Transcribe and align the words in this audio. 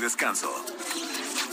descanso. 0.00 0.50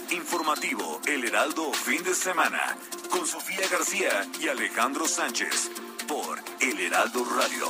Informativo 0.10 1.02
El 1.05 1.26
Heraldo 1.26 1.74
Fin 1.74 2.02
de 2.04 2.16
Semana, 2.16 2.78
con 3.10 3.28
Sofía 3.28 3.68
García 3.68 4.26
y 4.40 4.48
Alejandro 4.48 5.08
Sánchez, 5.08 5.70
por 6.08 6.40
El 6.62 6.80
Heraldo 6.80 7.26
Radio, 7.26 7.68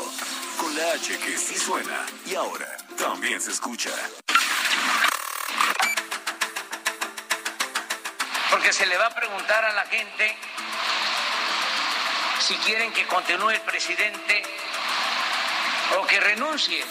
con 0.59 0.75
la 0.77 0.93
H 0.93 1.17
que 1.17 1.37
sí 1.37 1.55
suena 1.55 2.05
y 2.25 2.35
ahora 2.35 2.77
también 2.97 3.41
se 3.41 3.51
escucha. 3.51 3.89
Porque 8.51 8.71
se 8.71 8.85
le 8.85 8.97
va 8.97 9.07
a 9.07 9.15
preguntar 9.15 9.65
a 9.65 9.73
la 9.73 9.85
gente 9.87 10.37
si 12.39 12.55
quieren 12.57 12.93
que 12.93 13.05
continúe 13.07 13.49
el 13.49 13.61
presidente 13.61 14.43
o 15.99 16.05
que 16.05 16.19
renuncie. 16.19 16.85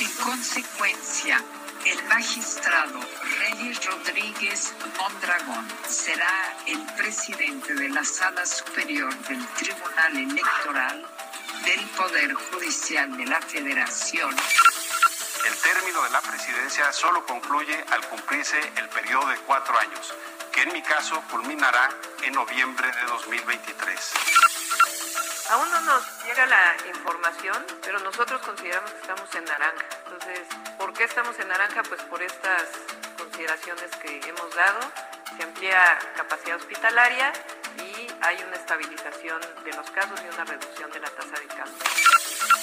En 0.00 0.10
consecuencia, 0.16 1.42
el 1.86 2.02
magistrado 2.04 2.98
Reyes 3.38 3.84
Rodríguez 3.84 4.74
Mondragón 4.98 5.68
será 5.86 6.56
el 6.66 6.84
presidente 6.96 7.74
de 7.74 7.88
la 7.90 8.04
Sala 8.04 8.44
Superior 8.44 9.14
del 9.28 9.46
Tribunal 9.54 10.16
Electoral 10.16 11.06
del 11.64 11.80
Poder 11.90 12.34
Judicial 12.34 13.16
de 13.16 13.26
la 13.26 13.40
Federación. 13.40 14.34
El 15.46 15.54
término 15.58 16.02
de 16.02 16.10
la 16.10 16.20
presidencia 16.22 16.92
solo 16.92 17.24
concluye 17.24 17.84
al 17.92 18.04
cumplirse 18.08 18.58
el 18.76 18.88
periodo 18.88 19.28
de 19.28 19.38
cuatro 19.38 19.78
años, 19.78 20.12
que 20.50 20.62
en 20.62 20.72
mi 20.72 20.82
caso 20.82 21.22
culminará 21.30 21.88
en 22.22 22.32
noviembre 22.32 22.90
de 22.90 23.02
2023. 23.06 24.12
Aún 25.50 25.70
no 25.70 25.80
nos 25.82 26.24
llega 26.24 26.46
la 26.46 26.76
información, 26.88 27.64
pero 27.82 28.00
nosotros 28.00 28.42
consideramos 28.42 28.90
que 28.90 29.00
estamos 29.02 29.32
en 29.36 29.44
naranja. 29.44 29.86
¿Por 30.78 30.92
qué 30.92 31.04
estamos 31.04 31.38
en 31.38 31.48
naranja? 31.48 31.82
Pues 31.84 32.02
por 32.02 32.22
estas 32.22 32.64
consideraciones 33.18 33.90
que 34.02 34.20
hemos 34.28 34.54
dado. 34.54 34.80
Se 35.36 35.42
amplía 35.42 35.98
capacidad 36.16 36.56
hospitalaria 36.56 37.32
y 37.78 38.06
hay 38.22 38.42
una 38.46 38.56
estabilización 38.56 39.40
de 39.64 39.72
los 39.72 39.90
casos 39.90 40.20
y 40.24 40.34
una 40.34 40.44
reducción 40.44 40.90
de 40.90 41.00
la 41.00 41.10
tasa 41.10 41.38
de 41.38 41.46
casos. 41.46 42.55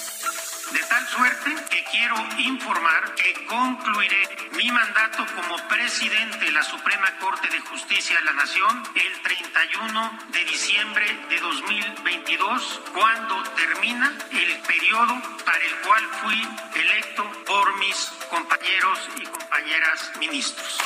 De 0.74 0.80
tal 0.80 1.06
suerte 1.06 1.54
que 1.70 1.84
quiero 1.84 2.16
informar 2.36 3.14
que 3.14 3.46
concluiré 3.46 4.48
mi 4.56 4.72
mandato 4.72 5.24
como 5.36 5.56
presidente 5.68 6.46
de 6.46 6.50
la 6.50 6.64
Suprema 6.64 7.16
Corte 7.20 7.48
de 7.48 7.60
Justicia 7.60 8.18
de 8.18 8.24
la 8.24 8.32
Nación 8.32 8.82
el 8.96 9.22
31 9.22 10.18
de 10.32 10.44
diciembre 10.44 11.06
de 11.28 11.38
2022, 11.38 12.80
cuando 12.92 13.40
termina 13.54 14.18
el 14.32 14.58
periodo 14.66 15.22
para 15.44 15.64
el 15.64 15.76
cual 15.86 16.08
fui 16.22 16.48
electo 16.74 17.22
por 17.46 17.76
mis 17.76 18.10
compañeros 18.28 18.98
y 19.14 19.26
compañeras 19.26 20.10
ministros. 20.18 20.78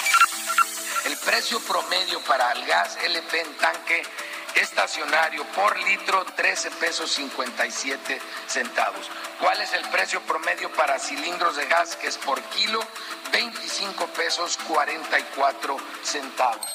El 1.07 1.17
precio 1.17 1.61
promedio 1.61 2.21
para 2.25 2.53
el 2.53 2.67
gas 2.67 2.99
LP 3.03 3.41
en 3.41 3.57
tanque 3.57 4.03
estacionario 4.61 5.45
por 5.55 5.79
litro 5.79 6.25
13 6.25 6.71
pesos 6.73 7.11
57 7.13 8.21
centavos. 8.47 9.11
¿Cuál 9.41 9.61
es 9.61 9.73
el 9.73 9.89
precio 9.89 10.21
promedio 10.23 10.73
para 10.73 10.99
cilindros 10.99 11.57
de 11.57 11.67
gas 11.67 11.97
que 11.97 12.09
es 12.09 12.19
por 12.19 12.41
kilo? 12.43 12.81
25 13.33 14.07
pesos 14.09 14.59
44 14.69 15.77
centavos. 16.03 16.75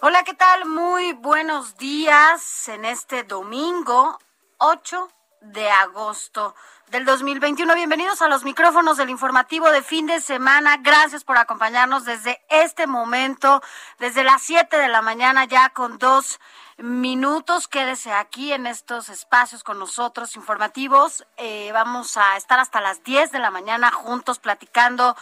Hola, 0.00 0.22
¿qué 0.24 0.34
tal? 0.34 0.66
Muy 0.66 1.14
buenos 1.14 1.76
días 1.78 2.68
en 2.68 2.84
este 2.84 3.24
domingo 3.24 4.18
8 4.58 5.10
de 5.40 5.68
agosto 5.70 6.54
del 6.90 7.04
2021. 7.04 7.74
Bienvenidos 7.74 8.22
a 8.22 8.28
los 8.28 8.44
micrófonos 8.44 8.96
del 8.96 9.10
informativo 9.10 9.70
de 9.70 9.82
fin 9.82 10.06
de 10.06 10.20
semana. 10.20 10.76
Gracias 10.78 11.24
por 11.24 11.36
acompañarnos 11.36 12.04
desde 12.04 12.40
este 12.48 12.86
momento, 12.86 13.62
desde 13.98 14.22
las 14.22 14.42
7 14.42 14.76
de 14.78 14.88
la 14.88 15.02
mañana 15.02 15.44
ya 15.46 15.70
con 15.70 15.98
dos 15.98 16.38
minutos. 16.78 17.66
Quédese 17.66 18.12
aquí 18.12 18.52
en 18.52 18.66
estos 18.66 19.08
espacios 19.08 19.64
con 19.64 19.78
nosotros 19.78 20.36
informativos. 20.36 21.26
Eh, 21.36 21.70
vamos 21.72 22.16
a 22.16 22.36
estar 22.36 22.58
hasta 22.60 22.80
las 22.80 23.02
10 23.02 23.32
de 23.32 23.40
la 23.40 23.50
mañana 23.50 23.90
juntos 23.90 24.38
platicando 24.38 25.16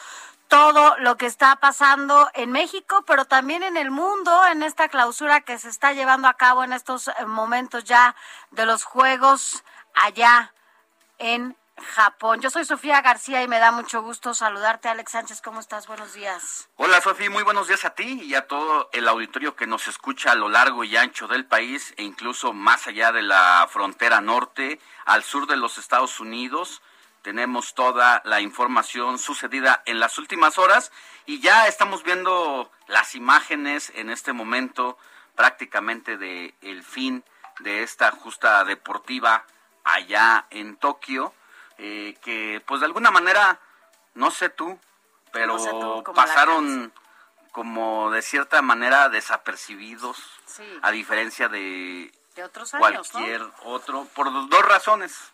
todo 0.48 0.96
lo 0.98 1.16
que 1.16 1.26
está 1.26 1.56
pasando 1.56 2.30
en 2.34 2.52
México, 2.52 3.04
pero 3.06 3.24
también 3.24 3.62
en 3.62 3.78
el 3.78 3.90
mundo, 3.90 4.44
en 4.46 4.62
esta 4.62 4.88
clausura 4.88 5.40
que 5.40 5.58
se 5.58 5.70
está 5.70 5.94
llevando 5.94 6.28
a 6.28 6.34
cabo 6.34 6.62
en 6.62 6.74
estos 6.74 7.10
momentos 7.26 7.84
ya 7.84 8.14
de 8.50 8.66
los 8.66 8.84
Juegos 8.84 9.64
allá 9.94 10.53
en 11.18 11.56
Japón. 11.76 12.40
Yo 12.40 12.50
soy 12.50 12.64
Sofía 12.64 13.00
García 13.00 13.42
y 13.42 13.48
me 13.48 13.58
da 13.58 13.72
mucho 13.72 14.02
gusto 14.02 14.32
saludarte. 14.32 14.88
Alex 14.88 15.12
Sánchez, 15.12 15.40
¿cómo 15.40 15.60
estás? 15.60 15.86
Buenos 15.86 16.14
días. 16.14 16.68
Hola 16.76 17.00
Sofía, 17.00 17.30
muy 17.30 17.42
buenos 17.42 17.66
días 17.66 17.84
a 17.84 17.90
ti 17.90 18.22
y 18.22 18.34
a 18.34 18.46
todo 18.46 18.88
el 18.92 19.08
auditorio 19.08 19.56
que 19.56 19.66
nos 19.66 19.88
escucha 19.88 20.32
a 20.32 20.36
lo 20.36 20.48
largo 20.48 20.84
y 20.84 20.96
ancho 20.96 21.26
del 21.26 21.46
país 21.46 21.92
e 21.96 22.04
incluso 22.04 22.52
más 22.52 22.86
allá 22.86 23.12
de 23.12 23.22
la 23.22 23.66
frontera 23.70 24.20
norte, 24.20 24.80
al 25.04 25.24
sur 25.24 25.46
de 25.46 25.56
los 25.56 25.78
Estados 25.78 26.20
Unidos. 26.20 26.80
Tenemos 27.22 27.74
toda 27.74 28.22
la 28.24 28.40
información 28.40 29.18
sucedida 29.18 29.82
en 29.86 29.98
las 29.98 30.18
últimas 30.18 30.58
horas 30.58 30.92
y 31.26 31.40
ya 31.40 31.66
estamos 31.66 32.04
viendo 32.04 32.70
las 32.86 33.14
imágenes 33.14 33.90
en 33.96 34.10
este 34.10 34.32
momento 34.32 34.96
prácticamente 35.34 36.16
de 36.16 36.54
el 36.60 36.84
fin 36.84 37.24
de 37.60 37.82
esta 37.82 38.10
justa 38.12 38.64
deportiva 38.64 39.44
allá 39.84 40.46
en 40.50 40.76
Tokio, 40.76 41.32
eh, 41.78 42.16
que 42.22 42.62
pues 42.66 42.80
de 42.80 42.86
alguna 42.86 43.10
manera, 43.10 43.58
no 44.14 44.30
sé 44.30 44.48
tú, 44.48 44.78
pero 45.32 45.54
No 45.54 45.58
sé 45.58 45.70
tú, 45.70 46.02
como 46.04 46.14
pasaron 46.14 46.92
como 47.52 48.10
de 48.10 48.22
cierta 48.22 48.62
manera 48.62 49.08
desapercibidos, 49.08 50.18
Sí. 50.46 50.64
a 50.82 50.90
diferencia 50.90 51.48
de 51.48 52.12
De 52.34 52.42
otros 52.44 52.74
años, 52.74 53.08
cualquier 53.10 53.42
otro, 53.64 54.06
por 54.14 54.32
do- 54.32 54.46
dos 54.46 54.64
razones. 54.64 55.32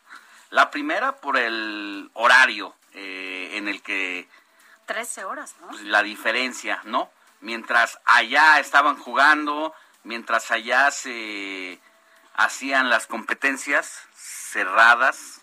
La 0.50 0.70
primera, 0.70 1.12
por 1.16 1.36
el 1.38 2.10
horario 2.14 2.74
eh, 2.92 3.50
en 3.56 3.68
el 3.68 3.82
que 3.82 4.28
¿no? 4.28 4.84
13 4.86 5.24
horas, 5.24 5.54
¿no? 5.60 5.68
pues, 5.68 5.82
la 5.82 6.02
diferencia, 6.02 6.80
¿no? 6.84 7.10
Mientras 7.40 7.98
allá 8.04 8.58
estaban 8.58 8.98
jugando, 8.98 9.72
mientras 10.02 10.50
allá 10.50 10.90
se 10.90 11.80
hacían 12.44 12.88
las 12.90 13.06
competencias 13.06 14.02
cerradas, 14.14 15.42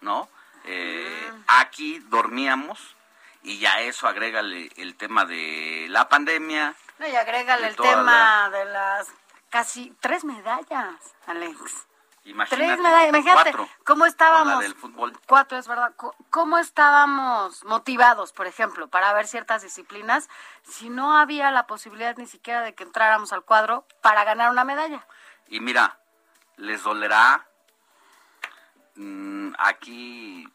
¿no? 0.00 0.28
Eh, 0.64 1.32
Aquí 1.48 1.98
dormíamos 2.08 2.96
y 3.42 3.58
ya 3.58 3.80
eso 3.80 4.08
agrégale 4.08 4.70
el 4.76 4.96
tema 4.96 5.24
de 5.24 5.86
la 5.90 6.08
pandemia. 6.08 6.74
No, 6.98 7.06
y 7.06 7.14
agrégale 7.14 7.68
el 7.68 7.76
tema 7.76 8.48
de 8.50 8.64
las 8.66 9.08
casi 9.50 9.94
tres 10.00 10.24
medallas, 10.24 10.94
Alex. 11.26 11.86
Imagínate, 12.24 12.56
Tres 12.66 12.78
medallas, 12.80 13.08
imagínate 13.10 13.52
cuatro, 13.52 13.68
cómo 13.84 14.04
la 14.04 14.10
estábamos. 14.10 14.60
del 14.60 14.74
fútbol. 14.74 15.12
Cuatro, 15.28 15.58
es 15.58 15.68
verdad. 15.68 15.92
¿Cómo 16.30 16.58
estábamos 16.58 17.62
motivados, 17.64 18.32
por 18.32 18.48
ejemplo, 18.48 18.88
para 18.88 19.12
ver 19.12 19.28
ciertas 19.28 19.62
disciplinas 19.62 20.28
si 20.64 20.88
no 20.90 21.16
había 21.16 21.52
la 21.52 21.68
posibilidad 21.68 22.16
ni 22.16 22.26
siquiera 22.26 22.62
de 22.62 22.74
que 22.74 22.82
entráramos 22.82 23.32
al 23.32 23.42
cuadro 23.44 23.86
para 24.02 24.24
ganar 24.24 24.50
una 24.50 24.64
medalla? 24.64 25.06
Y 25.46 25.60
mira, 25.60 26.00
les 26.56 26.82
dolerá. 26.82 27.46
mm, 28.98 29.52
aquí 29.58 30.48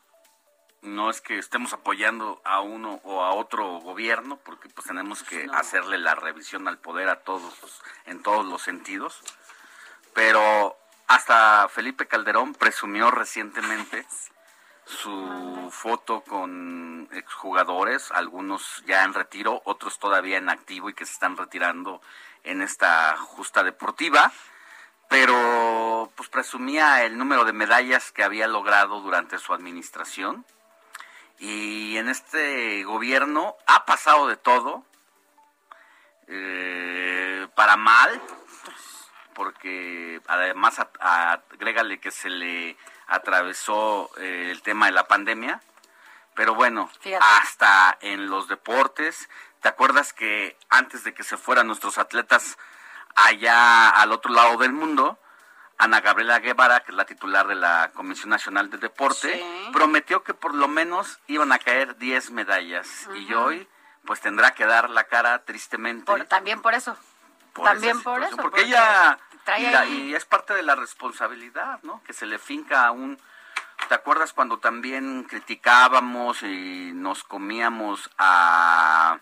no 0.81 1.11
es 1.11 1.21
que 1.21 1.37
estemos 1.37 1.73
apoyando 1.73 2.41
a 2.43 2.61
uno 2.61 2.99
o 3.03 3.23
a 3.23 3.35
otro 3.35 3.79
gobierno, 3.81 4.37
porque 4.37 4.67
pues 4.69 4.87
tenemos 4.87 5.21
que 5.21 5.45
No. 5.45 5.53
hacerle 5.53 5.99
la 5.99 6.15
revisión 6.15 6.67
al 6.67 6.79
poder 6.79 7.07
a 7.09 7.19
todos, 7.21 7.53
en 8.05 8.23
todos 8.23 8.43
los 8.45 8.63
sentidos. 8.63 9.21
Pero 10.13 10.75
hasta 11.07 11.67
Felipe 11.69 12.07
Calderón 12.07 12.53
presumió 12.55 13.11
recientemente 13.11 14.07
su 14.85 15.69
foto 15.71 16.21
con 16.21 17.07
exjugadores, 17.11 18.11
algunos 18.11 18.83
ya 18.87 19.03
en 19.03 19.13
retiro, 19.13 19.61
otros 19.65 19.99
todavía 19.99 20.37
en 20.37 20.49
activo 20.49 20.89
y 20.89 20.93
que 20.95 21.05
se 21.05 21.13
están 21.13 21.37
retirando 21.37 22.01
en 22.43 22.61
esta 22.63 23.15
justa 23.17 23.63
deportiva, 23.63 24.31
pero 25.11 26.09
pues 26.15 26.29
presumía 26.29 27.03
el 27.03 27.17
número 27.17 27.43
de 27.43 27.51
medallas 27.51 28.13
que 28.13 28.23
había 28.23 28.47
logrado 28.47 29.01
durante 29.01 29.39
su 29.39 29.53
administración. 29.53 30.45
Y 31.37 31.97
en 31.97 32.07
este 32.07 32.85
gobierno 32.85 33.57
ha 33.67 33.85
pasado 33.85 34.29
de 34.29 34.37
todo, 34.37 34.85
eh, 36.27 37.45
para 37.55 37.75
mal, 37.75 38.21
porque 39.33 40.21
además 40.27 40.79
agrégale 41.01 41.99
que 41.99 42.11
se 42.11 42.29
le 42.29 42.77
atravesó 43.07 44.09
eh, 44.17 44.47
el 44.49 44.61
tema 44.61 44.85
de 44.85 44.93
la 44.93 45.09
pandemia, 45.09 45.61
pero 46.35 46.55
bueno, 46.55 46.89
hasta 47.19 47.97
en 47.99 48.27
los 48.27 48.47
deportes, 48.47 49.27
¿te 49.59 49.67
acuerdas 49.67 50.13
que 50.13 50.55
antes 50.69 51.03
de 51.03 51.13
que 51.13 51.23
se 51.23 51.35
fueran 51.35 51.67
nuestros 51.67 51.97
atletas 51.97 52.57
allá 53.15 53.89
al 53.89 54.11
otro 54.11 54.31
lado 54.31 54.57
del 54.57 54.73
mundo, 54.73 55.19
Ana 55.77 56.01
Gabriela 56.01 56.39
Guevara, 56.39 56.81
que 56.81 56.91
es 56.91 56.97
la 56.97 57.05
titular 57.05 57.47
de 57.47 57.55
la 57.55 57.91
Comisión 57.93 58.29
Nacional 58.29 58.69
de 58.69 58.77
Deporte, 58.77 59.43
prometió 59.73 60.23
que 60.23 60.33
por 60.33 60.53
lo 60.53 60.67
menos 60.67 61.19
iban 61.27 61.51
a 61.51 61.59
caer 61.59 61.97
10 61.97 62.31
medallas 62.31 63.09
y 63.15 63.33
hoy 63.33 63.67
pues 64.05 64.21
tendrá 64.21 64.51
que 64.51 64.65
dar 64.65 64.89
la 64.89 65.05
cara 65.05 65.43
tristemente. 65.43 66.25
también 66.25 66.61
por 66.61 66.73
eso. 66.73 66.95
también 67.63 68.01
por 68.03 68.23
eso. 68.23 68.37
Porque, 68.37 68.61
ella 68.61 69.17
y, 69.87 70.13
es 70.13 70.25
parte 70.25 70.53
de 70.53 70.63
la 70.63 70.75
responsabilidad, 70.75 71.79
¿no? 71.83 72.03
Que 72.03 72.13
se 72.13 72.25
le 72.25 72.37
finca 72.37 72.85
a 72.85 72.91
un... 72.91 73.19
¿Te 73.87 73.95
acuerdas 73.95 74.33
cuando 74.33 74.59
también 74.59 75.23
criticábamos 75.23 76.43
y 76.43 76.91
nos 76.93 77.23
comíamos 77.23 78.09
a 78.17 79.19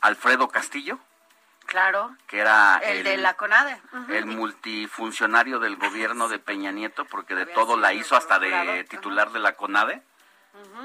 Alfredo 0.00 0.48
Castillo? 0.48 0.98
Claro. 1.68 2.16
Que 2.26 2.40
era 2.40 2.78
el, 2.78 3.04
de 3.04 3.18
la 3.18 3.34
CONADE. 3.34 3.80
El 4.08 4.26
multifuncionario 4.26 5.58
del 5.58 5.76
gobierno 5.76 6.28
de 6.28 6.38
Peña 6.38 6.72
Nieto, 6.72 7.04
porque 7.04 7.34
de 7.34 7.46
todo 7.46 7.76
la 7.76 7.92
hizo 7.92 8.16
hasta 8.16 8.38
de 8.38 8.84
titular 8.84 9.30
de 9.32 9.38
la 9.38 9.52
CONADE. 9.52 10.02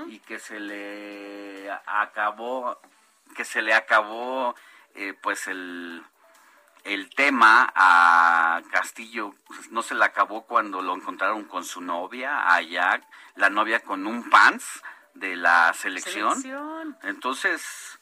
Y 0.07 0.19
que 0.19 0.37
se 0.39 0.59
le 0.59 1.71
acabó, 1.87 2.79
que 3.35 3.45
se 3.45 3.61
le 3.61 3.73
acabó, 3.73 4.55
eh, 4.93 5.17
pues 5.19 5.47
el 5.47 6.03
el 6.83 7.09
tema 7.15 7.71
a 7.75 8.61
Castillo 8.71 9.33
pues, 9.47 9.71
no 9.71 9.81
se 9.81 9.95
le 9.95 10.03
acabó 10.03 10.45
cuando 10.45 10.81
lo 10.81 10.93
encontraron 10.95 11.45
con 11.45 11.63
su 11.63 11.81
novia 11.81 12.53
allá, 12.53 13.01
la 13.35 13.49
novia 13.49 13.79
con 13.79 14.05
un 14.05 14.29
pants 14.29 14.81
de 15.13 15.35
la 15.35 15.73
selección. 15.73 16.97
Entonces, 17.03 17.99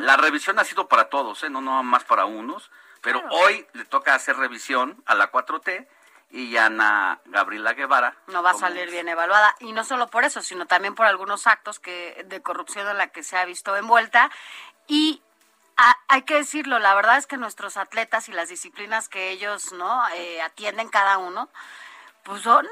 la 0.00 0.16
revisión 0.16 0.58
ha 0.58 0.64
sido 0.64 0.86
para 0.88 1.08
todos, 1.08 1.42
¿eh? 1.42 1.50
no 1.50 1.60
no 1.60 1.82
más 1.82 2.04
para 2.04 2.26
unos, 2.26 2.70
pero 3.00 3.22
hoy 3.30 3.66
le 3.72 3.84
toca 3.84 4.14
hacer 4.14 4.36
revisión 4.36 5.02
a 5.06 5.14
la 5.14 5.32
4T 5.32 5.88
y 6.30 6.56
Ana 6.56 7.20
Gabriela 7.26 7.74
Guevara 7.74 8.16
no 8.26 8.42
va 8.42 8.50
a 8.50 8.54
salir 8.54 8.90
bien 8.90 9.08
evaluada 9.08 9.54
y 9.60 9.72
no 9.72 9.84
solo 9.84 10.08
por 10.08 10.24
eso, 10.24 10.40
sino 10.40 10.66
también 10.66 10.94
por 10.94 11.06
algunos 11.06 11.46
actos 11.46 11.78
que 11.78 12.24
de 12.26 12.42
corrupción 12.42 12.88
en 12.88 12.98
la 12.98 13.08
que 13.08 13.22
se 13.22 13.36
ha 13.36 13.44
visto 13.44 13.76
envuelta 13.76 14.30
y 14.86 15.22
hay 16.08 16.22
que 16.22 16.34
decirlo, 16.34 16.78
la 16.78 16.94
verdad 16.94 17.16
es 17.16 17.26
que 17.26 17.36
nuestros 17.36 17.76
atletas 17.76 18.28
y 18.28 18.32
las 18.32 18.48
disciplinas 18.48 19.08
que 19.08 19.30
ellos 19.30 19.72
no 19.72 20.08
eh, 20.10 20.40
atienden 20.42 20.88
cada 20.88 21.18
uno, 21.18 21.48
pues 22.22 22.42
son 22.42 22.66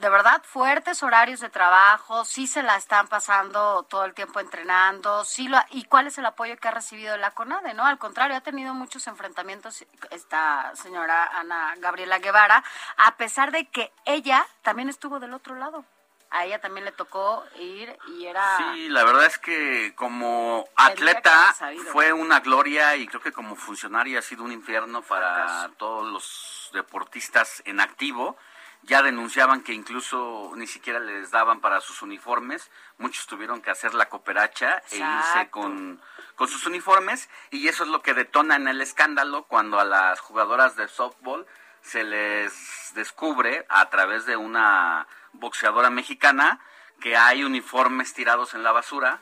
de 0.00 0.08
verdad 0.08 0.42
fuertes 0.42 1.02
horarios 1.02 1.40
de 1.40 1.50
trabajo, 1.50 2.24
sí 2.24 2.46
se 2.46 2.62
la 2.62 2.76
están 2.76 3.06
pasando 3.08 3.82
todo 3.84 4.04
el 4.04 4.14
tiempo 4.14 4.40
entrenando, 4.40 5.24
sí 5.24 5.48
lo, 5.48 5.58
y 5.70 5.84
cuál 5.84 6.06
es 6.06 6.16
el 6.16 6.26
apoyo 6.26 6.56
que 6.56 6.68
ha 6.68 6.72
recibido 6.72 7.16
la 7.18 7.32
CONADE, 7.32 7.74
¿no? 7.74 7.84
Al 7.84 7.98
contrario, 7.98 8.36
ha 8.36 8.40
tenido 8.40 8.72
muchos 8.72 9.06
enfrentamientos 9.06 9.84
esta 10.10 10.74
señora 10.74 11.26
Ana 11.26 11.74
Gabriela 11.78 12.18
Guevara, 12.18 12.64
a 12.96 13.16
pesar 13.16 13.52
de 13.52 13.66
que 13.66 13.92
ella 14.06 14.46
también 14.62 14.88
estuvo 14.88 15.20
del 15.20 15.34
otro 15.34 15.54
lado 15.54 15.84
a 16.30 16.44
ella 16.44 16.60
también 16.60 16.84
le 16.84 16.92
tocó 16.92 17.44
ir 17.58 17.96
y 18.06 18.26
era... 18.26 18.56
Sí, 18.56 18.88
la 18.88 19.04
verdad 19.04 19.26
es 19.26 19.38
que 19.38 19.94
como 19.96 20.68
atleta 20.76 21.54
fue 21.92 22.12
una 22.12 22.38
gloria 22.38 22.94
y 22.96 23.08
creo 23.08 23.20
que 23.20 23.32
como 23.32 23.56
funcionaria 23.56 24.20
ha 24.20 24.22
sido 24.22 24.44
un 24.44 24.52
infierno 24.52 25.02
para 25.02 25.70
todos 25.76 26.08
los 26.08 26.70
deportistas 26.72 27.62
en 27.66 27.80
activo. 27.80 28.36
Ya 28.82 29.02
denunciaban 29.02 29.62
que 29.62 29.72
incluso 29.72 30.52
ni 30.56 30.66
siquiera 30.66 31.00
les 31.00 31.30
daban 31.30 31.60
para 31.60 31.80
sus 31.80 32.02
uniformes. 32.02 32.70
Muchos 32.98 33.26
tuvieron 33.26 33.60
que 33.60 33.70
hacer 33.70 33.94
la 33.94 34.08
cooperacha 34.08 34.82
e 34.90 34.96
irse 34.96 35.50
con, 35.50 36.00
con 36.34 36.48
sus 36.48 36.66
uniformes. 36.66 37.28
Y 37.50 37.68
eso 37.68 37.84
es 37.84 37.90
lo 37.90 38.02
que 38.02 38.14
detona 38.14 38.56
en 38.56 38.68
el 38.68 38.80
escándalo 38.80 39.44
cuando 39.44 39.78
a 39.78 39.84
las 39.84 40.20
jugadoras 40.20 40.76
de 40.76 40.88
softball 40.88 41.46
se 41.82 42.04
les 42.04 42.92
descubre 42.94 43.66
a 43.68 43.88
través 43.90 44.26
de 44.26 44.36
una 44.36 45.06
boxeadora 45.32 45.90
mexicana 45.90 46.60
que 47.00 47.16
hay 47.16 47.42
uniformes 47.44 48.12
tirados 48.12 48.54
en 48.54 48.62
la 48.62 48.72
basura 48.72 49.18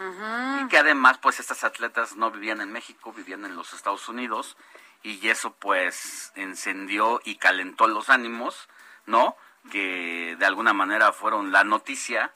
y 0.61 0.69
que 0.69 0.79
además 0.79 1.19
pues 1.19 1.39
estas 1.39 1.63
atletas 1.65 2.17
no 2.17 2.31
vivían 2.31 2.61
en 2.61 2.73
México, 2.73 3.13
vivían 3.13 3.45
en 3.45 3.55
los 3.55 3.73
Estados 3.73 4.09
Unidos 4.09 4.57
y 5.03 5.29
eso 5.29 5.53
pues 5.53 6.33
encendió 6.35 7.21
y 7.25 7.37
calentó 7.37 7.87
los 7.87 8.11
ánimos, 8.11 8.69
¿no? 9.07 9.37
Que 9.71 10.37
de 10.39 10.47
alguna 10.47 10.73
manera 10.73 11.13
fueron 11.13 11.53
la 11.53 11.65
noticia 11.65 12.33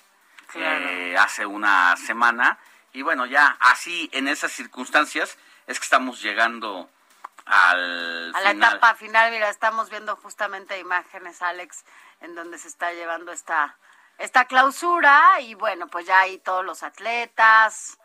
eh, 0.54 1.16
hace 1.18 1.46
una 1.46 1.96
semana. 1.96 2.58
Y 2.92 3.02
bueno, 3.02 3.26
ya 3.26 3.56
así 3.60 4.10
en 4.12 4.28
esas 4.28 4.52
circunstancias 4.52 5.38
es 5.66 5.78
que 5.78 5.84
estamos 5.84 6.20
llegando 6.20 6.90
al 7.46 8.32
a 8.34 8.40
la 8.40 8.50
etapa 8.50 8.94
final, 8.94 9.32
mira, 9.32 9.48
estamos 9.48 9.90
viendo 9.90 10.14
justamente 10.16 10.78
imágenes, 10.78 11.42
Alex, 11.42 11.84
en 12.20 12.34
donde 12.34 12.58
se 12.58 12.68
está 12.68 12.92
llevando 12.92 13.32
esta, 13.32 13.76
esta 14.18 14.44
clausura. 14.44 15.40
Y 15.40 15.54
bueno, 15.54 15.88
pues 15.88 16.06
ya 16.06 16.20
hay 16.20 16.38
todos 16.38 16.64
los 16.64 16.82
atletas, 16.82 17.98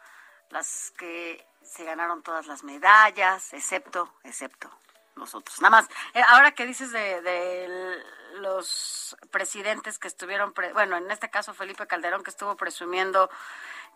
las 0.49 0.91
que 0.97 1.45
se 1.63 1.83
ganaron 1.83 2.23
todas 2.23 2.47
las 2.47 2.63
medallas, 2.63 3.53
excepto, 3.53 4.13
excepto 4.23 4.71
los 5.15 5.35
otros. 5.35 5.61
Nada 5.61 5.81
más, 5.81 5.89
eh, 6.13 6.21
ahora 6.27 6.51
que 6.51 6.65
dices 6.65 6.91
de, 6.91 8.01
los 8.37 9.17
presidentes 9.31 9.99
que 9.99 10.07
estuvieron, 10.07 10.53
bueno, 10.73 10.97
en 10.97 11.11
este 11.11 11.29
caso 11.29 11.53
Felipe 11.53 11.87
Calderón 11.87 12.23
que 12.23 12.29
estuvo 12.29 12.55
presumiendo 12.55 13.29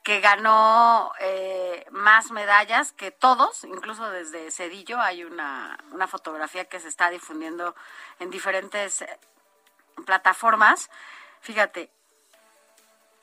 que 0.03 0.19
ganó 0.19 1.12
eh, 1.19 1.86
más 1.91 2.31
medallas 2.31 2.91
que 2.91 3.12
todos, 3.12 3.63
incluso 3.63 4.10
desde 4.10 4.50
Cedillo 4.51 5.00
hay 5.00 5.24
una, 5.24 5.77
una 5.91 6.07
fotografía 6.07 6.65
que 6.65 6.79
se 6.79 6.88
está 6.88 7.10
difundiendo 7.10 7.75
en 8.19 8.31
diferentes 8.31 9.05
plataformas. 10.05 10.89
Fíjate, 11.41 11.91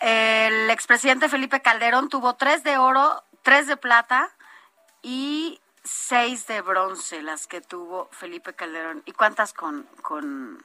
el 0.00 0.70
expresidente 0.70 1.28
Felipe 1.28 1.60
Calderón 1.60 2.08
tuvo 2.08 2.36
tres 2.36 2.62
de 2.62 2.78
oro, 2.78 3.24
tres 3.42 3.66
de 3.66 3.76
plata 3.76 4.30
y 5.02 5.60
seis 5.82 6.46
de 6.46 6.60
bronce, 6.60 7.22
las 7.22 7.46
que 7.46 7.60
tuvo 7.60 8.08
Felipe 8.12 8.54
Calderón. 8.54 9.02
¿Y 9.06 9.12
cuántas 9.12 9.52
con, 9.52 10.64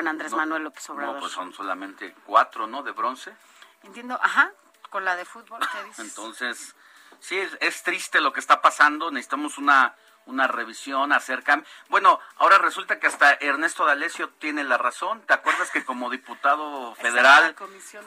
Andrés 0.00 0.32
Manuel 0.32 0.64
López 0.64 0.88
Obrador? 0.90 1.14
No, 1.14 1.20
pues 1.20 1.32
son 1.32 1.52
solamente 1.52 2.14
cuatro, 2.24 2.66
¿no? 2.66 2.82
De 2.82 2.92
bronce. 2.92 3.34
Entiendo, 3.82 4.18
ajá, 4.22 4.52
con 4.90 5.04
la 5.04 5.16
de 5.16 5.24
fútbol, 5.24 5.60
¿qué 5.72 5.84
dices? 5.84 5.98
Entonces, 6.04 6.74
sí, 7.20 7.38
es 7.60 7.82
triste 7.82 8.20
lo 8.20 8.32
que 8.32 8.40
está 8.40 8.60
pasando. 8.60 9.10
Necesitamos 9.10 9.58
una 9.58 9.94
una 10.26 10.46
revisión 10.46 11.12
acerca. 11.12 11.62
Bueno, 11.88 12.20
ahora 12.36 12.58
resulta 12.58 12.98
que 12.98 13.06
hasta 13.06 13.34
Ernesto 13.34 13.84
D'Alessio 13.84 14.30
tiene 14.38 14.64
la 14.64 14.78
razón. 14.78 15.22
¿Te 15.22 15.34
acuerdas 15.34 15.70
que 15.70 15.84
como 15.84 16.10
diputado 16.10 16.94
federal 16.96 17.54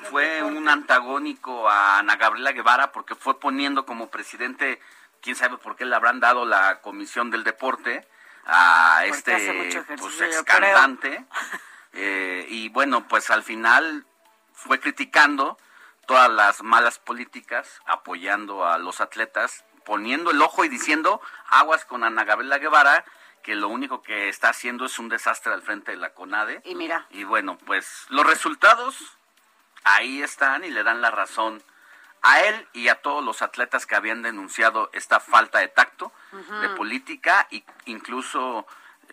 fue 0.09 0.43
un 0.43 0.67
antagónico 0.69 1.69
a 1.69 1.99
Ana 1.99 2.15
Gabriela 2.15 2.51
Guevara 2.51 2.91
porque 2.91 3.15
fue 3.15 3.39
poniendo 3.39 3.85
como 3.85 4.09
presidente, 4.09 4.81
quién 5.21 5.35
sabe 5.35 5.57
por 5.57 5.75
qué 5.75 5.85
le 5.85 5.95
habrán 5.95 6.19
dado 6.19 6.45
la 6.45 6.81
comisión 6.81 7.31
del 7.31 7.43
deporte 7.43 8.07
a 8.45 9.05
este 9.05 9.83
pues, 9.97 10.21
ex 10.21 10.43
cantante? 10.43 11.25
Eh, 11.95 12.45
y 12.49 12.69
bueno, 12.69 13.07
pues 13.07 13.29
al 13.29 13.43
final 13.43 14.05
fue 14.53 14.79
criticando 14.79 15.57
todas 16.05 16.29
las 16.29 16.61
malas 16.61 16.99
políticas, 16.99 17.81
apoyando 17.85 18.65
a 18.65 18.77
los 18.77 19.01
atletas 19.01 19.65
poniendo 19.85 20.31
el 20.31 20.41
ojo 20.41 20.65
y 20.65 20.69
diciendo 20.69 21.21
aguas 21.47 21.85
con 21.85 22.03
Ana 22.03 22.25
Gabriela 22.25 22.57
Guevara, 22.57 23.05
que 23.41 23.55
lo 23.55 23.69
único 23.69 24.01
que 24.01 24.27
está 24.27 24.49
haciendo 24.49 24.85
es 24.85 24.99
un 24.99 25.07
desastre 25.07 25.53
al 25.53 25.61
frente 25.61 25.91
de 25.91 25.97
la 25.97 26.13
CONADE. 26.13 26.61
Y 26.65 26.75
mira. 26.75 27.05
Y 27.11 27.23
bueno, 27.23 27.57
pues 27.65 28.05
los 28.09 28.25
resultados 28.25 29.17
ahí 29.83 30.21
están 30.21 30.65
y 30.65 30.71
le 30.71 30.83
dan 30.83 31.01
la 31.01 31.11
razón 31.11 31.63
a 32.23 32.41
él 32.41 32.67
y 32.73 32.87
a 32.87 33.01
todos 33.01 33.23
los 33.23 33.43
atletas 33.43 33.85
que 33.85 33.95
habían 33.95 34.23
denunciado 34.23 34.89
esta 34.93 35.19
falta 35.19 35.59
de 35.59 35.67
tacto, 35.67 36.11
de 36.61 36.69
política 36.69 37.47
e 37.51 37.63
incluso 37.85 38.65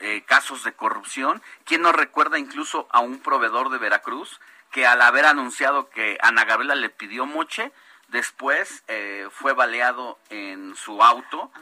eh, 0.03 0.25
casos 0.27 0.65
de 0.65 0.73
corrupción. 0.73 1.41
¿Quién 1.65 1.83
no 1.83 1.93
recuerda 1.93 2.39
incluso 2.39 2.89
a 2.91 2.99
un 2.99 3.21
proveedor 3.21 3.71
de 3.71 3.79
Veracruz 3.79 4.41
que 4.73 4.85
al 4.87 5.01
haber 5.01 5.27
anunciado 5.27 5.91
que 5.91 6.19
Ana 6.21 6.45
Gabriela 6.45 6.75
le 6.75 6.91
pidió 6.91 7.25
moche, 7.25 7.71
después 8.09 8.83
eh, 8.89 9.29
fue 9.31 9.53
baleado 9.53 10.19
en 10.29 10.75
su 10.75 11.03
auto, 11.03 11.53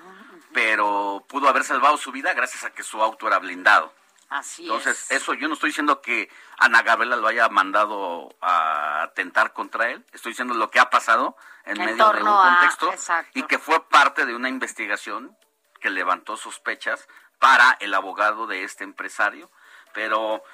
pero 0.55 1.23
pudo 1.29 1.49
haber 1.49 1.65
salvado 1.65 1.99
su 1.99 2.13
vida 2.13 2.33
gracias 2.33 2.65
a 2.65 2.71
que 2.71 2.83
su 2.83 3.03
auto 3.03 3.27
era 3.27 3.39
blindado. 3.39 3.93
Así 4.31 4.63
Entonces, 4.63 5.11
eso 5.11 5.35
yo 5.35 5.49
no 5.49 5.55
estoy 5.55 5.71
diciendo 5.71 6.01
que 6.01 6.31
Ana 6.57 6.83
Gabriela 6.83 7.17
lo 7.17 7.27
haya 7.27 7.49
mandado 7.49 8.35
a 8.41 9.03
atentar 9.03 9.53
contra 9.53 9.91
él, 9.91 10.05
estoy 10.13 10.33
diciendo 10.33 10.55
lo 10.55 10.71
que 10.71 10.79
ha 10.79 10.89
pasado 10.89 11.37
en, 11.65 11.79
medio 11.79 12.11
de 12.13 12.23
un 12.23 12.31
contexto 12.31 12.95
y 13.35 13.43
que 13.43 13.59
fue 13.59 13.87
parte 13.89 14.25
de 14.25 14.35
una 14.35 14.49
investigación 14.49 15.37
que 15.81 15.91
levantó 15.91 16.37
sospechas 16.37 17.09
para 17.41 17.77
el 17.81 17.93
abogado 17.95 18.47
de 18.47 18.63
este 18.63 18.85
empresario, 18.85 19.51
pero 19.93 20.45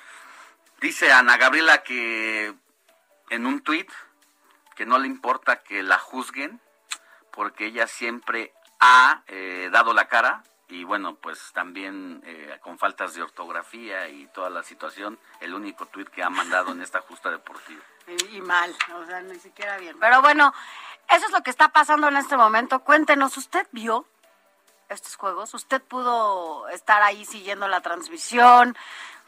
dice 0.81 1.12
Ana 1.12 1.37
Gabriela 1.37 1.83
que 1.83 2.55
en 3.28 3.47
un 3.47 3.61
tuit 3.61 3.90
que 4.75 4.87
no 4.87 4.99
le 4.99 5.07
importa 5.07 5.62
que 5.62 5.83
la 5.83 5.99
juzguen 5.99 6.61
porque 7.33 7.66
ella 7.66 7.87
siempre 7.87 8.55
ha 8.81 9.23
eh, 9.26 9.69
dado 9.71 9.93
la 9.93 10.09
cara 10.09 10.43
y 10.69 10.85
bueno, 10.85 11.14
pues 11.16 11.52
también 11.52 12.23
eh, 12.25 12.59
con 12.61 12.78
faltas 12.78 13.14
de 13.14 13.23
ortografía 13.23 14.09
y 14.09 14.26
toda 14.28 14.50
la 14.50 14.62
situación, 14.62 15.19
el 15.40 15.55
único 15.55 15.87
tuit 15.87 16.09
que 16.09 16.23
ha 16.23 16.31
mandado 16.31 16.73
en 16.73 16.83
esta 16.83 17.00
justa 17.00 17.31
deportiva. 17.31 17.83
Y, 18.31 18.40
mal, 18.40 18.73
o 18.95 19.05
sea, 19.05 19.21
ni 19.21 19.37
siquiera 19.40 19.78
bien. 19.78 19.99
Pero 19.99 20.23
bueno, 20.23 20.55
eso 21.09 21.26
es 21.26 21.33
lo 21.33 21.43
que 21.43 21.50
está 21.50 21.71
pasando 21.71 22.07
en 22.07 22.16
este 22.16 22.37
momento. 22.37 22.78
Cuéntenos, 22.85 23.37
¿usted 23.37 23.66
vio 23.73 24.07
estos 24.88 25.16
juegos? 25.16 25.55
¿Usted 25.55 25.83
pudo 25.83 26.69
estar 26.69 27.02
ahí 27.02 27.25
siguiendo 27.25 27.69
la 27.69 27.81
transmisión? 27.81 28.76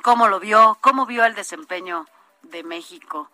¿Cómo 0.03 0.29
lo 0.29 0.41
vio? 0.41 0.79
¿Cómo 0.81 1.07
vio 1.07 1.25
el 1.25 1.35
desempeño 1.35 2.07
de 2.43 2.62
México 2.62 3.31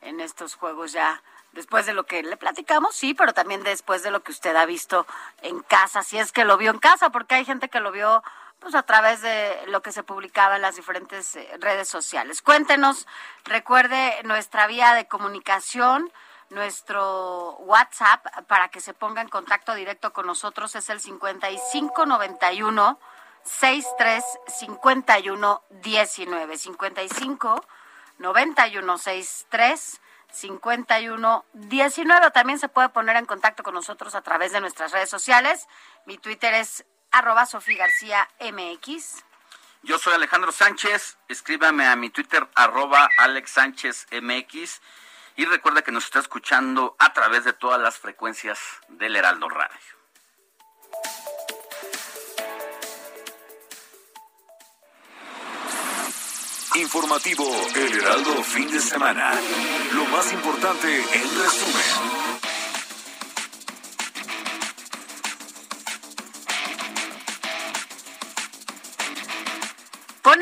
en 0.00 0.20
estos 0.20 0.54
juegos 0.54 0.92
ya? 0.92 1.22
después 1.52 1.86
de 1.86 1.94
lo 1.94 2.04
que 2.04 2.22
le 2.22 2.36
platicamos, 2.36 2.94
sí, 2.94 3.14
pero 3.14 3.32
también 3.32 3.62
después 3.62 4.02
de 4.02 4.10
lo 4.10 4.22
que 4.22 4.32
usted 4.32 4.54
ha 4.54 4.66
visto 4.66 5.06
en 5.42 5.60
casa, 5.60 6.02
si 6.02 6.18
es 6.18 6.30
que 6.30 6.44
lo 6.44 6.56
vio 6.56 6.70
en 6.70 6.78
casa, 6.78 7.10
porque 7.10 7.36
hay 7.36 7.44
gente 7.44 7.68
que 7.68 7.80
lo 7.80 7.90
vio 7.90 8.22
pues 8.58 8.74
a 8.74 8.82
través 8.82 9.22
de 9.22 9.56
lo 9.68 9.82
que 9.82 9.92
se 9.92 10.02
publicaba 10.02 10.56
en 10.56 10.62
las 10.62 10.76
diferentes 10.76 11.36
eh, 11.36 11.48
redes 11.60 11.88
sociales. 11.88 12.42
Cuéntenos, 12.42 13.06
recuerde 13.44 14.20
nuestra 14.24 14.66
vía 14.66 14.94
de 14.94 15.06
comunicación, 15.06 16.12
nuestro 16.50 17.56
WhatsApp 17.58 18.24
para 18.46 18.68
que 18.68 18.80
se 18.80 18.94
ponga 18.94 19.22
en 19.22 19.28
contacto 19.28 19.74
directo 19.74 20.12
con 20.12 20.26
nosotros 20.26 20.74
es 20.76 20.88
el 20.90 21.00
5591 21.00 23.00
63 23.44 24.24
51 24.46 25.62
19 25.70 26.58
55 26.58 27.64
91 28.18 28.98
63 28.98 30.00
5119. 30.30 32.30
También 32.30 32.58
se 32.58 32.68
puede 32.68 32.90
poner 32.90 33.16
en 33.16 33.26
contacto 33.26 33.62
con 33.62 33.74
nosotros 33.74 34.14
a 34.14 34.22
través 34.22 34.52
de 34.52 34.60
nuestras 34.60 34.92
redes 34.92 35.10
sociales. 35.10 35.66
Mi 36.06 36.18
Twitter 36.18 36.54
es 36.54 36.84
arroba 37.10 37.46
Sofía 37.46 37.78
García 37.78 38.28
MX. 38.40 39.24
Yo 39.82 39.98
soy 39.98 40.14
Alejandro 40.14 40.52
Sánchez. 40.52 41.18
Escríbame 41.28 41.86
a 41.86 41.96
mi 41.96 42.10
Twitter 42.10 42.46
arroba 42.54 43.08
Alex 43.18 43.50
Sánchez 43.52 44.06
MX. 44.10 44.80
Y 45.38 45.44
recuerda 45.44 45.82
que 45.82 45.92
nos 45.92 46.04
está 46.04 46.18
escuchando 46.18 46.96
a 46.98 47.12
través 47.12 47.44
de 47.44 47.52
todas 47.52 47.80
las 47.80 47.96
frecuencias 47.96 48.58
del 48.88 49.14
Heraldo 49.14 49.48
Radio. 49.48 49.78
Informativo 56.74 57.44
El 57.76 57.98
Heraldo 57.98 58.42
Fin 58.42 58.68
de 58.68 58.80
Semana. 58.80 59.32
Lo 59.94 60.06
más 60.06 60.32
importante 60.32 60.88
en 60.96 61.40
resumen. 61.40 62.37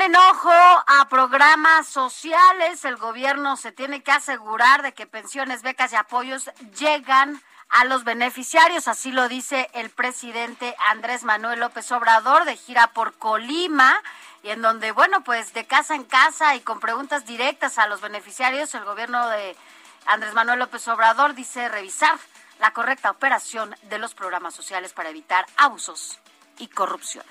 Ponen 0.07 0.21
ojo 0.31 0.51
a 0.51 1.05
programas 1.09 1.85
sociales. 1.85 2.85
El 2.85 2.95
gobierno 2.95 3.57
se 3.57 3.73
tiene 3.73 4.03
que 4.03 4.13
asegurar 4.13 4.81
de 4.81 4.93
que 4.93 5.05
pensiones, 5.05 5.63
becas 5.63 5.91
y 5.91 5.97
apoyos 5.97 6.49
llegan 6.79 7.41
a 7.67 7.83
los 7.83 8.05
beneficiarios. 8.05 8.87
Así 8.87 9.11
lo 9.11 9.27
dice 9.27 9.69
el 9.73 9.89
presidente 9.89 10.77
Andrés 10.87 11.25
Manuel 11.25 11.59
López 11.59 11.91
Obrador 11.91 12.45
de 12.45 12.55
gira 12.55 12.87
por 12.93 13.15
Colima 13.15 14.01
y 14.43 14.51
en 14.51 14.61
donde, 14.61 14.93
bueno, 14.93 15.25
pues 15.25 15.53
de 15.53 15.65
casa 15.65 15.93
en 15.93 16.05
casa 16.05 16.55
y 16.55 16.61
con 16.61 16.79
preguntas 16.79 17.25
directas 17.25 17.77
a 17.77 17.87
los 17.87 17.99
beneficiarios, 17.99 18.73
el 18.75 18.85
gobierno 18.85 19.27
de 19.27 19.57
Andrés 20.05 20.33
Manuel 20.33 20.59
López 20.59 20.87
Obrador 20.87 21.33
dice 21.33 21.67
revisar 21.67 22.17
la 22.61 22.71
correcta 22.71 23.11
operación 23.11 23.75
de 23.81 23.97
los 23.97 24.13
programas 24.13 24.53
sociales 24.53 24.93
para 24.93 25.09
evitar 25.09 25.45
abusos 25.57 26.17
y 26.59 26.69
corrupción. 26.69 27.25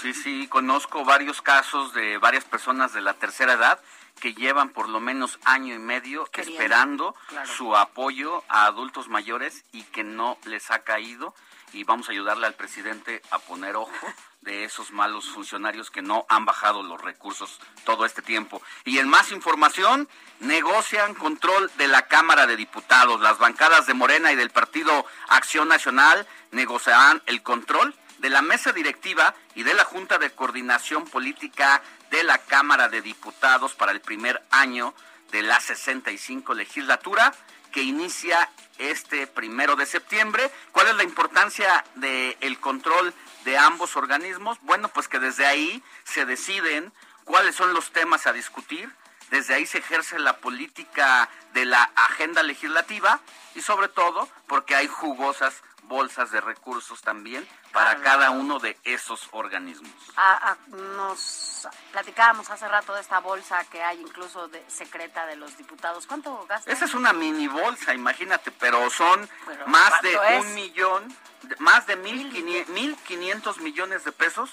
Sí, 0.00 0.12
sí, 0.12 0.46
conozco 0.48 1.04
varios 1.04 1.40
casos 1.40 1.94
de 1.94 2.18
varias 2.18 2.44
personas 2.44 2.92
de 2.92 3.00
la 3.00 3.14
tercera 3.14 3.54
edad 3.54 3.80
que 4.20 4.34
llevan 4.34 4.70
por 4.70 4.88
lo 4.88 5.00
menos 5.00 5.38
año 5.44 5.74
y 5.74 5.78
medio 5.78 6.28
esperando 6.34 7.14
su 7.56 7.76
apoyo 7.76 8.44
a 8.48 8.66
adultos 8.66 9.08
mayores 9.08 9.64
y 9.72 9.82
que 9.84 10.04
no 10.04 10.38
les 10.44 10.70
ha 10.70 10.80
caído 10.80 11.34
y 11.72 11.84
vamos 11.84 12.08
a 12.08 12.12
ayudarle 12.12 12.46
al 12.46 12.54
presidente 12.54 13.22
a 13.30 13.38
poner 13.38 13.76
ojo 13.76 14.06
de 14.40 14.64
esos 14.64 14.92
malos 14.92 15.28
funcionarios 15.28 15.90
que 15.90 16.02
no 16.02 16.24
han 16.28 16.44
bajado 16.44 16.82
los 16.82 17.00
recursos 17.00 17.58
todo 17.84 18.06
este 18.06 18.22
tiempo. 18.22 18.62
Y 18.84 18.98
en 18.98 19.08
más 19.08 19.32
información, 19.32 20.08
negocian 20.40 21.14
control 21.14 21.70
de 21.76 21.88
la 21.88 22.06
Cámara 22.06 22.46
de 22.46 22.56
Diputados. 22.56 23.20
Las 23.20 23.38
bancadas 23.38 23.86
de 23.86 23.94
Morena 23.94 24.30
y 24.32 24.36
del 24.36 24.50
Partido 24.50 25.04
Acción 25.28 25.68
Nacional 25.68 26.26
negociarán 26.52 27.22
el 27.26 27.42
control 27.42 27.94
de 28.18 28.30
la 28.30 28.42
mesa 28.42 28.72
directiva 28.72 29.34
y 29.54 29.62
de 29.62 29.74
la 29.74 29.84
Junta 29.84 30.18
de 30.18 30.30
Coordinación 30.30 31.06
Política 31.06 31.82
de 32.10 32.22
la 32.24 32.38
Cámara 32.38 32.88
de 32.88 33.02
Diputados 33.02 33.74
para 33.74 33.92
el 33.92 34.00
primer 34.00 34.42
año 34.50 34.94
de 35.32 35.42
la 35.42 35.60
65 35.60 36.54
legislatura 36.54 37.34
que 37.72 37.82
inicia 37.82 38.48
este 38.78 39.26
primero 39.26 39.76
de 39.76 39.86
septiembre. 39.86 40.50
¿Cuál 40.72 40.88
es 40.88 40.96
la 40.96 41.02
importancia 41.02 41.84
del 41.96 42.58
control 42.58 43.12
de 43.44 43.58
ambos 43.58 43.96
organismos? 43.96 44.58
Bueno, 44.62 44.88
pues 44.88 45.08
que 45.08 45.18
desde 45.18 45.46
ahí 45.46 45.82
se 46.04 46.24
deciden 46.24 46.92
cuáles 47.24 47.54
son 47.54 47.74
los 47.74 47.90
temas 47.90 48.26
a 48.26 48.32
discutir, 48.32 48.90
desde 49.30 49.54
ahí 49.54 49.66
se 49.66 49.78
ejerce 49.78 50.18
la 50.18 50.38
política 50.38 51.28
de 51.52 51.64
la 51.64 51.82
agenda 51.96 52.42
legislativa 52.42 53.20
y 53.54 53.62
sobre 53.62 53.88
todo 53.88 54.28
porque 54.46 54.74
hay 54.74 54.86
jugosas 54.86 55.62
bolsas 55.82 56.30
de 56.30 56.40
recursos 56.40 57.00
también 57.02 57.46
para 57.76 57.90
ah, 57.90 58.00
cada 58.02 58.30
uno 58.30 58.58
de 58.58 58.74
esos 58.84 59.28
organismos. 59.32 59.92
Ah, 60.16 60.38
ah, 60.42 60.56
nos 60.96 61.68
platicábamos 61.92 62.48
hace 62.48 62.66
rato 62.66 62.94
de 62.94 63.02
esta 63.02 63.20
bolsa 63.20 63.62
que 63.64 63.82
hay 63.82 64.00
incluso 64.00 64.48
de, 64.48 64.64
secreta 64.66 65.26
de 65.26 65.36
los 65.36 65.58
diputados. 65.58 66.06
¿Cuánto 66.06 66.46
gasta? 66.46 66.72
Esa 66.72 66.86
es 66.86 66.94
una 66.94 67.12
mini 67.12 67.48
bolsa, 67.48 67.92
imagínate, 67.92 68.50
pero 68.50 68.88
son 68.88 69.28
más 69.66 70.00
de 70.00 70.16
un 70.40 70.54
millón, 70.54 71.14
más 71.58 71.86
de 71.86 71.96
mil 71.96 72.96
quinientos 73.06 73.58
millones 73.58 74.04
de 74.04 74.12
pesos 74.12 74.48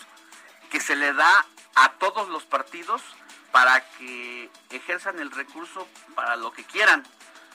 que 0.70 0.82
se 0.82 0.98
le 0.98 1.14
da 1.14 1.46
a 1.76 1.94
todos 1.94 2.28
los 2.28 2.44
partidos 2.44 3.02
para 3.54 3.80
que 3.92 4.50
ejerzan 4.70 5.20
el 5.20 5.32
recurso 5.32 5.88
para 6.14 6.36
lo 6.36 6.52
que 6.52 6.66
quieran 6.66 7.06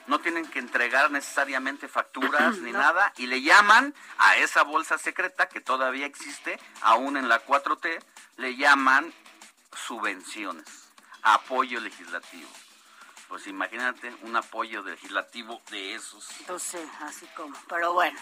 no 0.08 0.18
tienen 0.20 0.46
que 0.46 0.58
entregar 0.58 1.10
necesariamente 1.10 1.86
facturas 1.86 2.58
ni 2.62 2.72
nada 2.72 3.12
y 3.16 3.26
le 3.26 3.42
llaman 3.42 3.94
a 4.18 4.36
esa 4.36 4.64
bolsa 4.64 4.98
secreta 4.98 5.48
que 5.48 5.60
todavía 5.60 6.06
existe, 6.06 6.58
aún 6.80 7.16
en 7.16 7.28
la 7.28 7.44
4T, 7.44 8.02
le 8.38 8.56
llaman 8.56 9.12
subvenciones, 9.86 10.66
apoyo 11.22 11.80
legislativo. 11.80 12.48
Pues 13.28 13.46
imagínate 13.46 14.14
un 14.22 14.34
apoyo 14.36 14.82
legislativo 14.82 15.60
de 15.70 15.94
esos. 15.94 16.26
Entonces, 16.40 16.88
así 17.02 17.26
como, 17.36 17.54
pero 17.68 17.92
bueno. 17.92 18.18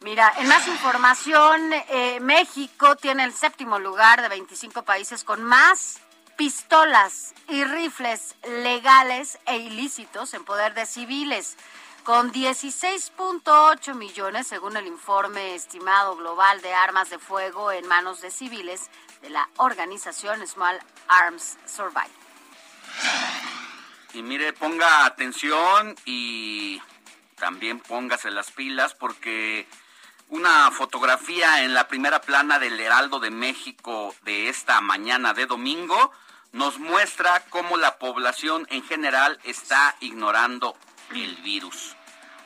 Mira, 0.00 0.30
en 0.36 0.46
más 0.46 0.68
información, 0.68 1.72
eh, 1.72 2.20
México 2.20 2.96
tiene 2.96 3.24
el 3.24 3.32
séptimo 3.32 3.78
lugar 3.78 4.20
de 4.20 4.28
25 4.28 4.82
países 4.82 5.24
con 5.24 5.42
más 5.42 6.00
pistolas 6.36 7.34
y 7.48 7.64
rifles 7.64 8.36
legales 8.62 9.38
e 9.46 9.56
ilícitos 9.56 10.34
en 10.34 10.44
poder 10.44 10.74
de 10.74 10.86
civiles, 10.86 11.56
con 12.04 12.32
16.8 12.32 13.94
millones, 13.94 14.46
según 14.46 14.76
el 14.76 14.86
informe 14.86 15.54
estimado 15.54 16.16
global 16.16 16.60
de 16.62 16.72
armas 16.72 17.10
de 17.10 17.18
fuego 17.18 17.72
en 17.72 17.86
manos 17.88 18.20
de 18.20 18.30
civiles 18.30 18.90
de 19.22 19.30
la 19.30 19.48
organización 19.56 20.46
Small 20.46 20.78
Arms 21.08 21.56
Survive. 21.66 22.10
Y 24.12 24.22
mire, 24.22 24.52
ponga 24.52 25.04
atención 25.04 25.96
y 26.04 26.80
también 27.36 27.80
póngase 27.80 28.30
las 28.30 28.50
pilas 28.50 28.94
porque 28.94 29.66
Una 30.28 30.72
fotografía 30.72 31.62
en 31.62 31.72
la 31.72 31.86
primera 31.86 32.20
plana 32.20 32.58
del 32.58 32.80
Heraldo 32.80 33.20
de 33.20 33.30
México 33.30 34.12
de 34.22 34.48
esta 34.48 34.80
mañana 34.80 35.34
de 35.34 35.46
domingo 35.46 36.10
nos 36.52 36.78
muestra 36.78 37.44
cómo 37.50 37.76
la 37.76 37.98
población 37.98 38.66
en 38.70 38.82
general 38.82 39.38
está 39.44 39.96
ignorando 40.00 40.76
el 41.10 41.36
virus. 41.36 41.94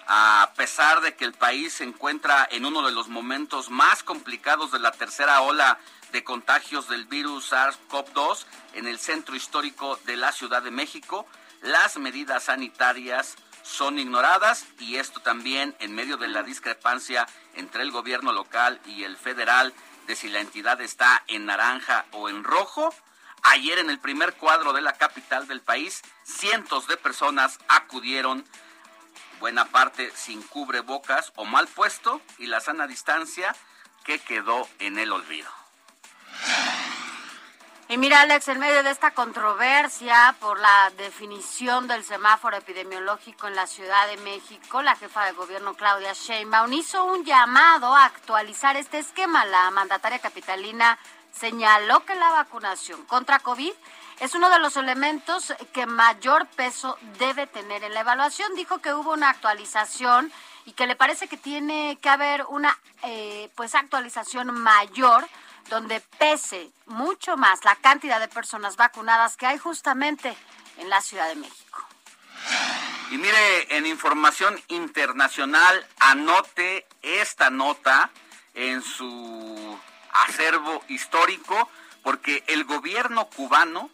A 0.07 0.53
pesar 0.57 1.01
de 1.03 1.15
que 1.15 1.25
el 1.25 1.33
país 1.33 1.75
se 1.75 1.85
encuentra 1.85 2.49
en 2.51 2.65
uno 2.65 2.85
de 2.85 2.93
los 2.93 3.09
momentos 3.09 3.71
más 3.71 4.03
complicados 4.03 4.73
de 4.73 4.81
la 4.81 4.91
tercera 4.91 5.41
ola 5.43 5.79
de 6.13 6.25
contagios 6.25 6.89
del 6.89 7.05
virus 7.07 7.53
SARS-CoV-2 7.53 8.45
en 8.75 8.87
el 8.87 8.99
centro 8.99 9.37
histórico 9.37 9.99
de 10.07 10.17
la 10.17 10.33
Ciudad 10.33 10.63
de 10.63 10.71
México, 10.71 11.27
las 11.63 11.99
medidas 11.99 12.45
sanitarias 12.45 13.37
son 13.63 13.99
ignoradas 13.99 14.67
y 14.79 14.97
esto 14.97 15.21
también 15.21 15.77
en 15.79 15.95
medio 15.95 16.17
de 16.17 16.29
la 16.29 16.43
discrepancia 16.43 17.27
entre 17.55 17.83
el 17.83 17.91
gobierno 17.91 18.33
local 18.33 18.81
y 18.87 19.05
el 19.05 19.17
federal 19.17 19.73
de 20.07 20.17
si 20.17 20.29
la 20.29 20.41
entidad 20.41 20.81
está 20.81 21.23
en 21.29 21.47
naranja 21.47 22.07
o 22.13 22.29
en 22.29 22.43
rojo. 22.43 22.95
Ayer 23.43 23.79
en 23.79 23.91
el 23.91 23.99
primer 23.99 24.35
cuadro 24.35 24.73
de 24.73 24.81
la 24.81 24.93
capital 24.93 25.47
del 25.49 25.61
país, 25.61 26.03
cientos 26.25 26.87
de 26.87 26.97
personas 26.97 27.59
acudieron, 27.69 28.45
buena 29.41 29.65
parte 29.67 30.13
sin 30.15 30.43
cubrebocas 30.43 31.33
o 31.37 31.45
mal 31.45 31.67
puesto, 31.67 32.21
y 32.39 32.47
la 32.47 32.61
sana 32.61 32.87
distancia 32.87 33.55
que 34.05 34.19
quedó 34.19 34.69
en 34.79 34.99
el 34.99 35.13
olvido. 35.13 35.51
Y 37.91 37.99
mira, 37.99 38.21
Alex, 38.21 38.47
en 38.47 38.61
medio 38.61 38.85
de 38.85 38.93
esta 38.93 39.11
controversia 39.11 40.37
por 40.39 40.61
la 40.61 40.93
definición 40.97 41.89
del 41.89 42.05
semáforo 42.05 42.57
epidemiológico 42.57 43.49
en 43.49 43.57
la 43.57 43.67
Ciudad 43.67 44.07
de 44.07 44.17
México, 44.19 44.81
la 44.81 44.95
jefa 44.95 45.25
de 45.25 45.33
gobierno 45.33 45.75
Claudia 45.75 46.13
Sheinbaum 46.13 46.73
hizo 46.73 47.05
un 47.05 47.25
llamado 47.25 47.93
a 47.93 48.05
actualizar 48.05 48.77
este 48.77 49.01
esquema. 49.01 49.45
La 49.45 49.73
mandataria 49.73 50.21
capitalina 50.21 51.01
señaló 51.33 52.05
que 52.05 52.15
la 52.15 52.31
vacunación 52.31 53.05
contra 53.07 53.39
COVID 53.39 53.73
es 54.21 54.35
uno 54.35 54.51
de 54.51 54.59
los 54.59 54.77
elementos 54.77 55.55
que 55.73 55.87
mayor 55.87 56.47
peso 56.49 56.99
debe 57.19 57.47
tener 57.47 57.85
en 57.85 57.95
la 57.95 58.01
evaluación. 58.01 58.55
Dijo 58.55 58.79
que 58.79 58.93
hubo 58.93 59.13
una 59.13 59.31
actualización 59.31 60.31
y 60.67 60.73
que 60.73 60.87
le 60.87 60.95
parece 60.95 61.27
que 61.27 61.39
tiene 61.39 61.99
que 62.03 62.09
haber 62.11 62.45
una 62.49 62.79
eh, 63.03 63.51
pues 63.57 63.75
actualización 63.75 64.53
mayor 64.53 65.27
donde 65.71 66.01
pese 66.19 66.71
mucho 66.87 67.37
más 67.37 67.65
la 67.65 67.77
cantidad 67.77 68.21
de 68.21 68.29
personas 68.29 68.77
vacunadas 68.77 69.37
que 69.37 69.47
hay 69.47 69.59
justamente 69.59 70.37
en 70.79 70.91
la 70.91 71.01
Ciudad 71.01 71.29
de 71.29 71.37
México. 71.37 71.87
Y 73.11 73.19
mire, 73.19 73.77
en 73.77 73.87
información 73.87 74.61
internacional, 74.69 75.87
anote 75.99 76.87
esta 77.03 77.51
nota 77.51 78.11
en 78.55 78.83
su 78.83 79.79
acervo 80.13 80.83
histórico, 80.89 81.71
porque 82.03 82.45
el 82.47 82.65
gobierno 82.65 83.27
cubano 83.27 83.91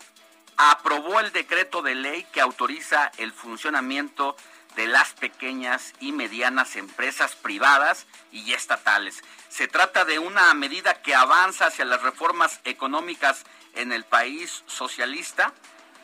aprobó 0.56 1.20
el 1.20 1.32
decreto 1.32 1.82
de 1.82 1.94
ley 1.94 2.26
que 2.32 2.40
autoriza 2.40 3.10
el 3.18 3.32
funcionamiento 3.32 4.36
de 4.76 4.86
las 4.86 5.14
pequeñas 5.14 5.94
y 6.00 6.12
medianas 6.12 6.76
empresas 6.76 7.34
privadas 7.34 8.06
y 8.30 8.52
estatales. 8.52 9.22
Se 9.48 9.68
trata 9.68 10.04
de 10.04 10.18
una 10.18 10.52
medida 10.54 11.00
que 11.02 11.14
avanza 11.14 11.66
hacia 11.66 11.86
las 11.86 12.02
reformas 12.02 12.60
económicas 12.64 13.44
en 13.74 13.92
el 13.92 14.04
país 14.04 14.62
socialista, 14.66 15.52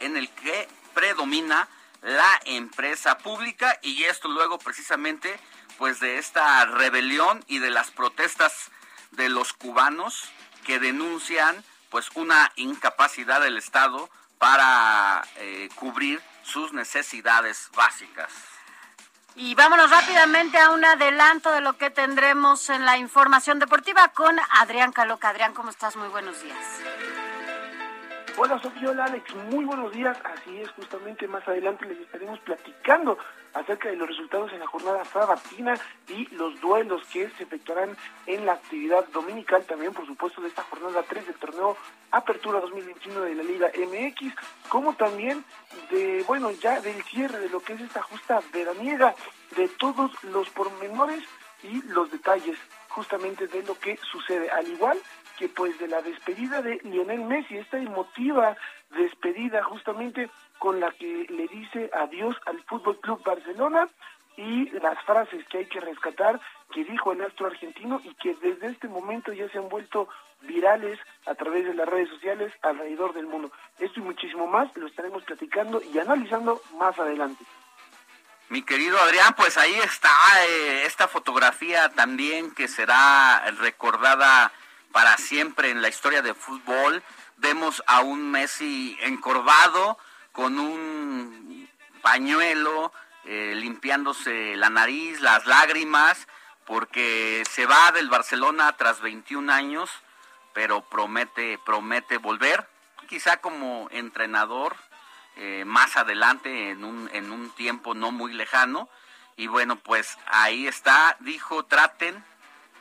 en 0.01 0.17
el 0.17 0.29
que 0.31 0.69
predomina 0.95 1.69
la 2.01 2.41
empresa 2.47 3.19
pública 3.19 3.79
y 3.83 4.05
esto 4.05 4.29
luego 4.29 4.59
precisamente 4.59 5.39
pues 5.79 6.01
de 6.01 6.19
esta 6.19 6.65
rebelión 6.65 7.45
y 7.47 7.59
de 7.59 7.71
las 7.71 7.91
protestas 7.91 8.71
de 9.13 9.29
los 9.29 9.53
cubanos 9.53 10.31
que 10.65 10.79
denuncian 10.79 11.65
pues 11.91 12.11
una 12.15 12.51
incapacidad 12.57 13.41
del 13.41 13.59
Estado 13.59 14.09
para 14.39 15.23
eh, 15.37 15.69
cubrir 15.77 16.21
sus 16.43 16.73
necesidades 16.73 17.71
básicas. 17.77 18.33
Y 19.35 19.55
vámonos 19.55 19.91
rápidamente 19.91 20.59
a 20.59 20.71
un 20.71 20.85
adelanto 20.85 21.53
de 21.53 21.61
lo 21.61 21.79
que 21.79 21.91
tendremos 21.91 22.69
en 22.69 22.85
la 22.85 22.99
información 22.99 23.59
deportiva 23.59 24.09
con 24.09 24.37
Adrián 24.61 24.93
Caloca. 24.93 25.31
Adrián, 25.31 25.55
¿cómo 25.55 25.71
estás? 25.71 25.97
Muy 25.97 26.09
buenos 26.09 26.43
días. 26.43 26.81
Hola 28.37 28.61
Sofía, 28.63 28.91
hola 28.91 29.05
Alex, 29.05 29.35
muy 29.51 29.65
buenos 29.65 29.93
días. 29.93 30.17
Así 30.25 30.59
es, 30.59 30.71
justamente 30.71 31.29
más 31.29 31.47
adelante 31.47 31.85
les 31.87 31.99
estaremos 31.99 32.39
platicando 32.41 33.19
acerca 33.55 33.89
de 33.89 33.97
los 33.97 34.09
resultados 34.09 34.53
en 34.53 34.61
la 34.61 34.67
jornada 34.67 35.05
sabatina 35.05 35.75
y 36.09 36.27
los 36.35 36.61
duelos 36.61 37.03
que 37.13 37.29
se 37.31 37.45
efectuarán 37.45 37.97
en 38.27 38.47
la 38.47 38.55
actividad 38.55 39.07
dominical, 39.09 39.65
también 39.65 39.93
por 39.93 40.07
supuesto 40.07 40.41
de 40.41 40.49
esta 40.49 40.63
jornada 40.63 41.03
3 41.09 41.27
del 41.27 41.37
torneo 41.37 41.77
Apertura 42.11 42.61
2021 42.61 43.21
de 43.21 43.35
la 43.35 43.43
Liga 43.43 43.71
MX, 43.77 44.35
como 44.69 44.95
también 44.95 45.45
de, 45.91 46.25
bueno, 46.27 46.51
ya 46.51 46.81
del 46.81 47.03
cierre 47.05 47.39
de 47.39 47.49
lo 47.49 47.61
que 47.61 47.75
es 47.75 47.81
esta 47.81 48.03
justa 48.03 48.41
veraniega, 48.53 49.15
de 49.57 49.69
todos 49.69 50.11
los 50.25 50.49
pormenores 50.51 51.23
y 51.63 51.83
los 51.89 52.11
detalles 52.11 52.57
justamente 52.89 53.47
de 53.47 53.63
lo 53.63 53.79
que 53.79 53.99
sucede, 54.11 54.51
al 54.51 54.69
igual 54.69 54.99
que 55.39 55.49
pues 55.49 55.79
de 55.79 55.89
la 55.89 56.03
despedida 56.03 56.61
de 56.61 56.79
Lionel 56.85 57.23
Messi, 57.25 57.57
esta 57.57 57.79
emotiva 57.79 58.57
despedida 58.91 59.63
justamente 59.65 60.29
con 60.63 60.79
la 60.79 60.93
que 60.93 61.27
le 61.29 61.49
dice 61.49 61.91
adiós 61.93 62.37
al 62.47 62.63
Fútbol 62.63 63.01
Club 63.01 63.21
Barcelona 63.25 63.89
y 64.37 64.71
las 64.79 64.97
frases 65.03 65.45
que 65.49 65.59
hay 65.59 65.67
que 65.67 65.81
rescatar 65.81 66.41
que 66.73 66.85
dijo 66.85 67.11
el 67.11 67.21
astro 67.21 67.49
argentino 67.49 68.01
y 68.05 68.15
que 68.15 68.37
desde 68.37 68.69
este 68.69 68.87
momento 68.87 69.33
ya 69.33 69.49
se 69.49 69.59
han 69.59 69.69
vuelto 69.69 70.09
virales 70.43 71.01
a 71.27 71.35
través 71.35 71.65
de 71.65 71.75
las 71.75 71.89
redes 71.89 72.11
sociales 72.11 72.53
alrededor 72.63 73.13
del 73.13 73.27
mundo. 73.27 73.51
Esto 73.81 73.99
y 73.99 74.05
muchísimo 74.05 74.47
más 74.47 74.71
lo 74.77 74.87
estaremos 74.87 75.25
platicando 75.25 75.83
y 75.83 75.99
analizando 75.99 76.63
más 76.79 76.97
adelante. 76.97 77.45
Mi 78.49 78.63
querido 78.63 78.97
Adrián, 79.01 79.35
pues 79.37 79.59
ahí 79.59 79.75
está 79.83 80.13
eh, 80.47 80.85
esta 80.87 81.09
fotografía 81.09 81.89
también 81.89 82.55
que 82.55 82.69
será 82.69 83.51
recordada 83.59 84.53
para 84.93 85.17
siempre 85.17 85.71
en 85.71 85.83
la 85.83 85.89
historia 85.89 86.23
de 86.23 86.35
fútbol. 86.35 87.03
Vemos 87.39 87.83
a 87.89 88.03
un 88.03 88.31
Messi 88.31 88.97
encorvado 89.01 89.99
con 90.33 90.59
un 90.59 91.69
pañuelo, 92.01 92.93
eh, 93.25 93.55
limpiándose 93.57 94.57
la 94.57 94.71
nariz, 94.71 95.21
las 95.21 95.47
lágrimas, 95.47 96.27
porque 96.67 97.45
se 97.49 97.67
va 97.67 97.93
del 97.93 98.09
Barcelona 98.09 98.73
tras 98.77 99.01
21 99.01 99.53
años, 99.53 99.91
pero 100.53 100.83
promete, 100.83 101.59
promete 101.65 102.19
volver, 102.19 102.69
quizá 103.09 103.39
como 103.39 103.89
entrenador 103.91 104.77
eh, 105.37 105.65
más 105.67 105.97
adelante 105.97 106.71
en 106.71 106.85
un, 106.85 107.09
en 107.13 107.31
un 107.31 107.51
tiempo 107.51 107.95
no 107.95 108.11
muy 108.11 108.33
lejano. 108.33 108.89
Y 109.37 109.47
bueno, 109.47 109.77
pues 109.77 110.19
ahí 110.27 110.67
está, 110.67 111.17
dijo, 111.21 111.65
traten, 111.65 112.23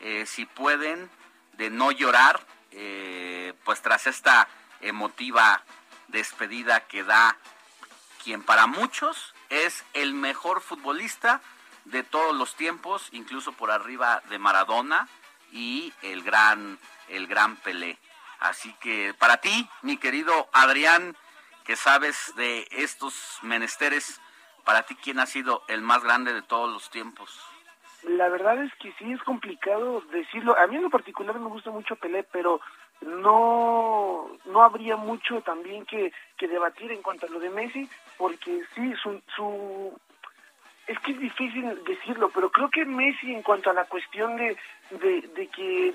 eh, 0.02 0.26
si 0.26 0.46
pueden, 0.46 1.10
de 1.54 1.70
no 1.70 1.92
llorar, 1.92 2.42
pues 3.66 3.82
tras 3.82 4.08
esta 4.08 4.48
emotiva 4.80 5.62
despedida 6.12 6.82
que 6.82 7.04
da 7.04 7.38
quien 8.24 8.44
para 8.44 8.68
muchos 8.68 9.34
es 9.50 9.84
el 9.94 10.14
mejor 10.14 10.62
futbolista 10.62 11.42
de 11.86 12.04
todos 12.04 12.36
los 12.36 12.56
tiempos, 12.56 13.10
incluso 13.12 13.52
por 13.54 13.72
arriba 13.72 14.22
de 14.30 14.38
Maradona 14.38 15.08
y 15.52 15.92
el 16.02 16.24
gran, 16.24 16.78
el 17.10 17.28
gran 17.28 17.56
Pelé. 17.58 17.98
Así 18.40 18.74
que 18.80 19.14
para 19.18 19.38
ti, 19.38 19.68
mi 19.82 19.98
querido 19.98 20.50
Adrián, 20.54 21.16
que 21.64 21.76
sabes 21.76 22.34
de 22.36 22.68
estos 22.72 23.40
menesteres, 23.42 24.20
para 24.64 24.84
ti, 24.84 24.96
¿quién 24.96 25.20
ha 25.20 25.26
sido 25.26 25.64
el 25.68 25.82
más 25.82 26.04
grande 26.04 26.34
de 26.34 26.42
todos 26.42 26.72
los 26.72 26.90
tiempos? 26.90 27.40
La 28.04 28.30
verdad 28.30 28.64
es 28.64 28.74
que 28.76 28.92
sí 28.94 29.12
es 29.12 29.22
complicado 29.24 30.02
decirlo. 30.12 30.58
A 30.58 30.66
mí 30.68 30.76
en 30.76 30.84
lo 30.84 30.90
particular 30.90 31.38
me 31.40 31.50
gusta 31.50 31.70
mucho 31.70 31.96
Pelé, 31.96 32.24
pero 32.24 32.60
no 33.02 34.30
no 34.46 34.64
habría 34.64 34.96
mucho 34.96 35.42
también 35.42 35.86
que, 35.86 36.12
que 36.38 36.48
debatir 36.48 36.92
en 36.92 37.02
cuanto 37.02 37.26
a 37.26 37.30
lo 37.30 37.40
de 37.40 37.50
Messi, 37.50 37.90
porque 38.18 38.64
sí, 38.76 38.94
su, 39.02 39.22
su 39.36 40.00
es 40.88 41.00
que 41.00 41.12
es 41.12 41.20
difícil 41.20 41.84
decirlo, 41.86 42.30
pero 42.34 42.52
creo 42.52 42.70
que 42.70 42.86
Messi 42.86 43.34
en 43.34 43.44
cuanto 43.44 43.70
a 43.70 43.74
la 43.74 43.86
cuestión 43.86 44.36
de, 44.36 44.58
de, 44.92 45.22
de 45.36 45.48
que 45.48 45.94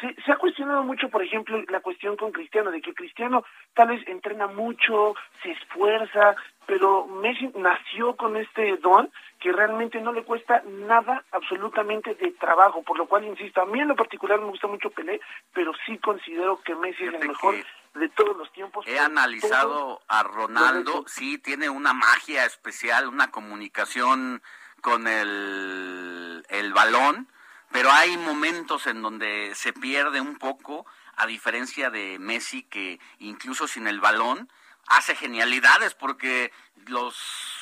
se, 0.00 0.14
se, 0.22 0.32
ha 0.32 0.36
cuestionado 0.36 0.82
mucho, 0.82 1.08
por 1.08 1.22
ejemplo, 1.22 1.62
la 1.68 1.80
cuestión 1.80 2.16
con 2.16 2.32
Cristiano, 2.32 2.70
de 2.70 2.80
que 2.80 2.94
Cristiano 2.94 3.44
tal 3.74 3.88
vez 3.88 4.06
entrena 4.08 4.46
mucho, 4.46 5.14
se 5.42 5.52
esfuerza, 5.52 6.34
pero 6.66 7.06
Messi 7.06 7.50
nació 7.56 8.16
con 8.16 8.36
este 8.36 8.76
don 8.78 9.10
que 9.40 9.52
realmente 9.52 10.00
no 10.00 10.12
le 10.12 10.22
cuesta 10.22 10.62
nada 10.66 11.24
absolutamente 11.32 12.14
de 12.14 12.30
trabajo, 12.32 12.82
por 12.82 12.96
lo 12.96 13.06
cual, 13.06 13.24
insisto, 13.24 13.60
a 13.60 13.66
mí 13.66 13.80
en 13.80 13.88
lo 13.88 13.96
particular 13.96 14.40
me 14.40 14.46
gusta 14.46 14.68
mucho 14.68 14.90
Pelé, 14.90 15.20
pero 15.52 15.72
sí 15.84 15.98
considero 15.98 16.60
que 16.62 16.74
Messi 16.76 17.04
es 17.04 17.14
el 17.14 17.28
mejor 17.28 17.56
de 17.94 18.08
todos 18.10 18.36
los 18.36 18.52
tiempos. 18.52 18.86
He 18.86 18.98
analizado 18.98 20.00
a 20.08 20.22
Ronaldo, 20.22 21.04
sí, 21.06 21.38
tiene 21.38 21.68
una 21.68 21.92
magia 21.92 22.44
especial, 22.46 23.08
una 23.08 23.30
comunicación 23.30 24.42
con 24.80 25.06
el, 25.08 26.44
el 26.48 26.72
balón, 26.72 27.28
pero 27.72 27.90
hay 27.90 28.16
momentos 28.18 28.86
en 28.86 29.02
donde 29.02 29.54
se 29.54 29.72
pierde 29.72 30.20
un 30.20 30.36
poco, 30.36 30.86
a 31.16 31.26
diferencia 31.26 31.90
de 31.90 32.18
Messi, 32.18 32.62
que 32.62 33.00
incluso 33.18 33.66
sin 33.66 33.86
el 33.86 34.00
balón 34.00 34.50
hace 34.86 35.14
genialidades 35.14 35.94
porque 35.94 36.52
los 36.86 37.16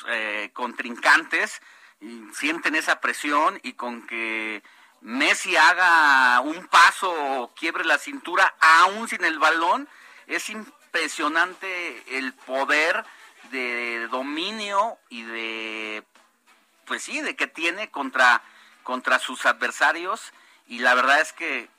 eh, 0.07 0.49
contrincantes 0.53 1.61
sienten 2.33 2.75
esa 2.75 2.99
presión 2.99 3.59
y 3.63 3.73
con 3.73 4.07
que 4.07 4.63
Messi 5.01 5.55
haga 5.55 6.39
un 6.41 6.67
paso 6.67 7.11
o 7.11 7.53
quiebre 7.53 7.83
la 7.85 7.97
cintura 7.97 8.55
aún 8.59 9.07
sin 9.07 9.23
el 9.23 9.39
balón, 9.39 9.87
es 10.27 10.49
impresionante 10.49 12.17
el 12.17 12.33
poder 12.33 13.05
de 13.51 14.07
dominio 14.09 14.97
y 15.09 15.23
de 15.23 16.03
pues 16.85 17.03
sí, 17.03 17.21
de 17.21 17.35
que 17.35 17.47
tiene 17.47 17.89
contra 17.89 18.41
contra 18.83 19.19
sus 19.19 19.45
adversarios 19.45 20.33
y 20.67 20.79
la 20.79 20.93
verdad 20.95 21.21
es 21.21 21.33
que 21.33 21.69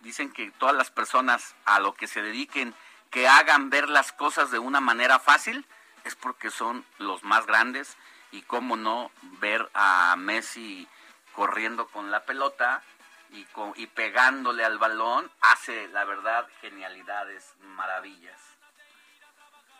dicen 0.00 0.32
que 0.32 0.50
todas 0.52 0.74
las 0.74 0.90
personas 0.90 1.54
a 1.64 1.80
lo 1.80 1.94
que 1.94 2.06
se 2.06 2.22
dediquen 2.22 2.74
que 3.10 3.26
hagan 3.26 3.70
ver 3.70 3.88
las 3.88 4.12
cosas 4.12 4.50
de 4.50 4.58
una 4.58 4.80
manera 4.80 5.18
fácil 5.18 5.64
es 6.04 6.14
porque 6.14 6.50
son 6.50 6.84
los 6.98 7.24
más 7.24 7.46
grandes 7.46 7.96
y 8.30 8.42
cómo 8.42 8.76
no 8.76 9.10
ver 9.40 9.68
a 9.74 10.14
Messi 10.16 10.86
corriendo 11.32 11.86
con 11.88 12.10
la 12.10 12.24
pelota 12.24 12.82
y, 13.30 13.44
con, 13.44 13.72
y 13.76 13.86
pegándole 13.86 14.64
al 14.64 14.78
balón 14.78 15.30
hace 15.40 15.88
la 15.88 16.04
verdad 16.04 16.46
genialidades, 16.60 17.54
maravillas. 17.76 18.58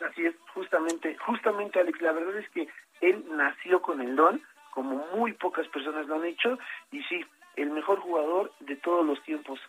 Así 0.01 0.25
es, 0.25 0.35
justamente, 0.53 1.17
justamente 1.17 1.79
Alex, 1.79 1.99
la 2.01 2.13
verdad 2.13 2.37
es 2.37 2.49
que 2.51 2.67
él 3.01 3.25
nació 3.31 3.81
con 3.81 4.01
el 4.01 4.15
don, 4.15 4.41
como 4.79 4.95
muy 5.13 5.33
pocas 5.33 5.67
personas 5.67 6.07
lo 6.07 6.15
han 6.15 6.23
hecho, 6.23 6.57
y 6.89 7.03
sí, 7.03 7.19
el 7.57 7.69
mejor 7.69 7.99
jugador 7.99 8.53
de 8.61 8.77
todos 8.77 9.05
los 9.05 9.21
tiempos. 9.23 9.59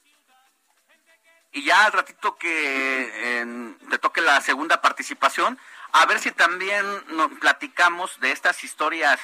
Y 1.51 1.65
ya 1.65 1.87
al 1.87 1.91
ratito 1.91 2.37
que 2.37 3.45
te 3.91 3.99
toque 3.99 4.21
la 4.21 4.41
segunda 4.41 4.81
participación, 4.81 5.59
a 5.91 6.07
ver 6.07 6.21
si 6.21 6.31
también 6.31 6.85
nos 7.09 7.33
platicamos 7.41 8.21
de 8.21 8.31
estas 8.31 8.63
historias 8.63 9.19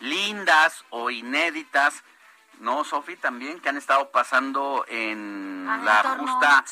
lindas 0.00 0.84
o 0.90 1.08
inéditas, 1.08 2.02
¿no, 2.58 2.82
Sofi? 2.82 3.14
También 3.14 3.60
que 3.60 3.68
han 3.68 3.76
estado 3.76 4.10
pasando 4.10 4.84
en 4.88 5.66
la 5.84 6.16
justa 6.18 6.64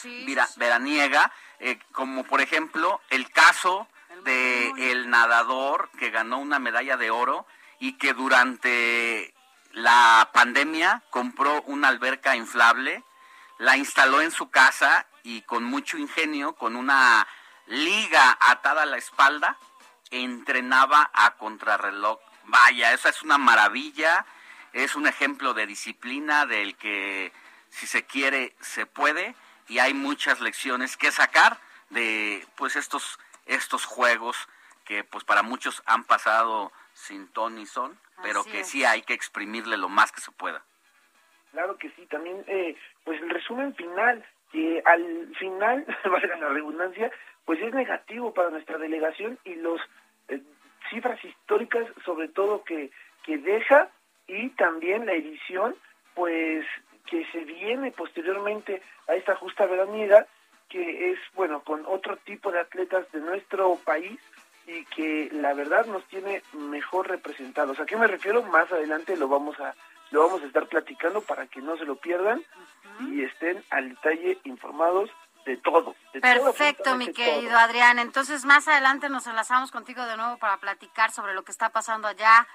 veraniega, 0.56 1.30
eh, 1.60 1.78
como 1.92 2.24
por 2.24 2.40
ejemplo 2.40 3.00
el 3.10 3.30
caso 3.30 3.86
de 4.24 4.90
el 4.90 5.08
nadador 5.08 5.88
que 6.00 6.10
ganó 6.10 6.40
una 6.40 6.58
medalla 6.58 6.96
de 6.96 7.12
oro 7.12 7.46
y 7.78 7.94
que 7.94 8.14
durante 8.14 9.34
la 9.72 10.30
pandemia 10.32 11.02
compró 11.10 11.62
una 11.62 11.88
alberca 11.88 12.36
inflable, 12.36 13.04
la 13.58 13.76
instaló 13.76 14.20
en 14.20 14.30
su 14.30 14.50
casa 14.50 15.06
y 15.22 15.42
con 15.42 15.64
mucho 15.64 15.98
ingenio, 15.98 16.54
con 16.54 16.76
una 16.76 17.26
liga 17.66 18.38
atada 18.40 18.82
a 18.82 18.86
la 18.86 18.96
espalda, 18.96 19.58
entrenaba 20.10 21.10
a 21.12 21.36
contrarreloj. 21.36 22.18
Vaya, 22.44 22.92
esa 22.92 23.08
es 23.08 23.22
una 23.22 23.38
maravilla, 23.38 24.24
es 24.72 24.94
un 24.94 25.06
ejemplo 25.06 25.52
de 25.52 25.66
disciplina 25.66 26.46
del 26.46 26.76
que 26.76 27.32
si 27.70 27.86
se 27.86 28.04
quiere 28.04 28.54
se 28.60 28.86
puede 28.86 29.34
y 29.68 29.78
hay 29.78 29.94
muchas 29.94 30.40
lecciones 30.40 30.96
que 30.96 31.10
sacar 31.10 31.60
de 31.90 32.46
pues 32.56 32.76
estos 32.76 33.18
estos 33.46 33.84
juegos 33.84 34.36
que 34.84 35.04
pues 35.04 35.24
para 35.24 35.42
muchos 35.42 35.82
han 35.86 36.04
pasado 36.04 36.72
sin 36.96 37.28
ton 37.28 37.56
ni 37.56 37.66
son, 37.66 37.98
pero 38.22 38.42
que 38.42 38.64
sí 38.64 38.84
hay 38.84 39.02
que 39.02 39.12
exprimirle 39.12 39.76
lo 39.76 39.90
más 39.90 40.12
que 40.12 40.22
se 40.22 40.32
pueda. 40.32 40.64
Claro 41.52 41.76
que 41.76 41.90
sí, 41.90 42.06
también 42.06 42.42
eh, 42.46 42.74
pues 43.04 43.20
el 43.20 43.28
resumen 43.28 43.74
final 43.74 44.24
que 44.50 44.82
al 44.84 45.34
final, 45.38 45.84
valga 46.04 46.36
la 46.38 46.48
redundancia, 46.48 47.12
pues 47.44 47.60
es 47.60 47.74
negativo 47.74 48.32
para 48.32 48.48
nuestra 48.48 48.78
delegación 48.78 49.38
y 49.44 49.56
los 49.56 49.78
eh, 50.28 50.40
cifras 50.88 51.22
históricas 51.22 51.86
sobre 52.04 52.28
todo 52.28 52.64
que, 52.64 52.90
que 53.24 53.36
deja 53.38 53.90
y 54.26 54.48
también 54.50 55.04
la 55.04 55.12
edición 55.12 55.76
pues 56.14 56.64
que 57.06 57.26
se 57.26 57.40
viene 57.44 57.92
posteriormente 57.92 58.82
a 59.06 59.14
esta 59.14 59.36
justa 59.36 59.66
veraniega 59.66 60.26
que 60.70 61.12
es 61.12 61.18
bueno 61.34 61.60
con 61.60 61.84
otro 61.86 62.16
tipo 62.18 62.50
de 62.50 62.60
atletas 62.60 63.10
de 63.12 63.20
nuestro 63.20 63.76
país 63.84 64.18
y 64.66 64.84
que 64.86 65.28
la 65.32 65.54
verdad 65.54 65.86
nos 65.86 66.04
tiene 66.06 66.42
mejor 66.52 67.08
representados. 67.08 67.78
¿A 67.78 67.86
qué 67.86 67.96
me 67.96 68.06
refiero? 68.06 68.42
Más 68.42 68.70
adelante 68.72 69.16
lo 69.16 69.28
vamos 69.28 69.58
a 69.60 69.74
lo 70.10 70.22
vamos 70.22 70.42
a 70.42 70.46
estar 70.46 70.66
platicando 70.68 71.20
para 71.20 71.46
que 71.46 71.60
no 71.60 71.76
se 71.76 71.84
lo 71.84 71.96
pierdan 71.96 72.42
y 73.00 73.24
estén 73.24 73.62
al 73.70 73.88
detalle 73.90 74.38
informados 74.44 75.10
de 75.44 75.56
todo. 75.56 75.94
Perfecto, 76.20 76.96
mi 76.96 77.12
querido 77.12 77.56
Adrián. 77.56 77.98
Entonces, 77.98 78.44
más 78.44 78.66
adelante 78.68 79.08
nos 79.08 79.26
enlazamos 79.26 79.70
contigo 79.70 80.04
de 80.06 80.16
nuevo 80.16 80.38
para 80.38 80.58
platicar 80.58 81.10
sobre 81.10 81.34
lo 81.34 81.44
que 81.44 81.52
está 81.52 81.70
pasando 81.70 82.08
allá 82.08 82.46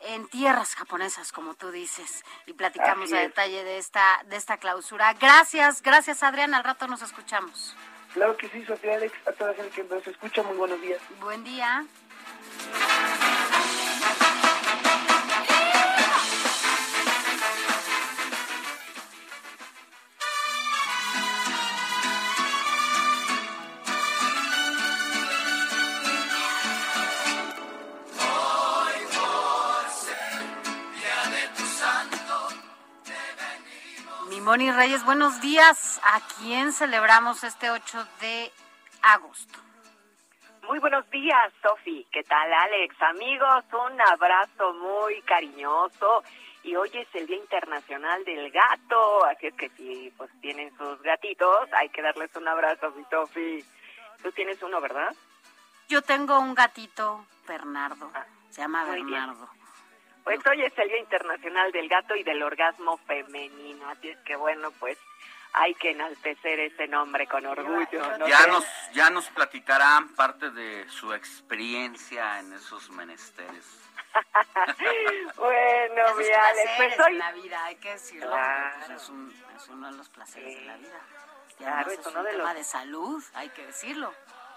en 0.00 0.28
tierras 0.28 0.74
japonesas, 0.74 1.32
como 1.32 1.54
tú 1.54 1.70
dices, 1.70 2.24
y 2.46 2.52
platicamos 2.52 3.12
a 3.12 3.18
detalle 3.18 3.64
de 3.64 3.78
esta 3.78 4.22
de 4.26 4.36
esta 4.36 4.58
clausura. 4.58 5.14
Gracias, 5.14 5.82
gracias 5.82 6.22
Adrián. 6.22 6.54
Al 6.54 6.64
rato 6.64 6.86
nos 6.86 7.02
escuchamos. 7.02 7.76
Claro 8.16 8.34
que 8.38 8.48
sí, 8.48 8.64
Sofía 8.64 8.94
Alex, 8.94 9.12
a 9.26 9.32
toda 9.32 9.50
la 9.50 9.56
gente 9.58 9.72
que 9.72 9.94
nos 9.94 10.06
escucha, 10.06 10.42
muy 10.42 10.56
buenos 10.56 10.80
días. 10.80 10.98
Buen 11.20 11.44
día. 11.44 11.84
Moni 34.46 34.70
Reyes, 34.70 35.04
buenos 35.04 35.40
días. 35.40 36.00
¿A 36.04 36.20
quién 36.38 36.72
celebramos 36.72 37.42
este 37.42 37.68
8 37.68 38.06
de 38.20 38.52
agosto? 39.02 39.58
Muy 40.68 40.78
buenos 40.78 41.10
días, 41.10 41.52
Sofi. 41.60 42.06
¿Qué 42.12 42.22
tal, 42.22 42.52
Alex? 42.52 42.94
Amigos, 43.02 43.64
un 43.72 44.00
abrazo 44.00 44.72
muy 44.74 45.20
cariñoso. 45.22 46.22
Y 46.62 46.76
hoy 46.76 46.88
es 46.94 47.08
el 47.14 47.26
Día 47.26 47.38
Internacional 47.38 48.24
del 48.24 48.52
Gato, 48.52 49.24
así 49.24 49.48
es 49.48 49.54
que 49.54 49.68
si 49.70 50.14
pues 50.16 50.30
tienen 50.40 50.70
sus 50.78 51.02
gatitos, 51.02 51.68
hay 51.72 51.88
que 51.88 52.02
darles 52.02 52.30
un 52.36 52.46
abrazo, 52.46 52.92
mi 52.92 53.02
Sofi. 53.10 53.64
Tú 54.22 54.30
tienes 54.30 54.62
uno, 54.62 54.80
¿verdad? 54.80 55.12
Yo 55.88 56.02
tengo 56.02 56.38
un 56.38 56.54
gatito, 56.54 57.26
Bernardo. 57.48 58.12
Ah, 58.14 58.24
Se 58.50 58.60
llama 58.60 58.84
Bernardo. 58.84 59.48
Pues 60.26 60.44
hoy 60.44 60.60
es 60.64 60.76
el 60.76 60.88
Día 60.88 60.98
Internacional 60.98 61.70
del 61.70 61.88
Gato 61.88 62.16
y 62.16 62.24
del 62.24 62.42
Orgasmo 62.42 62.96
Femenino, 63.06 63.88
así 63.88 64.08
es 64.08 64.18
que 64.24 64.34
bueno, 64.34 64.72
pues 64.72 64.98
hay 65.52 65.72
que 65.76 65.92
enaltecer 65.92 66.58
ese 66.58 66.88
nombre 66.88 67.28
con 67.28 67.46
orgullo. 67.46 68.26
Ya 68.26 68.44
nos 68.48 68.64
ya 68.92 69.08
nos 69.08 69.28
platicarán 69.28 70.16
parte 70.16 70.50
de 70.50 70.88
su 70.88 71.12
experiencia 71.12 72.40
en 72.40 72.52
esos 72.54 72.90
menesteres. 72.90 73.80
bueno, 75.36 76.14
mi 76.16 76.24
Alex, 76.24 76.70
pues 76.76 77.00
hoy... 77.06 77.14
la 77.18 77.30
vida, 77.30 77.64
hay 77.64 77.76
que 77.76 77.92
decirlo. 77.92 78.36
Es, 78.96 79.08
uno 79.68 79.92
de 79.92 79.96
los 79.96 80.08
placeres 80.08 80.58
de 80.58 80.64
la 80.64 80.76
vida. 80.76 81.00
claro, 81.56 81.90
es, 81.92 82.04
uno 82.04 82.24
de 82.24 82.32
tema 82.32 82.52
de 82.52 82.64
salud, 82.64 83.22
hay 83.32 83.48
que 83.50 83.64
decirlo. 83.64 84.12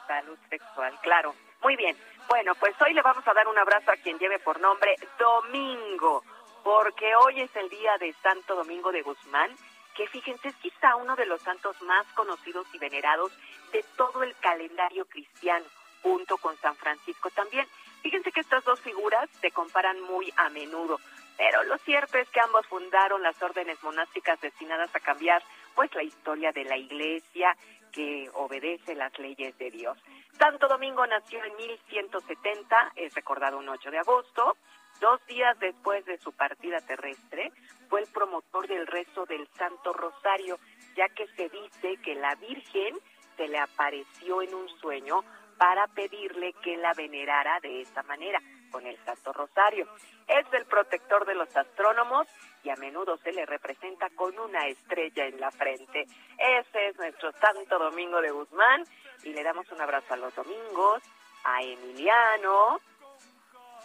Salud 0.08 0.40
sexual, 0.50 1.00
claro. 1.04 1.36
Muy 1.62 1.76
bien. 1.76 1.98
Bueno, 2.30 2.54
pues 2.56 2.74
hoy 2.82 2.94
le 2.94 3.02
vamos 3.02 3.28
a 3.28 3.34
dar 3.34 3.48
un 3.48 3.58
abrazo 3.58 3.92
a 3.92 3.98
quien 3.98 4.18
lleve 4.18 4.40
por 4.40 4.60
nombre 4.62 4.96
Domingo, 5.18 6.24
porque 6.64 7.16
hoy 7.16 7.42
es 7.42 7.54
el 7.56 7.70
día 7.70 7.98
de 7.98 8.14
Santo 8.22 8.56
Domingo 8.56 8.92
de 8.92 9.02
Guzmán, 9.02 9.56
que 9.96 10.08
fíjense 10.08 10.50
es 10.50 10.56
quizá 10.58 10.96
uno 10.96 11.16
de 11.16 11.26
los 11.26 11.42
santos 11.42 11.82
más 11.82 12.06
conocidos 12.14 12.68
y 12.74 12.78
venerados 12.78 13.32
de 13.74 13.84
todo 13.98 14.24
el 14.24 14.36
calendario 14.38 15.06
cristiano, 15.06 15.66
junto 16.02 16.38
con 16.38 16.56
San 16.58 16.76
Francisco 16.76 17.30
también. 17.32 17.68
Fíjense 18.04 18.32
que 18.32 18.40
estas 18.40 18.64
dos 18.64 18.80
figuras 18.80 19.30
se 19.42 19.52
comparan 19.52 20.00
muy 20.02 20.32
a 20.38 20.50
menudo, 20.50 21.00
pero 21.38 21.64
lo 21.64 21.78
cierto 21.80 22.18
es 22.18 22.30
que 22.30 22.40
ambos 22.40 22.66
fundaron 22.68 23.22
las 23.22 23.42
órdenes 23.42 23.82
monásticas 23.84 24.40
destinadas 24.40 24.96
a 24.96 25.00
cambiar 25.00 25.44
pues 25.76 25.94
la 25.96 26.04
historia 26.04 26.52
de 26.52 26.64
la 26.64 26.78
iglesia 26.78 27.56
que 27.92 28.30
obedece 28.34 28.96
las 28.96 29.18
leyes 29.20 29.58
de 29.58 29.72
Dios. 29.72 29.98
Santo 30.38 30.68
Domingo 30.68 31.06
nació 31.06 31.44
en 31.44 31.56
1170, 31.56 32.94
es 32.96 33.14
recordado 33.14 33.58
un 33.58 33.70
8 33.70 33.92
de 33.92 34.00
agosto. 34.00 34.58
Dos 35.00 35.26
días 35.28 35.58
después 35.60 36.06
de 36.06 36.18
su 36.18 36.32
partida 36.34 36.80
terrestre, 36.82 37.52
fue 37.90 38.02
el 38.02 38.08
promotor 38.08 38.68
del 38.68 38.86
rezo 38.88 39.26
del 39.26 39.48
Santo 39.58 39.94
Rosario, 39.94 40.60
ya 40.96 41.08
que 41.10 41.28
se 41.36 41.50
dice 41.50 41.98
que 42.04 42.16
la 42.16 42.36
Virgen 42.36 42.96
se 43.38 43.48
le 43.48 43.58
apareció 43.58 44.42
en 44.42 44.54
un 44.54 44.68
sueño 44.80 45.24
para 45.58 45.88
pedirle 45.88 46.54
que 46.64 46.78
la 46.78 46.94
venerara 46.94 47.60
de 47.62 47.82
esta 47.82 48.04
manera. 48.04 48.42
con 48.70 48.86
el 48.86 48.98
Santo 49.04 49.34
Rosario. 49.34 49.88
Es 50.28 50.46
el 50.54 50.66
protector 50.66 51.26
de 51.26 51.34
los 51.34 51.56
astrónomos 51.56 52.28
y 52.64 52.70
a 52.70 52.76
menudo 52.76 53.18
se 53.18 53.32
le 53.32 53.46
representa 53.46 54.10
con 54.12 54.38
una 54.38 54.68
estrella 54.68 55.26
en 55.26 55.40
la 55.40 55.52
frente. 55.52 56.06
Ese 56.38 56.88
es 56.88 56.98
nuestro 56.98 57.32
Santo 57.34 57.80
Domingo 57.80 58.22
de 58.22 58.32
Guzmán 58.32 58.84
y 59.24 59.34
le 59.34 59.44
damos 59.44 59.70
un 59.72 59.82
abrazo 59.82 60.14
a 60.14 60.18
los 60.18 60.36
domingos, 60.36 61.02
a 61.44 61.62
Emiliano, 61.62 62.80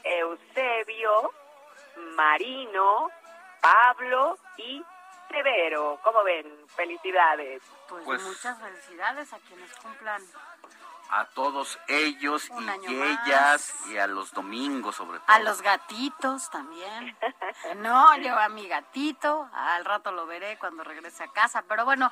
Eusebio, 0.03 1.33
Marino, 2.17 3.11
Pablo 3.61 4.37
y 4.59 4.83
Severo. 5.31 5.99
¿Cómo 6.03 6.23
ven? 6.23 6.47
Felicidades. 6.77 7.63
Pues, 7.89 8.05
Pues- 8.05 8.23
muchas 8.23 8.61
felicidades 8.61 9.33
a 9.33 9.39
quienes 9.39 9.73
cumplan. 9.77 10.23
A 11.17 11.27
todos 11.27 11.79
ellos 11.87 12.51
Un 12.51 12.69
año 12.69 12.91
y 12.91 12.95
más. 12.97 13.09
ellas 13.27 13.75
y 13.89 13.99
a 13.99 14.09
los 14.09 14.33
domingos 14.33 14.97
sobre 14.97 15.21
todo. 15.21 15.29
A 15.29 15.39
los 15.39 15.63
gatitos 15.63 16.51
también. 16.51 17.17
No, 17.77 18.17
yo 18.19 18.37
a 18.37 18.49
mi 18.49 18.67
gatito, 18.67 19.49
al 19.53 19.85
rato 19.85 20.11
lo 20.11 20.27
veré 20.27 20.59
cuando 20.59 20.83
regrese 20.83 21.23
a 21.23 21.29
casa, 21.29 21.63
pero 21.69 21.85
bueno, 21.85 22.11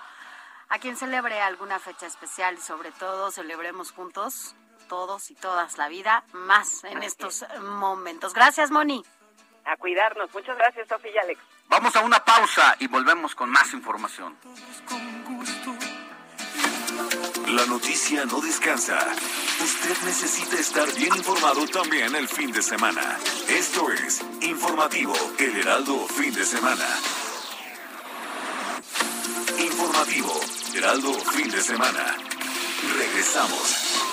a 0.68 0.78
quien 0.78 0.96
celebre 0.96 1.40
alguna 1.40 1.78
fecha 1.80 2.06
especial 2.06 2.54
y 2.54 2.60
sobre 2.60 2.92
todo 2.92 3.30
celebremos 3.32 3.90
juntos, 3.90 4.54
todos 4.88 5.30
y 5.30 5.34
todas, 5.34 5.78
la 5.78 5.88
vida 5.88 6.24
más 6.32 6.84
en 6.84 7.02
estos 7.02 7.44
momentos. 7.60 8.34
Gracias, 8.34 8.70
Moni. 8.70 9.04
A 9.64 9.76
cuidarnos. 9.76 10.32
Muchas 10.32 10.56
gracias, 10.56 10.88
Sofía 10.88 11.12
y 11.12 11.18
Alex. 11.18 11.40
Vamos 11.68 11.96
a 11.96 12.00
una 12.00 12.24
pausa 12.24 12.76
y 12.78 12.86
volvemos 12.86 13.34
con 13.34 13.50
más 13.50 13.72
información. 13.72 14.36
La 17.52 17.66
noticia 17.66 18.24
no 18.24 18.40
descansa. 18.40 18.98
Usted 19.62 20.06
necesita 20.06 20.58
estar 20.58 20.90
bien 20.94 21.14
informado 21.14 21.66
también 21.66 22.14
el 22.14 22.26
fin 22.26 22.50
de 22.50 22.62
semana. 22.62 23.18
Esto 23.46 23.90
es 23.90 24.22
Informativo 24.40 25.12
El 25.38 25.58
Heraldo 25.58 26.06
Fin 26.08 26.32
de 26.32 26.46
Semana. 26.46 26.86
Informativo 29.58 30.40
Heraldo 30.74 31.12
Fin 31.12 31.50
de 31.50 31.60
Semana. 31.60 32.16
Regresamos. 32.96 34.11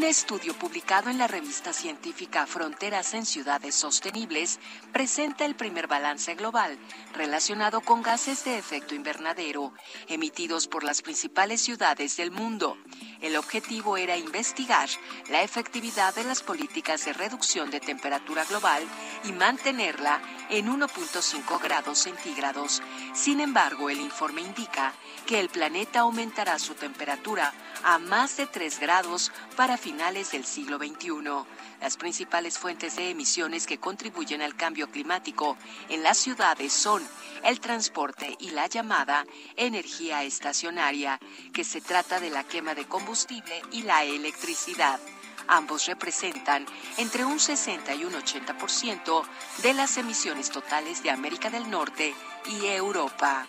Un 0.00 0.06
estudio 0.06 0.54
publicado 0.54 1.10
en 1.10 1.18
la 1.18 1.26
revista 1.26 1.74
científica 1.74 2.46
Fronteras 2.46 3.12
en 3.12 3.26
Ciudades 3.26 3.74
Sostenibles 3.74 4.58
presenta 4.94 5.44
el 5.44 5.54
primer 5.54 5.88
balance 5.88 6.34
global 6.36 6.78
relacionado 7.12 7.82
con 7.82 8.00
gases 8.00 8.42
de 8.46 8.56
efecto 8.56 8.94
invernadero 8.94 9.74
emitidos 10.08 10.68
por 10.68 10.84
las 10.84 11.02
principales 11.02 11.60
ciudades 11.60 12.16
del 12.16 12.30
mundo. 12.30 12.78
El 13.20 13.36
objetivo 13.36 13.98
era 13.98 14.16
investigar 14.16 14.88
la 15.28 15.42
efectividad 15.42 16.14
de 16.14 16.24
las 16.24 16.42
políticas 16.42 17.04
de 17.04 17.12
reducción 17.12 17.70
de 17.70 17.80
temperatura 17.80 18.46
global 18.46 18.82
y 19.24 19.32
mantenerla 19.32 20.22
en 20.48 20.68
1.5 20.68 21.62
grados 21.62 21.98
centígrados. 21.98 22.82
Sin 23.12 23.38
embargo, 23.38 23.90
el 23.90 24.00
informe 24.00 24.40
indica 24.40 24.94
que 25.26 25.40
el 25.40 25.50
planeta 25.50 26.00
aumentará 26.00 26.58
su 26.58 26.72
temperatura 26.72 27.52
a 27.84 27.98
más 27.98 28.36
de 28.36 28.46
3 28.46 28.80
grados 28.80 29.32
para 29.56 29.76
finales 29.76 30.32
del 30.32 30.44
siglo 30.44 30.78
XXI. 30.78 31.46
Las 31.80 31.96
principales 31.96 32.58
fuentes 32.58 32.96
de 32.96 33.10
emisiones 33.10 33.66
que 33.66 33.78
contribuyen 33.78 34.42
al 34.42 34.54
cambio 34.54 34.90
climático 34.90 35.56
en 35.88 36.02
las 36.02 36.18
ciudades 36.18 36.72
son 36.72 37.02
el 37.44 37.60
transporte 37.60 38.36
y 38.38 38.50
la 38.50 38.66
llamada 38.66 39.24
energía 39.56 40.22
estacionaria, 40.24 41.18
que 41.52 41.64
se 41.64 41.80
trata 41.80 42.20
de 42.20 42.30
la 42.30 42.44
quema 42.44 42.74
de 42.74 42.86
combustible 42.86 43.62
y 43.72 43.82
la 43.82 44.04
electricidad. 44.04 45.00
Ambos 45.48 45.86
representan 45.86 46.66
entre 46.96 47.24
un 47.24 47.40
60 47.40 47.94
y 47.94 48.04
un 48.04 48.12
80% 48.12 49.24
de 49.62 49.74
las 49.74 49.96
emisiones 49.96 50.50
totales 50.50 51.02
de 51.02 51.10
América 51.10 51.50
del 51.50 51.68
Norte 51.70 52.14
y 52.46 52.66
Europa. 52.66 53.48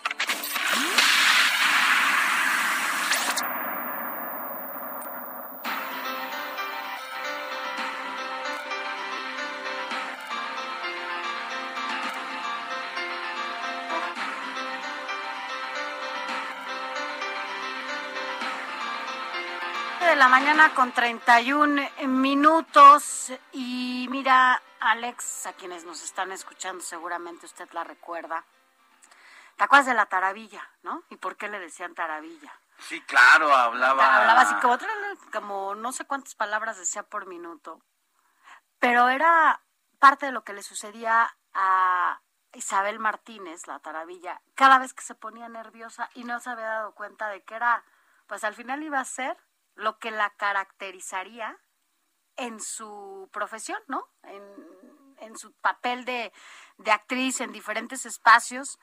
La 20.22 20.28
mañana 20.28 20.72
con 20.72 20.92
31 20.92 21.82
minutos 22.06 23.32
y 23.50 24.06
mira, 24.08 24.62
Alex, 24.78 25.46
a 25.46 25.52
quienes 25.52 25.84
nos 25.84 26.00
están 26.04 26.30
escuchando 26.30 26.80
seguramente 26.80 27.44
usted 27.44 27.68
la 27.72 27.82
recuerda. 27.82 28.44
¿Te 29.56 29.64
acuerdas 29.64 29.86
de 29.86 29.94
la 29.94 30.06
taravilla, 30.06 30.62
no? 30.84 31.02
¿Y 31.10 31.16
por 31.16 31.36
qué 31.36 31.48
le 31.48 31.58
decían 31.58 31.96
taravilla? 31.96 32.52
Sí, 32.78 33.00
claro, 33.00 33.52
hablaba. 33.52 34.18
Hablaba 34.18 34.42
así 34.42 34.54
como, 34.62 34.78
como 35.32 35.74
no 35.74 35.90
sé 35.90 36.04
cuántas 36.04 36.36
palabras 36.36 36.78
decía 36.78 37.02
por 37.02 37.26
minuto, 37.26 37.82
pero 38.78 39.08
era 39.08 39.60
parte 39.98 40.26
de 40.26 40.32
lo 40.32 40.44
que 40.44 40.52
le 40.52 40.62
sucedía 40.62 41.36
a 41.52 42.20
Isabel 42.52 43.00
Martínez, 43.00 43.66
la 43.66 43.80
taravilla, 43.80 44.40
cada 44.54 44.78
vez 44.78 44.94
que 44.94 45.02
se 45.02 45.16
ponía 45.16 45.48
nerviosa 45.48 46.10
y 46.14 46.22
no 46.22 46.38
se 46.38 46.48
había 46.48 46.66
dado 46.66 46.94
cuenta 46.94 47.28
de 47.28 47.42
que 47.42 47.56
era, 47.56 47.82
pues 48.28 48.44
al 48.44 48.54
final 48.54 48.84
iba 48.84 49.00
a 49.00 49.04
ser 49.04 49.36
lo 49.74 49.98
que 49.98 50.10
la 50.10 50.30
caracterizaría 50.30 51.58
en 52.36 52.60
su 52.60 53.28
profesión, 53.32 53.80
¿no? 53.88 54.08
En, 54.22 54.42
en 55.18 55.36
su 55.36 55.52
papel 55.54 56.04
de, 56.04 56.32
de 56.78 56.90
actriz 56.90 57.40
en 57.40 57.52
diferentes 57.52 58.06
espacios. 58.06 58.78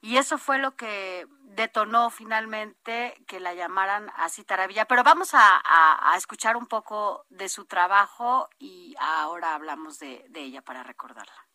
Y 0.00 0.18
eso 0.18 0.36
fue 0.36 0.58
lo 0.58 0.76
que 0.76 1.26
detonó 1.42 2.10
finalmente 2.10 3.22
que 3.26 3.40
la 3.40 3.54
llamaran 3.54 4.12
así 4.16 4.44
Taravilla. 4.44 4.84
Pero 4.86 5.02
vamos 5.02 5.32
a, 5.34 5.60
a, 5.64 6.12
a 6.12 6.16
escuchar 6.16 6.56
un 6.56 6.66
poco 6.66 7.24
de 7.30 7.48
su 7.48 7.64
trabajo 7.64 8.48
y 8.58 8.94
ahora 8.98 9.54
hablamos 9.54 9.98
de, 9.98 10.24
de 10.28 10.40
ella 10.40 10.62
para 10.62 10.82
recordarla. 10.82 11.46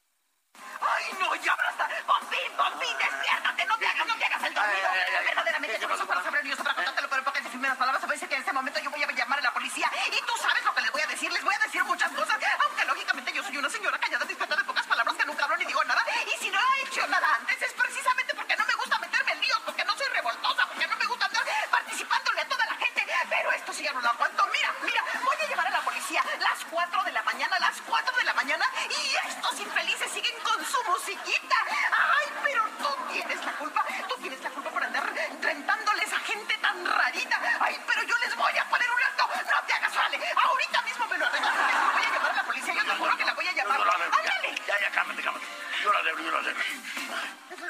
¡Ay, 0.81 1.05
no, 1.19 1.33
ya 1.35 1.55
basta! 1.55 1.87
¡Por 2.05 2.19
fin, 2.25 2.51
por 2.57 2.79
fin, 2.79 2.97
despiértate! 2.97 3.65
¡No 3.65 3.77
te 3.77 3.87
hagas, 3.87 4.07
no 4.07 4.17
te 4.17 4.25
hagas 4.25 4.43
el 4.43 4.53
dormido! 4.53 4.89
Verdaderamente 5.23 5.79
yo 5.79 5.87
no 5.87 5.97
soy 5.97 6.07
para 6.07 6.23
saber 6.23 6.43
ni 6.43 6.55
para 6.55 6.75
contártelo, 6.75 7.09
pero 7.09 7.23
las 7.59 7.77
palabras, 7.77 8.01
parece 8.05 8.27
que 8.27 8.35
en 8.35 8.41
ese 8.41 8.53
momento 8.53 8.79
yo 8.79 8.89
voy 8.89 9.03
a 9.03 9.11
llamar 9.11 9.39
a 9.39 9.41
la 9.41 9.53
policía 9.53 9.91
y 10.07 10.25
tú 10.25 10.33
sabes 10.41 10.63
lo 10.63 10.73
que 10.73 10.81
les 10.81 10.91
voy 10.91 11.01
a 11.01 11.07
decir. 11.07 11.31
Les 11.31 11.43
voy 11.43 11.53
a 11.53 11.59
decir 11.59 11.83
muchas 11.83 12.11
cosas, 12.11 12.37
aunque 12.65 12.85
lógicamente 12.85 13.33
yo 13.33 13.43
soy 13.43 13.57
una 13.57 13.69
señora 13.69 13.97
callada, 13.99 14.25
discreta 14.25 14.55
de 14.55 14.63
pocas 14.63 14.87
palabras 14.87 15.15
que 15.15 15.25
nunca 15.25 15.43
hablo 15.43 15.57
ni 15.57 15.65
digo 15.65 15.83
nada. 15.83 16.03
Y 16.25 16.39
si 16.39 16.49
no 16.49 16.59
he 16.59 16.87
hecho 16.87 17.05
nada 17.07 17.35
antes 17.35 17.61
es 17.61 17.73
precisamente 17.73 18.33
porque 18.35 18.55
no 18.55 18.65
me 18.65 18.73
gusta 18.75 18.97
meterme 18.99 19.31
en 19.33 19.41
líos, 19.41 19.59
porque 19.65 19.83
no 19.83 19.95
soy 19.97 20.07
revoltosa, 20.07 20.65
porque 20.67 20.87
no 20.87 20.97
me 20.97 21.05
gusta 21.05 21.25
andar 21.25 21.43
participándole 21.69 22.41
a 22.41 22.47
toda 22.47 22.65
la 22.65 22.75
gente. 22.75 23.05
Pero 23.29 23.51
esto 23.51 23.73
sí 23.73 23.83
ya 23.83 23.93
no 23.93 24.01
lo 24.01 24.09
aguanto. 24.09 24.47
Mira, 24.51 24.73
mira, 24.83 25.03
voy 25.23 25.35
a 25.35 25.49
llamar 25.49 25.67
a 25.67 25.71
la 25.71 25.81
policía 25.81 26.23
las 26.39 26.65
4 26.69 27.03
de 27.03 27.11
la 27.11 27.23
mañana, 27.23 27.59
las 27.59 27.81
4 27.81 28.17
de 28.17 28.23
la 28.23 28.33
mañana, 28.33 28.65
y 28.89 29.29
estos 29.29 29.59
infelices 29.59 30.11
siguen 30.11 30.35
con 30.41 30.65
su 30.65 30.83
musiquita. 30.89 31.55
Ay, 31.91 32.27
pero 32.43 32.63
tú 32.79 33.13
tienes 33.13 33.45
la 33.45 33.51
culpa. 33.53 33.85
Tú 34.07 34.15
tienes 34.21 34.41
la 34.41 34.49
culpa 34.49 34.60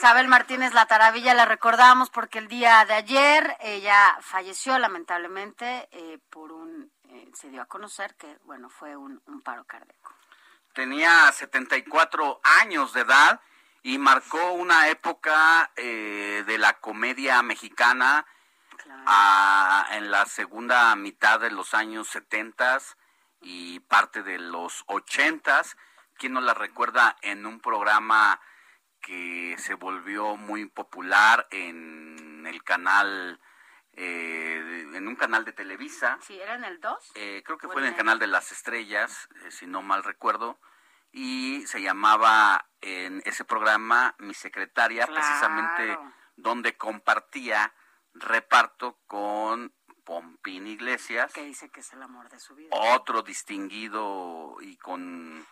Isabel 0.02 0.28
Martínez 0.28 0.74
La 0.74 0.88
Taravilla 0.88 1.36
la 1.36 1.46
recordamos 1.46 2.10
porque 2.10 2.40
el 2.40 2.48
día 2.48 2.84
de 2.86 2.96
ayer 2.96 3.56
ella 3.60 4.18
falleció 4.22 4.80
lamentablemente 4.80 5.88
eh, 5.92 6.18
por 6.32 6.52
un, 6.52 6.92
eh, 7.10 7.30
se 7.36 7.50
dio 7.50 7.62
a 7.62 7.66
conocer 7.68 8.16
que, 8.16 8.36
bueno, 8.46 8.68
fue 8.72 8.96
un, 8.98 9.22
un 9.28 9.42
paro 9.44 9.64
cardíaco. 9.66 10.16
Tenía 10.74 11.32
74 11.32 12.42
años 12.62 12.94
de 12.94 13.02
edad 13.02 13.42
y 13.84 14.00
marcó 14.00 14.54
una 14.54 14.88
época 14.90 15.70
eh, 15.76 16.44
de 16.48 16.58
la 16.58 16.80
comedia 16.80 17.40
mexicana 17.44 18.26
a- 19.06 19.86
en 19.92 20.10
la 20.10 20.26
segunda 20.26 20.96
mitad 20.96 21.40
de 21.40 21.52
los 21.52 21.76
años 21.76 22.08
70 22.08 22.80
y 23.42 23.80
parte 23.82 24.24
de 24.24 24.40
los 24.40 24.84
80. 24.88 25.62
¿Quién 26.18 26.34
no 26.34 26.42
la 26.42 26.56
recuerda 26.56 27.18
en 27.22 27.46
un 27.46 27.60
programa 27.60 28.42
que 29.02 29.56
se 29.58 29.74
volvió 29.74 30.38
muy 30.38 30.66
popular 30.68 31.48
en 31.52 32.46
el 32.48 32.64
canal, 32.64 33.40
eh, 33.94 34.88
en 34.94 35.08
un 35.08 35.16
canal 35.16 35.44
de 35.46 35.54
Televisa? 35.54 36.18
Sí, 36.22 36.40
era 36.40 36.56
en 36.56 36.64
el 36.64 36.80
2. 36.80 37.12
Eh, 37.16 37.42
creo 37.46 37.58
que 37.58 37.68
¿O 37.68 37.72
fue 37.72 37.82
en 37.82 37.88
el 37.88 37.94
el- 37.94 37.98
canal 37.98 38.20
de 38.20 38.28
las 38.28 38.52
estrellas, 38.52 39.28
eh, 39.44 39.52
si 39.52 39.68
no 39.68 39.82
mal 39.82 40.04
recuerdo, 40.04 40.60
y 41.12 41.66
se 41.68 41.82
llamaba 41.82 42.70
en 42.80 43.22
ese 43.26 43.44
programa 43.44 44.16
Mi 44.20 44.34
Secretaria, 44.34 45.06
Claro. 45.08 45.20
precisamente 45.22 45.98
donde 46.38 46.78
compartía 46.78 47.74
reparto 48.14 49.00
con 49.08 49.74
Pompín 50.06 50.68
Iglesias. 50.68 51.34
Que 51.34 51.44
dice 51.46 51.70
que 51.70 51.82
es 51.82 51.92
el 51.94 52.02
amor 52.02 52.30
de 52.30 52.40
su 52.40 52.56
vida. 52.56 52.70
Otro 52.72 53.22
distinguido 53.24 54.58
y 54.62 54.78
con 54.78 55.46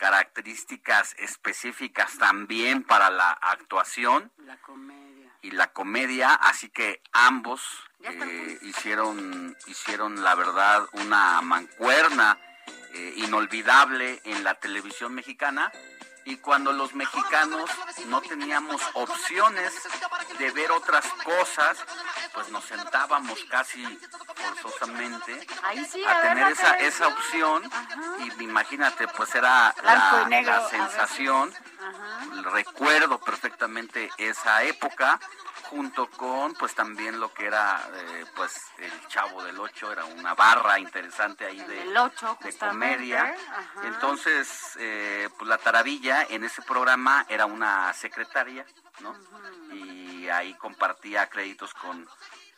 características 0.00 1.14
específicas 1.18 2.16
también 2.16 2.82
para 2.82 3.10
la 3.10 3.32
actuación. 3.32 4.32
La 4.38 4.56
comedia. 4.56 5.30
Y 5.42 5.50
la 5.50 5.72
comedia, 5.74 6.32
así 6.32 6.70
que 6.70 7.02
ambos 7.12 7.60
eh, 8.02 8.58
hicieron, 8.62 9.54
hicieron 9.66 10.22
la 10.24 10.34
verdad 10.34 10.86
una 10.94 11.42
mancuerna 11.42 12.38
eh, 12.94 13.12
inolvidable 13.16 14.22
en 14.24 14.42
la 14.42 14.54
televisión 14.54 15.14
mexicana 15.14 15.70
y 16.24 16.36
cuando 16.36 16.72
los 16.72 16.94
mexicanos 16.94 17.70
no 18.06 18.20
teníamos 18.20 18.80
opciones 18.94 19.72
de 20.38 20.50
ver 20.52 20.70
otras 20.72 21.04
cosas, 21.24 21.78
pues 22.34 22.48
nos 22.50 22.64
sentábamos 22.64 23.42
casi 23.44 23.82
forzosamente 24.36 25.46
a, 26.06 26.20
tener 26.22 26.48
esa, 26.52 26.74
esa 26.76 27.08
opción. 27.08 27.70
Y 28.18 28.42
imagínate, 28.42 29.08
pues 29.08 29.34
era 29.34 29.74
la, 29.82 30.26
la 30.28 30.68
sensación, 30.68 31.52
recuerdo 32.52 33.18
perfectamente 33.20 34.10
esa 34.18 34.62
época 34.64 35.20
junto 35.70 36.10
con 36.10 36.52
pues 36.54 36.74
también 36.74 37.20
lo 37.20 37.32
que 37.32 37.46
era 37.46 37.80
eh, 37.94 38.24
pues 38.34 38.60
el 38.78 39.06
Chavo 39.06 39.42
del 39.44 39.58
Ocho, 39.58 39.92
era 39.92 40.04
una 40.04 40.34
barra 40.34 40.80
interesante 40.80 41.46
ahí 41.46 41.58
de, 41.60 41.84
de 41.84 42.58
comedia. 42.58 43.34
Entonces, 43.84 44.76
eh, 44.80 45.28
pues 45.38 45.48
la 45.48 45.58
taravilla 45.58 46.26
en 46.28 46.42
ese 46.42 46.62
programa 46.62 47.24
era 47.28 47.46
una 47.46 47.92
secretaria, 47.92 48.66
¿no? 49.00 49.14
Y 49.72 50.28
ahí 50.28 50.54
compartía 50.54 51.28
créditos 51.28 51.72
con 51.74 52.08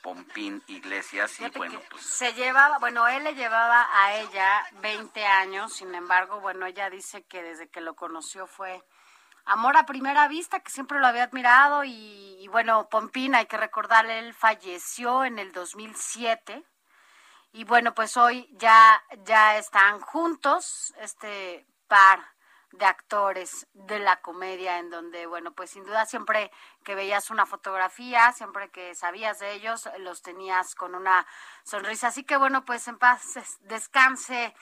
Pompín 0.03 0.63
Iglesias 0.67 1.39
y 1.41 1.49
bueno, 1.51 1.81
pues... 1.91 2.03
Se 2.03 2.33
llevaba, 2.33 2.79
bueno, 2.79 3.07
él 3.09 3.23
le 3.25 3.35
llevaba 3.35 3.89
a 3.93 4.17
ella 4.17 4.65
20 4.81 5.25
años, 5.27 5.75
sin 5.75 5.95
embargo, 5.95 6.41
bueno, 6.41 6.67
ella 6.67 6.91
dice 6.91 7.23
que 7.25 7.43
desde 7.43 7.69
que 7.69 7.81
lo 7.81 7.95
conoció 7.95 8.47
fue 8.47 8.83
amor 9.45 9.77
a 9.77 9.87
primera 9.87 10.29
vista, 10.29 10.61
que 10.61 10.71
siempre 10.71 11.01
lo 11.01 11.07
había 11.07 11.25
admirado 11.25 11.85
y, 11.85 12.47
bueno, 12.49 12.89
Pompín, 12.89 13.35
hay 13.35 13.47
que 13.47 13.57
recordarle, 13.57 14.19
él 14.19 14.35
falleció 14.35 15.25
en 15.25 15.39
el 15.39 15.53
2007 15.53 16.65
y 17.53 17.65
bueno, 17.65 17.95
pues 17.95 18.17
hoy 18.17 18.49
ya, 18.53 19.03
ya 19.25 19.59
están 19.59 20.01
juntos 20.01 20.95
este 20.99 21.67
par 21.87 22.25
de 22.73 22.87
actores 22.87 23.67
de 23.75 23.99
la 23.99 24.23
comedia 24.23 24.79
en 24.79 24.89
donde, 24.89 25.27
bueno, 25.27 25.53
pues 25.53 25.71
sin 25.71 25.85
duda 25.85 26.07
siempre 26.07 26.51
que 26.85 26.95
veías 26.95 27.31
una 27.31 27.45
fotografía, 27.45 28.33
siempre 28.33 28.71
que 28.71 28.95
sabías 28.95 29.39
de 29.39 29.53
ellos, 29.53 29.89
los 29.99 30.23
tenías 30.23 30.75
con 30.75 30.95
una 30.95 31.27
sonrisa. 31.65 32.09
Así 32.09 32.25
que 32.25 32.39
bueno, 32.39 32.65
pues 32.65 32.89
en 32.89 32.99
paz 32.99 33.59
descanse 33.61 34.55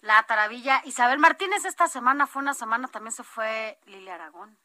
la 0.00 0.22
Taravilla. 0.24 0.82
Isabel 0.84 1.18
Martínez 1.18 1.64
esta 1.64 1.88
semana 1.88 2.26
fue 2.26 2.42
una 2.42 2.54
semana, 2.54 2.88
también 2.88 3.12
se 3.12 3.22
fue 3.22 3.78
Lilia 3.86 4.14
Aragón. 4.14 4.56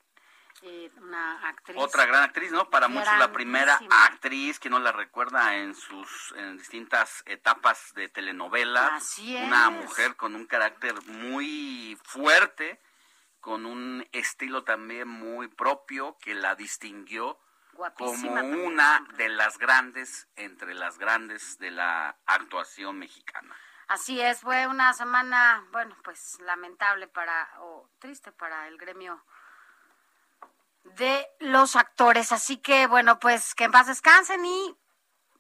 Eh, 0.62 0.90
una 1.02 1.48
actriz. 1.50 1.78
Otra 1.78 2.06
gran 2.06 2.24
actriz, 2.24 2.52
¿no? 2.52 2.70
Para 2.70 2.88
muchos 2.88 3.18
la 3.20 3.32
primera 3.32 3.78
actriz 4.08 4.58
que 4.58 4.70
no 4.70 4.80
la 4.80 4.94
recuerda 4.94 5.58
en 5.58 5.76
sus 5.76 6.34
en 6.38 6.58
distintas 6.58 7.24
etapas 7.26 7.94
de 7.94 8.08
telenovela. 8.08 8.96
Así 8.96 9.36
es. 9.36 9.46
Una 9.46 9.70
mujer 9.70 10.16
con 10.16 10.34
un 10.34 10.46
carácter 10.46 10.96
muy 11.08 12.00
fuerte, 12.04 12.82
con 13.42 13.66
un 13.66 14.08
estilo 14.14 14.64
también 14.64 15.10
muy 15.10 15.50
propio 15.50 16.18
que 16.20 16.34
la 16.34 16.56
distinguió 16.56 17.38
como 17.98 18.40
una 18.40 19.06
de 19.18 19.30
las 19.30 19.58
grandes, 19.58 20.28
entre 20.38 20.74
las 20.74 20.98
grandes 20.98 21.58
de 21.60 21.72
la 21.72 22.18
actuación 22.26 22.98
mexicana. 22.98 23.56
Así 23.88 24.20
es, 24.20 24.42
fue 24.42 24.68
una 24.68 24.94
semana, 24.94 25.66
bueno, 25.72 25.96
pues 26.04 26.40
lamentable 26.42 27.08
para, 27.08 27.48
o 27.60 27.90
triste 28.00 28.32
para 28.32 28.68
el 28.68 28.78
gremio 28.78 29.24
de 30.84 31.28
los 31.40 31.76
actores. 31.76 32.32
Así 32.32 32.58
que, 32.58 32.88
bueno, 32.88 33.20
pues 33.20 33.54
que 33.54 33.66
en 33.66 33.72
paz 33.72 33.88
descansen 33.88 34.44
y 34.46 34.76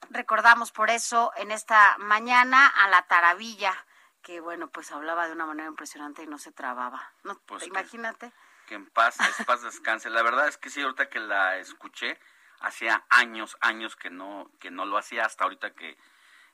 recordamos 0.09 0.71
por 0.71 0.89
eso 0.89 1.31
en 1.37 1.51
esta 1.51 1.97
mañana 1.97 2.67
a 2.67 2.87
la 2.89 3.03
Taravilla, 3.03 3.73
que 4.21 4.39
bueno, 4.39 4.69
pues 4.69 4.91
hablaba 4.91 5.27
de 5.27 5.33
una 5.33 5.45
manera 5.45 5.69
impresionante 5.69 6.23
y 6.23 6.27
no 6.27 6.37
se 6.37 6.51
trababa. 6.51 7.13
¿No? 7.23 7.39
Pues 7.45 7.65
imagínate. 7.65 8.31
Que, 8.67 8.75
en 8.75 8.89
paz, 8.89 9.17
en 9.39 9.45
paz 9.45 9.61
descanse. 9.61 10.09
La 10.09 10.23
verdad 10.23 10.47
es 10.47 10.57
que 10.57 10.69
sí, 10.69 10.81
ahorita 10.81 11.09
que 11.09 11.19
la 11.19 11.57
escuché, 11.57 12.19
hacía 12.59 13.05
años, 13.09 13.57
años 13.61 13.95
que 13.95 14.09
no, 14.09 14.51
que 14.59 14.71
no 14.71 14.85
lo 14.85 14.97
hacía, 14.97 15.25
hasta 15.25 15.43
ahorita 15.43 15.73
que 15.73 15.97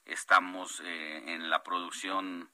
estamos 0.06 0.82
eh, 0.84 1.24
en 1.28 1.50
la 1.50 1.64
producción 1.64 2.50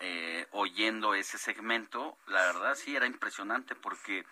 eh, 0.00 0.46
oyendo 0.52 1.14
ese 1.14 1.38
segmento, 1.38 2.16
la 2.26 2.42
verdad 2.42 2.74
sí 2.74 2.94
era 2.94 3.06
impresionante 3.06 3.74
porque 3.74 4.24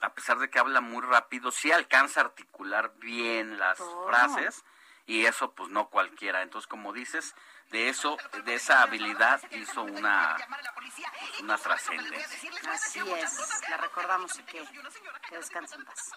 a 0.00 0.12
pesar 0.12 0.38
de 0.38 0.50
que 0.50 0.58
habla 0.58 0.80
muy 0.80 1.02
rápido, 1.02 1.50
sí 1.50 1.72
alcanza 1.72 2.20
a 2.20 2.24
articular 2.24 2.92
bien 2.98 3.58
las 3.58 3.78
frases 4.06 4.64
y 5.06 5.26
eso 5.26 5.54
pues 5.54 5.70
no 5.70 5.88
cualquiera. 5.88 6.42
Entonces, 6.42 6.66
como 6.66 6.92
dices, 6.92 7.34
de 7.70 7.88
eso, 7.88 8.16
de 8.44 8.54
esa 8.54 8.82
habilidad 8.82 9.40
hizo 9.50 9.82
una, 9.82 10.36
una 11.40 11.58
trascendencia. 11.58 12.50
Así 12.70 13.00
es, 13.00 13.62
la 13.68 13.76
recordamos 13.78 14.38
y 14.38 14.42
que, 14.44 14.64
que 15.28 15.36
descanse 15.36 15.74
en 15.76 15.84
paz. 15.84 16.12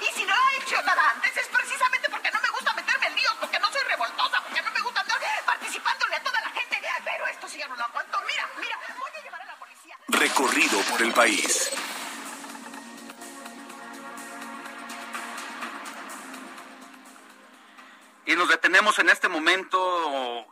Y 0.00 0.12
si 0.12 0.24
no 0.24 0.34
ha 0.34 0.52
hecho 0.56 0.82
nada 0.82 1.10
antes 1.10 1.36
es 1.36 1.48
precisamente 1.48 2.08
porque 2.10 2.30
no 2.30 2.40
me 2.40 2.48
gusta 2.50 2.74
porque 3.40 3.58
no 3.58 3.70
soy 3.72 3.82
revoltosa, 3.82 4.42
porque 4.42 4.62
no 4.62 4.72
me 4.72 4.80
gusta 4.80 5.00
andar 5.00 5.18
participándole 5.46 6.16
a 6.16 6.22
toda 6.22 6.40
la 6.40 6.50
gente. 6.50 6.80
Pero 7.04 7.26
esto 7.26 7.48
sí 7.48 7.58
ya 7.58 7.68
no 7.68 7.76
lo 7.76 7.84
aguanto. 7.84 8.18
Mira, 8.26 8.48
mira, 8.60 8.78
voy 8.98 9.10
a 9.18 9.22
llevar 9.22 9.42
a 9.42 9.44
la 9.46 9.56
policía. 9.56 9.96
Recorrido 10.08 10.80
por 10.82 11.02
el 11.02 11.12
país. 11.12 11.72
Y 18.26 18.36
nos 18.36 18.48
detenemos 18.48 18.98
en 18.98 19.08
este 19.08 19.28
momento 19.28 20.46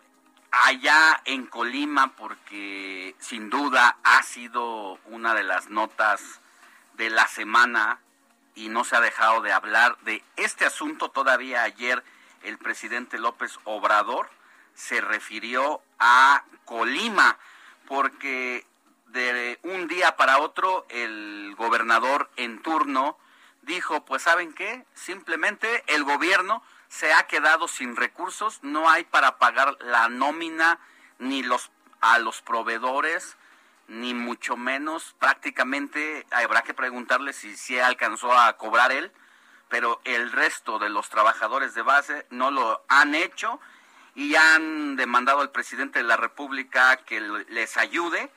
allá 0.50 1.20
en 1.26 1.46
Colima 1.46 2.16
porque 2.16 3.14
sin 3.18 3.50
duda 3.50 3.98
ha 4.02 4.22
sido 4.22 4.98
una 5.04 5.34
de 5.34 5.42
las 5.42 5.68
notas 5.68 6.40
de 6.94 7.10
la 7.10 7.28
semana 7.28 8.00
y 8.54 8.70
no 8.70 8.84
se 8.84 8.96
ha 8.96 9.00
dejado 9.02 9.42
de 9.42 9.52
hablar 9.52 9.98
de 10.00 10.24
este 10.36 10.64
asunto. 10.64 11.10
Todavía 11.10 11.64
ayer 11.64 12.02
el 12.46 12.58
presidente 12.58 13.18
López 13.18 13.58
Obrador 13.64 14.30
se 14.74 15.00
refirió 15.00 15.82
a 15.98 16.44
Colima 16.64 17.38
porque 17.86 18.66
de 19.06 19.58
un 19.62 19.88
día 19.88 20.16
para 20.16 20.38
otro 20.38 20.86
el 20.88 21.54
gobernador 21.56 22.30
en 22.36 22.62
turno 22.62 23.18
dijo, 23.62 24.04
pues 24.04 24.22
saben 24.22 24.52
qué, 24.52 24.84
simplemente 24.94 25.82
el 25.88 26.04
gobierno 26.04 26.62
se 26.88 27.12
ha 27.12 27.26
quedado 27.26 27.66
sin 27.66 27.96
recursos, 27.96 28.60
no 28.62 28.88
hay 28.88 29.04
para 29.04 29.38
pagar 29.38 29.76
la 29.80 30.08
nómina 30.08 30.78
ni 31.18 31.42
los 31.42 31.70
a 32.00 32.18
los 32.18 32.42
proveedores, 32.42 33.36
ni 33.88 34.14
mucho 34.14 34.56
menos, 34.56 35.16
prácticamente 35.18 36.26
habrá 36.30 36.62
que 36.62 36.74
preguntarle 36.74 37.32
si 37.32 37.56
se 37.56 37.82
alcanzó 37.82 38.36
a 38.38 38.56
cobrar 38.56 38.92
él, 38.92 39.10
pero 39.68 40.00
el 40.04 40.32
resto 40.32 40.78
de 40.78 40.88
los 40.88 41.08
trabajadores 41.08 41.74
de 41.74 41.82
base 41.82 42.26
no 42.30 42.50
lo 42.50 42.84
han 42.88 43.14
hecho 43.14 43.60
y 44.14 44.34
han 44.34 44.96
demandado 44.96 45.40
al 45.40 45.50
presidente 45.50 45.98
de 45.98 46.04
la 46.04 46.16
República 46.16 46.96
que 46.98 47.20
les 47.48 47.76
ayude 47.76 48.30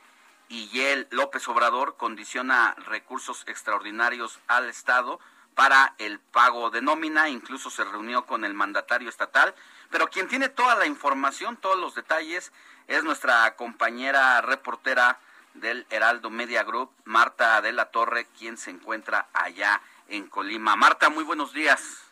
y 0.49 0.81
él, 0.81 1.07
López 1.11 1.47
Obrador, 1.47 1.95
condiciona 1.95 2.75
recursos 2.87 3.43
extraordinarios 3.47 4.39
al 4.47 4.67
Estado 4.67 5.19
para 5.53 5.93
el 5.99 6.19
pago 6.19 6.71
de 6.71 6.81
nómina, 6.81 7.29
incluso 7.29 7.69
se 7.69 7.83
reunió 7.83 8.25
con 8.25 8.43
el 8.43 8.55
mandatario 8.55 9.09
estatal, 9.09 9.53
pero 9.91 10.07
quien 10.07 10.27
tiene 10.27 10.49
toda 10.49 10.75
la 10.75 10.87
información, 10.87 11.57
todos 11.57 11.77
los 11.77 11.95
detalles, 11.95 12.51
es 12.87 13.03
nuestra 13.03 13.55
compañera 13.55 14.41
reportera 14.41 15.19
del 15.53 15.85
Heraldo 15.89 16.29
Media 16.29 16.63
Group, 16.63 16.91
Marta 17.03 17.61
de 17.61 17.71
la 17.71 17.91
Torre, 17.91 18.27
quien 18.37 18.57
se 18.57 18.71
encuentra 18.71 19.27
allá 19.33 19.81
en 20.09 20.27
Colima. 20.27 20.75
Marta, 20.75 21.09
muy 21.09 21.23
buenos 21.23 21.53
días. 21.53 22.05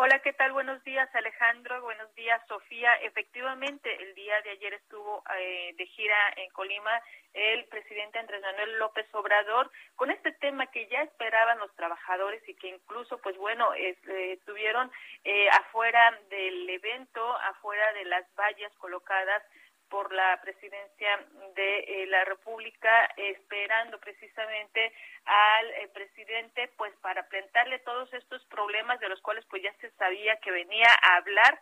Hola, 0.00 0.20
¿qué 0.20 0.32
tal? 0.32 0.52
Buenos 0.52 0.82
días, 0.84 1.12
Alejandro. 1.12 1.82
Buenos 1.82 2.14
días, 2.14 2.40
Sofía. 2.46 2.94
Efectivamente, 3.02 3.90
el 4.00 4.14
día 4.14 4.40
de 4.42 4.50
ayer 4.50 4.74
estuvo 4.74 5.24
eh, 5.36 5.74
de 5.76 5.86
gira 5.86 6.16
en 6.36 6.50
Colima 6.52 7.02
el 7.34 7.64
presidente 7.64 8.18
Andrés 8.18 8.40
Manuel 8.40 8.78
López 8.78 9.06
Obrador 9.12 9.70
con 9.96 10.10
este 10.10 10.30
tema 10.32 10.66
que 10.66 10.86
ya 10.86 11.02
esperaban 11.02 11.58
los 11.58 11.74
trabajadores 11.74 12.48
y 12.48 12.54
que 12.54 12.68
incluso, 12.68 13.18
pues 13.18 13.36
bueno, 13.38 13.74
eh, 13.74 13.96
estuvieron 14.32 14.90
eh, 15.24 15.48
afuera 15.50 16.16
del 16.30 16.70
evento, 16.70 17.36
afuera 17.38 17.92
de 17.94 18.04
las 18.04 18.24
vallas 18.36 18.72
colocadas 18.78 19.42
por 19.88 20.12
la 20.12 20.40
presidencia 20.42 21.26
de 21.54 21.78
eh, 21.78 22.06
la 22.06 22.24
República, 22.24 23.10
esperando 23.16 23.98
precisamente 23.98 24.92
al 25.24 25.70
eh, 25.70 25.88
presidente, 25.92 26.70
pues 26.76 26.94
para 27.00 27.28
plantarle 27.28 27.78
todos 27.80 28.12
estos 28.14 28.44
problemas 28.46 29.00
de 29.00 29.08
los 29.08 29.20
cuales 29.20 29.44
pues 29.46 29.62
ya 29.62 29.72
se 29.74 29.90
sabía 29.92 30.36
que 30.36 30.50
venía 30.50 30.88
a 31.02 31.16
hablar. 31.16 31.58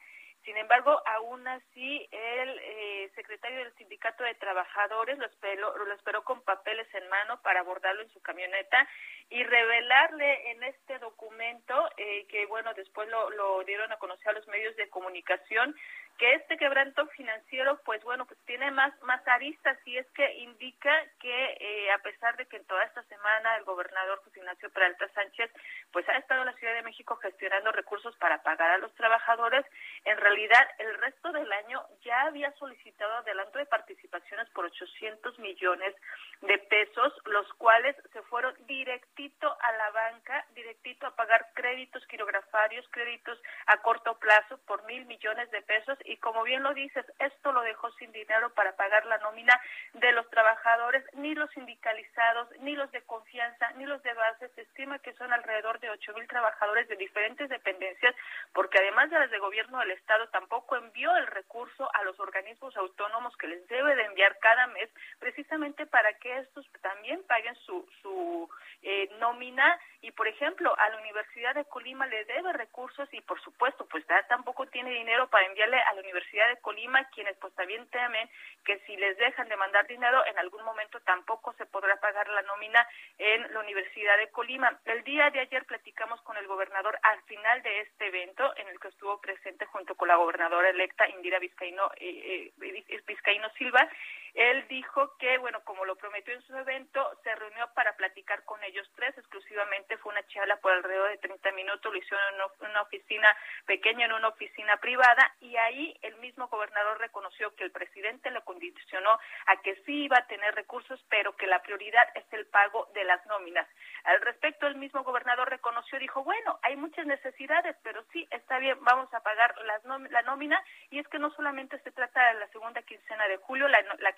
Sin 0.47 0.57
embargo, 0.57 1.03
aún 1.07 1.47
así, 1.49 2.09
el 2.13 2.61
eh, 2.63 3.11
secretario 3.17 3.59
del 3.59 3.75
Sindicato 3.75 4.23
de 4.23 4.37
Trabajadores 4.37 5.19
lo 5.19 5.27
esperó, 5.27 5.77
lo 5.77 5.93
esperó 5.93 6.23
con 6.23 6.41
papeles 6.43 6.87
en 6.95 7.09
mano 7.09 7.43
para 7.43 7.61
abordarlo 7.61 8.03
en 8.03 8.11
su 8.11 8.23
camioneta 8.23 8.89
y 9.29 9.43
revelarle 9.43 10.53
en 10.53 10.63
este 10.63 11.01
documento, 11.01 11.91
eh, 11.97 12.27
que 12.29 12.47
bueno, 12.47 12.73
después 12.75 13.09
lo, 13.09 13.29
lo 13.31 13.65
dieron 13.65 13.91
a 13.91 13.97
conocer 13.97 14.29
a 14.29 14.33
los 14.35 14.47
medios 14.47 14.77
de 14.77 14.89
comunicación, 14.89 15.75
que 16.19 16.35
este 16.35 16.57
quebranto 16.57 17.07
financiero, 17.09 17.81
pues 17.85 18.03
bueno, 18.05 18.27
pues 18.27 18.39
tiene 18.47 18.71
más, 18.71 18.93
más 19.03 19.27
aristas 19.29 19.79
y 19.85 19.97
es 19.97 20.07
que 20.13 20.35
indica 20.39 20.93
que 21.21 21.57
eh, 21.61 21.93
a 21.93 21.99
pesar 21.99 22.37
de 22.37 22.47
que 22.47 22.57
en 22.57 22.65
toda 22.67 22.85
esta 22.85 23.03
semana 23.05 23.57
el 23.57 23.65
gobernador 23.65 24.23
José 24.25 24.41
Ignacio 24.41 24.71
Peralta 24.71 25.09
Sánchez, 25.15 25.51
pues 25.93 26.09
ha 26.09 26.17
estado 26.17 26.43
en 26.43 26.47
la 26.47 26.55
Ciudad 26.55 26.75
de 26.75 26.83
México 26.83 27.17
gestionando 27.17 27.73
recursos 27.73 28.17
para 28.17 28.43
pagar 28.43 28.71
a 28.71 28.79
los 28.79 28.95
trabajadores, 28.95 29.65
en 30.05 30.17
realidad 30.17 30.67
el 30.79 30.95
resto 30.99 31.33
del 31.33 31.51
año 31.53 31.83
ya 32.05 32.23
había 32.23 32.53
solicitado 32.53 33.15
adelanto 33.15 33.59
de 33.59 33.67
participaciones 33.67 34.49
por 34.51 34.65
800 34.65 35.39
millones 35.39 35.95
de 36.43 36.59
pesos, 36.59 37.13
los 37.27 37.53
cuales 37.55 37.97
se 38.13 38.23
fueron 38.23 38.55
directito 38.67 39.57
a 39.61 39.73
la 39.73 39.91
banca, 39.91 40.45
directito 40.55 41.07
a 41.07 41.15
pagar 41.15 41.47
créditos 41.55 42.07
quirografarios, 42.07 42.87
créditos 42.91 43.39
a 43.67 43.79
corto 43.83 44.19
plazo 44.19 44.59
por 44.67 44.85
mil 44.85 45.07
millones 45.07 45.51
de 45.51 45.63
pesos 45.63 45.99
y 46.07 46.17
como 46.19 46.43
bien 46.45 46.63
lo 46.63 46.73
dices, 46.75 47.05
esto 47.19 47.53
lo 47.53 47.63
dejó 47.63 47.91
sin 47.93 48.13
dinero 48.13 48.51
para 48.51 48.77
pagar 48.77 49.07
la 49.07 49.19
nómina 49.19 49.61
de 49.95 50.13
los 50.13 50.29
trabajadores, 50.31 51.05
ni 51.15 51.35
los 51.35 51.51
sindicalizados, 51.51 52.49
ni 52.61 52.75
los 52.75 52.91
de 52.93 53.03
confianza, 53.03 53.71
ni 53.77 53.87
los 53.87 54.03
de 54.03 54.13
base. 54.15 54.49
Se 54.51 54.63
estima 54.63 54.99
que 55.01 55.13
son 55.15 55.33
alrededor 55.33 55.81
de 55.81 55.91
ocho 55.91 56.13
mil 56.15 56.27
trabajadores 56.29 56.89
de 56.89 56.97
diferentes 56.97 57.49
dependencias, 57.49 58.15
porque 58.53 58.79
además 58.79 59.11
de 59.11 59.19
las 59.19 59.31
de 59.31 59.39
gobierno 59.39 59.79
del 59.81 59.93
Estado, 59.93 60.29
tampoco 60.29 60.77
envió 60.77 61.15
el 61.17 61.27
recurso 61.27 61.91
a 61.95 62.03
los 62.05 62.19
organismos 62.21 62.77
autónomos 62.77 63.37
que 63.37 63.49
les 63.49 63.67
debe 63.69 63.95
de 63.97 64.05
enviar 64.05 64.39
cada 64.39 64.67
mes, 64.69 64.89
precisamente 65.19 65.87
para 65.87 66.13
que 66.15 66.39
estos 66.39 66.67
también 66.81 67.23
paguen 67.25 67.55
su, 67.57 67.87
su 68.03 68.49
eh, 68.83 69.09
nómina 69.19 69.79
y, 70.01 70.13
por 70.13 70.29
ejemplo, 70.29 70.73
a 70.79 70.89
la 70.91 70.99
Universidad 70.99 71.55
de 71.55 71.65
Colima 71.65 72.07
le 72.07 72.25
debe 72.27 72.53
recursos 72.53 73.09
y, 73.13 73.21
por 73.23 73.41
supuesto, 73.41 73.87
pues 73.87 74.05
tampoco 74.29 74.67
tiene 74.67 74.91
dinero 74.91 75.29
para 75.29 75.47
enviarle 75.47 75.79
a 75.79 75.95
la 75.97 76.03
Universidad 76.03 76.49
de 76.49 76.61
Colima, 76.61 77.05
quienes 77.11 77.37
pues 77.39 77.55
también 77.55 77.89
temen 77.91 78.29
que 78.65 78.79
si 78.87 78.97
les 78.97 79.17
dejan 79.17 79.49
de 79.49 79.57
mandar 79.57 79.87
dinero, 79.87 80.25
en 80.27 80.39
algún 80.39 80.63
momento 80.65 81.01
tampoco 81.01 81.53
se 81.55 81.67
podrá 81.67 81.97
pagar 81.97 82.29
la 82.29 82.43
nómina 82.43 82.87
en 83.19 83.53
la 83.53 83.61
Universidad 83.61 84.17
de 84.19 84.31
Colima. 84.31 84.79
El 84.85 85.03
día 85.05 85.31
de 85.31 85.41
ayer 85.41 85.65
platicamos 85.65 86.21
con 86.23 86.37
el 86.37 86.47
gobernador 86.47 86.99
al 87.03 87.21
final 87.23 87.63
de 87.63 87.81
este 87.81 88.07
evento, 88.07 88.53
en 88.57 88.69
el 88.69 88.79
que 88.79 88.89
estuvo 88.89 89.21
presente 89.21 89.67
junto 89.67 89.95
con 89.95 90.09
la 90.09 90.17
gobernadora 90.17 90.71
electa 90.71 91.09
Indira 91.09 91.39
Vizcaíno, 91.39 91.91
eh, 91.97 92.53
eh, 92.61 93.03
Vizcaíno 93.07 93.49
Silva. 93.59 93.89
Él 94.37 94.69
dijo 94.69 95.17
que, 95.17 95.39
bueno, 95.39 95.65
como 95.65 95.87
lo 95.87 95.97
prometió 95.97 96.35
en 96.35 96.43
su 96.43 96.55
evento, 96.55 97.11
se 97.25 97.35
reunió 97.35 97.73
para 97.75 97.97
platicar 97.97 98.45
con 98.45 98.63
ellos 98.65 98.87
tres 98.95 99.17
exclusivamente. 99.17 99.97
Fue 99.97 100.13
una 100.13 100.27
charla 100.29 100.57
por 100.59 100.73
alrededor 100.73 101.09
de 101.09 101.17
30 101.17 101.53
minutos, 101.53 101.91
lo 101.91 101.99
hicieron 101.99 102.23
en 102.35 102.71
una 102.71 102.83
oficina 102.83 103.35
pequeña, 103.65 104.05
en 104.05 104.13
una 104.13 104.29
oficina 104.29 104.77
privada, 104.77 105.35
y 105.41 105.57
ahí 105.57 105.99
el 106.03 106.17
mismo 106.17 106.49
gobernador 106.49 106.99
reconoció 106.99 107.55
que 107.57 107.65
el 107.65 107.71
presidente 107.71 108.31
le 108.31 108.43
condicionó 108.43 109.19
a 109.47 109.57
que 109.63 109.75
sí 109.87 110.05
iba 110.05 110.19
a 110.19 110.27
tener 110.27 110.55
recursos, 110.55 111.03
pero 111.09 111.35
que 111.35 111.47
la 111.47 111.63
prioridad 111.63 112.07
es 112.15 112.31
el 112.33 112.45
pago 112.47 112.91
de 112.93 113.05
las 113.05 113.25
nóminas. 113.25 113.67
Al 114.05 114.21
respecto, 114.21 114.67
el 114.67 114.77
mismo 114.77 115.03
gobernador 115.03 115.49
reconoció, 115.49 115.99
dijo, 115.99 116.23
bueno, 116.25 116.59
hay 116.63 116.77
muchas 116.77 117.07
necesidades, 117.07 117.75
pero 117.83 118.05
sí, 118.13 118.29
está 118.31 118.59
bien, 118.59 118.77
vamos 118.83 119.13
a 119.15 119.21
pagar 119.21 119.55
las 119.65 119.83
la 120.11 120.23
nómina, 120.23 120.63
y 120.91 120.99
es 120.99 121.09
que 121.09 121.19
no 121.19 121.31
solamente 121.31 121.79
se 121.81 121.91
trata 121.93 122.33
de 122.33 122.41
la 122.41 122.49
segunda 122.49 122.83
quincena 122.83 123.27
de 123.29 123.37
julio, 123.39 123.69
la, 123.69 124.13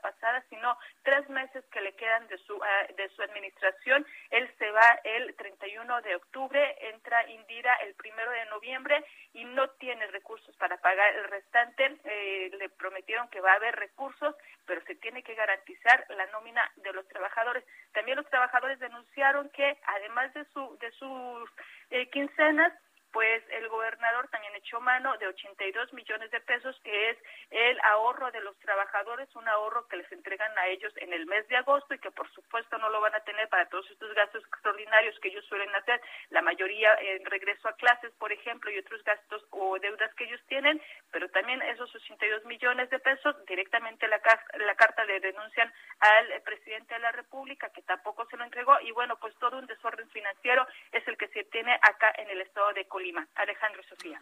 pasada, 0.00 0.44
sino 0.48 0.76
tres 1.02 1.28
meses 1.28 1.64
que 1.72 1.80
le 1.80 1.94
quedan 1.94 2.26
de 2.28 2.38
su, 2.38 2.60
ah, 2.62 2.86
de 2.96 3.08
su 3.10 3.22
administración. 3.22 4.06
Él 4.30 4.50
se 4.58 4.70
va 4.70 5.00
el 5.04 5.34
31 5.36 6.00
de 6.02 6.16
octubre, 6.16 6.76
entra 6.92 7.28
Indira 7.30 7.74
el 7.76 7.94
primero 7.94 8.30
de 8.30 8.44
noviembre 8.46 9.04
y 9.32 9.44
no 9.44 9.68
tiene 9.70 10.06
recursos 10.08 10.56
para 10.56 10.76
pagar 10.78 11.14
el 11.14 11.24
restante. 11.24 11.96
Eh, 12.04 12.50
le 12.58 12.68
prometieron 12.70 13.28
que 13.28 13.40
va 13.40 13.52
a 13.52 13.56
haber 13.56 13.74
recursos, 13.76 14.34
pero 14.66 14.82
se 14.84 14.94
tiene 14.96 15.22
que 15.22 15.34
garantizar 15.34 16.06
la 16.10 16.26
nómina 16.26 16.70
de 16.76 16.92
los 16.92 17.06
trabajadores. 17.08 17.64
También 17.92 18.16
los 18.16 18.28
trabajadores 18.28 18.78
denunciaron 18.78 19.48
que 19.50 19.78
además 19.86 20.32
de 20.34 20.44
su 20.46 20.78
de 20.78 20.90
sus 20.92 21.50
eh, 21.90 22.08
quincenas 22.10 22.72
pues 23.14 23.44
el 23.50 23.68
gobernador 23.68 24.26
también 24.28 24.56
echó 24.56 24.80
mano 24.80 25.16
de 25.18 25.28
82 25.28 25.92
millones 25.92 26.32
de 26.32 26.40
pesos, 26.40 26.76
que 26.82 27.10
es 27.10 27.18
el 27.50 27.78
ahorro 27.84 28.32
de 28.32 28.40
los 28.40 28.58
trabajadores, 28.58 29.32
un 29.36 29.46
ahorro 29.48 29.86
que 29.86 29.98
les 29.98 30.10
entregan 30.10 30.50
a 30.58 30.66
ellos 30.66 30.92
en 30.96 31.12
el 31.12 31.24
mes 31.26 31.46
de 31.46 31.56
agosto 31.56 31.94
y 31.94 32.00
que 32.00 32.10
por 32.10 32.28
supuesto 32.32 32.76
no 32.78 32.90
lo 32.90 33.00
van 33.00 33.14
a 33.14 33.20
tener 33.20 33.48
para 33.48 33.68
todos 33.68 33.88
estos 33.88 34.12
gastos 34.14 34.42
extraordinarios 34.42 35.16
que 35.20 35.28
ellos 35.28 35.44
suelen 35.44 35.72
hacer, 35.76 36.00
la 36.30 36.42
mayoría 36.42 36.92
en 37.00 37.24
regreso 37.26 37.68
a 37.68 37.76
clases, 37.76 38.10
por 38.18 38.32
ejemplo, 38.32 38.68
y 38.72 38.78
otros 38.78 39.04
gastos 39.04 39.46
o 39.50 39.78
deudas 39.78 40.12
que 40.16 40.24
ellos 40.24 40.40
tienen, 40.48 40.82
pero 41.12 41.28
también 41.28 41.62
esos 41.62 41.94
82 41.94 42.44
millones 42.46 42.90
de 42.90 42.98
pesos 42.98 43.36
directamente 43.46 44.08
la, 44.08 44.20
la 44.54 44.74
carta 44.74 45.04
le 45.04 45.20
denuncian 45.20 45.72
al 46.00 46.42
presidente 46.42 46.94
de 46.94 47.00
la 47.00 47.12
República, 47.12 47.70
que 47.70 47.82
tampoco 47.82 48.26
se 48.26 48.36
lo 48.36 48.42
entregó, 48.42 48.76
y 48.80 48.90
bueno, 48.90 49.16
pues 49.20 49.36
todo 49.36 49.56
un 49.56 49.66
desorden 49.66 50.10
financiero 50.10 50.66
es 50.90 51.06
el 51.06 51.16
que 51.16 51.28
se 51.28 51.44
tiene 51.44 51.78
acá 51.80 52.12
en 52.16 52.28
el 52.30 52.40
estado 52.40 52.72
de 52.72 52.86
Colima. 52.86 53.03
Alejandro 53.34 53.82
Sofía. 53.88 54.20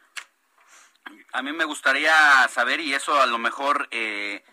A 1.32 1.42
mí 1.42 1.52
me 1.52 1.64
gustaría 1.64 2.48
saber, 2.48 2.80
y 2.80 2.94
eso 2.94 3.20
a 3.20 3.26
lo 3.26 3.38
mejor 3.38 3.88
eh, 3.90 4.44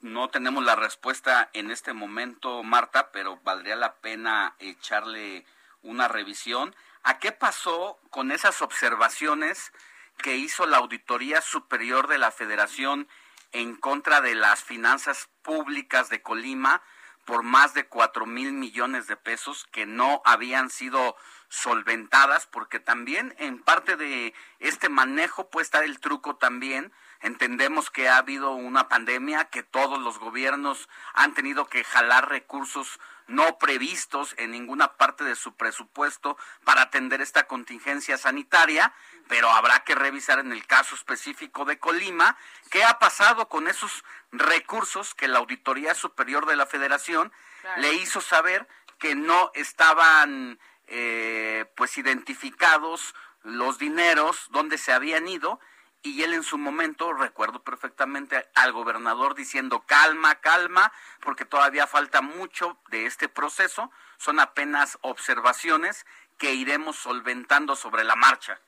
no 0.00 0.28
tenemos 0.28 0.64
la 0.64 0.76
respuesta 0.76 1.48
en 1.52 1.70
este 1.70 1.92
momento, 1.92 2.62
Marta, 2.62 3.10
pero 3.10 3.40
valdría 3.42 3.76
la 3.76 3.94
pena 3.94 4.54
echarle 4.58 5.46
una 5.82 6.08
revisión. 6.08 6.74
¿A 7.02 7.18
qué 7.18 7.32
pasó 7.32 7.98
con 8.10 8.32
esas 8.32 8.62
observaciones 8.62 9.72
que 10.18 10.36
hizo 10.36 10.66
la 10.66 10.78
Auditoría 10.78 11.40
Superior 11.40 12.08
de 12.08 12.18
la 12.18 12.30
Federación 12.30 13.08
en 13.52 13.76
contra 13.76 14.20
de 14.20 14.34
las 14.34 14.62
finanzas 14.62 15.28
públicas 15.42 16.08
de 16.08 16.22
Colima 16.22 16.82
por 17.24 17.42
más 17.42 17.74
de 17.74 17.86
cuatro 17.86 18.26
mil 18.26 18.52
millones 18.52 19.06
de 19.06 19.16
pesos 19.16 19.66
que 19.72 19.86
no 19.86 20.22
habían 20.24 20.70
sido 20.70 21.16
solventadas, 21.48 22.46
porque 22.46 22.80
también 22.80 23.34
en 23.38 23.62
parte 23.62 23.96
de 23.96 24.34
este 24.58 24.88
manejo 24.88 25.50
puede 25.50 25.64
estar 25.64 25.84
el 25.84 26.00
truco 26.00 26.36
también. 26.36 26.92
Entendemos 27.20 27.90
que 27.90 28.08
ha 28.08 28.18
habido 28.18 28.52
una 28.54 28.88
pandemia, 28.88 29.46
que 29.46 29.62
todos 29.62 29.98
los 29.98 30.18
gobiernos 30.18 30.88
han 31.14 31.34
tenido 31.34 31.66
que 31.66 31.84
jalar 31.84 32.28
recursos 32.28 33.00
no 33.26 33.58
previstos 33.58 34.34
en 34.38 34.50
ninguna 34.50 34.94
parte 34.94 35.24
de 35.24 35.36
su 35.36 35.54
presupuesto 35.54 36.36
para 36.64 36.82
atender 36.82 37.20
esta 37.20 37.46
contingencia 37.46 38.18
sanitaria, 38.18 38.92
pero 39.28 39.50
habrá 39.50 39.84
que 39.84 39.94
revisar 39.94 40.38
en 40.38 40.52
el 40.52 40.66
caso 40.66 40.94
específico 40.94 41.64
de 41.64 41.78
Colima 41.78 42.36
qué 42.70 42.84
ha 42.84 42.98
pasado 42.98 43.48
con 43.48 43.68
esos 43.68 44.04
recursos 44.32 45.14
que 45.14 45.28
la 45.28 45.38
Auditoría 45.38 45.94
Superior 45.94 46.46
de 46.46 46.56
la 46.56 46.66
Federación 46.66 47.32
le 47.78 47.94
hizo 47.94 48.20
saber 48.20 48.68
que 48.98 49.14
no 49.14 49.50
estaban 49.54 50.58
eh, 50.86 51.64
pues 51.76 51.96
identificados 51.96 53.14
los 53.42 53.78
dineros, 53.78 54.46
dónde 54.50 54.78
se 54.78 54.92
habían 54.92 55.28
ido, 55.28 55.60
y 56.04 56.22
él 56.22 56.34
en 56.34 56.42
su 56.42 56.58
momento, 56.58 57.14
recuerdo 57.14 57.64
perfectamente 57.64 58.46
al 58.54 58.72
gobernador 58.72 59.34
diciendo 59.34 59.84
calma, 59.86 60.34
calma, 60.36 60.92
porque 61.20 61.46
todavía 61.46 61.86
falta 61.86 62.20
mucho 62.20 62.78
de 62.90 63.06
este 63.06 63.30
proceso, 63.30 63.90
son 64.18 64.38
apenas 64.38 64.98
observaciones 65.00 66.04
que 66.36 66.52
iremos 66.52 66.96
solventando 66.96 67.74
sobre 67.74 68.04
la 68.04 68.16
marcha. 68.16 68.60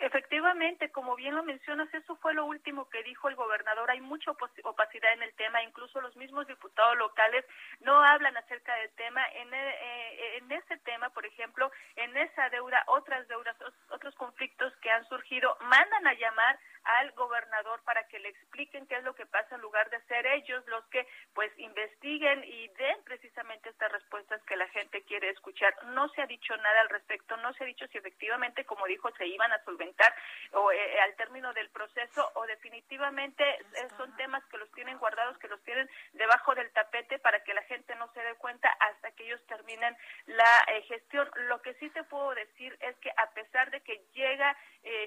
Efectivamente, 0.00 0.90
como 0.92 1.14
bien 1.14 1.34
lo 1.34 1.42
mencionas, 1.42 1.92
eso 1.92 2.16
fue 2.16 2.32
lo 2.32 2.46
último 2.46 2.88
que 2.88 3.02
dijo 3.02 3.28
el 3.28 3.34
gobernador. 3.36 3.90
Hay 3.90 4.00
mucha 4.00 4.30
opacidad 4.30 5.12
en 5.12 5.22
el 5.22 5.34
tema, 5.34 5.62
incluso 5.62 6.00
los 6.00 6.16
mismos 6.16 6.46
diputados 6.46 6.96
locales 6.96 7.44
no 7.80 8.02
hablan 8.02 8.34
acerca 8.38 8.74
del 8.76 8.90
tema. 8.92 9.20
En, 9.34 9.52
eh, 9.52 9.74
eh, 9.82 10.38
en 10.38 10.52
ese 10.52 10.78
tema, 10.78 11.10
por 11.10 11.26
ejemplo, 11.26 11.70
en 11.96 12.16
esa 12.16 12.48
deuda, 12.48 12.82
otras 12.86 13.28
deudas, 13.28 13.54
otros 13.90 14.14
conflictos 14.14 14.74
que 14.78 14.90
han 14.90 15.06
surgido, 15.06 15.54
mandan 15.60 16.06
a 16.06 16.14
llamar 16.14 16.58
al 16.84 17.12
gobernador 17.12 17.82
para 17.84 18.06
que 18.08 18.18
le 18.18 18.28
expliquen 18.28 18.86
qué 18.86 18.96
es 18.96 19.04
lo 19.04 19.14
que 19.14 19.26
pasa 19.26 19.54
en 19.54 19.60
lugar 19.60 19.88
de 19.90 20.00
ser 20.02 20.26
ellos 20.26 20.66
los 20.66 20.84
que 20.86 21.06
pues 21.34 21.52
investiguen 21.58 22.42
y 22.44 22.68
den 22.68 23.02
precisamente 23.04 23.68
estas 23.68 23.92
respuestas 23.92 24.42
que 24.44 24.56
la 24.56 24.68
gente 24.68 25.02
quiere 25.02 25.30
escuchar. 25.30 25.74
No 25.86 26.08
se 26.10 26.22
ha 26.22 26.26
dicho 26.26 26.56
nada 26.56 26.80
al 26.80 26.88
respecto, 26.88 27.36
no 27.38 27.52
se 27.54 27.64
ha 27.64 27.66
dicho 27.66 27.86
si 27.88 27.98
efectivamente, 27.98 28.64
como 28.64 28.86
dijo, 28.86 29.10
se 29.16 29.26
iban 29.26 29.52
a 29.52 29.62
solventar 29.64 30.14
o 30.52 30.72
eh, 30.72 31.00
al 31.00 31.14
término 31.16 31.52
del 31.52 31.68
proceso 31.70 32.30
o 32.34 32.46
definitivamente 32.46 33.44
eh, 33.44 33.88
son 33.96 34.14
temas 34.16 34.44
que 34.46 34.58
los 34.58 34.70
tienen 34.72 34.98
guardados, 34.98 35.38
que 35.38 35.48
los 35.48 35.62
tienen 35.62 35.88
debajo 36.12 36.54
del 36.54 36.70
tapete 36.72 37.18
para 37.18 37.42
que 37.44 37.54
la 37.54 37.62
gente 37.62 37.94
no 37.96 38.10
se 38.12 38.20
dé 38.20 38.34
cuenta 38.36 38.68
hasta 38.80 39.10
que 39.12 39.24
ellos 39.24 39.44
terminen 39.46 39.96
la 40.26 40.64
eh, 40.68 40.82
gestión. 40.82 41.28
Lo 41.48 41.60
que 41.62 41.74
sí 41.74 41.90
te 41.90 42.04
puedo 42.04 42.34
decir 42.34 42.76
es 42.80 42.96
que 42.98 43.10
a 43.16 43.30
pesar 43.30 43.70
de 43.70 43.80
que 43.82 44.02
llega 44.12 44.56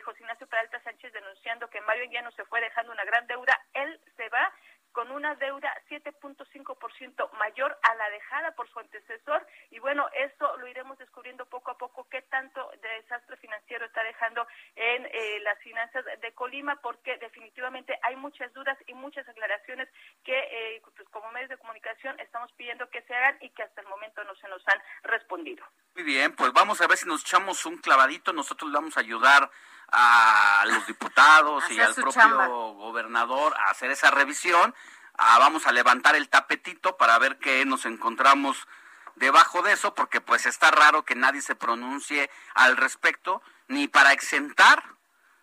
José 0.05 0.19
Ignacio 0.21 0.45
Peralta 0.45 0.79
Sánchez 0.83 1.11
denunciando 1.13 1.62
que 1.69 1.81
Mario 1.81 2.21
no 2.21 2.31
se 2.31 2.45
fue 2.45 2.61
dejando 2.61 2.91
una 2.91 3.05
gran 3.05 3.27
deuda, 3.27 3.59
él 3.73 3.99
se 4.15 4.29
va 4.29 4.51
con 4.93 5.11
una 5.11 5.35
deuda 5.35 5.73
7.5% 5.89 7.31
mayor 7.33 7.77
a 7.81 7.95
la 7.95 8.09
dejada 8.11 8.51
por 8.55 8.69
su 8.69 8.79
antecesor 8.79 9.45
y 9.71 9.79
bueno, 9.79 10.07
eso 10.13 10.55
lo 10.57 10.67
iremos 10.67 10.97
descubriendo 10.99 11.45
poco 11.47 11.71
a 11.71 11.77
poco 11.77 12.07
qué 12.09 12.21
tanto 12.21 12.69
desastre 12.81 13.35
financiero 13.37 13.85
está 13.85 14.03
dejando 14.03 14.47
en 14.75 15.05
eh, 15.07 15.39
las 15.41 15.57
finanzas 15.59 16.05
de 16.21 16.31
Colima 16.33 16.79
porque 16.81 17.17
definitivamente 17.17 17.97
hay 18.03 18.15
muchas 18.15 18.53
dudas 18.53 18.77
y 18.85 18.93
muchas 18.93 19.27
aclaraciones 19.27 19.89
que 20.23 20.37
eh, 20.37 20.81
pues 20.95 21.09
como 21.09 21.31
medios 21.31 21.49
de 21.49 21.57
comunicación 21.57 22.17
estamos 22.19 22.51
pidiendo 22.53 22.87
que 22.89 23.01
se 23.01 23.15
hagan 23.15 23.37
y 23.41 23.49
que 23.49 23.63
hasta 23.63 23.81
el 23.81 23.87
momento 23.87 24.23
no 24.23 24.35
se 24.35 24.47
nos 24.47 24.61
han 24.67 24.79
respondido. 25.01 25.65
Muy 25.95 26.03
bien, 26.03 26.35
pues 26.35 26.53
vamos 26.53 26.79
a 26.81 26.87
ver 26.87 26.97
si 26.97 27.07
nos 27.07 27.21
echamos 27.21 27.65
un 27.65 27.77
clavadito, 27.77 28.31
nosotros 28.31 28.69
le 28.69 28.75
vamos 28.75 28.95
a 28.95 28.99
ayudar 28.99 29.49
a 29.93 30.65
los 30.65 30.87
diputados 30.87 31.63
y 31.69 31.79
al 31.79 31.93
propio 31.93 32.73
gobernador 32.73 33.55
a 33.57 33.69
hacer 33.69 33.91
esa 33.91 34.09
revisión. 34.11 34.73
Ah, 35.17 35.37
vamos 35.37 35.67
a 35.67 35.71
levantar 35.71 36.15
el 36.15 36.29
tapetito 36.29 36.97
para 36.97 37.17
ver 37.19 37.37
qué 37.37 37.63
nos 37.65 37.85
encontramos 37.85 38.67
debajo 39.15 39.61
de 39.61 39.73
eso, 39.73 39.93
porque 39.93 40.19
pues 40.19 40.47
está 40.47 40.71
raro 40.71 41.05
que 41.05 41.13
nadie 41.13 41.41
se 41.41 41.55
pronuncie 41.55 42.31
al 42.55 42.75
respecto, 42.75 43.43
ni 43.67 43.87
para 43.87 44.11
exentar 44.11 44.83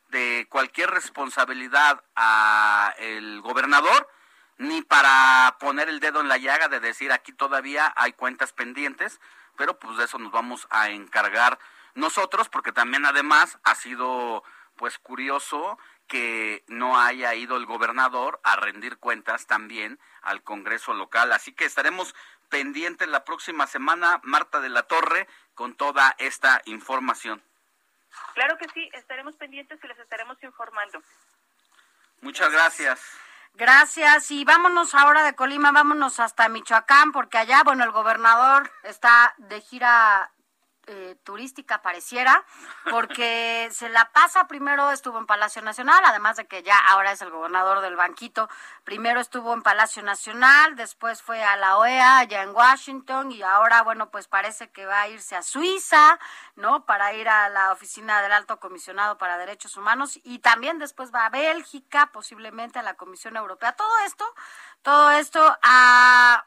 de 0.09 0.49
cualquier 0.51 0.91
responsabilidad 0.91 2.03
a 2.17 2.93
el 2.99 3.41
gobernador, 3.43 4.11
ni 4.59 4.83
para 4.83 5.57
poner 5.61 5.89
el 5.89 6.01
dedo 6.01 6.21
en 6.21 6.29
la 6.29 6.37
llaga 6.37 6.67
de 6.67 6.81
decir 6.81 7.13
aquí 7.13 7.33
todavía 7.33 7.93
hay 7.97 8.13
cuentas 8.13 8.53
pendientes, 8.53 9.21
pero 9.57 9.79
pues 9.79 9.97
de 9.97 10.05
eso 10.05 10.19
nos 10.19 10.33
vamos 10.33 10.67
a 10.71 10.91
encargar 10.91 11.61
nosotros, 11.95 12.49
porque 12.49 12.73
también 12.73 13.07
además 13.07 13.59
ha 13.65 13.75
sido 13.75 14.43
pues 14.77 14.99
curioso 14.99 15.79
que 16.07 16.65
no 16.67 16.99
haya 16.99 17.35
ido 17.35 17.57
el 17.57 17.67
gobernador 17.67 18.41
a 18.43 18.57
rendir 18.57 18.99
cuentas 18.99 19.47
también 19.47 20.01
al 20.23 20.43
Congreso 20.43 20.95
local. 20.95 21.33
Así 21.33 21.53
que 21.53 21.65
estaremos 21.65 22.15
pendientes 22.49 23.07
la 23.09 23.25
próxima 23.25 23.67
semana, 23.67 24.21
Marta 24.25 24.61
de 24.61 24.71
la 24.71 24.83
Torre, 24.85 25.29
con 25.55 25.75
toda 25.75 26.17
esta 26.19 26.63
información. 26.65 27.43
Claro 28.35 28.59
que 28.59 28.67
sí, 28.75 28.91
estaremos 28.93 29.37
pendientes 29.37 29.79
y 29.83 29.87
les 29.87 29.99
estaremos 29.99 30.43
informando. 30.43 31.01
Muchas 32.23 32.51
gracias. 32.51 33.01
Gracias 33.55 34.31
y 34.31 34.45
vámonos 34.45 34.95
ahora 34.95 35.23
de 35.23 35.35
Colima, 35.35 35.73
vámonos 35.73 36.21
hasta 36.21 36.49
Michoacán, 36.49 37.13
porque 37.13 37.39
allá, 37.39 37.63
bueno, 37.65 37.85
el 37.85 37.91
gobernador 37.91 38.71
está 38.85 39.35
de 39.39 39.61
gira 39.61 40.31
eh, 40.87 41.17
turística 41.25 41.83
pareciera, 41.83 42.45
porque 42.91 43.69
se 43.73 43.89
la 43.89 44.11
pasa, 44.13 44.49
primero 44.49 44.91
estuvo 44.91 45.19
en 45.19 45.27
Palacio 45.27 45.63
Nacional, 45.63 46.03
además 46.05 46.37
de 46.37 46.47
que 46.47 46.63
ya 46.63 46.79
ahora 46.79 47.13
es 47.13 47.23
el 47.23 47.31
gobernador 47.31 47.81
del 47.81 47.97
banquito, 47.97 48.49
primero 48.85 49.21
estuvo 49.21 49.53
en 49.53 49.63
Palacio 49.63 50.03
Nacional, 50.03 50.77
después 50.77 51.23
fue 51.23 51.43
a 51.43 51.57
la 51.57 51.77
OEA 51.79 52.19
allá 52.19 52.43
en 52.43 52.51
Washington 52.51 53.31
y 53.33 53.43
ahora, 53.43 53.83
bueno, 53.83 54.11
pues 54.11 54.27
parece 54.27 54.71
que 54.71 54.87
va 54.87 55.03
a 55.03 55.09
irse 55.09 55.37
a 55.37 55.43
Suiza, 55.43 56.19
¿no? 56.57 56.87
Para 56.87 57.13
ir 57.15 57.29
a 57.29 57.49
la 57.49 57.73
oficina 57.73 58.23
del 58.23 58.33
Alto 58.33 58.59
Comisionado 58.59 59.19
para 59.19 59.39
Derechos 59.39 59.77
Humanos 59.77 60.19
y 60.25 60.41
también 60.41 60.79
después 60.79 61.13
va 61.15 61.27
a 61.27 61.31
Bélgica, 61.31 62.11
posiblemente 62.13 62.79
a 62.79 62.83
la 62.83 62.95
Comisión 62.95 63.37
Europea. 63.37 63.73
Todo 63.73 63.99
esto, 64.07 64.25
todo 64.83 65.11
esto 65.13 65.57
a 65.63 66.45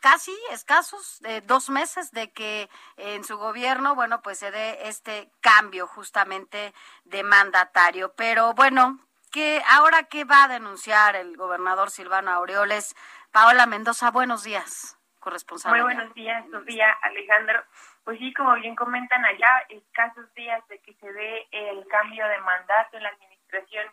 casi 0.00 0.32
escasos 0.50 1.20
dos 1.44 1.70
meses 1.70 2.10
de 2.12 2.32
que 2.32 2.68
en 2.96 3.24
su 3.24 3.36
gobierno, 3.38 3.94
bueno, 3.94 4.22
pues 4.22 4.38
se 4.38 4.50
dé 4.50 4.88
este 4.88 5.30
cambio 5.40 5.86
justamente 5.86 6.72
de 7.04 7.22
mandatario. 7.22 8.12
Pero 8.14 8.54
bueno, 8.54 8.98
que 9.32 9.62
ahora 9.68 10.04
qué 10.04 10.24
va 10.24 10.44
a 10.44 10.48
denunciar 10.48 11.16
el 11.16 11.36
gobernador 11.36 11.90
Silvano 11.90 12.30
Aureoles. 12.30 12.94
Paola 13.32 13.66
Mendoza, 13.66 14.10
buenos 14.10 14.44
días, 14.44 14.96
corresponsal. 15.20 15.72
Muy 15.72 15.82
buenos 15.82 16.14
días, 16.14 16.44
Sofía, 16.50 16.90
Alejandro. 17.02 17.62
Pues 18.04 18.18
sí, 18.18 18.32
como 18.32 18.54
bien 18.54 18.76
comentan 18.76 19.24
allá, 19.24 19.66
escasos 19.68 20.32
días 20.34 20.66
de 20.68 20.78
que 20.78 20.94
se 20.94 21.12
dé 21.12 21.48
el 21.50 21.86
cambio 21.88 22.26
de 22.28 22.38
mandato 22.38 22.96
en 22.96 23.02
la 23.02 23.08
administración 23.10 23.86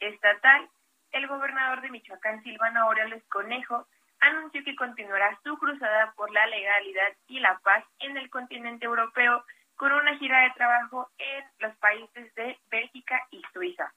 estatal, 0.00 0.68
el 1.12 1.26
gobernador 1.28 1.80
de 1.80 1.90
Michoacán, 1.90 2.42
Silvano 2.42 2.82
Aureoles 2.82 3.22
Conejo, 3.28 3.86
anunció 4.20 4.62
que 4.64 4.76
continuará 4.76 5.38
su 5.42 5.56
cruzada 5.58 6.12
por 6.16 6.30
la 6.30 6.46
legalidad 6.46 7.12
y 7.28 7.40
la 7.40 7.58
paz 7.60 7.84
en 8.00 8.16
el 8.16 8.30
continente 8.30 8.86
europeo 8.86 9.44
con 9.76 9.92
una 9.92 10.16
gira 10.18 10.40
de 10.42 10.50
trabajo 10.50 11.08
en 11.18 11.44
los 11.58 11.76
países 11.76 12.34
de 12.34 12.58
Bélgica 12.70 13.20
y 13.30 13.42
Suiza. 13.52 13.92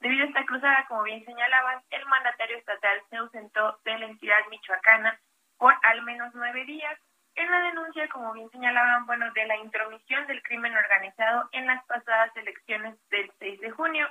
Debido 0.00 0.24
a 0.24 0.28
esta 0.28 0.44
cruzada, 0.44 0.86
como 0.88 1.02
bien 1.02 1.24
señalaban, 1.24 1.82
el 1.90 2.04
mandatario 2.06 2.58
estatal 2.58 3.02
se 3.10 3.16
ausentó 3.16 3.78
de 3.84 3.98
la 3.98 4.06
entidad 4.06 4.38
michoacana 4.50 5.18
por 5.58 5.74
al 5.82 6.02
menos 6.02 6.32
nueve 6.34 6.64
días 6.64 6.98
en 7.36 7.50
la 7.50 7.58
denuncia, 7.60 8.08
como 8.08 8.32
bien 8.32 8.50
señalaban, 8.50 9.04
bueno, 9.06 9.30
de 9.32 9.46
la 9.46 9.56
intromisión 9.58 10.26
del 10.26 10.42
crimen 10.42 10.74
organizado 10.74 11.48
en 11.52 11.66
las 11.66 11.84
pasadas 11.84 12.34
elecciones 12.36 12.96
del 13.10 13.30
6 13.38 13.60
de 13.60 13.70
junio. 13.70 14.08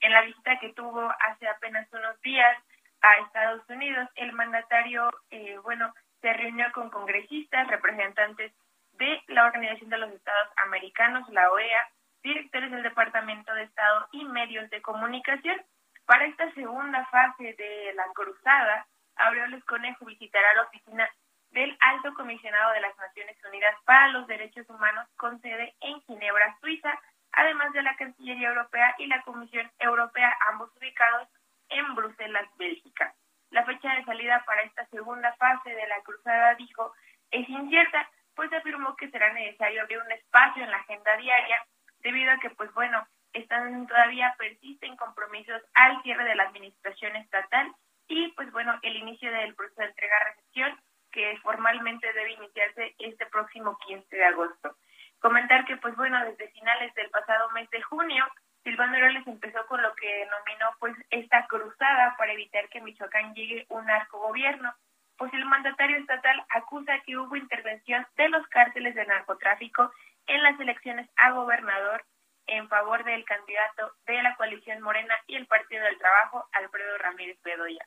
En 0.00 0.12
la 0.12 0.22
visita 0.22 0.58
que 0.60 0.72
tuvo 0.72 1.12
hace 1.20 1.48
apenas 1.48 1.88
unos 1.92 2.20
días 2.20 2.56
a 3.02 3.16
Estados 3.18 3.62
Unidos. 3.68 4.08
El 4.14 4.32
mandatario, 4.32 5.10
eh, 5.30 5.58
bueno, 5.62 5.92
se 6.20 6.32
reunió 6.32 6.70
con 6.72 6.90
congresistas, 6.90 7.68
representantes 7.68 8.52
de 8.92 9.22
la 9.28 9.44
Organización 9.44 9.90
de 9.90 9.98
los 9.98 10.12
Estados 10.12 10.48
Americanos, 10.64 11.28
la 11.30 11.50
OEA, 11.50 11.88
directores 12.22 12.70
del 12.70 12.82
Departamento 12.82 13.52
de 13.54 13.64
Estado 13.64 14.06
y 14.12 14.24
medios 14.24 14.70
de 14.70 14.80
comunicación. 14.80 15.60
Para 16.06 16.26
esta 16.26 16.52
segunda 16.54 17.04
fase 17.06 17.54
de 17.54 17.92
la 17.94 18.06
cruzada, 18.14 18.86
Aureoles 19.16 19.64
Conejo 19.64 20.04
visitará 20.04 20.54
la 20.54 20.62
oficina 20.62 21.08
del 21.50 21.76
Alto 21.80 22.14
Comisionado 22.14 22.72
de 22.72 22.80
las 22.80 22.96
Naciones 22.96 23.36
Unidas 23.44 23.74
para 23.84 24.08
los 24.08 24.26
Derechos 24.26 24.68
Humanos 24.70 25.06
con 25.16 25.40
sede 25.42 25.74
en 25.80 26.00
Ginebra, 26.02 26.56
Suiza, 26.60 26.98
además 27.32 27.72
de 27.72 27.82
la 27.82 27.96
Cancillería 27.96 28.48
Europea 28.48 28.94
y 28.98 29.06
la 29.06 29.22
Comisión 29.22 29.70
Europea, 29.78 30.34
ambos 30.50 30.70
ubicados 30.76 31.28
en 31.74 31.94
Bruselas, 31.94 32.48
Bélgica. 32.56 33.14
La 33.50 33.64
fecha 33.64 33.94
de 33.94 34.04
salida 34.04 34.42
para 34.46 34.62
esta 34.62 34.86
segunda 34.86 35.32
fase 35.34 35.70
de 35.70 35.86
la 35.86 36.00
cruzada, 36.02 36.54
dijo, 36.54 36.92
es 37.30 37.48
incierta, 37.48 38.08
pues 38.34 38.52
afirmó 38.52 38.96
que 38.96 39.10
será 39.10 39.32
necesario 39.32 39.82
abrir 39.82 39.98
un 39.98 40.12
espacio 40.12 40.64
en 40.64 40.70
la 40.70 40.78
agenda 40.78 41.16
diaria, 41.16 41.64
debido 41.98 42.32
a 42.32 42.38
que, 42.38 42.50
pues 42.50 42.72
bueno, 42.74 43.06
están 43.32 43.86
todavía 43.86 44.34
persisten 44.38 44.96
compromisos 44.96 45.62
al 45.74 46.02
cierre 46.02 46.24
de 46.24 46.34
la 46.34 46.44
administración 46.44 47.16
estatal 47.16 47.74
y, 48.08 48.32
pues 48.32 48.50
bueno, 48.52 48.78
el 48.82 48.96
inicio 48.96 49.30
del 49.30 49.54
proceso 49.54 49.80
de 49.82 49.88
entrega-recepción, 49.88 50.80
que 51.10 51.38
formalmente 51.42 52.10
debe 52.12 52.32
iniciarse 52.32 52.94
este 52.98 53.26
próximo 53.26 53.76
15 53.86 54.16
de 54.16 54.24
agosto. 54.24 54.76
Comentar 55.20 55.64
que, 55.66 55.76
pues 55.76 55.94
bueno, 55.96 56.24
desde 56.24 56.48
finales 56.48 56.92
del 56.94 57.10
pasado 57.10 57.50
mes 57.50 57.68
de 57.70 57.82
junio, 57.82 58.26
Silvano 58.64 58.94
Aureoles 58.94 59.26
empezó 59.26 59.66
con 59.66 59.82
lo 59.82 59.94
que 59.94 60.06
denominó 60.06 60.70
pues 60.78 60.94
esta 61.10 61.46
cruzada 61.46 62.16
para 62.16 62.32
evitar 62.32 62.68
que 62.68 62.80
Michoacán 62.80 63.34
llegue 63.34 63.66
un 63.68 63.86
gobierno, 64.10 64.72
pues 65.16 65.32
el 65.34 65.44
mandatario 65.44 65.96
estatal 65.98 66.44
acusa 66.50 67.00
que 67.04 67.16
hubo 67.16 67.36
intervención 67.36 68.06
de 68.16 68.28
los 68.28 68.46
cárteles 68.48 68.94
de 68.94 69.06
narcotráfico 69.06 69.92
en 70.26 70.42
las 70.42 70.58
elecciones 70.60 71.08
a 71.16 71.32
gobernador 71.32 72.04
en 72.46 72.68
favor 72.68 73.04
del 73.04 73.24
candidato 73.24 73.92
de 74.06 74.22
la 74.22 74.34
coalición 74.36 74.82
Morena 74.82 75.14
y 75.26 75.36
el 75.36 75.46
Partido 75.46 75.84
del 75.84 75.98
Trabajo, 75.98 76.48
Alfredo 76.52 76.98
Ramírez 76.98 77.40
Bedoya. 77.42 77.86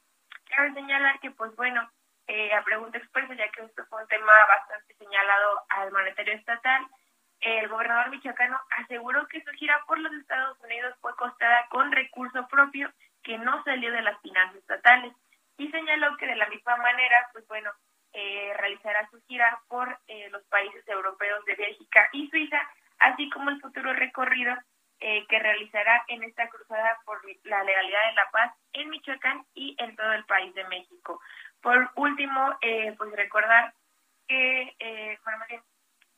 Cabe 0.49 0.73
señalar 0.73 1.19
que, 1.19 1.31
pues 1.31 1.55
bueno, 1.55 1.89
eh, 2.27 2.53
a 2.53 2.63
pregunta 2.63 2.97
expresa, 2.97 3.33
ya 3.33 3.49
que 3.49 3.63
esto 3.63 3.85
fue 3.89 4.01
un 4.01 4.07
tema 4.07 4.33
bastante 4.47 4.93
señalado 4.95 5.61
al 5.69 5.91
mandatario 5.91 6.33
estatal, 6.33 6.87
el 7.45 7.67
gobernador 7.67 8.09
michoacano 8.09 8.59
aseguró 8.71 9.27
que 9.27 9.43
su 9.43 9.51
gira 9.51 9.79
por 9.87 9.99
los 9.99 10.11
Estados 10.13 10.59
Unidos 10.61 10.95
fue 10.99 11.15
costada 11.15 11.67
con 11.69 11.91
recurso 11.91 12.47
propio 12.47 12.91
que 13.23 13.37
no 13.37 13.63
salió 13.63 13.91
de 13.91 14.01
las 14.01 14.19
finanzas 14.21 14.55
estatales 14.57 15.13
y 15.57 15.69
señaló 15.69 16.17
que 16.17 16.27
de 16.27 16.35
la 16.35 16.49
misma 16.49 16.75
manera, 16.77 17.29
pues 17.33 17.47
bueno, 17.47 17.71
eh, 18.13 18.53
realizará 18.57 19.07
su 19.09 19.21
gira 19.27 19.59
por 19.67 19.97
eh, 20.07 20.29
los 20.31 20.43
países 20.45 20.87
europeos 20.87 21.43
de 21.45 21.55
Bélgica 21.55 22.09
y 22.13 22.29
Suiza, 22.29 22.59
así 22.99 23.29
como 23.29 23.49
el 23.49 23.61
futuro 23.61 23.93
recorrido 23.93 24.55
eh, 25.01 25.25
que 25.27 25.39
realizará 25.39 26.03
en 26.07 26.23
esta 26.23 26.47
cruzada 26.49 26.97
por 27.05 27.21
la 27.43 27.63
legalidad 27.63 28.09
de 28.09 28.15
la 28.15 28.29
paz 28.31 28.53
en 28.73 28.89
Michoacán 28.89 29.45
y 29.53 29.75
en 29.77 29.95
todo 29.95 30.13
el 30.13 30.25
país 30.25 30.53
de 30.55 30.63
México. 30.69 31.21
Por 31.61 31.91
último, 31.95 32.57
eh, 32.61 32.93
pues 32.97 33.11
recordar 33.11 33.73
que, 34.27 34.73
eh, 34.79 35.19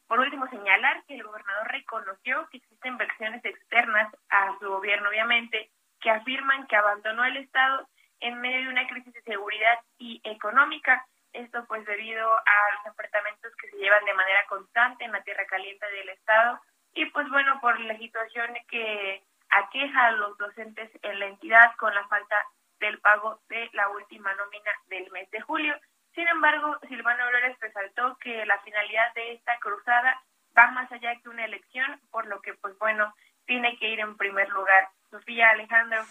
por 0.08 0.20
último, 0.20 0.48
señalar 0.48 1.04
que 1.06 1.16
el 1.16 1.24
gobernador 1.24 1.68
reconoció 1.72 2.48
que 2.50 2.58
existen 2.58 2.98
versiones 2.98 3.44
externas 3.44 4.14
a 4.30 4.58
su 4.60 4.70
gobierno, 4.70 5.10
obviamente, 5.10 5.70
que 6.00 6.10
afirman 6.10 6.68
que 6.68 6.76
abandonó 6.76 7.26
el 7.26 7.38
Estado 7.38 7.88
en 8.20 8.40
medio 8.40 8.62
de 8.62 8.70
una 8.70 8.88
crisis 8.88 9.14
de 9.14 9.22
seguridad 9.24 9.80
y 9.98 10.22
económica. 10.24 11.06
Esto 11.34 11.66
pues 11.68 11.86
debido 11.86 12.32
a 12.32 12.76
los 12.76 12.86
enfrentamientos 12.86 13.54
que 13.58 13.70
se 13.70 13.78
llevan 13.78 14.04
de 14.06 14.14
manera 14.14 14.46
constante 14.48 15.04
en 15.04 15.12
la 15.12 15.22
tierra 15.24 15.46
caliente 15.46 15.86
del 15.92 16.10
Estado 16.10 16.60
y 16.94 17.06
pues 17.08 17.30
bueno, 17.30 17.60
por 17.62 17.80
la 17.82 17.98
situación 17.98 18.58
que 18.70 19.24
aqueja 19.50 20.08
a 20.08 20.12
los 20.12 20.38
docentes 20.38 20.90
en 21.04 21.20
la 21.20 21.28
entidad 21.28 21.76
con 21.78 21.94
la 21.94 22.08
falta 22.08 22.36
del 22.80 23.00
pago 23.00 23.40
de 23.50 23.70
la 23.74 23.90
última 23.90 24.34
nómina 24.36 24.72
del 24.88 25.12
mes 25.12 25.30
de 25.32 25.42
julio. 25.42 25.76
Sin 26.18 26.28
embargo, 26.30 26.76
Silvano 26.88 27.30
Flores 27.30 27.56
resaltó 27.60 28.18
que 28.18 28.44
la 28.48 28.58
finalidad 28.62 29.14
de 29.14 29.34
esta 29.34 29.56
cruzada 29.60 30.20
va 30.58 30.72
más 30.72 30.92
allá 30.92 31.14
que 31.22 31.30
una 31.30 31.46
elección, 31.46 32.02
por 32.10 32.26
lo 32.26 32.42
que 32.42 32.56
pues 32.56 32.76
bueno, 32.80 33.14
tiene 33.46 33.78
que 33.78 33.90
ir 33.90 34.00
en 34.00 34.18
primer 34.18 34.50
lugar. 34.50 34.90
Sofía 35.12 35.52
Alejandro. 35.52 36.04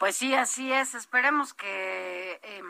Pues 0.00 0.16
sí, 0.16 0.34
así 0.34 0.72
es. 0.72 0.96
Esperemos 0.96 1.54
que 1.54 2.40
eh, 2.42 2.62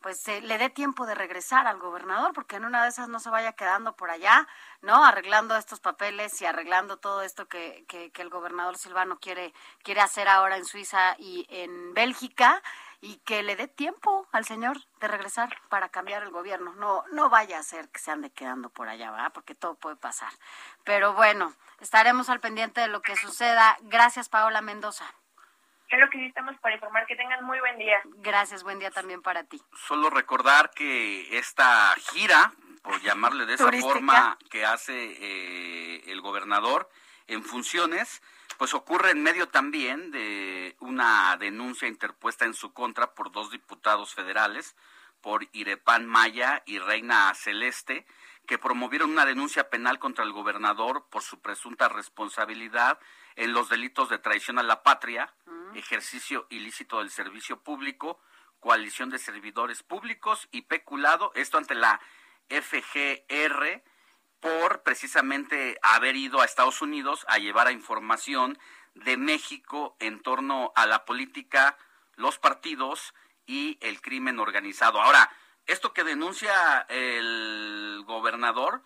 pues 0.00 0.26
le 0.26 0.56
dé 0.56 0.70
tiempo 0.70 1.04
de 1.04 1.14
regresar 1.14 1.66
al 1.66 1.78
gobernador, 1.78 2.32
porque 2.32 2.56
en 2.56 2.64
una 2.64 2.82
de 2.82 2.88
esas 2.88 3.10
no 3.10 3.20
se 3.20 3.28
vaya 3.28 3.52
quedando 3.52 3.94
por 3.94 4.10
allá, 4.10 4.48
¿no? 4.80 5.04
Arreglando 5.04 5.54
estos 5.54 5.80
papeles 5.80 6.40
y 6.40 6.46
arreglando 6.46 6.96
todo 6.96 7.20
esto 7.20 7.46
que, 7.46 7.84
que, 7.86 8.10
que 8.10 8.22
el 8.22 8.30
gobernador 8.30 8.78
Silvano 8.78 9.18
quiere, 9.18 9.52
quiere 9.82 10.00
hacer 10.00 10.28
ahora 10.28 10.56
en 10.56 10.64
Suiza 10.64 11.14
y 11.18 11.46
en 11.50 11.92
Bélgica 11.92 12.62
y 13.00 13.16
que 13.18 13.42
le 13.42 13.56
dé 13.56 13.66
tiempo 13.68 14.28
al 14.32 14.44
señor 14.44 14.78
de 15.00 15.08
regresar 15.08 15.56
para 15.68 15.88
cambiar 15.88 16.22
el 16.22 16.30
gobierno. 16.30 16.74
No, 16.74 17.04
no 17.12 17.30
vaya 17.30 17.58
a 17.58 17.62
ser 17.62 17.88
que 17.88 17.98
se 17.98 18.10
ande 18.10 18.30
quedando 18.30 18.68
por 18.68 18.88
allá, 18.88 19.10
¿verdad? 19.10 19.32
Porque 19.32 19.54
todo 19.54 19.74
puede 19.74 19.96
pasar. 19.96 20.32
Pero 20.84 21.14
bueno, 21.14 21.54
estaremos 21.80 22.28
al 22.28 22.40
pendiente 22.40 22.80
de 22.80 22.88
lo 22.88 23.00
que 23.00 23.16
suceda. 23.16 23.76
Gracias, 23.82 24.28
Paola 24.28 24.60
Mendoza. 24.60 25.06
Claro 25.88 26.08
que 26.10 26.18
sí 26.18 26.26
estamos 26.26 26.56
para 26.60 26.74
informar. 26.74 27.06
Que 27.06 27.16
tengan 27.16 27.44
muy 27.44 27.58
buen 27.58 27.78
día. 27.78 28.00
Gracias, 28.18 28.62
buen 28.62 28.78
día 28.78 28.90
también 28.90 29.22
para 29.22 29.44
ti. 29.44 29.60
Solo 29.88 30.10
recordar 30.10 30.70
que 30.70 31.38
esta 31.38 31.94
gira, 32.12 32.52
por 32.82 33.00
llamarle 33.00 33.46
de 33.46 33.54
esa 33.54 33.72
forma 33.72 34.38
que 34.50 34.64
hace 34.64 34.92
eh, 34.94 36.02
el 36.06 36.20
gobernador 36.20 36.88
en 37.26 37.42
funciones, 37.42 38.22
pues 38.60 38.74
ocurre 38.74 39.12
en 39.12 39.22
medio 39.22 39.48
también 39.48 40.10
de 40.10 40.76
una 40.80 41.34
denuncia 41.38 41.88
interpuesta 41.88 42.44
en 42.44 42.52
su 42.52 42.74
contra 42.74 43.14
por 43.14 43.32
dos 43.32 43.50
diputados 43.50 44.14
federales, 44.14 44.76
por 45.22 45.48
Irepan 45.52 46.04
Maya 46.06 46.62
y 46.66 46.78
Reina 46.78 47.32
Celeste, 47.34 48.04
que 48.46 48.58
promovieron 48.58 49.12
una 49.12 49.24
denuncia 49.24 49.70
penal 49.70 49.98
contra 49.98 50.24
el 50.24 50.32
gobernador 50.32 51.06
por 51.08 51.22
su 51.22 51.40
presunta 51.40 51.88
responsabilidad 51.88 52.98
en 53.34 53.54
los 53.54 53.70
delitos 53.70 54.10
de 54.10 54.18
traición 54.18 54.58
a 54.58 54.62
la 54.62 54.82
patria, 54.82 55.32
ejercicio 55.74 56.46
ilícito 56.50 56.98
del 56.98 57.08
servicio 57.08 57.60
público, 57.60 58.20
coalición 58.60 59.08
de 59.08 59.18
servidores 59.18 59.82
públicos 59.82 60.48
y 60.52 60.60
peculado, 60.60 61.32
esto 61.34 61.56
ante 61.56 61.74
la 61.74 61.98
FGR 62.50 63.82
por 64.40 64.82
precisamente 64.82 65.78
haber 65.82 66.16
ido 66.16 66.40
a 66.40 66.44
Estados 66.44 66.82
Unidos 66.82 67.24
a 67.28 67.38
llevar 67.38 67.66
a 67.66 67.72
información 67.72 68.58
de 68.94 69.16
México 69.16 69.96
en 70.00 70.20
torno 70.20 70.72
a 70.74 70.86
la 70.86 71.04
política, 71.04 71.76
los 72.16 72.38
partidos 72.38 73.14
y 73.46 73.78
el 73.80 74.00
crimen 74.00 74.40
organizado. 74.40 75.00
Ahora, 75.00 75.30
esto 75.66 75.92
que 75.92 76.04
denuncia 76.04 76.86
el 76.88 78.02
gobernador, 78.06 78.82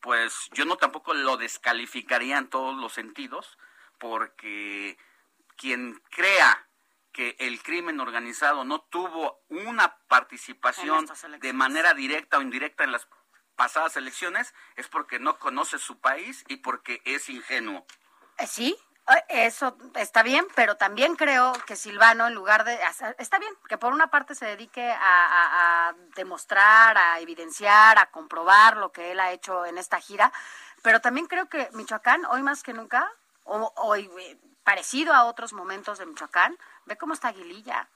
pues 0.00 0.48
yo 0.52 0.64
no 0.64 0.76
tampoco 0.76 1.14
lo 1.14 1.36
descalificaría 1.36 2.38
en 2.38 2.48
todos 2.48 2.76
los 2.76 2.92
sentidos, 2.92 3.58
porque 3.98 4.98
quien 5.56 6.02
crea 6.10 6.66
que 7.12 7.36
el 7.38 7.62
crimen 7.62 8.00
organizado 8.00 8.64
no 8.64 8.80
tuvo 8.80 9.40
una 9.48 9.96
participación 10.08 11.06
de 11.38 11.52
manera 11.52 11.94
directa 11.94 12.38
o 12.38 12.42
indirecta 12.42 12.82
en 12.82 12.92
las 12.92 13.06
pasadas 13.56 13.96
elecciones 13.96 14.54
es 14.76 14.88
porque 14.88 15.18
no 15.18 15.38
conoce 15.38 15.78
su 15.78 15.98
país 15.98 16.44
y 16.48 16.56
porque 16.56 17.00
es 17.04 17.28
ingenuo. 17.28 17.86
Eh, 18.38 18.46
sí, 18.46 18.76
eh, 19.08 19.46
eso 19.46 19.76
está 19.94 20.22
bien, 20.22 20.46
pero 20.54 20.76
también 20.76 21.14
creo 21.16 21.52
que 21.66 21.76
Silvano, 21.76 22.26
en 22.26 22.34
lugar 22.34 22.64
de... 22.64 22.78
Está 23.18 23.38
bien, 23.38 23.52
que 23.68 23.76
por 23.76 23.92
una 23.92 24.08
parte 24.08 24.34
se 24.34 24.46
dedique 24.46 24.90
a, 24.98 25.94
demostrar, 26.16 26.96
a 26.96 27.20
evidenciar, 27.20 27.98
a 27.98 28.10
comprobar 28.10 28.76
lo 28.76 28.92
que 28.92 29.12
él 29.12 29.20
ha 29.20 29.32
hecho 29.32 29.66
en 29.66 29.78
esta 29.78 30.00
gira, 30.00 30.32
pero 30.82 31.00
también 31.00 31.26
creo 31.26 31.48
que 31.48 31.68
Michoacán, 31.72 32.24
hoy 32.26 32.42
más 32.42 32.62
que 32.62 32.72
nunca, 32.72 33.10
o, 33.44 33.72
hoy 33.76 34.10
eh, 34.20 34.38
parecido 34.64 35.12
a 35.12 35.24
otros 35.24 35.52
momentos 35.52 35.98
de 35.98 36.06
Michoacán, 36.06 36.56
ve 36.86 36.96
cómo 36.96 37.12
está 37.12 37.28
Aguililla. 37.28 37.88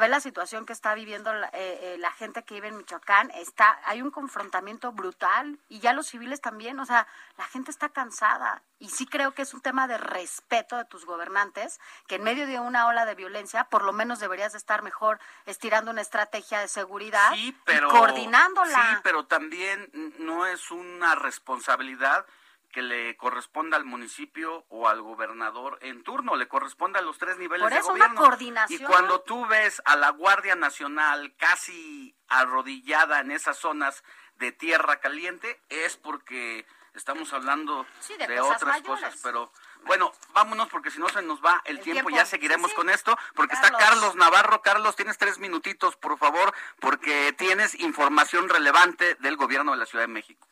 Ve 0.00 0.08
la 0.08 0.20
situación 0.20 0.66
que 0.66 0.72
está 0.72 0.94
viviendo 0.94 1.32
la, 1.32 1.46
eh, 1.48 1.50
eh, 1.54 1.96
la, 1.98 2.10
gente 2.10 2.42
que 2.42 2.54
vive 2.54 2.68
en 2.68 2.76
Michoacán. 2.76 3.30
Está, 3.30 3.80
hay 3.84 4.02
un 4.02 4.10
confrontamiento 4.10 4.92
brutal 4.92 5.58
y 5.68 5.80
ya 5.80 5.92
los 5.94 6.08
civiles 6.08 6.40
también. 6.40 6.78
O 6.80 6.84
sea, 6.84 7.06
la 7.38 7.44
gente 7.44 7.70
está 7.70 7.88
cansada. 7.88 8.62
Y 8.78 8.90
sí 8.90 9.06
creo 9.06 9.32
que 9.32 9.42
es 9.42 9.54
un 9.54 9.62
tema 9.62 9.88
de 9.88 9.96
respeto 9.96 10.76
de 10.76 10.84
tus 10.84 11.06
gobernantes, 11.06 11.80
que 12.06 12.16
en 12.16 12.24
medio 12.24 12.46
de 12.46 12.60
una 12.60 12.86
ola 12.88 13.06
de 13.06 13.14
violencia, 13.14 13.64
por 13.64 13.84
lo 13.84 13.92
menos 13.92 14.18
deberías 14.18 14.54
estar 14.54 14.82
mejor 14.82 15.18
estirando 15.46 15.90
una 15.90 16.02
estrategia 16.02 16.60
de 16.60 16.68
seguridad 16.68 17.32
sí, 17.32 17.56
pero, 17.64 17.88
y 17.88 17.90
coordinándola. 17.90 18.90
Sí, 18.90 18.96
pero 19.02 19.24
también 19.24 19.90
no 20.18 20.46
es 20.46 20.70
una 20.70 21.14
responsabilidad 21.14 22.26
que 22.70 22.82
le 22.82 23.16
corresponda 23.16 23.76
al 23.76 23.84
municipio 23.84 24.64
o 24.68 24.88
al 24.88 25.02
gobernador 25.02 25.78
en 25.82 26.02
turno, 26.02 26.36
le 26.36 26.48
corresponde 26.48 26.98
a 26.98 27.02
los 27.02 27.18
tres 27.18 27.38
niveles 27.38 27.62
Por 27.64 27.72
de 27.72 27.80
gobierno. 27.80 28.12
Una 28.12 28.20
coordinación. 28.20 28.82
Y 28.82 28.84
cuando 28.84 29.20
tú 29.22 29.46
ves 29.46 29.80
a 29.84 29.96
la 29.96 30.10
Guardia 30.10 30.54
Nacional 30.56 31.34
casi 31.36 32.14
arrodillada 32.28 33.20
en 33.20 33.30
esas 33.30 33.56
zonas 33.58 34.02
de 34.36 34.52
tierra 34.52 35.00
caliente, 35.00 35.60
es 35.68 35.96
porque 35.96 36.66
estamos 36.94 37.32
hablando 37.32 37.86
de, 38.18 38.40
otras 38.40 38.82
cosas, 38.82 39.14
pero 39.22 39.52
bueno, 39.84 40.12
vámonos 40.32 40.68
porque 40.68 40.90
si 40.90 40.98
no 40.98 41.08
se 41.08 41.22
nos 41.22 41.44
va 41.44 41.62
el, 41.64 41.80
tiempo. 41.80 42.10
ya 42.10 42.26
seguiremos 42.26 42.72
con 42.74 42.90
esto, 42.90 43.16
porque 43.34 43.54
está 43.54 43.70
Carlos 43.70 44.16
Navarro. 44.16 44.62
Carlos, 44.62 44.96
tienes 44.96 45.18
tres 45.18 45.38
minutitos, 45.38 45.96
por 45.96 46.18
favor, 46.18 46.52
porque 46.80 47.34
tienes 47.36 47.74
información 47.74 48.48
relevante 48.48 49.14
del 49.16 49.36
gobierno 49.36 49.72
de 49.72 49.78
la 49.78 49.86
Ciudad 49.86 50.04
de 50.04 50.12
México. 50.12 50.48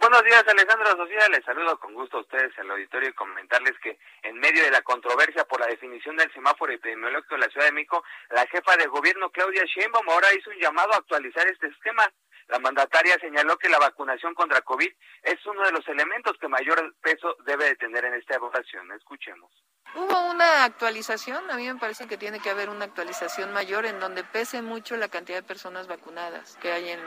Buenos 0.00 0.24
días, 0.24 0.42
Alejandro 0.48 0.96
Sofía. 0.96 1.28
Les 1.28 1.44
saludo 1.44 1.78
con 1.78 1.92
gusto 1.92 2.16
a 2.16 2.20
ustedes 2.22 2.58
al 2.58 2.70
auditorio 2.70 3.10
y 3.10 3.12
comentarles 3.12 3.78
que 3.82 3.98
en 4.22 4.38
medio 4.38 4.64
de 4.64 4.70
la 4.70 4.80
controversia 4.80 5.44
por 5.44 5.60
la 5.60 5.66
definición 5.66 6.16
del 6.16 6.32
semáforo 6.32 6.72
epidemiológico 6.72 7.34
de 7.34 7.42
la 7.42 7.50
Ciudad 7.50 7.66
de 7.66 7.72
México, 7.72 8.02
la 8.30 8.46
jefa 8.46 8.78
de 8.78 8.86
gobierno 8.86 9.28
Claudia 9.28 9.62
Sheinbaum 9.66 10.08
ahora 10.08 10.32
hizo 10.32 10.48
un 10.48 10.56
llamado 10.56 10.94
a 10.94 10.96
actualizar 10.96 11.46
este 11.48 11.66
esquema. 11.66 12.10
La 12.48 12.58
mandataria 12.58 13.18
señaló 13.20 13.58
que 13.58 13.68
la 13.68 13.78
vacunación 13.78 14.32
contra 14.32 14.62
COVID 14.62 14.90
es 15.22 15.44
uno 15.44 15.64
de 15.64 15.72
los 15.72 15.86
elementos 15.86 16.32
que 16.40 16.48
mayor 16.48 16.94
peso 17.02 17.36
debe 17.44 17.66
de 17.66 17.76
tener 17.76 18.02
en 18.06 18.14
esta 18.14 18.36
evaluación. 18.36 18.90
Escuchemos. 18.92 19.52
Hubo 19.94 20.30
una 20.30 20.64
actualización, 20.64 21.50
a 21.50 21.56
mí 21.56 21.66
me 21.66 21.74
parece 21.74 22.06
que 22.06 22.16
tiene 22.16 22.38
que 22.38 22.50
haber 22.50 22.68
una 22.68 22.84
actualización 22.84 23.52
mayor 23.52 23.86
en 23.86 23.98
donde 23.98 24.22
pese 24.22 24.62
mucho 24.62 24.96
la 24.96 25.08
cantidad 25.08 25.38
de 25.38 25.42
personas 25.42 25.88
vacunadas 25.88 26.56
que 26.62 26.70
hay 26.70 26.90
en, 26.90 27.00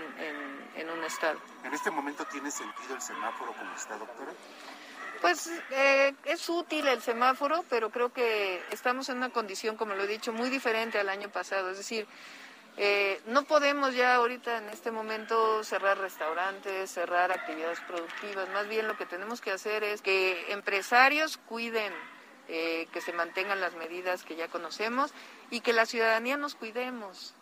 en, 0.76 0.90
un 0.90 1.04
estado. 1.06 1.40
¿En 1.64 1.74
este 1.74 1.90
momento 1.92 2.26
tiene 2.26 2.52
sentido 2.52 2.96
el 2.96 3.02
semáforo 3.02 3.54
como 3.54 3.74
está, 3.74 3.98
doctora? 3.98 4.32
Pues 5.22 5.50
eh, 5.72 6.14
es 6.26 6.50
útil 6.50 6.86
el 6.88 7.02
semáforo, 7.02 7.64
pero 7.70 7.90
creo 7.90 8.12
que 8.12 8.62
estamos 8.72 9.08
en 9.08 9.18
una 9.18 9.30
condición, 9.30 9.78
como 9.78 9.94
lo 9.94 10.04
he 10.04 10.08
dicho, 10.08 10.34
muy 10.34 10.50
diferente 10.50 11.00
al 11.00 11.08
año 11.08 11.30
pasado. 11.30 11.70
Es 11.70 11.78
decir, 11.78 12.06
eh, 12.76 13.22
no 13.28 13.44
podemos 13.44 13.96
ya 13.96 14.16
ahorita 14.16 14.58
en 14.58 14.68
este 14.68 14.92
momento 14.92 15.64
cerrar 15.64 15.98
restaurantes, 16.00 16.92
cerrar 16.92 17.32
actividades 17.32 17.80
productivas. 17.82 18.50
Más 18.50 18.68
bien 18.68 18.90
lo 18.90 18.98
que 18.98 19.06
tenemos 19.06 19.40
que 19.40 19.52
hacer 19.52 19.86
es 19.86 20.02
que 20.02 20.52
empresarios 20.52 21.38
cuiden 21.38 21.94
eh, 22.48 22.88
que 22.92 23.02
se 23.02 23.14
mantengan 23.14 23.62
las 23.62 23.76
medidas 23.76 24.24
que 24.24 24.36
ya 24.36 24.48
conocemos 24.48 25.14
y 25.50 25.62
que 25.62 25.74
la 25.74 25.86
ciudadanía 25.86 26.38
nos 26.38 26.56
cuidemos. 26.56 27.36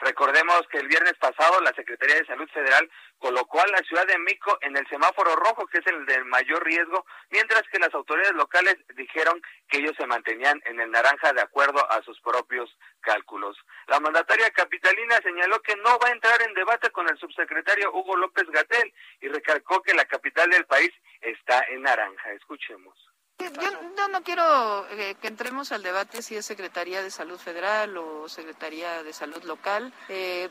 Recordemos 0.00 0.62
que 0.70 0.78
el 0.78 0.86
viernes 0.86 1.14
pasado 1.14 1.60
la 1.60 1.72
Secretaría 1.72 2.14
de 2.16 2.26
Salud 2.26 2.48
Federal 2.50 2.88
colocó 3.18 3.60
a 3.60 3.66
la 3.66 3.78
Ciudad 3.78 4.06
de 4.06 4.18
México 4.18 4.56
en 4.60 4.76
el 4.76 4.86
semáforo 4.86 5.34
rojo, 5.34 5.66
que 5.66 5.78
es 5.78 5.86
el 5.88 6.06
del 6.06 6.24
mayor 6.24 6.64
riesgo, 6.64 7.04
mientras 7.30 7.62
que 7.72 7.80
las 7.80 7.92
autoridades 7.92 8.34
locales 8.34 8.76
dijeron 8.94 9.42
que 9.68 9.78
ellos 9.78 9.96
se 9.98 10.06
mantenían 10.06 10.62
en 10.66 10.80
el 10.80 10.92
naranja 10.92 11.32
de 11.32 11.40
acuerdo 11.40 11.84
a 11.90 12.00
sus 12.02 12.20
propios 12.20 12.70
cálculos. 13.00 13.56
La 13.88 13.98
mandataria 13.98 14.50
capitalina 14.50 15.16
señaló 15.20 15.60
que 15.62 15.74
no 15.76 15.98
va 15.98 16.08
a 16.08 16.12
entrar 16.12 16.40
en 16.42 16.54
debate 16.54 16.90
con 16.90 17.08
el 17.08 17.18
subsecretario 17.18 17.92
Hugo 17.92 18.16
López 18.16 18.48
Gatel 18.50 18.94
y 19.20 19.28
recalcó 19.28 19.82
que 19.82 19.94
la 19.94 20.04
capital 20.04 20.48
del 20.50 20.64
país 20.66 20.92
está 21.20 21.64
en 21.70 21.82
naranja. 21.82 22.32
Escuchemos 22.34 23.07
Yo, 23.38 24.08
no 24.08 24.22
quiero 24.22 24.86
eh, 24.90 25.14
que 25.20 25.28
entremos 25.28 25.70
al 25.70 25.82
debate 25.82 26.22
si 26.22 26.34
es 26.34 26.44
Secretaría 26.44 27.02
de 27.02 27.10
Salud 27.10 27.38
Federal 27.38 27.96
o 27.96 28.28
Secretaría 28.28 29.02
de 29.02 29.12
Salud 29.12 29.42
Local. 29.44 29.92
Eh, 30.08 30.48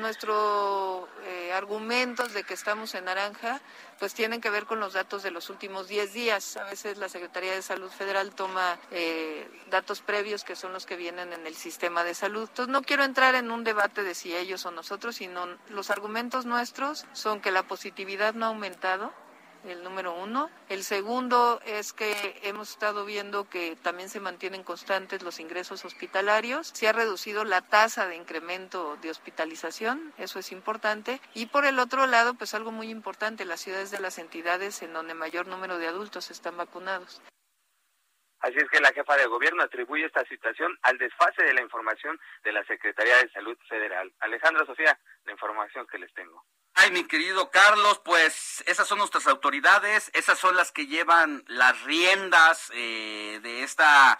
nuestros 0.00 1.08
eh, 1.24 1.52
argumentos 1.52 2.32
de 2.32 2.44
que 2.44 2.54
estamos 2.54 2.94
en 2.94 3.06
naranja 3.06 3.60
pues 3.98 4.12
tienen 4.12 4.40
que 4.40 4.50
ver 4.50 4.66
con 4.66 4.80
los 4.80 4.92
datos 4.92 5.22
de 5.22 5.30
los 5.30 5.50
últimos 5.50 5.88
10 5.88 6.12
días. 6.12 6.56
A 6.56 6.64
veces 6.64 6.98
la 6.98 7.08
Secretaría 7.08 7.52
de 7.52 7.62
Salud 7.62 7.90
Federal 7.90 8.34
toma 8.34 8.78
eh, 8.90 9.48
datos 9.70 10.00
previos 10.00 10.44
que 10.44 10.56
son 10.56 10.72
los 10.72 10.84
que 10.86 10.96
vienen 10.96 11.32
en 11.32 11.46
el 11.46 11.54
sistema 11.54 12.04
de 12.04 12.14
salud. 12.14 12.48
Entonces 12.48 12.72
no 12.72 12.82
quiero 12.82 13.04
entrar 13.04 13.34
en 13.34 13.50
un 13.50 13.64
debate 13.64 14.02
de 14.02 14.14
si 14.14 14.34
ellos 14.34 14.66
o 14.66 14.70
nosotros, 14.70 15.16
sino 15.16 15.46
los 15.68 15.90
argumentos 15.90 16.44
nuestros 16.44 17.06
son 17.12 17.40
que 17.40 17.50
la 17.50 17.62
positividad 17.62 18.34
no 18.34 18.46
ha 18.46 18.48
aumentado, 18.48 19.12
el 19.68 19.82
número 19.82 20.14
uno. 20.14 20.50
El 20.68 20.84
segundo 20.84 21.60
es 21.64 21.92
que 21.92 22.40
hemos 22.42 22.70
estado 22.70 23.04
viendo 23.04 23.48
que 23.48 23.76
también 23.76 24.08
se 24.08 24.20
mantienen 24.20 24.62
constantes 24.62 25.22
los 25.22 25.40
ingresos 25.40 25.84
hospitalarios. 25.84 26.70
Se 26.74 26.88
ha 26.88 26.92
reducido 26.92 27.44
la 27.44 27.62
tasa 27.62 28.06
de 28.06 28.16
incremento 28.16 28.96
de 29.02 29.10
hospitalización, 29.10 30.12
eso 30.18 30.38
es 30.38 30.52
importante. 30.52 31.20
Y 31.34 31.46
por 31.46 31.64
el 31.64 31.78
otro 31.78 32.06
lado, 32.06 32.34
pues 32.34 32.54
algo 32.54 32.72
muy 32.72 32.90
importante, 32.90 33.44
las 33.44 33.60
ciudades 33.60 33.90
de 33.90 34.00
las 34.00 34.18
entidades 34.18 34.82
en 34.82 34.92
donde 34.92 35.14
mayor 35.14 35.46
número 35.46 35.78
de 35.78 35.88
adultos 35.88 36.30
están 36.30 36.56
vacunados. 36.56 37.20
Así 38.44 38.58
es 38.58 38.68
que 38.68 38.78
la 38.78 38.92
jefa 38.92 39.16
de 39.16 39.24
gobierno 39.24 39.62
atribuye 39.62 40.04
esta 40.04 40.22
situación 40.26 40.78
al 40.82 40.98
desfase 40.98 41.42
de 41.44 41.54
la 41.54 41.62
información 41.62 42.20
de 42.42 42.52
la 42.52 42.62
Secretaría 42.66 43.16
de 43.16 43.30
Salud 43.30 43.56
Federal. 43.66 44.12
Alejandra 44.20 44.66
Sofía, 44.66 45.00
la 45.24 45.32
información 45.32 45.86
que 45.86 45.98
les 45.98 46.12
tengo. 46.12 46.44
Ay, 46.74 46.90
mi 46.90 47.04
querido 47.04 47.50
Carlos, 47.50 48.02
pues 48.04 48.62
esas 48.66 48.86
son 48.86 48.98
nuestras 48.98 49.26
autoridades, 49.28 50.10
esas 50.12 50.38
son 50.38 50.56
las 50.56 50.72
que 50.72 50.86
llevan 50.86 51.42
las 51.46 51.80
riendas 51.84 52.70
eh, 52.74 53.40
de 53.42 53.62
esta, 53.62 54.18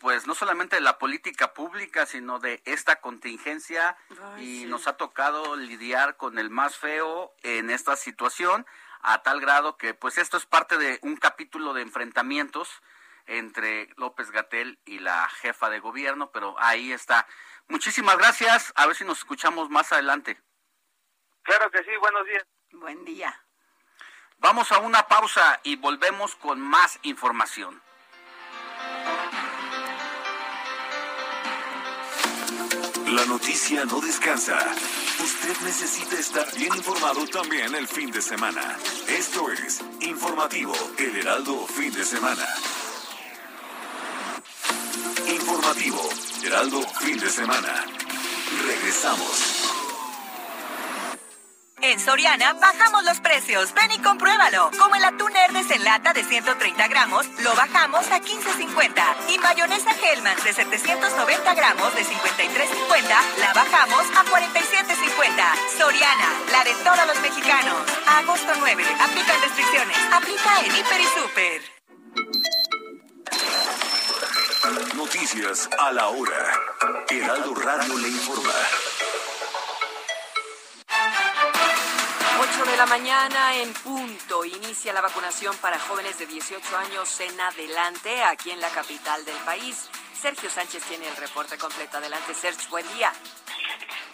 pues 0.00 0.26
no 0.26 0.34
solamente 0.34 0.76
de 0.76 0.82
la 0.82 0.98
política 0.98 1.54
pública, 1.54 2.04
sino 2.04 2.40
de 2.40 2.60
esta 2.66 3.00
contingencia 3.00 3.96
y 4.40 4.66
nos 4.66 4.86
ha 4.88 4.98
tocado 4.98 5.56
lidiar 5.56 6.18
con 6.18 6.38
el 6.38 6.50
más 6.50 6.76
feo 6.76 7.34
en 7.42 7.70
esta 7.70 7.96
situación 7.96 8.66
a 9.00 9.22
tal 9.22 9.40
grado 9.40 9.78
que 9.78 9.94
pues 9.94 10.18
esto 10.18 10.36
es 10.36 10.44
parte 10.44 10.76
de 10.76 10.98
un 11.00 11.16
capítulo 11.16 11.72
de 11.72 11.80
enfrentamientos 11.80 12.68
entre 13.26 13.88
López 13.96 14.30
Gatel 14.30 14.78
y 14.84 14.98
la 14.98 15.28
jefa 15.28 15.70
de 15.70 15.80
gobierno, 15.80 16.30
pero 16.30 16.56
ahí 16.58 16.92
está. 16.92 17.26
Muchísimas 17.68 18.18
gracias, 18.18 18.72
a 18.76 18.86
ver 18.86 18.96
si 18.96 19.04
nos 19.04 19.18
escuchamos 19.18 19.70
más 19.70 19.92
adelante. 19.92 20.40
Claro 21.42 21.70
que 21.70 21.78
sí, 21.84 21.90
buenos 22.00 22.26
días. 22.26 22.44
Buen 22.72 23.04
día. 23.04 23.44
Vamos 24.38 24.72
a 24.72 24.78
una 24.78 25.06
pausa 25.06 25.60
y 25.62 25.76
volvemos 25.76 26.34
con 26.36 26.60
más 26.60 26.98
información. 27.02 27.80
La 33.06 33.24
noticia 33.26 33.84
no 33.84 34.00
descansa. 34.00 34.58
Usted 35.22 35.56
necesita 35.64 36.18
estar 36.18 36.52
bien 36.56 36.74
informado 36.74 37.26
también 37.28 37.74
el 37.74 37.86
fin 37.86 38.10
de 38.10 38.20
semana. 38.20 38.76
Esto 39.06 39.50
es 39.52 39.82
Informativo 40.00 40.74
El 40.98 41.16
Heraldo 41.18 41.66
Fin 41.66 41.92
de 41.92 42.04
Semana. 42.04 42.44
Informativo 45.44 46.00
Heraldo 46.42 46.80
Fin 47.00 47.18
de 47.18 47.28
Semana. 47.28 47.84
Regresamos. 48.66 49.60
En 51.82 52.00
Soriana 52.00 52.54
bajamos 52.54 53.04
los 53.04 53.20
precios. 53.20 53.74
Ven 53.74 53.92
y 53.92 53.98
compruébalo. 53.98 54.70
Como 54.78 54.94
el 54.94 55.04
atún 55.04 55.36
Hermes 55.36 55.70
en 55.70 55.84
lata 55.84 56.14
de 56.14 56.24
130 56.24 56.88
gramos, 56.88 57.26
lo 57.42 57.54
bajamos 57.54 58.10
a 58.10 58.22
15.50. 58.22 59.04
Y 59.28 59.38
mayonesa 59.38 59.90
Hellman 59.90 60.36
de 60.42 60.54
790 60.54 61.54
gramos 61.54 61.94
de 61.94 62.04
53.50, 62.06 63.04
la 63.40 63.52
bajamos 63.52 64.04
a 64.16 64.24
47.50. 64.24 65.76
Soriana, 65.76 66.32
la 66.52 66.64
de 66.64 66.72
todos 66.82 67.06
los 67.06 67.20
mexicanos. 67.20 67.76
agosto 68.06 68.52
9. 68.60 68.82
Aplican 68.98 69.42
restricciones. 69.42 69.98
Aplica 70.10 70.60
en 70.60 70.74
Hiper 70.74 71.00
y 71.02 71.20
Super. 71.20 71.83
Noticias 74.96 75.68
a 75.76 75.90
la 75.90 76.08
hora. 76.08 76.60
Heraldo 77.08 77.52
Radio 77.56 77.98
le 77.98 78.08
informa. 78.08 78.52
8 82.40 82.70
de 82.70 82.76
la 82.76 82.86
mañana 82.86 83.56
en 83.56 83.72
punto. 83.72 84.44
Inicia 84.44 84.92
la 84.92 85.00
vacunación 85.00 85.56
para 85.56 85.80
jóvenes 85.80 86.18
de 86.20 86.26
18 86.26 86.76
años 86.76 87.20
en 87.20 87.40
adelante 87.40 88.22
aquí 88.22 88.52
en 88.52 88.60
la 88.60 88.68
capital 88.68 89.24
del 89.24 89.36
país. 89.38 89.88
Sergio 90.24 90.48
Sánchez 90.48 90.82
tiene 90.84 91.06
el 91.06 91.16
reporte 91.16 91.58
completo. 91.58 91.98
Adelante, 91.98 92.32
Sergio. 92.32 92.66
Buen 92.70 92.88
día. 92.96 93.12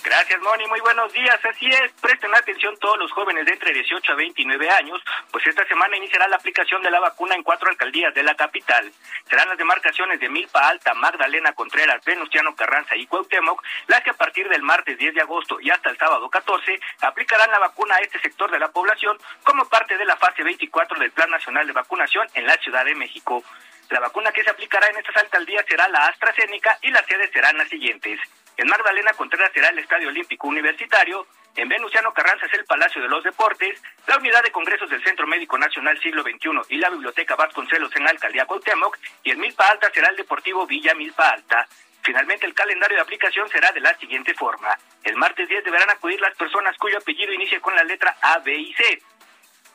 Gracias, 0.03 0.41
Moni. 0.41 0.67
Muy 0.67 0.81
buenos 0.81 1.13
días. 1.13 1.39
Así 1.45 1.67
es, 1.69 1.93
presten 2.01 2.35
atención 2.35 2.77
todos 2.81 2.99
los 2.99 3.13
jóvenes 3.13 3.47
de 3.47 3.53
entre 3.53 3.73
18 3.73 4.11
a 4.11 4.17
29 4.17 4.71
años, 4.71 5.01
pues 5.31 5.47
esta 5.47 5.65
semana 5.69 5.97
iniciará 5.97 6.27
la 6.27 6.35
aplicación 6.35 6.83
de 6.83 6.91
la 6.91 6.99
vacuna 6.99 7.37
en 7.37 7.45
cuatro 7.45 7.71
alcaldías 7.71 8.13
de 8.13 8.25
la 8.25 8.35
capital. 8.35 8.91
Serán 9.29 9.51
las 9.51 9.59
demarcaciones 9.59 10.19
de 10.19 10.29
Milpa 10.29 10.69
Alta, 10.69 10.95
Magdalena 10.95 11.53
Contreras, 11.53 12.05
Venustiano 12.05 12.57
Carranza 12.57 12.97
y 12.97 13.07
Cuauhtémoc 13.07 13.63
las 13.87 14.03
que 14.03 14.11
a 14.11 14.15
partir 14.15 14.49
del 14.49 14.63
martes 14.63 14.99
10 14.99 15.15
de 15.15 15.21
agosto 15.21 15.61
y 15.61 15.71
hasta 15.71 15.91
el 15.91 15.97
sábado 15.97 16.29
14 16.29 16.81
aplicarán 17.03 17.53
la 17.53 17.61
vacuna 17.61 17.95
a 17.95 18.01
este 18.01 18.19
sector 18.19 18.51
de 18.51 18.59
la 18.59 18.73
población 18.73 19.17
como 19.45 19.65
parte 19.69 19.97
de 19.97 20.07
la 20.07 20.17
fase 20.17 20.43
24 20.43 20.99
del 20.99 21.13
Plan 21.13 21.31
Nacional 21.31 21.69
de 21.69 21.73
Vacunación 21.73 22.27
en 22.35 22.49
la 22.49 22.57
Ciudad 22.57 22.85
de 22.85 22.97
México. 22.97 23.45
La 23.91 24.01
vacuna 24.01 24.33
que 24.33 24.45
se 24.45 24.51
aplicará 24.51 24.87
en 24.89 24.97
estas 24.97 25.17
alcaldías 25.17 25.65
será 25.69 25.89
la 25.89 26.07
AstraZeneca 26.07 26.79
y 26.83 26.91
las 26.91 27.05
sedes 27.07 27.31
serán 27.33 27.59
las 27.59 27.69
siguientes. 27.69 28.21
En 28.57 28.69
Magdalena 28.69 29.13
Contreras 29.15 29.51
será 29.53 29.69
el 29.69 29.79
Estadio 29.79 30.09
Olímpico 30.09 30.47
Universitario, 30.47 31.27
en 31.57 31.69
Venustiano 31.69 32.13
Carranza 32.13 32.47
es 32.47 32.55
el 32.55 32.65
Palacio 32.65 33.03
de 33.03 33.09
los 33.09 33.25
Deportes, 33.25 33.83
la 34.07 34.17
Unidad 34.17 34.43
de 34.45 34.53
Congresos 34.53 34.89
del 34.89 35.03
Centro 35.03 35.27
Médico 35.27 35.59
Nacional 35.59 36.01
Siglo 36.01 36.23
XXI 36.23 36.51
y 36.69 36.77
la 36.77 36.91
Biblioteca 36.91 37.35
Vasconcelos 37.35 37.95
en 37.97 38.05
la 38.05 38.11
Alcaldía 38.11 38.47
Cuauhtémoc, 38.47 38.97
y 39.25 39.33
en 39.33 39.41
Milpa 39.41 39.67
Alta 39.67 39.91
será 39.93 40.09
el 40.11 40.17
Deportivo 40.17 40.67
Villa 40.67 40.95
Milpa 40.95 41.31
Alta. 41.31 41.67
Finalmente, 42.03 42.47
el 42.47 42.55
calendario 42.55 42.97
de 42.97 43.03
aplicación 43.03 43.49
será 43.51 43.73
de 43.73 43.81
la 43.81 43.95
siguiente 43.99 44.33
forma. 44.35 44.79
El 45.03 45.17
martes 45.17 45.49
10 45.49 45.65
deberán 45.65 45.91
acudir 45.91 46.21
las 46.21 46.37
personas 46.37 46.77
cuyo 46.79 46.99
apellido 46.99 47.33
inicie 47.33 47.61
con 47.61 47.75
la 47.75 47.83
letra 47.83 48.17
A, 48.23 48.39
B 48.39 48.55
y 48.55 48.73
C. 48.75 49.03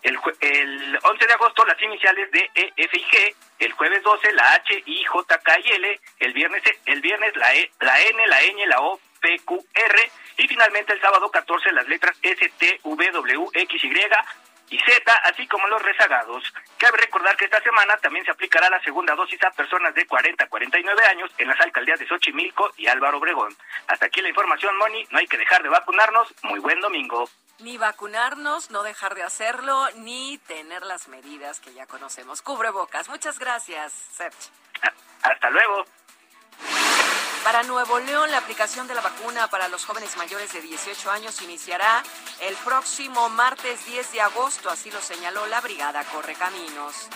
El, 0.06 0.20
el 0.42 1.00
11 1.02 1.26
de 1.26 1.34
agosto 1.34 1.66
las 1.66 1.82
iniciales 1.82 2.30
de 2.30 2.40
E, 2.54 2.74
F 2.78 2.96
y 2.96 3.04
G, 3.06 3.36
el 3.58 3.72
jueves 3.74 4.04
12 4.04 4.34
la 4.34 4.54
H, 4.54 4.84
I, 4.86 5.04
J, 5.04 5.40
K 5.40 5.60
y 5.60 5.72
L, 5.72 6.00
el 6.20 6.34
viernes, 6.34 6.62
el 6.86 7.02
viernes 7.02 7.36
la, 7.36 7.56
e, 7.56 7.72
la 7.80 8.00
N, 8.00 8.28
la 8.28 8.40
Ñ, 8.44 8.68
la 8.68 8.82
O, 8.82 9.00
P, 9.20 9.40
Q, 9.40 9.66
R 9.74 10.12
y 10.38 10.48
finalmente 10.48 10.94
el 10.94 11.02
sábado 11.02 11.32
14 11.32 11.72
las 11.72 11.88
letras 11.88 12.16
S, 12.22 12.52
T, 12.60 12.80
V, 12.84 13.12
W, 13.12 13.48
X, 13.52 13.84
Y, 13.84 13.90
y 14.70 14.80
Z, 14.80 15.14
así 15.24 15.48
como 15.48 15.68
los 15.70 15.82
rezagados. 15.82 16.54
Cabe 16.78 16.98
recordar 16.98 17.36
que 17.36 17.46
esta 17.46 17.62
semana 17.62 17.98
también 17.98 18.26
se 18.26 18.32
aplicará 18.32 18.70
la 18.70 18.82
segunda 18.84 19.16
dosis 19.16 19.44
a 19.44 19.50
personas 19.52 19.96
de 19.96 20.06
40 20.06 20.44
a 20.44 20.48
49 20.48 21.04
años 21.06 21.32
en 21.40 21.48
las 21.48 21.60
alcaldías 21.62 22.00
de 22.00 22.08
Xochimilco 22.08 22.74
y 22.78 22.86
Álvaro 22.86 23.18
Obregón. 23.18 23.56
Hasta 23.88 24.06
aquí 24.06 24.22
la 24.22 24.30
información, 24.30 24.78
Moni. 24.78 25.08
No 25.10 25.18
hay 25.18 25.26
que 25.26 25.40
dejar 25.40 25.64
de 25.64 25.70
vacunarnos. 25.70 26.32
Muy 26.44 26.60
buen 26.60 26.80
domingo. 26.80 27.28
Ni 27.60 27.78
vacunarnos, 27.78 28.70
no 28.70 28.84
dejar 28.84 29.16
de 29.16 29.24
hacerlo, 29.24 29.88
ni 29.96 30.38
tener 30.40 30.86
las 30.86 31.08
medidas 31.08 31.60
que 31.60 31.74
ya 31.74 31.88
conocemos. 31.88 32.42
Cubrebocas. 32.42 33.08
Muchas 33.10 33.40
gracias, 33.40 33.94
Serge. 33.94 34.50
Hasta 35.24 35.50
luego. 35.50 35.86
Para 37.46 37.62
Nuevo 37.62 38.00
León, 38.00 38.32
la 38.32 38.40
aplicación 38.40 38.88
de 38.88 38.96
la 38.96 39.02
vacuna 39.02 39.48
para 39.52 39.68
los 39.68 39.86
jóvenes 39.86 40.18
mayores 40.18 40.52
de 40.52 40.62
18 40.62 41.12
años 41.12 41.40
iniciará 41.44 42.02
el 42.42 42.56
próximo 42.56 43.30
martes 43.30 43.86
10 43.86 44.14
de 44.14 44.22
agosto, 44.22 44.68
así 44.72 44.90
lo 44.90 45.00
señaló 45.00 45.46
la 45.46 45.62
Brigada 45.62 46.04
Correcaminos. 46.06 47.08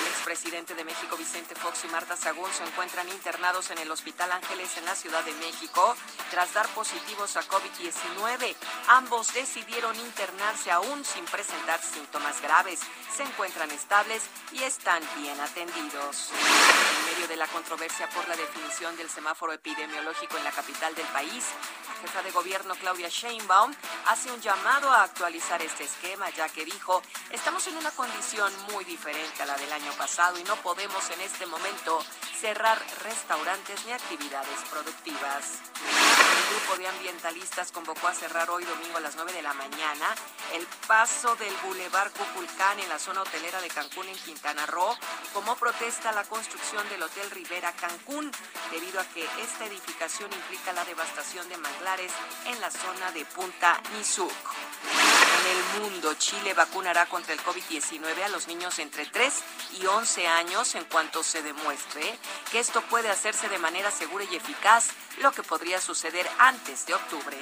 El 0.00 0.06
expresidente 0.08 0.74
de 0.74 0.84
México, 0.84 1.16
Vicente 1.16 1.54
Fox 1.54 1.84
y 1.84 1.88
Marta 1.88 2.16
Sagún, 2.16 2.52
se 2.52 2.64
encuentran 2.64 3.08
internados 3.08 3.70
en 3.70 3.78
el 3.78 3.90
Hospital 3.90 4.32
Ángeles 4.32 4.76
en 4.78 4.84
la 4.84 4.96
Ciudad 4.96 5.22
de 5.24 5.32
México 5.34 5.94
tras 6.32 6.52
dar 6.52 6.66
positivos 6.70 7.36
a 7.36 7.42
COVID-19. 7.42 8.56
Ambos 8.88 9.32
decidieron 9.32 9.94
internarse 9.94 10.72
aún 10.72 11.04
sin 11.04 11.24
presentar 11.26 11.80
síntomas 11.80 12.42
graves. 12.42 12.80
Se 13.16 13.22
encuentran 13.22 13.70
estables 13.70 14.24
y 14.50 14.64
están 14.64 15.02
bien 15.16 15.38
atendidos. 15.40 16.30
En 16.32 17.14
medio 17.14 17.28
de 17.28 17.36
la 17.36 17.46
controversia 17.46 18.08
por 18.10 18.28
la 18.28 18.36
definición 18.36 18.94
del 18.96 19.08
semáforo 19.08 19.35
epidemiológico 19.44 20.38
en 20.38 20.44
la 20.44 20.50
capital 20.50 20.94
del 20.94 21.06
país, 21.08 21.44
la 21.88 21.94
jefa 22.00 22.22
de 22.22 22.30
gobierno 22.30 22.74
Claudia 22.76 23.08
Sheinbaum 23.10 23.72
hace 24.06 24.30
un 24.30 24.40
llamado 24.40 24.90
a 24.90 25.02
actualizar 25.02 25.60
este 25.60 25.84
esquema, 25.84 26.30
ya 26.30 26.48
que 26.48 26.64
dijo, 26.64 27.02
estamos 27.30 27.66
en 27.66 27.76
una 27.76 27.90
condición 27.90 28.50
muy 28.72 28.84
diferente 28.84 29.42
a 29.42 29.46
la 29.46 29.56
de 29.56 29.66
el 29.66 29.72
año 29.72 29.92
pasado 29.98 30.38
y 30.38 30.44
no 30.44 30.54
podemos 30.56 31.10
en 31.10 31.20
este 31.20 31.44
momento 31.46 31.98
cerrar 32.40 32.80
restaurantes 33.02 33.84
ni 33.84 33.92
actividades 33.92 34.58
productivas. 34.70 35.60
El 35.82 36.56
grupo 36.56 36.76
de 36.78 36.86
ambientalistas 36.86 37.72
convocó 37.72 38.06
a 38.06 38.14
cerrar 38.14 38.48
hoy 38.50 38.64
domingo 38.64 38.98
a 38.98 39.00
las 39.00 39.16
9 39.16 39.32
de 39.32 39.42
la 39.42 39.54
mañana 39.54 40.14
el 40.54 40.64
paso 40.86 41.34
del 41.36 41.52
Boulevard 41.64 42.12
Cuculcán 42.12 42.78
en 42.78 42.88
la 42.88 42.98
zona 42.98 43.22
hotelera 43.22 43.60
de 43.60 43.68
Cancún 43.68 44.08
en 44.08 44.16
Quintana 44.16 44.66
Roo 44.66 44.96
como 45.32 45.56
protesta 45.56 46.10
a 46.10 46.12
la 46.12 46.24
construcción 46.24 46.88
del 46.88 47.02
Hotel 47.02 47.30
Rivera 47.30 47.72
Cancún, 47.72 48.30
debido 48.70 49.00
a 49.00 49.04
que 49.04 49.15
esta 49.22 49.64
edificación 49.66 50.30
implica 50.32 50.72
la 50.72 50.84
devastación 50.84 51.48
de 51.48 51.56
manglares 51.56 52.12
en 52.46 52.60
la 52.60 52.70
zona 52.70 53.10
de 53.12 53.24
Punta 53.24 53.80
Nizuc. 53.96 54.30
En 54.30 55.80
el 55.80 55.82
mundo, 55.82 56.14
Chile 56.14 56.52
vacunará 56.54 57.06
contra 57.06 57.32
el 57.32 57.40
COVID-19 57.40 58.22
a 58.22 58.28
los 58.28 58.46
niños 58.46 58.78
entre 58.78 59.06
3 59.06 59.32
y 59.80 59.86
11 59.86 60.26
años 60.26 60.74
en 60.74 60.84
cuanto 60.84 61.22
se 61.22 61.42
demuestre 61.42 62.18
que 62.50 62.58
esto 62.58 62.82
puede 62.82 63.10
hacerse 63.10 63.48
de 63.48 63.58
manera 63.58 63.90
segura 63.90 64.24
y 64.30 64.36
eficaz, 64.36 64.88
lo 65.20 65.32
que 65.32 65.42
podría 65.42 65.80
suceder 65.80 66.28
antes 66.38 66.86
de 66.86 66.94
octubre. 66.94 67.36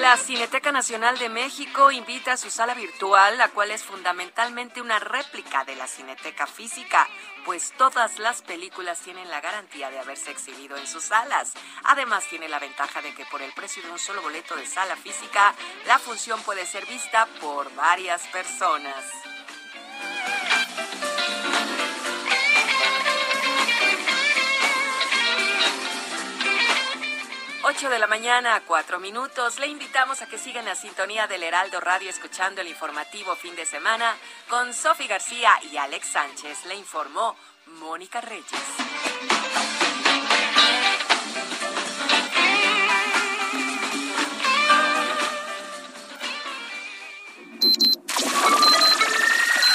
La 0.00 0.16
Cineteca 0.16 0.72
Nacional 0.72 1.18
de 1.18 1.28
México 1.28 1.90
invita 1.90 2.32
a 2.32 2.36
su 2.38 2.48
sala 2.50 2.72
virtual, 2.72 3.36
la 3.36 3.48
cual 3.48 3.70
es 3.70 3.82
fundamentalmente 3.82 4.80
una 4.80 4.98
réplica 4.98 5.64
de 5.64 5.76
la 5.76 5.86
Cineteca 5.86 6.46
física, 6.46 7.06
pues 7.44 7.74
todas 7.76 8.18
las 8.18 8.40
películas 8.40 8.98
tienen 9.00 9.28
la 9.28 9.42
garantía 9.42 9.90
de 9.90 9.98
haberse 9.98 10.30
exhibido 10.30 10.78
en 10.78 10.86
sus 10.86 11.04
salas. 11.04 11.52
Además, 11.84 12.24
tiene 12.30 12.48
la 12.48 12.58
ventaja 12.58 13.02
de 13.02 13.12
que 13.14 13.26
por 13.26 13.42
el 13.42 13.52
precio 13.52 13.82
de 13.82 13.90
un 13.90 13.98
solo 13.98 14.22
boleto 14.22 14.56
de 14.56 14.64
sala 14.64 14.96
física, 14.96 15.54
la 15.86 15.98
función 15.98 16.40
puede 16.44 16.64
ser 16.64 16.86
vista 16.86 17.26
por 17.38 17.70
varias 17.74 18.26
personas. 18.28 19.04
8 27.80 27.88
de 27.88 27.98
la 27.98 28.06
mañana, 28.06 28.62
cuatro 28.66 29.00
minutos. 29.00 29.58
Le 29.58 29.66
invitamos 29.66 30.20
a 30.20 30.26
que 30.26 30.36
sigan 30.36 30.66
la 30.66 30.74
sintonía 30.74 31.26
del 31.26 31.42
Heraldo 31.42 31.80
Radio 31.80 32.10
escuchando 32.10 32.60
el 32.60 32.68
informativo 32.68 33.34
fin 33.36 33.56
de 33.56 33.64
semana 33.64 34.18
con 34.50 34.74
Sofi 34.74 35.06
García 35.06 35.52
y 35.72 35.78
Alex 35.78 36.08
Sánchez. 36.08 36.66
Le 36.66 36.74
informó 36.74 37.34
Mónica 37.78 38.20
Reyes. 38.20 38.44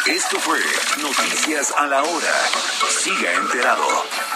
Esto 0.06 0.40
fue 0.42 0.60
Noticias 1.02 1.74
a 1.76 1.88
la 1.88 2.04
Hora. 2.04 2.50
Siga 2.88 3.34
enterado. 3.34 4.35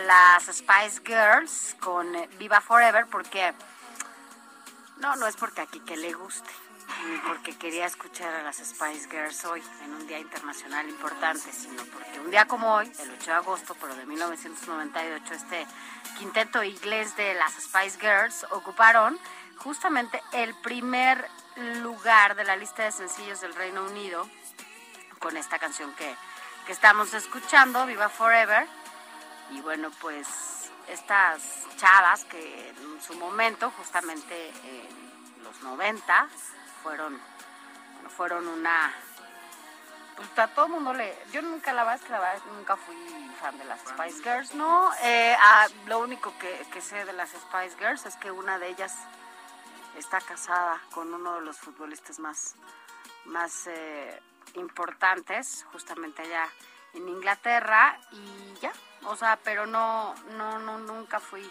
Las 0.00 0.44
Spice 0.44 1.02
Girls 1.04 1.76
con 1.80 2.14
eh, 2.14 2.28
Viva 2.38 2.60
Forever 2.60 3.06
porque 3.06 3.52
no, 4.98 5.16
no 5.16 5.26
es 5.26 5.36
porque 5.36 5.60
aquí 5.60 5.80
que 5.80 5.96
le 5.96 6.12
guste, 6.12 6.50
ni 7.08 7.16
porque 7.18 7.56
quería 7.56 7.86
escuchar 7.86 8.34
a 8.34 8.42
las 8.42 8.56
Spice 8.56 9.08
Girls 9.10 9.44
hoy 9.44 9.62
en 9.84 9.94
un 9.94 10.06
día 10.06 10.18
internacional 10.18 10.88
importante, 10.88 11.52
sino 11.52 11.84
porque 11.86 12.20
un 12.20 12.30
día 12.30 12.46
como 12.46 12.74
hoy, 12.74 12.90
el 13.00 13.10
8 13.10 13.24
de 13.24 13.36
agosto, 13.36 13.76
pero 13.80 13.94
de 13.94 14.06
1998, 14.06 15.34
este 15.34 15.66
quinteto 16.18 16.62
inglés 16.62 17.16
de 17.16 17.34
las 17.34 17.52
Spice 17.54 17.98
Girls 18.00 18.46
ocuparon 18.50 19.18
justamente 19.56 20.22
el 20.32 20.54
primer 20.62 21.28
lugar 21.82 22.34
de 22.34 22.44
la 22.44 22.56
lista 22.56 22.84
de 22.84 22.92
sencillos 22.92 23.40
del 23.40 23.54
Reino 23.54 23.84
Unido 23.84 24.28
con 25.18 25.36
esta 25.36 25.58
canción 25.58 25.94
que 25.94 26.14
que 26.66 26.72
estamos 26.72 27.12
escuchando, 27.12 27.84
Viva 27.86 28.08
Forever. 28.08 28.66
Y 29.50 29.60
bueno, 29.60 29.90
pues 30.00 30.70
estas 30.88 31.42
chavas 31.76 32.24
que 32.24 32.70
en 32.70 33.02
su 33.02 33.14
momento, 33.14 33.70
justamente 33.78 34.48
en 34.48 35.44
los 35.44 35.60
90, 35.62 36.28
fueron, 36.82 37.20
fueron 38.16 38.48
una... 38.48 38.92
Pues 40.16 40.38
a 40.38 40.46
todo 40.48 40.66
el 40.66 40.72
mundo 40.72 40.94
le... 40.94 41.16
Yo 41.32 41.42
nunca 41.42 41.72
la 41.72 41.84
verdad 41.84 42.40
que 42.42 42.50
nunca 42.50 42.76
fui 42.76 42.94
fan 43.40 43.58
de 43.58 43.64
las 43.64 43.80
Spice 43.80 44.22
Girls, 44.22 44.54
¿no? 44.54 44.92
Eh, 45.02 45.36
ah, 45.40 45.66
lo 45.86 45.98
único 45.98 46.32
que, 46.38 46.64
que 46.72 46.80
sé 46.80 47.04
de 47.04 47.12
las 47.12 47.30
Spice 47.30 47.76
Girls 47.78 48.06
es 48.06 48.16
que 48.16 48.30
una 48.30 48.58
de 48.58 48.68
ellas 48.68 48.96
está 49.98 50.20
casada 50.20 50.80
con 50.92 51.12
uno 51.12 51.36
de 51.36 51.40
los 51.42 51.58
futbolistas 51.58 52.18
más, 52.18 52.54
más 53.24 53.66
eh, 53.66 54.22
importantes, 54.54 55.66
justamente 55.72 56.22
allá 56.22 56.48
en 56.94 57.08
Inglaterra, 57.08 57.98
y 58.12 58.54
ya, 58.60 58.72
o 59.06 59.16
sea, 59.16 59.38
pero 59.42 59.66
no, 59.66 60.14
no, 60.36 60.58
no, 60.58 60.78
nunca 60.78 61.20
fui 61.20 61.50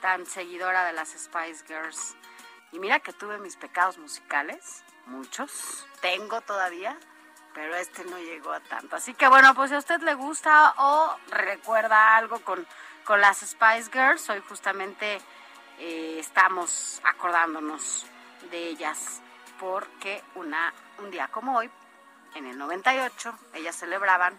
tan 0.00 0.26
seguidora 0.26 0.84
de 0.84 0.92
las 0.92 1.10
Spice 1.10 1.64
Girls. 1.66 2.16
Y 2.72 2.78
mira 2.78 3.00
que 3.00 3.12
tuve 3.12 3.38
mis 3.38 3.56
pecados 3.56 3.98
musicales, 3.98 4.84
muchos, 5.06 5.86
tengo 6.00 6.40
todavía, 6.42 6.96
pero 7.54 7.74
este 7.74 8.04
no 8.04 8.18
llegó 8.18 8.52
a 8.52 8.60
tanto. 8.60 8.96
Así 8.96 9.14
que 9.14 9.28
bueno, 9.28 9.54
pues 9.54 9.70
si 9.70 9.76
a 9.76 9.78
usted 9.78 10.00
le 10.02 10.14
gusta 10.14 10.74
o 10.78 11.16
recuerda 11.30 12.16
algo 12.16 12.40
con, 12.40 12.66
con 13.04 13.20
las 13.20 13.38
Spice 13.38 13.90
Girls, 13.92 14.28
hoy 14.30 14.40
justamente 14.48 15.20
eh, 15.78 16.18
estamos 16.18 17.00
acordándonos 17.04 18.06
de 18.50 18.68
ellas 18.68 19.20
porque 19.58 20.22
una, 20.34 20.72
un 20.98 21.10
día 21.10 21.28
como 21.28 21.56
hoy, 21.56 21.70
en 22.34 22.46
el 22.46 22.56
98, 22.56 23.34
ellas 23.54 23.76
celebraban 23.76 24.38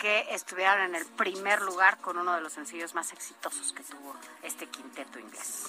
que 0.00 0.26
estuvieran 0.30 0.80
en 0.80 0.94
el 0.94 1.04
primer 1.04 1.60
lugar 1.60 1.98
con 1.98 2.16
uno 2.16 2.34
de 2.34 2.40
los 2.40 2.52
sencillos 2.52 2.94
más 2.94 3.12
exitosos 3.12 3.72
que 3.72 3.82
tuvo 3.82 4.14
este 4.42 4.66
quinteto 4.66 5.18
inglés. 5.18 5.66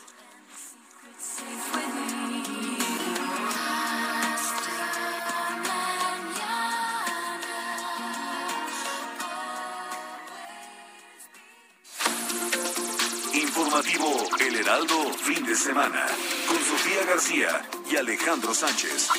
informativo 13.33 14.29
El 14.39 14.55
Heraldo 14.55 15.13
Fin 15.13 15.45
de 15.45 15.55
Semana 15.55 16.05
con 16.47 16.57
Sofía 16.57 17.05
García 17.05 17.61
y 17.91 17.97
Alejandro 17.97 18.53
Sánchez. 18.53 19.09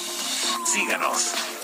Síganos. 0.65 1.62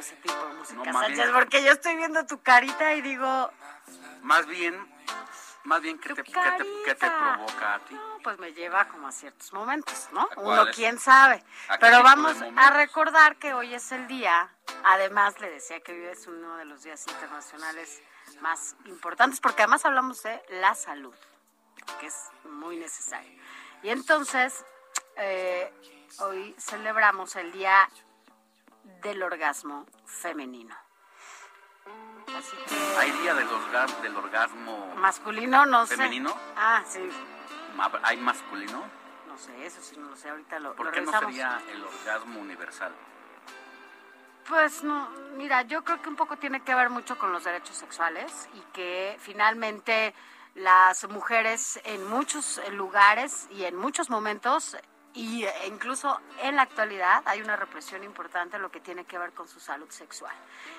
Ese 0.00 0.16
tipo 0.16 0.34
de 0.46 0.54
música, 0.54 0.92
No, 0.92 1.00
Sánchez? 1.00 1.16
bien- 1.18 1.32
Porque 1.32 1.62
yo 1.64 1.72
estoy 1.72 1.96
viendo 1.96 2.26
tu 2.26 2.42
carita 2.42 2.94
y 2.94 3.00
digo, 3.02 3.50
Más 4.22 4.46
bien, 4.46 4.74
más 5.64 5.80
bien, 5.80 5.98
¿qué 5.98 6.14
te, 6.14 6.22
qué 6.22 6.32
te- 6.32 6.82
qué 6.84 6.94
te 6.94 6.96
carita. 6.96 7.34
provoca 7.36 7.74
a 7.74 7.78
ti? 7.80 7.98
pues 8.22 8.38
me 8.38 8.52
lleva 8.52 8.86
como 8.88 9.08
a 9.08 9.12
ciertos 9.12 9.50
momentos, 9.54 10.08
¿no? 10.12 10.28
¿A 10.36 10.40
Uno 10.40 10.66
quién 10.74 10.98
sabe. 10.98 11.42
¿A 11.68 11.78
qué 11.78 11.86
Pero 11.86 12.02
vamos 12.02 12.36
a 12.56 12.70
recordar 12.70 13.36
que 13.36 13.54
hoy 13.54 13.72
es 13.72 13.92
el 13.92 14.06
día, 14.08 14.54
además 14.84 15.40
le 15.40 15.48
decía 15.48 15.80
que 15.80 15.92
hoy 15.92 16.04
es 16.04 16.26
uno 16.26 16.58
de 16.58 16.66
los 16.66 16.82
días 16.82 17.02
internacionales 17.08 18.02
más 18.42 18.76
importantes, 18.84 19.40
porque 19.40 19.62
además 19.62 19.86
hablamos 19.86 20.22
de 20.22 20.42
la 20.50 20.74
salud, 20.74 21.14
que 21.98 22.06
es 22.08 22.14
muy 22.44 22.76
necesario. 22.76 23.40
Y 23.82 23.88
entonces, 23.88 24.66
eh, 25.16 25.72
hoy 26.18 26.54
celebramos 26.58 27.36
el 27.36 27.52
Día 27.52 27.88
del 29.02 29.22
Orgasmo 29.22 29.86
Femenino. 30.06 30.76
Así 32.36 32.56
que... 32.68 32.96
¿Hay 32.98 33.10
día 33.22 33.34
del, 33.34 33.48
orga- 33.48 34.00
del 34.02 34.16
orgasmo 34.16 34.94
Masculino, 34.96 35.66
no 35.66 35.86
sé. 35.86 35.96
femenino? 35.96 36.34
Ah, 36.56 36.82
sí. 36.86 37.00
¿Hay 38.02 38.16
masculino? 38.18 38.84
No 39.26 39.38
sé, 39.38 39.64
eso 39.66 39.80
sí 39.82 39.96
no 39.98 40.10
lo 40.10 40.16
sé. 40.16 40.28
Ahorita 40.30 40.58
lo, 40.60 40.74
¿Por 40.74 40.86
lo 40.86 40.92
qué 40.92 41.00
no 41.00 41.18
sería 41.18 41.60
el 41.70 41.82
orgasmo 41.82 42.40
universal? 42.40 42.92
Pues 44.48 44.82
no, 44.82 45.08
mira, 45.36 45.62
yo 45.62 45.82
creo 45.84 46.02
que 46.02 46.08
un 46.08 46.16
poco 46.16 46.36
tiene 46.36 46.62
que 46.62 46.74
ver 46.74 46.90
mucho 46.90 47.16
con 47.18 47.32
los 47.32 47.44
derechos 47.44 47.76
sexuales 47.76 48.48
y 48.54 48.60
que 48.72 49.16
finalmente 49.20 50.14
las 50.54 51.08
mujeres 51.08 51.80
en 51.84 52.06
muchos 52.08 52.60
lugares 52.72 53.46
y 53.50 53.64
en 53.64 53.76
muchos 53.76 54.10
momentos 54.10 54.76
y 55.14 55.44
e 55.44 55.66
incluso 55.66 56.20
en 56.42 56.56
la 56.56 56.62
actualidad 56.62 57.22
hay 57.26 57.40
una 57.42 57.56
represión 57.56 58.04
importante 58.04 58.56
en 58.56 58.62
lo 58.62 58.70
que 58.70 58.80
tiene 58.80 59.04
que 59.04 59.18
ver 59.18 59.32
con 59.32 59.48
su 59.48 59.58
salud 59.60 59.90
sexual. 59.90 60.34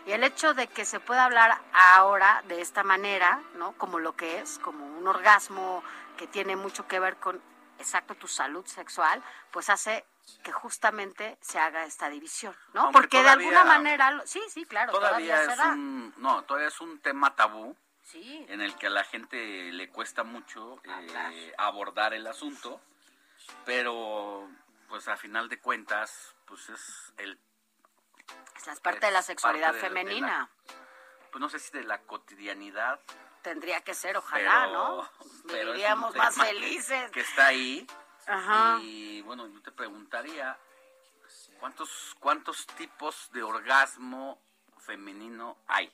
Y 0.05 0.11
el 0.11 0.23
hecho 0.23 0.53
de 0.53 0.67
que 0.67 0.85
se 0.85 0.99
pueda 0.99 1.25
hablar 1.25 1.59
ahora 1.73 2.41
de 2.47 2.61
esta 2.61 2.83
manera, 2.83 3.41
¿no? 3.55 3.73
Como 3.73 3.99
lo 3.99 4.15
que 4.15 4.39
es, 4.39 4.59
como 4.59 4.85
un 4.85 5.07
orgasmo 5.07 5.83
que 6.17 6.27
tiene 6.27 6.55
mucho 6.55 6.87
que 6.87 6.99
ver 6.99 7.17
con 7.17 7.41
exacto 7.77 8.15
tu 8.15 8.27
salud 8.27 8.65
sexual, 8.65 9.21
pues 9.51 9.69
hace 9.69 10.05
que 10.43 10.51
justamente 10.51 11.37
se 11.41 11.59
haga 11.59 11.83
esta 11.85 12.09
división, 12.09 12.55
¿no? 12.73 12.91
Porque 12.91 13.21
de 13.21 13.29
alguna 13.29 13.65
manera, 13.65 14.21
sí, 14.25 14.41
sí, 14.49 14.65
claro, 14.65 14.93
todavía, 14.93 15.43
es 15.43 15.59
un, 15.59 16.13
no, 16.17 16.43
todavía 16.43 16.69
es 16.69 16.79
un 16.79 16.99
tema 16.99 17.35
tabú 17.35 17.75
Sí. 18.03 18.45
en 18.49 18.61
el 18.61 18.75
que 18.75 18.87
a 18.87 18.89
la 18.89 19.03
gente 19.03 19.71
le 19.71 19.89
cuesta 19.89 20.23
mucho 20.23 20.81
eh, 20.83 21.53
abordar 21.57 22.13
el 22.13 22.27
asunto, 22.27 22.81
pero 23.65 24.49
pues 24.87 25.07
a 25.07 25.17
final 25.17 25.47
de 25.49 25.59
cuentas, 25.59 26.35
pues 26.45 26.69
es 26.69 27.13
el 27.17 27.39
Es 28.67 28.79
parte 28.81 29.05
de 29.07 29.11
la 29.11 29.21
sexualidad 29.21 29.73
de 29.73 29.81
la- 29.81 29.87
femenina. 29.87 30.49
pues 31.31 31.39
no 31.39 31.49
sé 31.49 31.59
si 31.59 31.71
de 31.71 31.83
la 31.83 32.01
cotidianidad, 32.01 32.99
Tendría 33.41 33.81
que 33.81 33.95
ser, 33.95 34.15
ojalá, 34.17 34.65
pero, 34.67 34.73
¿no? 34.73 35.09
pero 35.47 35.65
Viviríamos 35.71 36.15
más 36.15 36.35
que- 36.35 36.41
felices. 36.43 37.09
Que, 37.11 37.21
está 37.21 37.47
ahí. 37.47 37.87
Ajá. 38.27 38.77
Y 38.81 39.21
bueno, 39.23 39.47
yo 39.47 39.59
te 39.63 39.71
preguntaría, 39.71 40.59
¿cuántos, 41.59 42.15
cuántos 42.19 42.67
tipos 42.67 43.31
de 43.31 43.41
orgasmo 43.41 44.39
femenino 44.77 45.57
hay? 45.67 45.91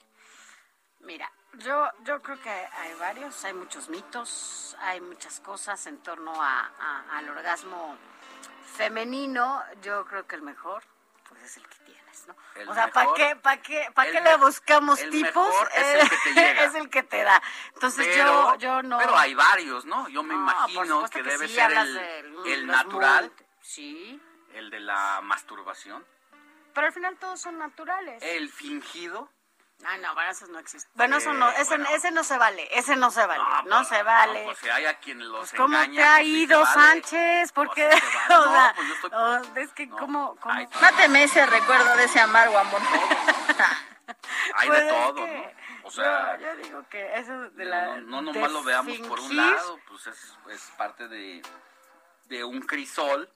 Mira, 0.99 1.31
yo, 1.53 1.89
yo 2.03 2.21
creo 2.21 2.39
que 2.41 2.49
hay 2.49 2.93
varios, 2.99 3.43
hay 3.45 3.53
muchos 3.53 3.89
mitos, 3.89 4.75
hay 4.79 5.01
muchas 5.01 5.39
cosas 5.39 5.85
en 5.87 5.97
torno 5.99 6.41
a, 6.41 6.71
a- 6.79 7.17
al 7.17 7.29
orgasmo 7.29 7.97
femenino. 8.75 9.63
Yo 9.81 10.05
creo 10.05 10.27
que 10.27 10.35
el 10.35 10.41
mejor, 10.41 10.83
pues 11.29 11.41
es 11.43 11.57
el 11.57 11.67
que 11.67 11.77
tienes, 11.85 12.27
¿no? 12.27 12.35
El 12.55 12.69
o 12.69 12.73
sea, 12.73 12.91
¿para 12.91 13.13
qué, 13.15 13.35
para 13.35 13.61
qué, 13.61 13.89
para 13.93 14.11
qué 14.11 14.21
le 14.21 14.35
buscamos 14.37 14.99
el 14.99 15.09
tipos? 15.11 15.47
mejor 15.47 15.69
es 15.75 15.87
el 16.03 16.09
que 16.09 16.17
te 16.23 16.33
llega. 16.35 16.63
es 16.65 16.75
el 16.75 16.89
que 16.89 17.03
te 17.03 17.23
da. 17.23 17.41
Entonces 17.73 18.07
pero, 18.07 18.53
yo, 18.53 18.55
yo 18.57 18.83
no. 18.83 18.97
pero 18.97 19.17
hay 19.17 19.33
varios, 19.33 19.85
¿no? 19.85 20.07
Yo 20.09 20.23
me 20.23 20.33
No, 20.35 20.41
imagino 20.41 21.03
que, 21.05 21.21
que 21.21 21.23
debe 21.23 21.47
sí, 21.47 21.55
ser 21.55 21.71
el, 21.71 21.97
el 22.45 22.67
natural, 22.67 23.31
Sí, 23.61 24.21
el 24.53 24.69
de 24.69 24.79
la 24.79 25.19
masturbación, 25.21 26.05
pero 26.73 26.87
al 26.87 26.93
final 26.93 27.17
todos 27.17 27.41
son 27.41 27.57
naturales. 27.57 28.21
el 28.23 28.49
fingido. 28.49 29.29
Ay, 29.86 29.99
no, 30.01 30.13
bueno, 30.15 30.32
esos 30.32 30.49
no 30.49 30.57
existen. 30.59 30.91
Bueno, 30.95 31.17
eso 31.17 31.34
no, 31.34 31.49
ese, 31.51 31.78
bueno. 31.78 31.88
ese 31.91 32.09
no 32.11 32.23
se 32.23 32.38
vale, 32.38 32.67
ese 32.71 32.95
no 32.95 33.11
se 33.11 33.25
vale, 33.25 33.43
no, 33.65 33.75
pues, 33.78 33.88
se 33.89 34.01
vale. 34.03 34.39
No, 34.39 34.45
pues 34.45 34.57
si 34.57 34.69
hay 34.69 34.86
a 34.86 34.97
quien 34.99 35.19
los 35.19 35.39
Pues, 35.49 35.51
¿Cómo 35.53 35.78
engaña, 35.78 36.01
te 36.01 36.03
ha 36.07 36.15
pues, 36.15 36.28
ido, 36.28 36.59
vale. 36.61 36.73
Sánchez? 36.73 37.51
¿Por 37.51 37.67
Pues 37.67 37.75
qué? 37.75 37.88
o 38.34 38.45
No, 38.45 38.51
sea, 38.51 38.73
pues 38.75 38.88
yo 38.88 38.93
estoy- 38.95 39.11
oh, 39.13 39.41
es 39.59 39.71
que, 39.73 39.89
¿cómo? 39.89 40.36
cómo? 40.41 40.53
Ay, 40.55 40.67
Máteme 40.82 41.23
ese 41.23 41.45
recuerdo 41.45 41.95
de 41.95 42.03
ese 42.05 42.19
amargo 42.19 42.57
amor. 42.57 42.82
Hay 44.55 44.67
Pues 44.67 44.80
de 44.80 44.88
es 44.88 44.93
todo, 45.05 45.15
que 45.25 45.53
¿no? 45.82 45.88
O 45.88 45.91
sea, 45.91 46.38
yo, 46.38 46.45
yo 46.47 46.55
digo 46.57 46.89
que 46.89 47.19
eso 47.19 47.34
de 47.51 47.65
no, 47.65 47.69
la. 47.69 47.86
no, 47.97 48.21
no 48.21 48.32
de 48.32 48.39
nomás 48.39 48.51
lo 48.51 48.63
veamos 48.63 48.97
por 48.99 49.19
un 49.19 49.28
fingir, 49.30 49.38
lado, 49.53 49.80
pues 49.88 50.07
es, 50.07 50.38
es 50.49 50.61
parte 50.78 51.07
de, 51.07 51.41
de 52.25 52.43
un 52.43 52.61
crisol 52.61 53.30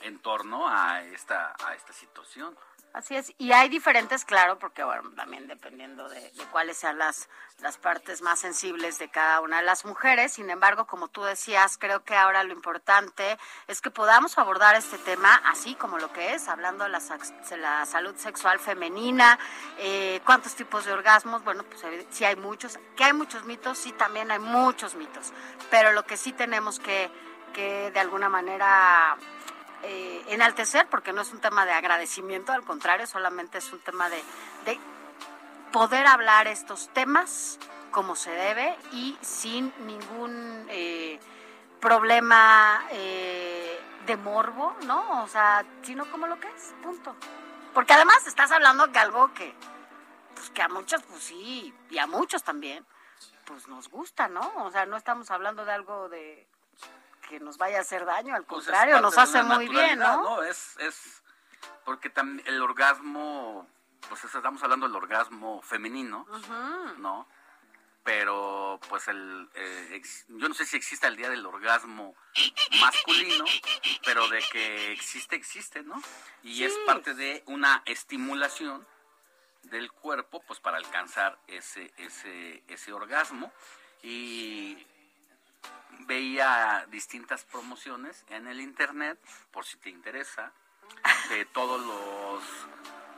en 0.00 0.18
torno 0.20 0.68
a 0.68 1.02
esta, 1.02 1.54
a 1.66 1.74
esta 1.74 1.92
situación. 1.92 2.56
Así 2.94 3.16
es, 3.16 3.32
y 3.38 3.52
hay 3.52 3.70
diferentes, 3.70 4.22
claro, 4.26 4.58
porque 4.58 4.84
bueno, 4.84 5.10
también 5.16 5.48
dependiendo 5.48 6.10
de, 6.10 6.30
cuáles 6.50 6.76
sean 6.76 6.98
las, 6.98 7.30
las 7.60 7.78
partes 7.78 8.20
más 8.20 8.38
sensibles 8.38 8.98
de 8.98 9.08
cada 9.08 9.40
una 9.40 9.60
de 9.60 9.62
las 9.62 9.86
mujeres. 9.86 10.34
Sin 10.34 10.50
embargo, 10.50 10.86
como 10.86 11.08
tú 11.08 11.22
decías, 11.22 11.78
creo 11.78 12.04
que 12.04 12.14
ahora 12.14 12.44
lo 12.44 12.52
importante 12.52 13.38
es 13.66 13.80
que 13.80 13.90
podamos 13.90 14.36
abordar 14.36 14.76
este 14.76 14.98
tema 14.98 15.40
así 15.46 15.74
como 15.74 15.98
lo 15.98 16.12
que 16.12 16.34
es, 16.34 16.48
hablando 16.48 16.84
de 16.84 16.90
la, 16.90 17.00
la 17.56 17.86
salud 17.86 18.14
sexual 18.16 18.58
femenina, 18.58 19.38
eh, 19.78 20.20
cuántos 20.26 20.54
tipos 20.54 20.84
de 20.84 20.92
orgasmos, 20.92 21.42
bueno, 21.44 21.64
pues 21.64 21.82
evi- 21.84 22.06
sí 22.10 22.26
hay 22.26 22.36
muchos, 22.36 22.78
que 22.94 23.04
hay 23.04 23.14
muchos 23.14 23.46
mitos, 23.46 23.78
sí 23.78 23.92
también 23.92 24.30
hay 24.30 24.38
muchos 24.38 24.96
mitos, 24.96 25.32
pero 25.70 25.92
lo 25.92 26.04
que 26.04 26.18
sí 26.18 26.34
tenemos 26.34 26.78
que, 26.78 27.10
que 27.54 27.90
de 27.90 28.00
alguna 28.00 28.28
manera 28.28 29.16
eh, 29.82 30.24
enaltecer, 30.28 30.86
porque 30.88 31.12
no 31.12 31.22
es 31.22 31.32
un 31.32 31.40
tema 31.40 31.66
de 31.66 31.72
agradecimiento, 31.72 32.52
al 32.52 32.64
contrario, 32.64 33.06
solamente 33.06 33.58
es 33.58 33.72
un 33.72 33.80
tema 33.80 34.08
de, 34.08 34.22
de 34.64 34.78
poder 35.72 36.06
hablar 36.06 36.46
estos 36.46 36.88
temas 36.90 37.58
como 37.90 38.16
se 38.16 38.30
debe 38.30 38.76
y 38.92 39.16
sin 39.20 39.72
ningún 39.86 40.66
eh, 40.68 41.20
problema 41.80 42.84
eh, 42.90 43.80
de 44.06 44.16
morbo, 44.16 44.74
¿no? 44.86 45.22
O 45.22 45.28
sea, 45.28 45.64
sino 45.82 46.10
como 46.10 46.26
lo 46.26 46.40
que 46.40 46.48
es, 46.48 46.74
punto. 46.82 47.14
Porque 47.74 47.92
además 47.92 48.26
estás 48.26 48.50
hablando 48.50 48.86
de 48.86 48.98
algo 48.98 49.32
que, 49.34 49.54
pues 50.34 50.50
que 50.50 50.62
a 50.62 50.68
muchos, 50.68 51.02
pues 51.02 51.22
sí, 51.22 51.74
y 51.90 51.98
a 51.98 52.06
muchos 52.06 52.42
también, 52.42 52.84
pues 53.44 53.68
nos 53.68 53.88
gusta, 53.88 54.28
¿no? 54.28 54.52
O 54.64 54.70
sea, 54.70 54.86
no 54.86 54.96
estamos 54.96 55.30
hablando 55.30 55.64
de 55.64 55.72
algo 55.72 56.08
de 56.08 56.46
que 57.28 57.40
nos 57.40 57.56
vaya 57.56 57.78
a 57.78 57.80
hacer 57.82 58.04
daño, 58.04 58.34
al 58.34 58.44
Pues 58.44 58.64
es 58.66 58.70
contrario, 58.70 59.00
nos 59.00 59.16
hace 59.16 59.42
muy 59.42 59.68
bien, 59.68 59.98
naturalidad, 59.98 60.16
¿no? 60.36 60.42
Es, 60.42 60.76
es 60.78 61.22
porque 61.84 62.10
también 62.10 62.46
el 62.46 62.60
orgasmo, 62.62 63.66
pues 64.08 64.24
es- 64.24 64.34
estamos 64.34 64.62
hablando 64.62 64.86
del 64.86 64.96
orgasmo 64.96 65.62
femenino. 65.62 66.26
¿no? 66.98 67.26
Pero 68.04 68.80
pues 68.88 69.06
el, 69.06 69.48
eh, 69.54 69.90
ex- 69.92 70.24
yo 70.28 70.48
no 70.48 70.54
sé 70.54 70.66
si 70.66 70.76
existe 70.76 71.06
el 71.06 71.16
día 71.16 71.30
del 71.30 71.46
orgasmo 71.46 72.16
masculino, 72.80 73.44
pero 74.04 74.26
de 74.28 74.42
que 74.50 74.90
existe, 74.92 75.36
existe, 75.36 75.84
¿no? 75.84 76.02
Y 76.42 76.64
es 76.64 76.72
parte 76.84 77.14
de 77.14 77.44
una 77.46 77.82
estimulación 77.86 78.84
del 79.62 79.92
cuerpo, 79.92 80.42
pues 80.48 80.58
para 80.58 80.78
alcanzar 80.78 81.38
ese, 81.46 81.92
ese, 81.96 82.64
ese 82.66 82.92
orgasmo. 82.92 83.52
Y 84.02 84.84
veía 86.00 86.84
distintas 86.88 87.44
promociones 87.44 88.24
en 88.28 88.46
el 88.46 88.60
internet, 88.60 89.18
por 89.50 89.64
si 89.64 89.76
te 89.78 89.90
interesa, 89.90 90.52
de 91.30 91.44
todos 91.46 91.80
los 91.80 92.42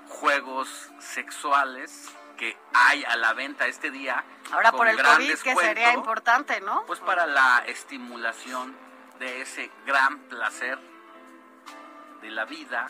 juegos 0.08 0.68
sexuales 1.00 2.10
que 2.36 2.56
hay 2.72 3.04
a 3.04 3.16
la 3.16 3.32
venta 3.32 3.66
este 3.66 3.90
día. 3.90 4.24
Ahora 4.52 4.72
por 4.72 4.88
el 4.88 4.96
gran 4.96 5.16
COVID, 5.16 5.38
que 5.38 5.54
sería 5.56 5.92
importante, 5.92 6.60
¿no? 6.60 6.84
Pues 6.86 7.00
para 7.00 7.26
la 7.26 7.62
estimulación 7.66 8.76
de 9.18 9.42
ese 9.42 9.70
gran 9.86 10.18
placer 10.28 10.78
de 12.20 12.30
la 12.30 12.44
vida, 12.44 12.88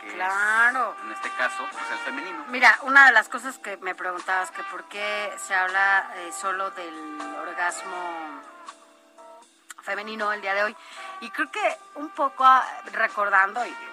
que 0.00 0.08
Claro. 0.14 0.94
es, 0.98 1.04
en 1.04 1.12
este 1.12 1.30
caso, 1.30 1.64
pues 1.70 1.90
el 1.92 1.98
femenino. 1.98 2.44
Mira, 2.48 2.76
una 2.82 3.06
de 3.06 3.12
las 3.12 3.28
cosas 3.28 3.58
que 3.58 3.76
me 3.76 3.94
preguntabas 3.94 4.50
que 4.50 4.62
por 4.64 4.84
qué 4.88 5.32
se 5.38 5.54
habla 5.54 6.10
eh, 6.16 6.32
solo 6.32 6.70
del 6.72 7.20
orgasmo 7.46 8.41
femenino 9.82 10.32
el 10.32 10.40
día 10.40 10.54
de 10.54 10.64
hoy. 10.64 10.76
Y 11.20 11.30
creo 11.30 11.50
que 11.50 11.76
un 11.96 12.10
poco 12.10 12.44
ah, 12.44 12.64
recordando, 12.92 13.64
y 13.64 13.68
digo, 13.68 13.92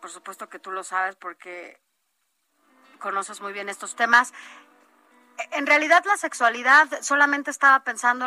por 0.00 0.10
supuesto 0.10 0.48
que 0.48 0.58
tú 0.58 0.70
lo 0.70 0.84
sabes 0.84 1.16
porque 1.16 1.80
conoces 2.98 3.40
muy 3.40 3.52
bien 3.52 3.68
estos 3.68 3.94
temas, 3.96 4.32
en 5.52 5.66
realidad 5.66 6.04
la 6.06 6.16
sexualidad 6.16 6.88
solamente 7.02 7.50
estaba 7.50 7.80
pensando, 7.84 8.26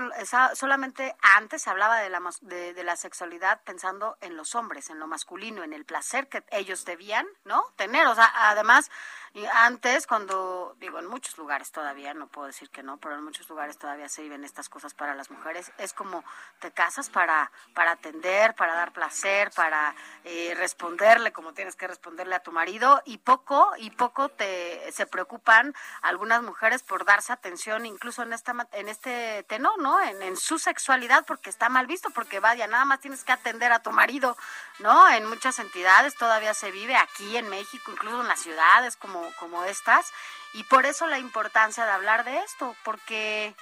solamente 0.54 1.16
antes 1.22 1.64
se 1.64 1.70
hablaba 1.70 2.00
de 2.00 2.10
la, 2.10 2.22
de 2.42 2.84
la 2.84 2.96
sexualidad 2.96 3.62
pensando 3.64 4.18
en 4.22 4.36
los 4.36 4.56
hombres, 4.56 4.90
en 4.90 5.00
lo 5.00 5.08
masculino, 5.08 5.64
en 5.64 5.74
el 5.74 5.86
placer 5.86 6.28
que 6.28 6.44
ellos 6.52 6.86
debían, 6.86 7.26
¿no? 7.46 7.64
Tener, 7.76 8.06
o 8.08 8.16
sea, 8.16 8.32
además, 8.50 8.92
y 9.34 9.46
antes 9.46 10.08
cuando, 10.08 10.76
digo, 10.80 11.00
en 11.00 11.06
muchos 11.06 11.38
lugares 11.38 11.72
todavía, 11.72 12.14
no 12.14 12.28
puedo 12.28 12.48
decir 12.48 12.70
que 12.70 12.84
no, 12.84 12.98
pero 12.98 13.16
en 13.16 13.24
muchos 13.24 13.48
lugares 13.50 13.78
todavía 13.78 14.10
se 14.10 14.24
viven 14.24 14.44
estas 14.44 14.70
cosas 14.70 14.94
para 14.94 15.14
las 15.16 15.30
mujeres, 15.30 15.72
es 15.78 15.94
como 15.94 16.24
te 16.60 16.72
casas 16.72 17.10
para, 17.10 17.52
para 17.74 17.92
atender, 17.92 18.56
para 18.56 18.74
dar 18.74 18.92
placer, 18.92 19.52
para 19.56 19.94
eh, 20.24 20.54
responderle 20.58 21.32
como 21.32 21.54
tienes 21.54 21.76
que 21.76 21.88
responderle 21.88 22.36
a 22.36 22.40
tu 22.42 22.52
marido 22.52 23.02
y 23.06 23.20
poco, 23.20 23.72
y 23.78 23.92
poco 23.92 24.30
te, 24.30 24.92
se 24.92 25.06
preocupan 25.06 25.76
algunas 26.02 26.42
mujeres 26.42 26.84
por 26.84 27.06
darse 27.06 27.32
atención 27.32 27.86
incluso 27.86 28.24
en 28.24 28.34
esta 28.34 28.56
en 28.72 28.90
este 28.90 29.44
tenor, 29.44 29.80
¿no? 29.80 30.02
En, 30.02 30.22
en 30.22 30.38
su 30.38 30.58
sexualidad 30.58 31.26
porque 31.26 31.50
está 31.50 31.70
mal 31.70 31.88
visto, 31.88 32.10
porque 32.10 32.40
vaya, 32.40 32.68
nada 32.68 32.86
más 32.86 33.00
tienes 33.00 33.24
que 33.24 33.32
atender 33.32 33.72
a 33.72 33.82
tu 33.82 33.92
marido, 33.92 34.36
¿no? 34.80 35.10
En 35.10 35.26
muchas 35.26 35.60
entidades 35.60 36.16
todavía 36.16 36.54
se 36.54 36.72
vive 36.72 36.96
aquí 36.96 37.38
en 37.38 37.50
México, 37.50 37.92
incluso 37.92 38.22
en 38.22 38.28
las 38.28 38.40
ciudades 38.40 38.98
como 38.98 39.19
como 39.40 39.64
estas 39.66 40.12
y 40.54 40.64
por 40.64 40.86
eso 40.86 41.08
la 41.08 41.20
importancia 41.20 41.86
de 41.86 41.92
hablar 41.92 42.26
de 42.26 42.40
esto, 42.40 42.76
porque 42.84 43.56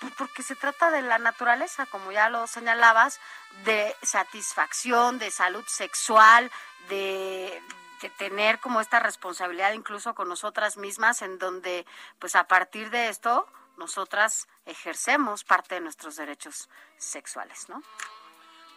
pues 0.00 0.12
porque 0.16 0.42
se 0.44 0.54
trata 0.54 0.90
de 0.90 1.02
la 1.02 1.18
naturaleza, 1.18 1.86
como 1.86 2.12
ya 2.12 2.28
lo 2.28 2.46
señalabas, 2.46 3.18
de 3.64 3.96
satisfacción, 4.02 5.18
de 5.18 5.30
salud 5.30 5.64
sexual, 5.66 6.52
de, 6.88 7.60
de 8.00 8.10
tener 8.10 8.60
como 8.60 8.80
esta 8.80 9.00
responsabilidad 9.00 9.72
incluso 9.72 10.14
con 10.14 10.28
nosotras 10.28 10.76
mismas, 10.76 11.22
en 11.22 11.38
donde 11.38 11.84
pues 12.20 12.36
a 12.36 12.44
partir 12.44 12.90
de 12.90 13.08
esto 13.08 13.46
nosotras 13.76 14.46
ejercemos 14.66 15.44
parte 15.44 15.76
de 15.76 15.80
nuestros 15.80 16.16
derechos 16.16 16.68
sexuales, 16.96 17.68
¿no? 17.68 17.82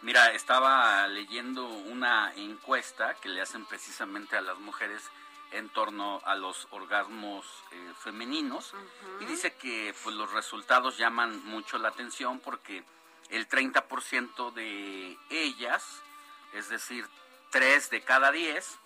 Mira, 0.02 0.32
estaba 0.32 1.06
leyendo 1.06 1.64
una 1.64 2.32
encuesta 2.34 3.14
que 3.14 3.28
le 3.28 3.40
hacen 3.40 3.64
precisamente 3.66 4.36
a 4.36 4.40
las 4.40 4.58
mujeres 4.58 5.00
en 5.52 5.68
torno 5.68 6.20
a 6.24 6.34
los 6.34 6.66
orgasmos 6.70 7.46
eh, 7.70 7.92
femeninos 8.00 8.74
y 9.20 9.26
dice 9.26 9.54
que 9.54 9.94
pues 10.02 10.16
los 10.16 10.32
resultados 10.32 10.98
llaman 10.98 11.44
mucho 11.44 11.78
la 11.78 11.88
atención 11.88 12.40
porque 12.40 12.84
el 13.30 13.48
30% 13.48 14.52
de 14.52 15.18
ellas, 15.30 16.02
es 16.52 16.68
decir, 16.68 17.06
3 17.50 17.90
de 17.90 18.02
cada 18.02 18.30
10, 18.30 18.78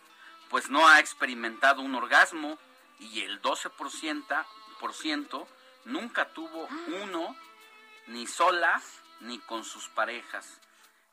pues 0.51 0.71
no 0.71 0.87
ha 0.89 1.01
experimentado 1.01 1.83
un 1.83 1.95
orgasmo 1.95 2.59
y 2.99 3.23
el 3.23 3.41
12% 3.43 4.45
por 4.81 4.93
ciento 4.93 5.49
nunca 5.85 6.29
tuvo 6.33 6.69
uno 7.03 7.37
ni 8.07 8.27
sola 8.27 8.81
ni 9.21 9.39
con 9.41 9.65
sus 9.65 9.89
parejas. 9.89 10.61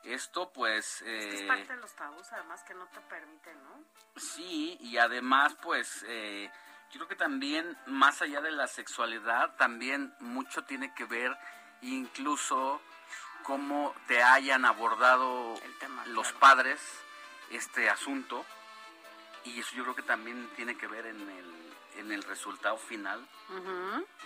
Esto 0.04 0.50
pues... 0.52 1.02
Es 1.02 1.42
eh, 1.42 1.46
parte 1.46 1.74
de 1.74 1.76
los 1.80 1.92
tabús, 1.94 2.30
además, 2.32 2.62
que 2.64 2.74
no 2.74 2.86
te 2.88 3.00
permiten, 3.00 3.56
¿no? 3.64 4.20
Sí, 4.20 4.76
y 4.80 4.98
además, 4.98 5.54
pues, 5.62 6.04
eh, 6.06 6.50
yo 6.90 6.98
creo 6.98 7.08
que 7.08 7.16
también, 7.16 7.76
más 7.86 8.20
allá 8.22 8.40
de 8.40 8.50
la 8.52 8.66
sexualidad, 8.66 9.56
también 9.56 10.14
mucho 10.20 10.64
tiene 10.64 10.92
que 10.94 11.04
ver 11.06 11.36
incluso 11.82 12.80
cómo 13.42 13.94
te 14.06 14.22
hayan 14.22 14.64
abordado 14.64 15.54
los 16.06 16.32
padres 16.32 16.80
este 17.50 17.88
asunto. 17.90 18.44
Y 19.44 19.60
eso 19.60 19.74
yo 19.74 19.82
creo 19.82 19.94
que 19.94 20.02
también 20.02 20.48
tiene 20.56 20.76
que 20.76 20.86
ver 20.86 21.06
en 21.06 21.20
el, 21.20 21.74
en 21.98 22.12
el 22.12 22.22
resultado 22.22 22.76
final 22.78 23.26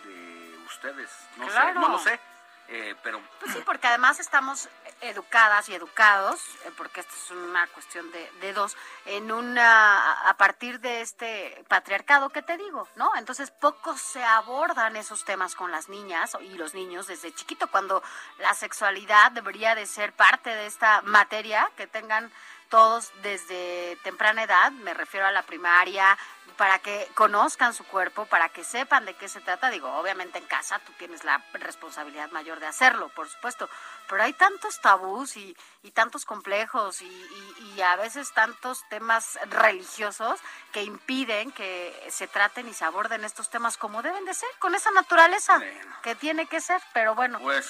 de 0.05 0.59
ustedes. 0.67 1.11
No 1.37 1.47
sé, 1.47 1.53
Claro. 1.53 1.81
no 1.81 1.89
lo 1.89 1.99
sé, 1.99 2.21
eh, 2.69 2.95
pero... 3.03 3.21
Pues 3.41 3.53
sí, 3.53 3.63
porque 3.65 3.87
además 3.87 4.21
estamos 4.21 4.69
educadas 5.01 5.69
y 5.69 5.75
educados, 5.75 6.41
eh, 6.67 6.71
porque 6.77 7.01
esta 7.01 7.15
es 7.15 7.31
una 7.31 7.67
cuestión 7.69 8.11
de, 8.13 8.31
de 8.41 8.53
dos, 8.53 8.77
en 9.07 9.33
una, 9.33 10.29
a 10.29 10.37
partir 10.37 10.81
de 10.81 11.01
este 11.01 11.65
patriarcado 11.69 12.29
que 12.29 12.43
te 12.43 12.59
digo, 12.59 12.87
¿no? 12.97 13.11
Entonces 13.17 13.51
poco 13.51 13.97
se 13.97 14.23
abordan 14.23 14.97
esos 14.97 15.25
temas 15.25 15.55
con 15.55 15.71
las 15.71 15.89
niñas 15.89 16.37
y 16.41 16.59
los 16.59 16.75
niños 16.75 17.07
desde 17.07 17.35
chiquito, 17.35 17.69
cuando 17.71 18.03
la 18.39 18.53
sexualidad 18.55 19.33
debería 19.33 19.75
de 19.75 19.87
ser 19.87 20.13
parte 20.13 20.51
de 20.51 20.67
esta 20.67 21.01
materia 21.03 21.71
que 21.77 21.87
tengan 21.87 22.31
todos 22.69 23.11
desde 23.23 23.97
temprana 24.03 24.43
edad, 24.45 24.71
me 24.73 24.95
refiero 24.95 25.27
a 25.27 25.33
la 25.33 25.43
primaria, 25.43 26.17
para 26.57 26.81
que 26.81 27.09
conozcan 27.15 27.73
su 27.73 27.85
cuerpo, 27.85 28.27
para 28.27 28.49
que 28.49 28.65
sepan 28.65 29.05
de 29.05 29.15
qué 29.15 29.29
se 29.29 29.41
trata. 29.41 29.71
Digo, 29.71 29.93
obviamente 29.95 30.39
en 30.39 30.47
casa 30.47 30.81
tú 30.81 30.93
tienes 30.99 31.23
la 31.23 31.41
responsabilidad 31.53 32.31
mayor 32.33 32.59
de 32.59 32.67
hacerlo, 32.67 33.11
por 33.11 33.29
supuesto, 33.29 33.71
pero 34.09 34.25
hay 34.25 34.33
tantos 34.33 34.81
tabús 34.81 35.37
y, 35.37 35.57
y 35.85 35.93
tantos 35.93 36.25
complejos 36.25 37.01
y, 37.01 37.07
y- 37.07 37.75
y 37.77 37.83
a 37.83 37.95
veces 37.95 38.33
tantos 38.33 38.83
temas 38.89 39.39
religiosos 39.51 40.41
que 40.73 40.83
impiden 40.83 41.53
que 41.53 42.09
se 42.11 42.27
traten 42.27 42.67
y 42.69 42.75
se 42.75 42.85
aborden 42.85 43.25
estos 43.25 43.49
temas 43.51 43.77
como 43.77 44.03
deben 44.03 44.25
de 44.25 44.35
ser, 44.35 44.49
con 44.59 44.75
esa 44.75 44.91
naturaleza 44.91 45.61
que 46.03 46.17
tiene 46.17 46.47
que 46.47 46.61
ser, 46.61 46.83
pero 46.93 47.15
bueno. 47.15 47.39
Pues 47.39 47.67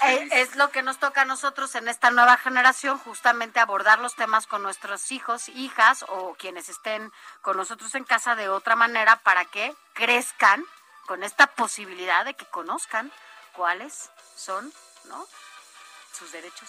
es 0.00 0.56
lo 0.56 0.70
que 0.70 0.82
nos 0.82 0.98
toca 0.98 1.22
a 1.22 1.24
nosotros 1.24 1.74
en 1.74 1.88
esta 1.88 2.10
nueva 2.10 2.36
generación, 2.36 2.98
justamente 2.98 3.60
abordar 3.60 3.98
los 3.98 4.14
temas 4.14 4.46
con 4.46 4.62
nuestros 4.62 5.12
hijos, 5.12 5.48
hijas 5.48 6.04
o 6.08 6.34
quienes 6.34 6.68
estén 6.68 7.12
con 7.40 7.56
nosotros 7.56 7.94
en 7.94 8.04
casa 8.04 8.34
de 8.34 8.48
otra 8.48 8.76
manera 8.76 9.16
para 9.16 9.44
que 9.44 9.74
crezcan 9.94 10.64
con 11.06 11.22
esta 11.22 11.46
posibilidad 11.46 12.24
de 12.24 12.34
que 12.34 12.46
conozcan 12.46 13.12
cuáles 13.52 14.10
son, 14.36 14.72
¿no? 15.04 15.26
Sus 16.12 16.32
derechos, 16.32 16.68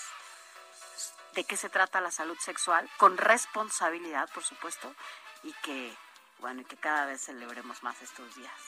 de 1.34 1.44
qué 1.44 1.58
se 1.58 1.70
trata 1.70 2.02
la 2.02 2.12
salud 2.12 2.38
sexual, 2.40 2.90
con 2.98 3.18
responsabilidad, 3.18 4.30
por 4.34 4.44
supuesto, 4.44 4.94
y 5.44 5.54
que, 5.64 5.96
bueno, 6.40 6.62
y 6.62 6.66
que 6.66 6.78
cada 6.78 7.06
vez 7.06 7.22
celebremos 7.22 7.84
más 7.84 8.02
estos 8.02 8.36
días, 8.36 8.60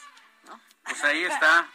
¿no? 0.43 0.60
Pues 0.84 1.03
ahí 1.03 1.24
está. 1.24 1.68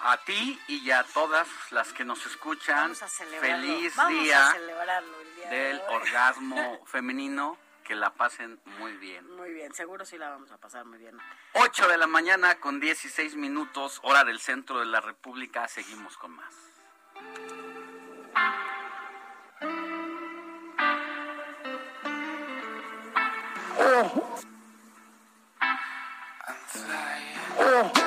A 0.00 0.18
ti 0.18 0.60
y 0.68 0.90
a 0.90 1.02
todas 1.02 1.48
las 1.70 1.92
que 1.92 2.04
nos 2.04 2.24
escuchan, 2.26 2.76
Vamos 2.76 3.02
a 3.02 3.08
celebrarlo. 3.08 3.66
feliz 3.66 3.96
Vamos 3.96 4.12
a 4.12 4.22
día 4.22 4.52
celebrarlo 4.52 5.20
el 5.20 5.34
día 5.36 5.48
de 5.48 5.56
del 5.56 5.80
orgasmo 5.88 6.84
femenino. 6.86 7.56
Que 7.84 7.94
la 7.94 8.14
pasen 8.14 8.58
muy 8.78 8.92
bien. 8.96 9.30
Muy 9.36 9.52
bien, 9.52 9.74
seguro 9.74 10.06
sí 10.06 10.16
la 10.16 10.30
vamos 10.30 10.50
a 10.50 10.56
pasar 10.56 10.86
muy 10.86 10.96
bien. 10.98 11.18
8 11.52 11.86
de 11.88 11.98
la 11.98 12.06
mañana 12.06 12.54
con 12.54 12.80
16 12.80 13.36
minutos, 13.36 14.00
hora 14.02 14.24
del 14.24 14.40
centro 14.40 14.80
de 14.80 14.86
la 14.86 15.02
República. 15.02 15.68
Seguimos 15.68 16.16
con 16.16 16.30
más. 16.30 16.54
I'm 26.46 26.54
flying. 26.66 27.94
I'm 27.94 28.03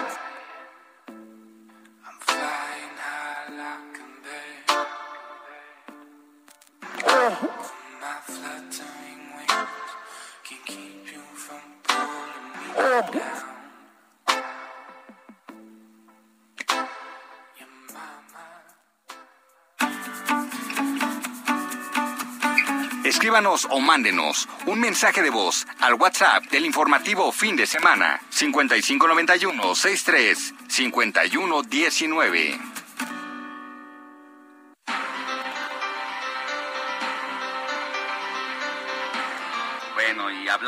Escríbanos 23.04 23.68
o 23.70 23.80
mándenos 23.80 24.50
un 24.66 24.80
mensaje 24.80 25.22
de 25.22 25.30
voz 25.30 25.66
al 25.80 25.94
WhatsApp 25.94 26.46
del 26.46 26.66
informativo 26.66 27.32
fin 27.32 27.56
de 27.56 27.66
semana 27.66 28.20
5591 28.30 29.76
63 29.76 30.54
51 30.68 31.64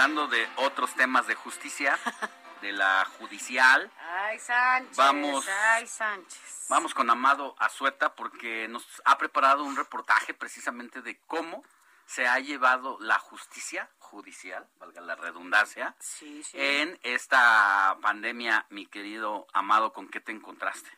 hablando 0.10 0.28
de 0.36 0.48
otros 0.56 0.96
temas 0.96 1.28
de 1.28 1.36
justicia, 1.36 2.00
de 2.62 2.72
la 2.72 3.06
judicial, 3.20 3.92
Ay, 4.10 4.40
Sánchez. 4.40 4.98
Vamos. 4.98 5.48
Ay, 5.48 5.86
Sánchez. 5.86 6.66
vamos 6.68 6.96
con 6.96 7.12
Amado 7.12 7.56
Azueta 7.60 8.16
porque 8.16 8.68
nos 8.70 8.86
ha 9.06 9.20
preparado 9.20 9.64
un 9.64 9.76
reportaje 9.76 10.34
precisamente 10.34 11.04
de 11.04 11.20
cómo 11.28 11.64
se 12.08 12.28
ha 12.28 12.40
llevado 12.40 12.98
la 13.00 13.20
justicia 13.20 13.88
judicial, 14.00 14.68
valga 14.80 15.00
la 15.02 15.16
redundancia, 15.16 15.96
en 16.54 17.00
esta 17.04 17.96
pandemia, 18.02 18.66
mi 18.72 18.88
querido 18.88 19.46
Amado, 19.54 19.94
¿con 19.94 20.08
qué 20.08 20.20
te 20.20 20.32
encontraste? 20.32 20.90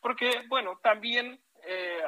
Porque, 0.00 0.44
bueno, 0.48 0.78
también, 0.82 1.40
eh, 1.62 2.02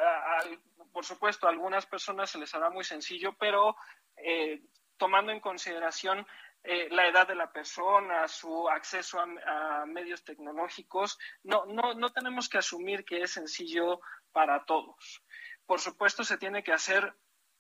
por 0.93 1.05
supuesto, 1.05 1.47
a 1.47 1.51
algunas 1.51 1.87
personas 1.87 2.31
se 2.31 2.39
les 2.39 2.55
hará 2.55 2.69
muy 2.69 2.85
sencillo, 2.85 3.35
pero 3.39 3.77
eh, 4.17 4.61
tomando 4.99 5.33
en 5.33 5.41
consideración 5.41 6.27
eh, 6.69 6.89
la 6.91 7.07
edad 7.07 7.29
de 7.29 7.37
la 7.37 7.53
persona, 7.53 8.27
su 8.27 8.69
acceso 8.69 9.21
a, 9.21 9.87
medios 9.87 10.25
tecnológicos, 10.25 11.17
no, 11.45 11.65
no, 11.67 11.95
no 11.95 12.11
tenemos 12.11 12.49
que 12.49 12.59
asumir 12.59 13.05
que 13.05 13.21
es 13.21 13.31
sencillo 13.31 14.01
para 14.33 14.65
todos. 14.65 15.23
Por 15.65 15.81
supuesto, 15.81 16.25
se 16.25 16.39
tiene 16.39 16.65
que 16.65 16.73
hacer 16.73 17.15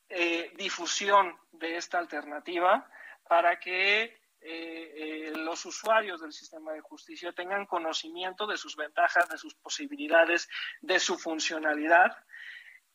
eh, 0.08 0.50
difusión 0.56 1.38
de 1.52 1.76
esta 1.76 2.00
alternativa 2.00 2.90
para 3.28 3.60
que 3.60 4.18
eh, 4.40 5.32
los 5.36 5.64
usuarios 5.66 6.20
del 6.20 6.32
sistema 6.32 6.72
de 6.72 6.80
justicia 6.80 7.32
tengan 7.32 7.66
conocimiento 7.66 8.44
de 8.48 8.56
sus 8.56 8.74
ventajas, 8.74 9.28
de 9.28 9.38
sus 9.38 9.54
posibilidades, 9.54 10.48
de 10.80 10.98
su 10.98 11.16
funcionalidad. 11.16 12.10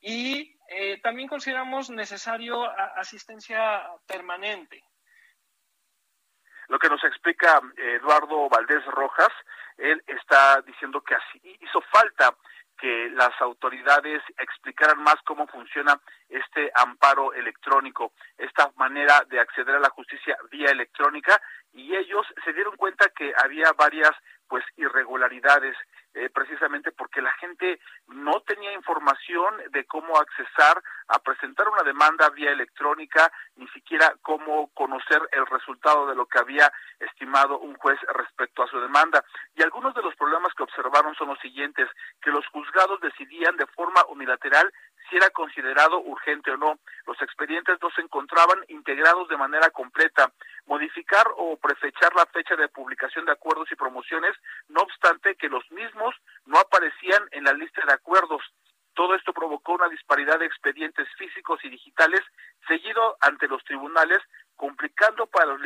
Y 0.02 0.58
también 1.04 1.28
consideramos 1.30 1.90
necesario 1.90 2.64
asistencia 2.98 3.84
permanente 4.08 4.84
lo 6.72 6.80
que 6.80 6.88
nos 6.88 7.04
explica 7.04 7.60
eh, 7.76 8.00
Eduardo 8.02 8.48
Valdés 8.48 8.84
Rojas, 8.86 9.28
él 9.78 10.02
está 10.08 10.62
diciendo 10.62 11.02
que 11.02 11.16
así 11.16 11.58
hizo 11.60 11.82
falta 11.92 12.34
que 12.80 13.10
las 13.10 13.34
autoridades 13.42 14.24
explicaran 14.38 15.04
más 15.04 15.16
cómo 15.26 15.46
funciona 15.48 16.00
este 16.30 16.72
amparo 16.74 17.34
electrónico, 17.34 18.14
esta 18.38 18.72
manera 18.78 19.22
de 19.28 19.42
acceder 19.42 19.76
a 19.76 19.80
la 19.82 19.90
justicia 19.90 20.38
vía 20.50 20.72
electrónica 20.72 21.42
y 21.74 21.94
ellos 21.94 22.26
se 22.44 22.54
dieron 22.54 22.78
cuenta 22.78 23.10
que 23.10 23.34
había 23.44 23.74
varias 23.74 24.12
pues 24.52 24.66
irregularidades 24.76 25.78
eh, 26.14 26.30
precisamente 26.30 26.92
porque 26.92 27.22
la 27.22 27.32
gente 27.40 27.80
no 28.08 28.42
tenía 28.42 28.74
información 28.74 29.56
de 29.70 29.86
cómo 29.86 30.18
accesar 30.18 30.84
a 31.08 31.20
presentar 31.20 31.70
una 31.70 31.84
demanda 31.84 32.30
vía 32.32 32.52
electrónica, 32.52 33.32
ni 33.56 33.66
siquiera 33.70 34.14
cómo 34.22 34.68
conocer 34.74 35.22
el 35.32 35.46
resultado 35.46 36.06
de 36.08 36.16
lo 36.16 36.26
que 36.26 36.40
había 36.40 36.70
estimado 37.00 37.60
un 37.60 37.76
juez 37.76 37.98
respecto 38.14 38.62
a 38.62 38.68
su 38.68 38.78
demanda. 38.82 39.24
Y 39.56 39.64
algunos 39.64 39.96
de 39.96 40.02
los 40.02 40.14
problemas 40.18 40.54
que 40.54 40.64
observaron 40.64 41.16
son 41.16 41.30
los 41.30 41.40
siguientes, 41.40 41.88
que 42.22 42.32
los 42.32 42.46
juzgados 42.48 43.00
decidían 43.00 43.56
de 43.56 43.68
forma 43.68 44.04
unilateral 44.10 44.70
si 45.12 45.18
era 45.18 45.30
considerado 45.30 46.00
urgente 46.00 46.52
o 46.52 46.58
no. 46.58 46.80
Los 47.06 47.22
expedientes 47.22 47.78
no 47.82 47.92
se 47.92 48.02
encontraban 48.02 48.64
integrados 48.70 49.28
de 49.28 49.38
manera 49.38 49.70
completa. 49.70 50.32
Modificar 50.66 51.28
o 51.36 51.58
prefechar 51.58 52.16
la 52.16 52.26
fecha 52.28 52.56
de 52.56 52.70
publicación 52.70 53.26
de 53.26 53.34
acuerdos 53.34 53.70
y 53.72 53.76
promociones, 53.76 54.32
no 54.70 54.82
obstante 54.82 55.36
que 55.36 55.50
los 55.50 55.70
mismos 55.72 56.16
no 56.46 56.58
aparecían 56.60 57.28
en 57.32 57.44
la 57.44 57.54
lista 57.54 57.82
de 57.86 57.94
acuerdos. 57.94 58.42
Todo 58.94 59.16
esto 59.16 59.34
provocó 59.34 59.74
una 59.74 59.90
disparidad 59.90 60.40
de 60.40 60.46
expedientes 60.46 61.08
físicos 61.18 61.60
y 61.64 61.70
digitales 61.70 62.22
seguido 62.68 63.18
ante 63.22 63.48
los 63.48 63.64
tribunales, 63.66 64.20
complicando 64.56 65.28
para 65.28 65.46
los, 65.46 65.62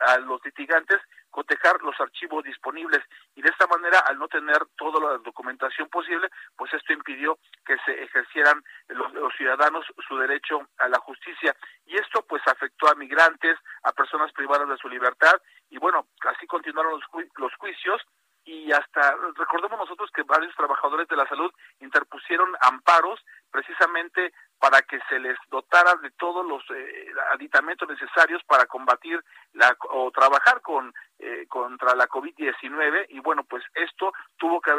a 0.00 0.18
los 0.18 0.44
litigantes 0.44 0.98
cotejar 1.38 1.80
los 1.82 1.94
archivos 2.00 2.42
disponibles. 2.42 3.00
Y 3.36 3.42
de 3.42 3.48
esta 3.48 3.68
manera 3.68 4.00
al 4.00 4.18
no 4.18 4.26
tener 4.26 4.58
toda 4.76 4.98
la 4.98 5.18
documentación 5.18 5.88
posible 5.88 6.28
pues 6.56 6.74
esto 6.74 6.92
impidió 6.92 7.38
que 7.64 7.76
se 7.86 8.02
ejercieran 8.02 8.60
los, 8.88 9.32
ciudadanos 9.36 9.86
su 10.08 10.18
derecho 10.18 10.66
a 10.78 10.88
la 10.88 10.98
justicia. 10.98 11.54
Y 11.86 11.96
esto 11.96 12.24
pues 12.28 12.42
afectó 12.48 12.88
a 12.88 12.96
migrantes 12.96 13.56
a 13.84 13.92
personas 13.92 14.32
privadas 14.32 14.68
de 14.68 14.76
su 14.78 14.88
libertad. 14.88 15.40
Y 15.70 15.78
bueno 15.78 16.08
así 16.26 16.44
continuaron 16.48 16.98
los, 16.98 17.26
los 17.36 17.54
juicios 17.54 18.02
y 18.48 18.72
hasta 18.72 19.14
recordemos 19.36 19.78
nosotros 19.78 20.10
que 20.10 20.22
varios 20.22 20.56
trabajadores 20.56 21.06
de 21.08 21.16
la 21.16 21.28
salud 21.28 21.52
interpusieron 21.80 22.50
amparos 22.62 23.20
precisamente 23.50 24.32
para 24.58 24.80
que 24.80 24.98
se 25.06 25.18
les 25.18 25.36
dotara 25.48 25.96
de 25.96 26.10
todos 26.12 26.46
los 26.46 26.64
eh, 26.70 27.08
aditamentos 27.34 27.86
necesarios 27.86 28.42
para 28.44 28.64
combatir 28.64 29.22
la, 29.52 29.76
o 29.90 30.10
trabajar 30.10 30.62
con 30.62 30.94
eh, 31.18 31.46
contra 31.46 31.94
la 31.94 32.08
COVID-19 32.08 33.06
y 33.10 33.20
bueno, 33.20 33.44
pues 33.44 33.62
esto 33.74 34.14
tuvo 34.38 34.62
que 34.62 34.72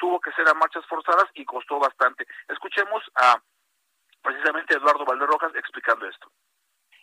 tuvo 0.00 0.18
que 0.20 0.32
ser 0.32 0.48
a 0.48 0.54
marchas 0.54 0.84
forzadas 0.86 1.26
y 1.34 1.44
costó 1.44 1.78
bastante. 1.78 2.26
Escuchemos 2.48 3.04
a 3.14 3.40
precisamente 4.20 4.74
Eduardo 4.74 5.04
Valderojas 5.04 5.54
explicando 5.54 6.08
esto. 6.08 6.28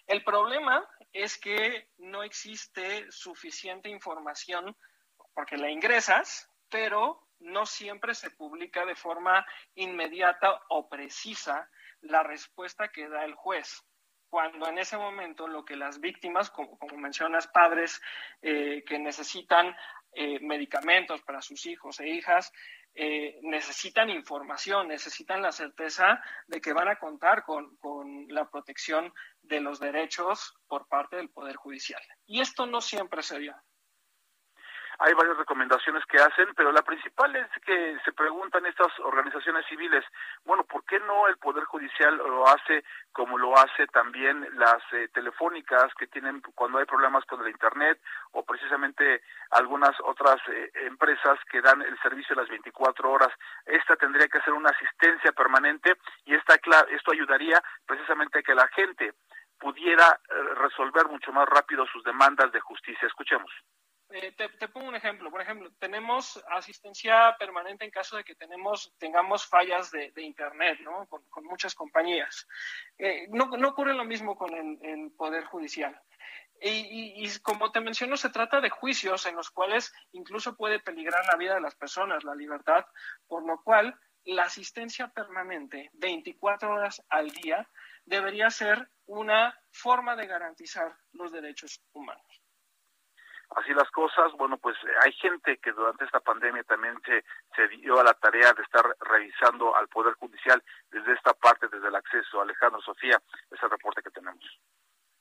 El 0.05 0.23
problema 0.25 0.85
es 1.13 1.39
que 1.39 1.87
no 1.97 2.23
existe 2.23 3.09
suficiente 3.09 3.87
información 3.87 4.75
porque 5.39 5.55
la 5.55 5.71
ingresas, 5.71 6.51
pero 6.69 7.29
no 7.39 7.65
siempre 7.65 8.13
se 8.13 8.29
publica 8.29 8.85
de 8.85 8.93
forma 8.93 9.45
inmediata 9.75 10.63
o 10.67 10.89
precisa 10.89 11.69
la 12.01 12.23
respuesta 12.23 12.89
que 12.89 13.07
da 13.07 13.23
el 13.23 13.35
juez. 13.35 13.81
Cuando 14.29 14.67
en 14.67 14.79
ese 14.79 14.97
momento 14.97 15.47
lo 15.47 15.63
que 15.63 15.77
las 15.77 16.01
víctimas, 16.01 16.49
como, 16.49 16.77
mencionas, 16.97 17.47
padres 17.47 18.01
eh, 18.41 18.83
que 18.85 18.99
necesitan 18.99 19.73
eh, 20.11 20.41
medicamentos 20.41 21.21
para 21.21 21.41
sus 21.41 21.65
hijos 21.67 22.01
e 22.01 22.09
hijas, 22.09 22.51
eh, 22.93 23.39
necesitan 23.43 24.09
información, 24.09 24.89
necesitan 24.89 25.41
la 25.41 25.53
certeza 25.53 26.21
de 26.47 26.59
que 26.59 26.73
van 26.73 26.89
a 26.89 26.99
contar 26.99 27.45
con, 27.45 27.77
con, 27.77 28.27
la 28.27 28.49
protección 28.49 29.13
de 29.41 29.61
los 29.61 29.79
derechos 29.79 30.53
por 30.67 30.89
parte 30.89 31.15
del 31.15 31.29
Poder 31.29 31.55
Judicial. 31.55 32.01
Y 32.25 32.41
esto 32.41 32.65
no 32.65 32.81
siempre 32.81 33.23
se 33.23 33.39
dio 33.39 33.55
hay 34.99 35.13
varias 35.13 35.37
recomendaciones 35.37 36.05
que 36.07 36.17
hacen, 36.17 36.53
pero 36.55 36.73
la 36.73 36.81
principal 36.81 37.33
es 37.33 37.47
que 37.65 37.97
se 38.03 38.11
preguntan 38.11 38.65
estas 38.65 38.91
organizaciones 38.99 39.65
civiles, 39.67 40.03
bueno, 40.43 40.65
¿por 40.65 40.83
qué 40.83 40.99
no 40.99 41.29
el 41.29 41.37
Poder 41.37 41.63
Judicial 41.63 42.17
lo 42.17 42.45
hace 42.45 42.83
como 43.13 43.37
lo 43.37 43.57
hace 43.57 43.87
también 43.87 44.45
las 44.55 44.83
eh, 44.91 45.07
telefónicas 45.13 45.93
que 45.97 46.07
tienen 46.07 46.41
cuando 46.53 46.79
hay 46.79 46.85
problemas 46.85 47.23
con 47.25 47.41
el 47.41 47.47
Internet 47.47 48.01
o 48.31 48.43
precisamente 48.43 49.21
algunas 49.51 49.95
otras 50.03 50.37
eh, 50.49 50.69
empresas 50.85 51.39
que 51.49 51.61
dan 51.61 51.81
el 51.81 51.97
servicio 52.01 52.35
las 52.35 52.49
24 52.49 53.09
horas? 53.09 53.29
Esta 53.65 53.95
tendría 53.95 54.27
que 54.27 54.41
ser 54.41 54.51
una 54.51 54.71
asistencia 54.71 55.31
permanente 55.31 55.93
y 56.25 56.35
esta, 56.35 56.55
esto 56.89 57.11
ayudaría 57.13 57.63
precisamente 57.87 58.39
a 58.39 58.43
que 58.43 58.53
la 58.53 58.67
gente 58.67 59.13
pudiera 59.57 60.19
eh, 60.29 60.33
resolver 60.55 61.07
mucho 61.07 61.31
más 61.31 61.47
rápido 61.47 61.85
sus 61.87 62.03
demandas 62.03 62.51
de 62.51 62.59
justicia. 62.59 63.07
Escuchemos 63.07 63.49
Eh, 64.11 64.33
te, 64.35 64.67
pongo 64.69 64.87
un 64.87 64.95
ejemplo. 64.95 65.29
Por 65.29 65.41
ejemplo, 65.41 65.71
tenemos 65.79 66.43
asistencia 66.49 67.35
permanente 67.37 67.85
en 67.85 67.91
caso 67.91 68.17
de 68.17 68.23
que 68.23 68.35
tenemos, 68.35 68.93
tengamos 68.97 69.45
fallas 69.45 69.91
de, 69.91 70.11
Internet, 70.17 70.79
¿no? 70.81 71.07
Con, 71.07 71.45
muchas 71.45 71.75
compañías. 71.75 72.47
Eh, 72.97 73.27
no, 73.29 73.45
ocurre 73.67 73.93
lo 73.93 74.05
mismo 74.05 74.35
con 74.35 74.53
el, 74.53 75.11
Poder 75.11 75.45
Judicial. 75.45 75.99
Y, 76.61 77.23
y, 77.23 77.39
como 77.39 77.71
te 77.71 77.79
menciono, 77.81 78.17
se 78.17 78.29
trata 78.29 78.59
de 78.59 78.69
juicios 78.69 79.25
en 79.27 79.35
los 79.35 79.49
cuales 79.49 79.93
incluso 80.11 80.57
puede 80.57 80.79
peligrar 80.79 81.25
la 81.25 81.37
vida 81.37 81.55
de 81.55 81.61
las 81.61 81.75
personas, 81.75 82.23
la 82.23 82.35
libertad, 82.35 82.85
por 83.27 83.45
lo 83.45 83.61
cual 83.63 83.97
la 84.25 84.43
asistencia 84.43 85.07
permanente 85.07 85.89
24 85.93 86.71
horas 86.71 87.01
al 87.09 87.29
día 87.29 87.67
debería 88.05 88.49
ser 88.49 88.89
una 89.05 89.57
forma 89.71 90.15
de 90.15 90.27
garantizar 90.27 90.95
los 91.13 91.31
derechos 91.31 91.81
humanos. 91.93 92.28
Así 93.55 93.73
las 93.73 93.89
cosas, 93.89 94.31
bueno, 94.33 94.57
pues 94.57 94.77
hay 95.03 95.11
gente 95.13 95.57
que 95.57 95.71
durante 95.71 96.05
esta 96.05 96.19
pandemia 96.19 96.63
también 96.63 97.01
se, 97.03 97.25
se 97.55 97.67
dio 97.69 97.99
a 97.99 98.03
la 98.03 98.13
tarea 98.13 98.53
de 98.53 98.61
estar 98.61 98.85
revisando 98.99 99.75
al 99.75 99.87
Poder 99.87 100.13
Judicial 100.15 100.63
desde 100.91 101.13
esta 101.13 101.33
parte, 101.33 101.67
desde 101.67 101.87
el 101.87 101.95
acceso. 101.95 102.41
Alejandro 102.41 102.79
Sofía, 102.81 103.19
ese 103.49 103.67
reporte 103.67 104.03
que 104.03 104.11
tenemos. 104.11 104.43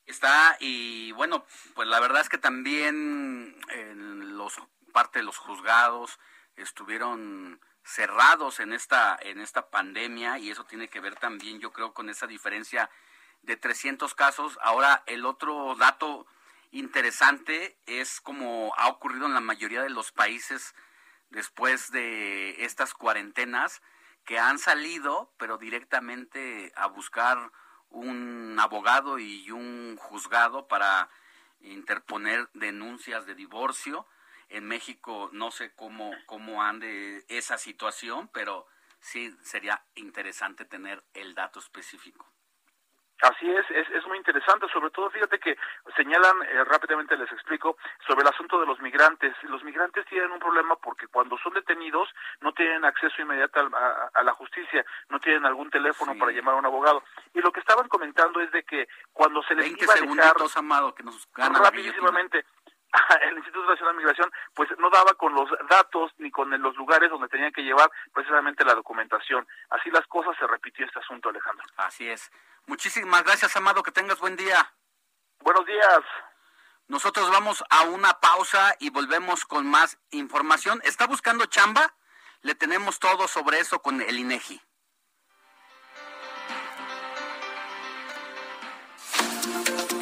Está, 0.05 0.57
y 0.61 1.13
bueno, 1.13 1.45
pues 1.75 1.89
la 1.89 2.01
verdad 2.01 2.21
es 2.21 2.29
que 2.29 2.39
también 2.39 3.57
en 3.71 4.37
los 4.39 4.57
parte 4.93 5.19
de 5.19 5.25
los 5.25 5.37
juzgados 5.37 6.19
estuvieron 6.57 7.61
cerrados 7.83 8.59
en 8.61 8.73
esta 8.73 9.19
en 9.21 9.41
esta 9.41 9.71
pandemia 9.71 10.39
y 10.39 10.51
eso 10.51 10.65
tiene 10.65 10.89
que 10.89 11.01
ver 11.01 11.15
también 11.17 11.61
yo 11.61 11.73
creo 11.73 11.95
con 11.95 12.09
esa 12.09 12.27
diferencia 12.27 12.91
de 13.43 13.57
300 13.57 14.15
casos. 14.15 14.59
Ahora 14.63 15.03
el 15.07 15.25
otro 15.27 15.75
dato 15.77 16.27
interesante 16.71 17.79
es 17.87 18.21
como 18.21 18.73
ha 18.77 18.89
ocurrido 18.89 19.27
en 19.27 19.35
la 19.35 19.41
mayoría 19.41 19.83
de 19.83 19.91
los 19.91 20.13
países 20.13 20.75
después 21.31 21.91
de 21.91 22.65
estas 22.65 22.95
cuarentenas 22.95 23.83
que 24.25 24.39
han 24.39 24.59
salido 24.59 25.33
pero 25.39 25.59
directamente 25.59 26.73
a 26.77 26.87
buscar 26.87 27.51
un 27.91 28.57
abogado 28.61 29.19
y 29.19 29.51
un 29.51 29.97
juzgado 29.99 30.69
para 30.69 31.09
interponer 31.61 32.49
denuncias 32.53 33.27
de 33.27 33.35
divorcio 33.35 34.07
en 34.49 34.67
México 34.67 35.31
no 35.33 35.51
sé 35.51 35.73
cómo, 35.75 36.13
cómo 36.27 36.63
ande 36.63 37.25
esa 37.29 37.59
situación, 37.59 38.29
pero 38.33 38.67
sí 39.01 39.37
sería 39.43 39.85
interesante 39.95 40.65
tener 40.65 41.05
el 41.15 41.35
dato 41.35 41.59
específico. 41.59 42.27
Así 43.23 43.51
es, 43.51 43.69
es, 43.71 43.91
es, 43.91 44.07
muy 44.07 44.17
interesante, 44.17 44.69
sobre 44.73 44.91
todo 44.91 45.11
fíjate 45.11 45.41
que 45.41 45.57
señalan, 45.97 46.37
eh, 46.43 46.63
rápidamente 46.65 47.17
les 47.17 47.31
explico, 47.33 47.77
sobre 48.07 48.23
el 48.23 48.29
asunto 48.29 48.61
de 48.61 48.67
los 48.67 48.81
migrantes. 48.81 49.35
Los 49.43 49.65
migrantes 49.65 50.07
tienen 50.07 50.31
un 50.31 50.39
problema 50.39 50.77
porque 50.77 51.09
cuando 51.09 51.37
son 51.39 51.53
detenidos 51.55 52.09
no 52.41 52.53
tienen 52.53 52.85
acceso 52.85 53.21
inmediato 53.21 53.59
a, 53.59 54.23
la 54.23 54.33
justicia, 54.35 54.85
no 55.09 55.19
tienen 55.19 55.45
algún 55.47 55.69
teléfono 55.71 56.17
para 56.17 56.31
llamar 56.31 56.55
a 56.55 56.59
un 56.59 56.67
abogado. 56.67 57.03
Y 57.35 57.41
lo 57.41 57.51
que 57.51 57.61
estaban 57.61 57.89
comentando 57.89 58.41
es 58.41 58.53
de 58.53 58.63
que 58.63 58.87
cuando 59.13 59.43
se 59.43 59.55
les 59.57 59.65
20 59.65 59.85
iba 59.85 59.95
a 59.95 59.97
dejar, 59.97 60.37
Amado, 60.57 60.95
que 60.95 61.03
nos 61.03 61.29
rapidísimamente, 61.35 62.45
el 63.23 63.37
Instituto 63.37 63.67
Nacional 63.69 63.95
de 63.95 63.99
Migración 63.99 64.31
pues 64.55 64.69
no 64.79 64.91
daba 64.91 65.15
con 65.15 65.35
los 65.35 65.51
datos 65.69 66.13
ni 66.19 66.31
con 66.31 66.51
los 66.63 66.77
lugares 66.77 67.11
donde 67.11 67.29
tenían 67.29 67.53
que 67.53 67.63
llevar 67.63 67.91
precisamente 68.13 68.65
la 68.65 68.75
documentación. 68.75 69.47
Así 69.71 69.91
las 69.91 70.07
cosas 70.07 70.37
se 70.39 70.47
repitió 70.47 70.87
este 70.87 70.99
asunto, 70.99 71.29
Alejandro. 71.29 71.65
Así 71.77 72.09
es. 72.09 72.31
Muchísimas 72.69 73.25
gracias, 73.25 73.57
Amado, 73.57 73.83
que 73.83 73.91
tengas 73.91 74.19
buen 74.21 74.37
día. 74.37 74.75
Buenos 75.41 75.65
días. 75.65 76.01
Nosotros 76.87 77.31
vamos 77.31 77.65
a 77.71 77.85
una 77.85 78.21
pausa 78.21 78.77
y 78.79 78.91
volvemos 78.91 79.47
con 79.47 79.67
más 79.67 79.99
información. 80.11 80.81
¿Está 80.85 81.07
buscando 81.07 81.47
chamba? 81.47 81.95
Le 82.43 82.55
tenemos 82.55 82.99
todo 82.99 83.27
sobre 83.27 83.59
eso 83.59 83.81
con 83.81 84.03
el 84.03 84.19
INEGI. 84.19 84.61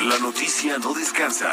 La 0.01 0.18
noticia 0.18 0.76
no 0.78 0.93
descansa. 0.93 1.52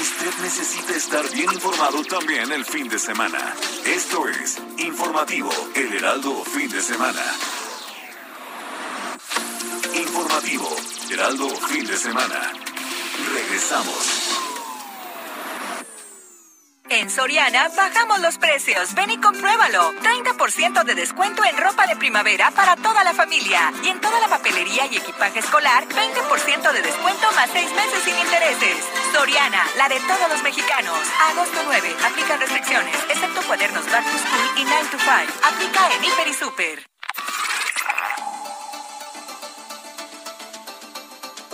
Usted 0.00 0.34
necesita 0.42 0.94
estar 0.94 1.30
bien 1.30 1.52
informado 1.52 2.02
también 2.04 2.50
el 2.50 2.64
fin 2.64 2.88
de 2.88 2.98
semana. 2.98 3.54
Esto 3.84 4.28
es 4.28 4.60
Informativo 4.78 5.50
El 5.76 5.94
Heraldo 5.94 6.44
Fin 6.44 6.70
de 6.70 6.82
Semana. 6.82 7.22
Informativo 10.40 10.76
Heraldo 11.10 11.48
Fin 11.68 11.84
de 11.86 11.96
Semana. 11.96 12.52
Regresamos. 13.34 14.36
En 16.88 17.10
Soriana 17.10 17.68
bajamos 17.76 18.20
los 18.20 18.38
precios. 18.38 18.94
Ven 18.94 19.10
y 19.10 19.18
compruébalo. 19.18 19.92
30% 20.00 20.84
de 20.84 20.94
descuento 20.94 21.44
en 21.44 21.56
ropa 21.56 21.86
de 21.86 21.96
primavera 21.96 22.50
para 22.52 22.74
toda 22.76 23.04
la 23.04 23.12
familia. 23.12 23.72
Y 23.84 23.88
en 23.88 24.00
toda 24.00 24.18
la 24.18 24.28
papelería 24.28 24.86
y 24.86 24.96
equipaje 24.96 25.40
escolar, 25.40 25.86
20% 25.86 26.72
de 26.72 26.82
descuento 26.82 27.30
más 27.32 27.50
6 27.52 27.70
meses 27.72 28.02
sin 28.02 28.18
intereses. 28.18 28.76
Soriana, 29.12 29.64
la 29.76 29.88
de 29.88 30.00
todos 30.00 30.28
los 30.30 30.42
mexicanos. 30.42 30.98
Agosto 31.30 31.60
9. 31.64 31.96
Aplica 32.10 32.36
restricciones, 32.38 32.96
excepto 33.10 33.42
cuadernos 33.42 33.84
Back 33.90 34.04
to 34.04 34.18
School 34.18 34.58
y 34.58 34.64
9 34.64 34.88
to 34.90 34.98
5. 34.98 35.12
Aplica 35.44 35.94
en 35.94 36.04
Hiper 36.04 36.28
y 36.28 36.34
Super. 36.34 36.90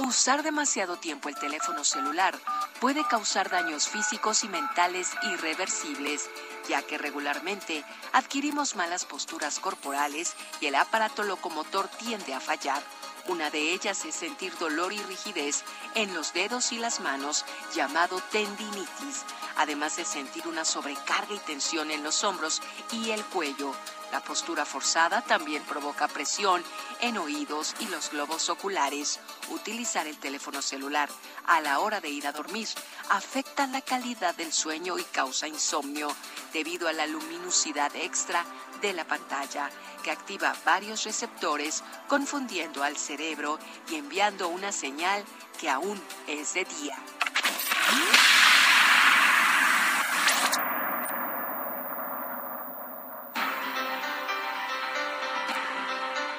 Usar 0.07 0.45
demasiado 0.45 0.97
tiempo 0.99 1.29
el 1.29 1.35
teléfono 1.35 1.83
celular 1.83 2.39
puede 2.81 3.05
causar 3.09 3.51
daños 3.51 3.89
físicos 3.89 4.45
y 4.45 4.49
mentales 4.49 5.11
irreversibles, 5.25 6.31
ya 6.69 6.81
que 6.81 6.97
regularmente 6.97 7.85
adquirimos 8.13 8.77
malas 8.77 9.05
posturas 9.05 9.59
corporales 9.59 10.35
y 10.61 10.67
el 10.67 10.77
aparato 10.77 11.25
locomotor 11.25 11.89
tiende 11.89 12.35
a 12.35 12.41
fallar. 12.41 12.81
Una 13.27 13.51
de 13.51 13.73
ellas 13.73 14.05
es 14.05 14.15
sentir 14.15 14.57
dolor 14.59 14.93
y 14.93 14.99
rigidez 14.99 15.65
en 15.97 16.15
los 16.15 16.33
dedos 16.33 16.71
y 16.71 16.79
las 16.79 17.01
manos, 17.01 17.45
llamado 17.75 18.23
tendinitis, 18.31 19.25
además 19.57 19.97
de 19.97 20.05
sentir 20.05 20.47
una 20.47 20.65
sobrecarga 20.65 21.35
y 21.35 21.39
tensión 21.41 21.91
en 21.91 22.05
los 22.05 22.23
hombros 22.23 22.63
y 22.93 23.11
el 23.11 23.25
cuello. 23.25 23.75
La 24.13 24.23
postura 24.23 24.65
forzada 24.65 25.23
también 25.23 25.63
provoca 25.65 26.09
presión 26.09 26.63
en 27.01 27.19
oídos 27.19 27.75
y 27.81 27.87
los 27.87 28.11
globos 28.11 28.49
oculares. 28.49 29.21
Utilizar 29.51 30.07
el 30.07 30.19
teléfono 30.19 30.63
celular 30.63 31.09
a 31.47 31.61
la 31.61 31.81
hora 31.81 32.01
de 32.01 32.09
ir 32.09 32.27
a 32.27 32.33
dormir 32.33 32.69
afecta 33.11 33.67
la 33.67 33.81
calidad 33.81 34.35
del 34.35 34.53
sueño 34.53 34.99
y 34.99 35.05
causa 35.05 35.49
insomnio 35.49 36.09
debido 36.53 36.89
a 36.89 36.93
la 36.93 37.07
luminosidad 37.07 37.95
extra 37.97 38.45
de 38.81 38.93
la 38.93 39.05
pantalla 39.05 39.71
que 40.03 40.11
activa 40.11 40.55
varios 40.65 41.05
receptores 41.05 41.83
confundiendo 42.09 42.83
al 42.83 42.97
cerebro 42.97 43.59
y 43.91 43.97
enviando 43.97 44.49
una 44.49 44.73
señal 44.73 45.25
que 45.59 45.69
aún 45.69 46.01
es 46.27 46.55
de 46.55 46.65
día. 46.65 46.97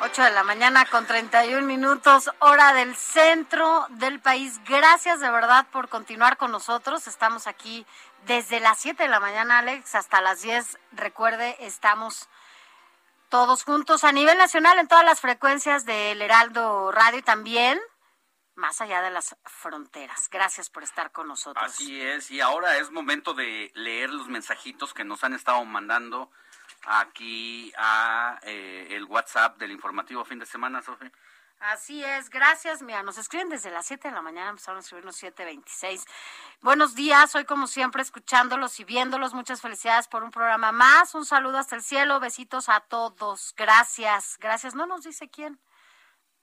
8 0.07 0.23
de 0.23 0.31
la 0.31 0.43
mañana 0.43 0.85
con 0.85 1.05
31 1.05 1.67
minutos, 1.67 2.31
hora 2.39 2.71
del 2.71 2.95
centro 2.95 3.85
del 3.89 4.21
país. 4.21 4.61
Gracias 4.63 5.19
de 5.19 5.29
verdad 5.29 5.67
por 5.69 5.89
continuar 5.89 6.37
con 6.37 6.49
nosotros. 6.49 7.07
Estamos 7.07 7.45
aquí 7.45 7.85
desde 8.25 8.61
las 8.61 8.79
7 8.79 9.03
de 9.03 9.09
la 9.09 9.19
mañana, 9.19 9.57
Alex, 9.57 9.95
hasta 9.95 10.21
las 10.21 10.41
10. 10.43 10.79
Recuerde, 10.93 11.57
estamos 11.59 12.29
todos 13.27 13.65
juntos 13.65 14.05
a 14.05 14.13
nivel 14.13 14.37
nacional 14.37 14.79
en 14.79 14.87
todas 14.87 15.03
las 15.03 15.19
frecuencias 15.19 15.83
del 15.83 16.21
Heraldo 16.21 16.89
Radio 16.93 17.19
y 17.19 17.23
también 17.23 17.77
más 18.55 18.79
allá 18.79 19.01
de 19.01 19.11
las 19.11 19.35
fronteras. 19.43 20.29
Gracias 20.29 20.69
por 20.69 20.83
estar 20.83 21.11
con 21.11 21.27
nosotros. 21.27 21.65
Así 21.65 22.01
es, 22.01 22.31
y 22.31 22.39
ahora 22.39 22.77
es 22.77 22.91
momento 22.91 23.33
de 23.33 23.73
leer 23.75 24.09
los 24.11 24.29
mensajitos 24.29 24.93
que 24.93 25.03
nos 25.03 25.25
han 25.25 25.33
estado 25.33 25.65
mandando 25.65 26.31
aquí 26.87 27.71
a 27.77 28.39
eh, 28.43 28.87
el 28.91 29.03
WhatsApp 29.05 29.57
del 29.57 29.71
informativo 29.71 30.23
fin 30.25 30.39
de 30.39 30.45
semana, 30.45 30.81
Sofía. 30.81 31.11
Así 31.59 32.03
es, 32.03 32.29
gracias. 32.29 32.81
Mira, 32.83 33.01
nos 33.01 33.17
escriben 33.17 33.49
desde 33.49 33.71
las 33.71 33.87
7 33.87 34.09
de 34.09 34.13
la 34.13 34.21
mañana, 34.21 34.51
empezaron 34.51 34.77
a 34.77 34.81
escribirnos 34.81 35.21
7.26. 35.21 36.05
Buenos 36.61 36.93
días, 36.93 37.33
hoy 37.35 37.45
como 37.45 37.65
siempre 37.65 38.03
escuchándolos 38.03 38.79
y 38.79 38.83
viéndolos. 38.83 39.33
Muchas 39.33 39.61
felicidades 39.61 40.07
por 40.07 40.23
un 40.23 40.29
programa 40.29 40.71
más. 40.71 41.15
Un 41.15 41.25
saludo 41.25 41.57
hasta 41.57 41.75
el 41.75 41.81
cielo, 41.81 42.19
besitos 42.19 42.69
a 42.69 42.81
todos. 42.81 43.55
Gracias, 43.57 44.37
gracias. 44.39 44.75
No 44.75 44.85
nos 44.85 45.03
dice 45.03 45.29
quién 45.29 45.59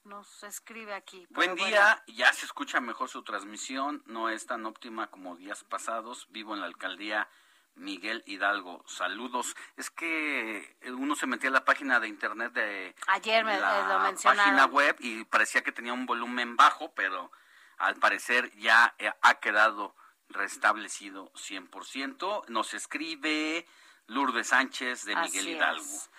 nos 0.02 0.42
escribe 0.42 0.94
aquí. 0.94 1.26
Buen 1.30 1.54
día, 1.54 2.02
ya 2.08 2.32
se 2.32 2.44
escucha 2.44 2.80
mejor 2.80 3.08
su 3.08 3.22
transmisión, 3.22 4.02
no 4.06 4.28
es 4.28 4.46
tan 4.46 4.66
óptima 4.66 5.06
como 5.06 5.36
días 5.36 5.62
pasados. 5.64 6.26
Vivo 6.30 6.54
en 6.54 6.60
la 6.60 6.66
alcaldía 6.66 7.28
Miguel 7.76 8.22
Hidalgo, 8.26 8.84
saludos. 8.86 9.56
Es 9.76 9.90
que 9.90 10.76
uno 10.86 11.16
se 11.16 11.26
metía 11.26 11.50
a 11.50 11.52
la 11.52 11.64
página 11.64 12.00
de 12.00 12.08
internet 12.08 12.52
de 12.52 12.94
ayer 13.08 13.44
me 13.44 13.58
la 13.58 13.98
lo 14.10 14.20
página 14.22 14.66
web 14.66 14.96
y 15.00 15.24
parecía 15.24 15.62
que 15.62 15.72
tenía 15.72 15.92
un 15.92 16.06
volumen 16.06 16.56
bajo, 16.56 16.92
pero 16.94 17.32
al 17.78 17.96
parecer 17.96 18.50
ya 18.56 18.94
eh, 18.98 19.12
ha 19.22 19.34
quedado 19.40 19.94
restablecido 20.28 21.32
100%. 21.32 22.48
Nos 22.48 22.74
escribe 22.74 23.66
Lourdes 24.06 24.48
Sánchez 24.48 25.04
de 25.04 25.16
Miguel 25.16 25.40
Así 25.40 25.50
Hidalgo. 25.50 25.82
es. 25.82 26.10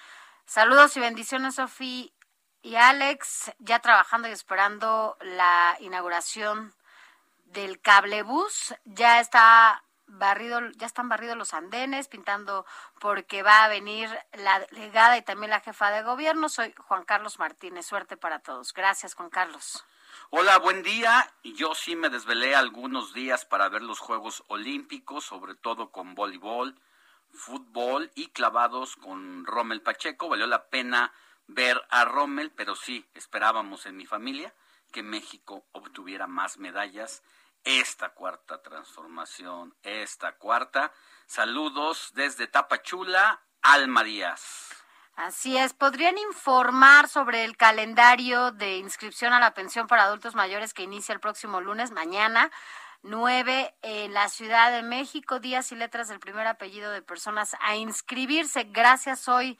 Saludos 0.45 0.95
y 0.97 0.99
bendiciones, 0.99 1.55
Sofi 1.55 2.13
y 2.61 2.75
Alex, 2.75 3.53
ya 3.59 3.79
trabajando 3.79 4.27
y 4.27 4.31
esperando 4.31 5.17
la 5.21 5.77
inauguración 5.79 6.73
del 7.45 7.79
cablebús. 7.79 8.75
Ya 8.85 9.19
está 9.19 9.84
barrido, 10.07 10.59
ya 10.75 10.85
están 10.85 11.09
barridos 11.09 11.37
los 11.37 11.53
andenes, 11.53 12.07
pintando 12.07 12.65
porque 12.99 13.43
va 13.43 13.63
a 13.63 13.67
venir 13.67 14.09
la 14.33 14.59
delegada 14.59 15.17
y 15.17 15.21
también 15.21 15.49
la 15.49 15.59
jefa 15.59 15.91
de 15.91 16.03
gobierno. 16.03 16.49
Soy 16.49 16.73
Juan 16.77 17.03
Carlos 17.05 17.39
Martínez. 17.39 17.85
Suerte 17.85 18.17
para 18.17 18.39
todos. 18.39 18.73
Gracias, 18.73 19.15
Juan 19.15 19.29
Carlos. 19.29 19.83
Hola, 20.29 20.57
buen 20.59 20.83
día. 20.83 21.29
Yo 21.43 21.75
sí 21.75 21.95
me 21.95 22.09
desvelé 22.09 22.55
algunos 22.55 23.13
días 23.13 23.45
para 23.45 23.69
ver 23.69 23.81
los 23.81 23.99
Juegos 23.99 24.43
Olímpicos, 24.47 25.25
sobre 25.25 25.55
todo 25.55 25.91
con 25.91 26.15
voleibol, 26.15 26.79
fútbol 27.33 28.11
y 28.15 28.27
clavados 28.29 28.95
con 28.95 29.45
Rommel 29.45 29.81
Pacheco. 29.81 30.29
Valió 30.29 30.47
la 30.47 30.65
pena 30.67 31.13
ver 31.47 31.81
a 31.89 32.05
Rommel, 32.05 32.51
pero 32.51 32.75
sí 32.75 33.05
esperábamos 33.13 33.85
en 33.85 33.97
mi 33.97 34.05
familia 34.05 34.53
que 34.91 35.03
México 35.03 35.65
obtuviera 35.73 36.25
más 36.25 36.57
medallas. 36.57 37.21
Esta 37.65 38.09
cuarta 38.09 38.61
transformación, 38.61 39.75
esta 39.81 40.37
cuarta. 40.37 40.93
Saludos 41.25 42.11
desde 42.13 42.45
Tapachula, 42.45 43.41
Alma 43.63 44.03
Díaz. 44.03 44.69
Así 45.15 45.57
es, 45.57 45.73
¿podrían 45.73 46.15
informar 46.19 47.07
sobre 47.07 47.43
el 47.43 47.57
calendario 47.57 48.51
de 48.51 48.77
inscripción 48.77 49.33
a 49.33 49.39
la 49.39 49.55
pensión 49.55 49.87
para 49.87 50.03
adultos 50.03 50.35
mayores 50.35 50.75
que 50.75 50.83
inicia 50.83 51.13
el 51.13 51.19
próximo 51.19 51.59
lunes, 51.59 51.89
mañana, 51.89 52.51
9, 53.01 53.75
en 53.81 54.13
la 54.13 54.29
Ciudad 54.29 54.71
de 54.71 54.83
México, 54.83 55.39
días 55.39 55.71
y 55.71 55.75
letras 55.75 56.07
del 56.07 56.19
primer 56.19 56.45
apellido 56.45 56.91
de 56.91 57.01
personas 57.01 57.55
a 57.61 57.75
inscribirse? 57.75 58.65
Gracias, 58.65 59.21
soy 59.21 59.57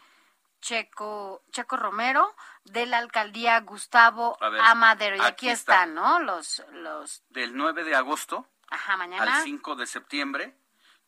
Checo, 0.62 1.42
Checo 1.52 1.76
Romero, 1.76 2.36
de 2.66 2.86
la 2.86 2.98
alcaldía 2.98 3.60
Gustavo 3.62 4.38
ver, 4.42 4.60
Amadero. 4.62 5.16
Y 5.16 5.20
aquí, 5.20 5.28
aquí 5.28 5.50
está. 5.50 5.74
están, 5.76 5.96
¿no? 5.96 6.20
Los, 6.20 6.64
los, 6.72 7.24
Del 7.30 7.56
9 7.56 7.84
de 7.84 7.96
agosto 7.96 8.48
ajá, 8.70 8.98
mañana. 8.98 9.38
al 9.38 9.44
5 9.44 9.76
de 9.76 9.88
septiembre, 9.88 10.56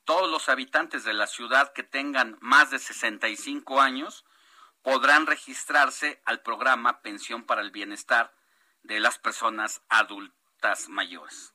todos 0.05 0.29
los 0.29 0.49
habitantes 0.49 1.03
de 1.03 1.13
la 1.13 1.27
ciudad 1.27 1.73
que 1.73 1.83
tengan 1.83 2.37
más 2.39 2.69
de 2.71 2.79
65 2.79 3.81
años 3.81 4.23
podrán 4.81 5.25
registrarse 5.25 6.21
al 6.25 6.41
programa 6.41 7.01
Pensión 7.01 7.43
para 7.43 7.61
el 7.61 7.71
Bienestar 7.71 8.33
de 8.83 8.99
las 8.99 9.17
Personas 9.17 9.81
Adultas 9.89 10.87
Mayores. 10.87 11.53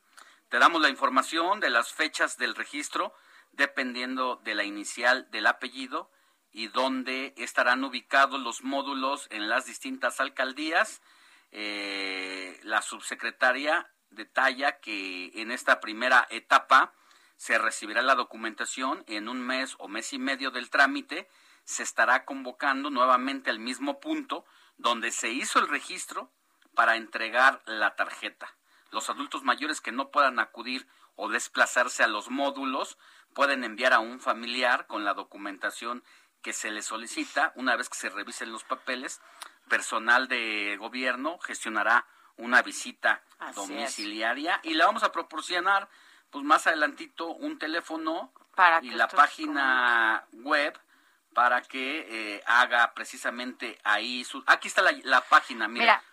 Te 0.50 0.58
damos 0.58 0.82
la 0.82 0.90
información 0.90 1.60
de 1.60 1.70
las 1.70 1.92
fechas 1.92 2.36
del 2.36 2.54
registro 2.54 3.14
dependiendo 3.52 4.36
de 4.36 4.54
la 4.54 4.64
inicial 4.64 5.30
del 5.30 5.46
apellido 5.46 6.10
y 6.52 6.68
dónde 6.68 7.34
estarán 7.36 7.82
ubicados 7.84 8.40
los 8.40 8.62
módulos 8.62 9.26
en 9.30 9.48
las 9.48 9.66
distintas 9.66 10.20
alcaldías. 10.20 11.00
Eh, 11.50 12.60
la 12.62 12.82
subsecretaria 12.82 13.90
detalla 14.10 14.80
que 14.80 15.32
en 15.34 15.50
esta 15.50 15.80
primera 15.80 16.26
etapa 16.30 16.92
se 17.36 17.58
recibirá 17.58 18.02
la 18.02 18.14
documentación 18.14 19.04
en 19.06 19.28
un 19.28 19.40
mes 19.40 19.74
o 19.78 19.88
mes 19.88 20.12
y 20.12 20.18
medio 20.18 20.50
del 20.50 20.70
trámite, 20.70 21.28
se 21.64 21.82
estará 21.82 22.24
convocando 22.24 22.90
nuevamente 22.90 23.50
al 23.50 23.58
mismo 23.58 24.00
punto 24.00 24.44
donde 24.76 25.10
se 25.10 25.30
hizo 25.30 25.58
el 25.58 25.68
registro 25.68 26.30
para 26.74 26.96
entregar 26.96 27.62
la 27.66 27.96
tarjeta. 27.96 28.54
Los 28.90 29.08
adultos 29.10 29.42
mayores 29.42 29.80
que 29.80 29.92
no 29.92 30.10
puedan 30.10 30.38
acudir 30.38 30.86
o 31.16 31.28
desplazarse 31.28 32.02
a 32.02 32.08
los 32.08 32.30
módulos 32.30 32.98
pueden 33.34 33.64
enviar 33.64 33.92
a 33.92 34.00
un 34.00 34.20
familiar 34.20 34.86
con 34.86 35.04
la 35.04 35.14
documentación 35.14 36.04
que 36.43 36.52
se 36.52 36.70
les 36.70 36.85
solicita. 36.86 37.52
Una 37.56 37.77
vez 37.77 37.89
que 37.89 37.97
se 37.97 38.10
revisen 38.10 38.52
los 38.52 38.64
papeles, 38.64 39.20
personal 39.69 40.28
de 40.28 40.77
gobierno 40.78 41.39
gestionará 41.39 42.05
una 42.36 42.62
visita 42.62 43.23
Así 43.39 43.51
es. 43.51 43.56
domiciliaria 43.69 44.60
y 44.62 44.74
le 44.74 44.85
vamos 44.85 45.02
a 45.02 45.12
proporcionar 45.12 45.89
pues 46.31 46.44
más 46.44 46.66
adelantito 46.66 47.28
un 47.28 47.59
teléfono 47.59 48.32
Para 48.55 48.82
y 48.82 48.90
la 48.90 49.06
página 49.09 50.24
web 50.32 50.78
para 51.35 51.62
que 51.62 52.06
eh, 52.36 52.43
haga 52.47 52.93
precisamente 52.94 53.78
ahí 53.85 54.24
su 54.24 54.43
aquí 54.47 54.69
está 54.69 54.82
la, 54.82 54.93
la 55.05 55.20
página 55.23 55.69
mira, 55.69 55.85
Mira. 55.85 56.05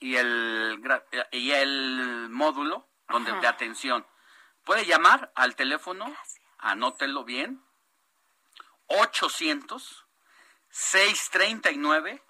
y 0.00 0.16
el 0.16 0.82
y 1.32 1.50
el 1.52 2.28
módulo 2.30 2.88
donde 3.08 3.30
Ajá. 3.32 3.40
de 3.40 3.46
atención 3.46 4.06
puede 4.64 4.84
llamar 4.86 5.30
al 5.34 5.54
teléfono 5.56 6.06
anótelo 6.58 7.24
bien 7.24 7.62
800 8.90 10.06
639 10.70 12.22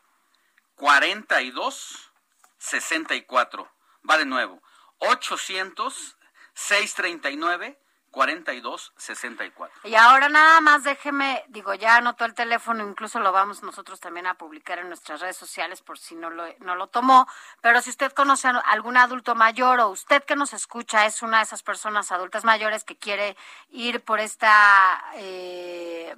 42 0.74 2.12
64 2.58 3.70
va 4.08 4.18
de 4.18 4.26
nuevo. 4.26 4.62
800 4.98 6.16
639 6.54 7.78
42 8.10 8.92
64 8.96 9.80
Y 9.84 9.94
ahora 9.94 10.28
nada 10.28 10.60
más 10.60 10.82
déjeme, 10.82 11.44
digo, 11.48 11.74
ya 11.74 11.96
anotó 11.96 12.24
el 12.24 12.34
teléfono, 12.34 12.86
incluso 12.86 13.20
lo 13.20 13.30
vamos 13.32 13.62
nosotros 13.62 14.00
también 14.00 14.26
a 14.26 14.34
publicar 14.34 14.78
en 14.78 14.88
nuestras 14.88 15.20
redes 15.20 15.36
sociales 15.36 15.80
por 15.80 15.98
si 15.98 16.16
no 16.16 16.28
lo, 16.28 16.44
no 16.58 16.74
lo 16.74 16.88
tomó, 16.88 17.28
pero 17.60 17.80
si 17.80 17.90
usted 17.90 18.12
conoce 18.12 18.48
a 18.48 18.58
algún 18.58 18.96
adulto 18.96 19.34
mayor 19.34 19.80
o 19.80 19.88
usted 19.88 20.24
que 20.24 20.36
nos 20.36 20.52
escucha 20.52 21.06
es 21.06 21.22
una 21.22 21.38
de 21.38 21.44
esas 21.44 21.62
personas 21.62 22.10
adultas 22.10 22.44
mayores 22.44 22.84
que 22.84 22.96
quiere 22.96 23.36
ir 23.70 24.02
por 24.02 24.18
esta, 24.18 25.04
eh, 25.14 26.14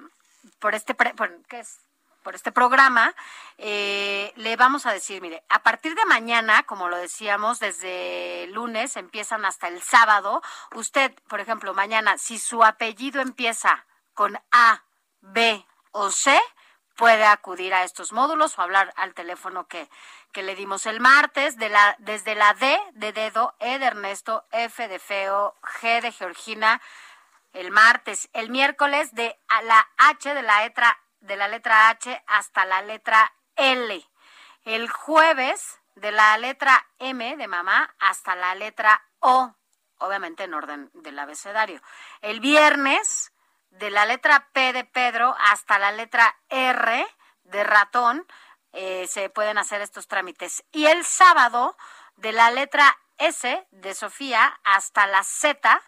por 0.59 0.75
este, 0.75 0.95
pre- 0.95 1.15
por, 1.15 1.43
¿qué 1.47 1.61
es? 1.61 1.79
por 2.23 2.37
este 2.37 2.53
programa, 2.53 3.15
eh, 3.59 4.33
le 4.37 4.55
vamos 4.55 4.87
a 4.87 4.93
decir, 4.93 5.21
mire, 5.21 5.43
a 5.49 5.63
partir 5.65 5.97
de 5.97 6.05
mañana, 6.05 6.63
como 6.63 6.89
lo 6.89 6.97
decíamos, 6.97 7.59
desde 7.59 8.47
lunes 8.53 8.97
empiezan 8.97 9.45
hasta 9.45 9.67
el 9.67 9.83
sábado, 9.83 10.41
usted, 10.75 11.13
por 11.29 11.41
ejemplo, 11.41 11.75
mañana, 11.75 12.19
si 12.19 12.39
su 12.39 12.63
apellido 12.63 13.21
empieza 13.21 13.87
con 14.15 14.39
A, 14.53 14.85
B 15.21 15.67
o 15.91 16.13
C, 16.13 16.41
puede 16.95 17.25
acudir 17.25 17.75
a 17.75 17.83
estos 17.83 18.13
módulos 18.13 18.57
o 18.57 18.63
hablar 18.63 18.93
al 18.97 19.15
teléfono 19.15 19.67
que, 19.67 19.89
que 20.33 20.45
le 20.45 20.55
dimos 20.55 20.87
el 20.87 21.01
martes, 21.01 21.57
de 21.57 21.71
la, 21.71 21.97
desde 21.99 22.37
la 22.37 22.55
D 22.55 22.79
de 22.93 23.13
dedo, 23.13 23.57
E 23.59 23.81
de 23.81 23.87
Ernesto, 23.87 24.45
F 24.53 24.87
de 24.87 24.99
feo, 25.01 25.57
G 25.81 26.01
de 26.03 26.13
Georgina, 26.13 26.81
el 27.53 27.71
martes, 27.71 28.29
el 28.33 28.51
miércoles 28.51 29.15
de 29.15 29.39
la 29.63 29.87
H 29.99 30.35
de 30.35 30.43
la 30.43 30.63
letra 30.63 30.99
de 31.21 31.37
la 31.37 31.49
letra 31.49 31.89
H 31.89 32.23
hasta 32.27 32.65
la 32.65 32.83
letra 32.83 33.33
L. 33.57 34.05
El 34.65 34.91
jueves 34.91 35.81
de 35.95 36.13
la 36.13 36.37
letra 36.39 36.87
M 36.99 37.37
de 37.37 37.49
mamá 37.49 37.95
hasta 37.99 38.35
la 38.35 38.55
letra 38.55 39.03
O, 39.21 39.55
obviamente 39.99 40.45
en 40.45 40.55
orden 40.55 40.91
del 40.95 41.19
abecedario. 41.19 41.81
El 42.21 42.41
viernes 42.41 43.33
de 43.71 43.91
la 43.91 44.05
letra 44.05 44.49
P 44.53 44.73
de 44.73 44.85
Pedro 44.85 45.35
hasta 45.39 45.79
la 45.79 45.93
letra 45.93 46.37
R 46.49 47.07
de 47.45 47.65
ratón 47.65 48.27
eh, 48.73 49.07
se 49.07 49.31
pueden 49.31 49.59
hacer 49.59 49.81
estos 49.81 50.09
trámites. 50.09 50.65
Y 50.73 50.87
el 50.87 51.05
sábado 51.05 51.77
de 52.17 52.33
la 52.33 52.51
letra 52.51 52.99
S 53.19 53.67
de 53.71 53.95
Sofía 53.95 54.59
hasta 54.65 55.07
la 55.07 55.23
Z 55.23 55.81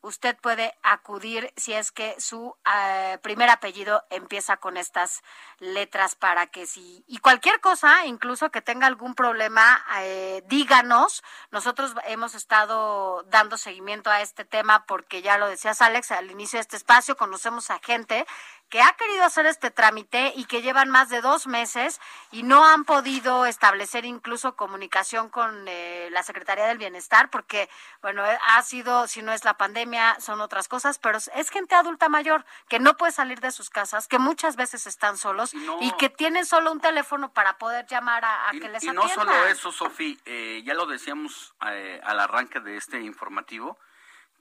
usted 0.00 0.36
puede 0.36 0.76
acudir 0.82 1.52
si 1.56 1.72
es 1.72 1.90
que 1.90 2.14
su 2.20 2.56
eh, 2.64 3.18
primer 3.22 3.50
apellido 3.50 4.04
empieza 4.10 4.56
con 4.56 4.76
estas 4.76 5.22
letras 5.58 6.14
para 6.14 6.46
que 6.46 6.66
si 6.66 7.04
y 7.06 7.18
cualquier 7.18 7.60
cosa, 7.60 8.06
incluso 8.06 8.50
que 8.50 8.62
tenga 8.62 8.86
algún 8.86 9.14
problema, 9.14 9.84
eh, 10.00 10.42
díganos. 10.46 11.22
Nosotros 11.50 11.94
hemos 12.06 12.34
estado 12.34 13.22
dando 13.24 13.58
seguimiento 13.58 14.10
a 14.10 14.20
este 14.20 14.44
tema 14.44 14.86
porque 14.86 15.22
ya 15.22 15.38
lo 15.38 15.48
decías 15.48 15.82
Alex 15.82 16.12
al 16.12 16.30
inicio 16.30 16.58
de 16.58 16.62
este 16.62 16.76
espacio, 16.76 17.16
conocemos 17.16 17.70
a 17.70 17.78
gente 17.78 18.26
que 18.68 18.82
ha 18.82 18.92
querido 18.94 19.24
hacer 19.24 19.46
este 19.46 19.70
trámite 19.70 20.32
y 20.34 20.44
que 20.46 20.60
llevan 20.60 20.90
más 20.90 21.08
de 21.08 21.20
dos 21.20 21.46
meses 21.46 22.00
y 22.32 22.42
no 22.42 22.64
han 22.66 22.84
podido 22.84 23.46
establecer 23.46 24.04
incluso 24.04 24.56
comunicación 24.56 25.28
con 25.28 25.66
eh, 25.68 26.08
la 26.10 26.22
Secretaría 26.24 26.66
del 26.66 26.78
Bienestar 26.78 27.30
porque, 27.30 27.68
bueno, 28.02 28.26
eh, 28.26 28.38
ha 28.48 28.62
sido, 28.62 29.06
si 29.06 29.22
no 29.22 29.32
es 29.32 29.44
la 29.44 29.54
pandemia, 29.56 30.16
son 30.20 30.40
otras 30.40 30.66
cosas, 30.68 30.98
pero 30.98 31.18
es 31.18 31.50
gente 31.50 31.74
adulta 31.74 32.08
mayor 32.08 32.44
que 32.68 32.80
no 32.80 32.96
puede 32.96 33.12
salir 33.12 33.40
de 33.40 33.52
sus 33.52 33.70
casas, 33.70 34.08
que 34.08 34.18
muchas 34.18 34.56
veces 34.56 34.86
están 34.86 35.16
solos 35.16 35.54
no- 35.54 35.78
y 35.80 35.92
que 35.92 36.08
tienen 36.08 36.44
solo 36.44 36.72
un 36.72 36.80
teléfono 36.80 37.32
para 37.32 37.58
poder 37.58 37.86
llamar 37.86 38.24
a, 38.24 38.48
a 38.50 38.54
Y, 38.56 38.60
que 38.60 38.68
les 38.68 38.82
y 38.82 38.88
no 38.88 39.02
atiendan. 39.02 39.26
solo 39.28 39.46
eso, 39.46 39.70
Sofi, 39.70 40.18
eh, 40.24 40.62
ya 40.64 40.74
lo 40.74 40.86
decíamos 40.86 41.54
eh, 41.68 42.00
al 42.04 42.18
arranque 42.18 42.58
de 42.60 42.76
este 42.76 43.00
informativo, 43.00 43.78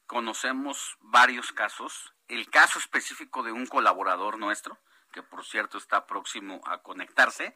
conocemos 0.07 0.98
varios 0.99 1.52
casos. 1.52 2.14
El 2.27 2.49
caso 2.49 2.80
específico 2.80 3.44
de 3.44 3.52
un 3.52 3.68
colaborador 3.68 4.38
nuestro, 4.40 4.80
que 5.11 5.23
por 5.23 5.45
cierto 5.45 5.77
está 5.77 6.06
próximo 6.06 6.61
a 6.65 6.82
conectarse, 6.82 7.56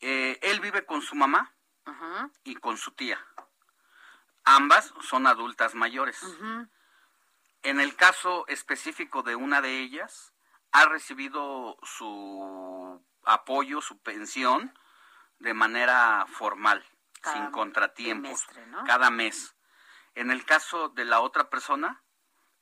eh, 0.00 0.38
él 0.42 0.60
vive 0.60 0.84
con 0.84 1.02
su 1.02 1.14
mamá 1.14 1.54
y 2.44 2.56
con 2.56 2.76
su 2.76 2.92
tía. 2.92 3.18
Ambas 4.44 4.92
son 5.00 5.26
adultas 5.26 5.74
mayores. 5.74 6.20
en 7.64 7.80
el 7.80 7.94
caso 7.94 8.44
específico 8.48 9.22
de 9.22 9.36
una 9.36 9.60
de 9.60 9.78
ellas, 9.78 10.32
ha 10.72 10.86
recibido 10.86 11.78
su 11.82 13.00
apoyo, 13.24 13.80
su 13.80 13.98
pensión, 13.98 14.76
de 15.38 15.54
manera 15.54 16.26
formal, 16.28 16.84
sin 17.32 17.50
contratiempos, 17.50 18.46
cada 18.86 19.10
mes. 19.10 19.54
En 20.14 20.30
el 20.30 20.44
caso 20.44 20.88
de 20.90 21.04
la 21.04 21.20
otra 21.20 21.48
persona, 21.50 22.02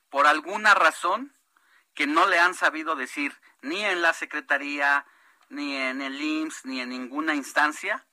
por 0.09 0.27
alguna 0.27 0.73
razón 0.73 1.35
que 1.93 2.07
no 2.07 2.27
le 2.27 2.39
han 2.39 2.53
sabido 2.53 2.95
decir 2.95 3.39
ni 3.61 3.83
en 3.83 4.01
la 4.01 4.13
Secretaría, 4.13 5.05
ni 5.49 5.75
en 5.75 6.01
el 6.01 6.21
IMSS, 6.21 6.65
ni 6.65 6.81
en 6.81 6.89
ninguna 6.89 7.35
instancia, 7.35 8.05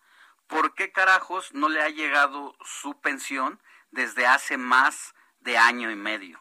¿por 0.46 0.74
qué 0.74 0.92
carajos 0.92 1.52
no 1.54 1.68
le 1.68 1.82
ha 1.82 1.88
llegado 1.88 2.56
su 2.64 3.00
pensión 3.00 3.60
desde 3.90 4.26
hace 4.26 4.56
más 4.56 5.14
de 5.40 5.56
año 5.56 5.90
y 5.90 5.96
medio? 5.96 6.38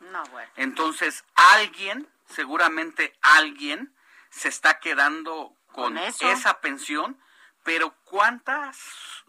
Entonces, 0.56 1.24
alguien, 1.36 2.08
seguramente 2.28 3.14
alguien, 3.22 3.94
se 4.30 4.50
está 4.50 4.80
quedando 4.80 5.56
con, 5.72 5.98
esa 5.98 6.60
pensión, 6.60 7.22
pero 7.64 7.92
¿cuántas 8.04 8.78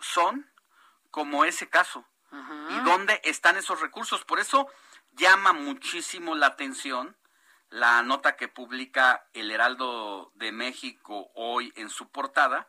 son 0.00 0.50
como 1.10 1.44
ese 1.44 1.68
caso? 1.68 2.04
¿Y 2.30 2.80
dónde 2.84 3.20
están 3.24 3.56
esos 3.56 3.80
recursos? 3.80 4.24
Por 4.24 4.38
eso 4.38 4.68
llama 5.12 5.52
muchísimo 5.52 6.34
la 6.34 6.46
atención 6.46 7.16
la 7.70 8.02
nota 8.02 8.36
que 8.36 8.48
publica 8.48 9.26
el 9.34 9.50
Heraldo 9.50 10.32
de 10.34 10.52
México 10.52 11.30
hoy 11.34 11.72
en 11.76 11.90
su 11.90 12.10
portada, 12.10 12.68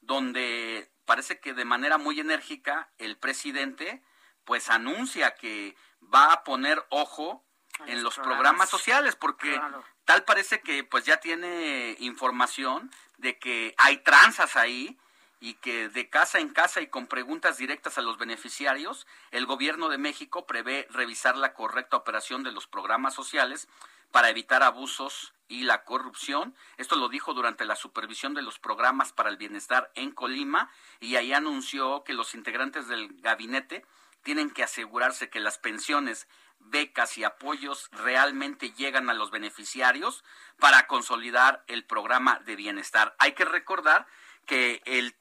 donde 0.00 0.92
parece 1.04 1.40
que 1.40 1.52
de 1.52 1.64
manera 1.64 1.98
muy 1.98 2.20
enérgica 2.20 2.90
el 2.98 3.16
presidente 3.16 4.02
pues 4.44 4.70
anuncia 4.70 5.34
que 5.34 5.76
va 6.02 6.32
a 6.32 6.44
poner 6.44 6.84
ojo 6.90 7.44
en 7.86 8.02
los 8.02 8.16
programas, 8.16 8.68
sociales 8.68 9.16
porque 9.16 9.60
tal 10.04 10.24
parece 10.24 10.60
que 10.60 10.84
pues 10.84 11.04
ya 11.04 11.18
tiene 11.18 11.96
información 12.00 12.90
de 13.16 13.38
que 13.38 13.74
hay 13.78 13.98
tranzas 13.98 14.56
ahí 14.56 14.98
y 15.40 15.54
que 15.54 15.88
de 15.88 16.08
casa 16.10 16.38
en 16.38 16.50
casa 16.50 16.82
y 16.82 16.88
con 16.88 17.06
preguntas 17.06 17.56
directas 17.56 17.96
a 17.96 18.02
los 18.02 18.18
beneficiarios, 18.18 19.06
el 19.30 19.46
gobierno 19.46 19.88
de 19.88 19.98
México 19.98 20.46
prevé 20.46 20.86
revisar 20.90 21.36
la 21.36 21.54
correcta 21.54 21.96
operación 21.96 22.42
de 22.42 22.52
los 22.52 22.66
programas 22.66 23.14
sociales 23.14 23.66
para 24.12 24.28
evitar 24.28 24.62
abusos 24.62 25.32
y 25.48 25.62
la 25.62 25.84
corrupción. 25.84 26.54
Esto 26.76 26.96
lo 26.96 27.08
dijo 27.08 27.32
durante 27.32 27.64
la 27.64 27.74
supervisión 27.74 28.34
de 28.34 28.42
los 28.42 28.58
programas 28.58 29.12
para 29.12 29.30
el 29.30 29.38
bienestar 29.38 29.90
en 29.94 30.12
Colima 30.12 30.70
y 31.00 31.16
ahí 31.16 31.32
anunció 31.32 32.04
que 32.04 32.12
los 32.12 32.34
integrantes 32.34 32.86
del 32.88 33.08
gabinete 33.20 33.84
tienen 34.22 34.50
que 34.50 34.62
asegurarse 34.62 35.30
que 35.30 35.40
las 35.40 35.58
pensiones, 35.58 36.28
becas 36.58 37.16
y 37.16 37.24
apoyos 37.24 37.88
realmente 37.92 38.72
llegan 38.72 39.08
a 39.08 39.14
los 39.14 39.30
beneficiarios 39.30 40.22
para 40.58 40.86
consolidar 40.86 41.64
el 41.66 41.84
programa 41.84 42.38
de 42.40 42.56
bienestar. 42.56 43.16
Hay 43.18 43.32
que 43.32 43.46
recordar 43.46 44.06
que 44.46 44.82
el 44.84 45.14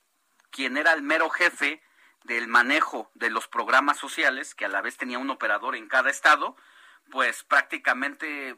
quien 0.52 0.78
era 0.78 0.94
el 0.94 1.02
mero 1.02 1.30
jefe 1.30 1.82
del 2.24 2.48
manejo 2.48 3.10
de 3.14 3.30
los 3.30 3.48
programas 3.48 3.98
sociales, 3.98 4.56
que 4.56 4.66
a 4.66 4.70
la 4.70 4.82
vez 4.82 4.98
tenía 4.98 5.20
un 5.20 5.30
operador 5.30 5.76
en 5.76 5.88
cada 5.88 6.10
estado, 6.10 6.56
pues 7.12 7.44
prácticamente 7.44 8.58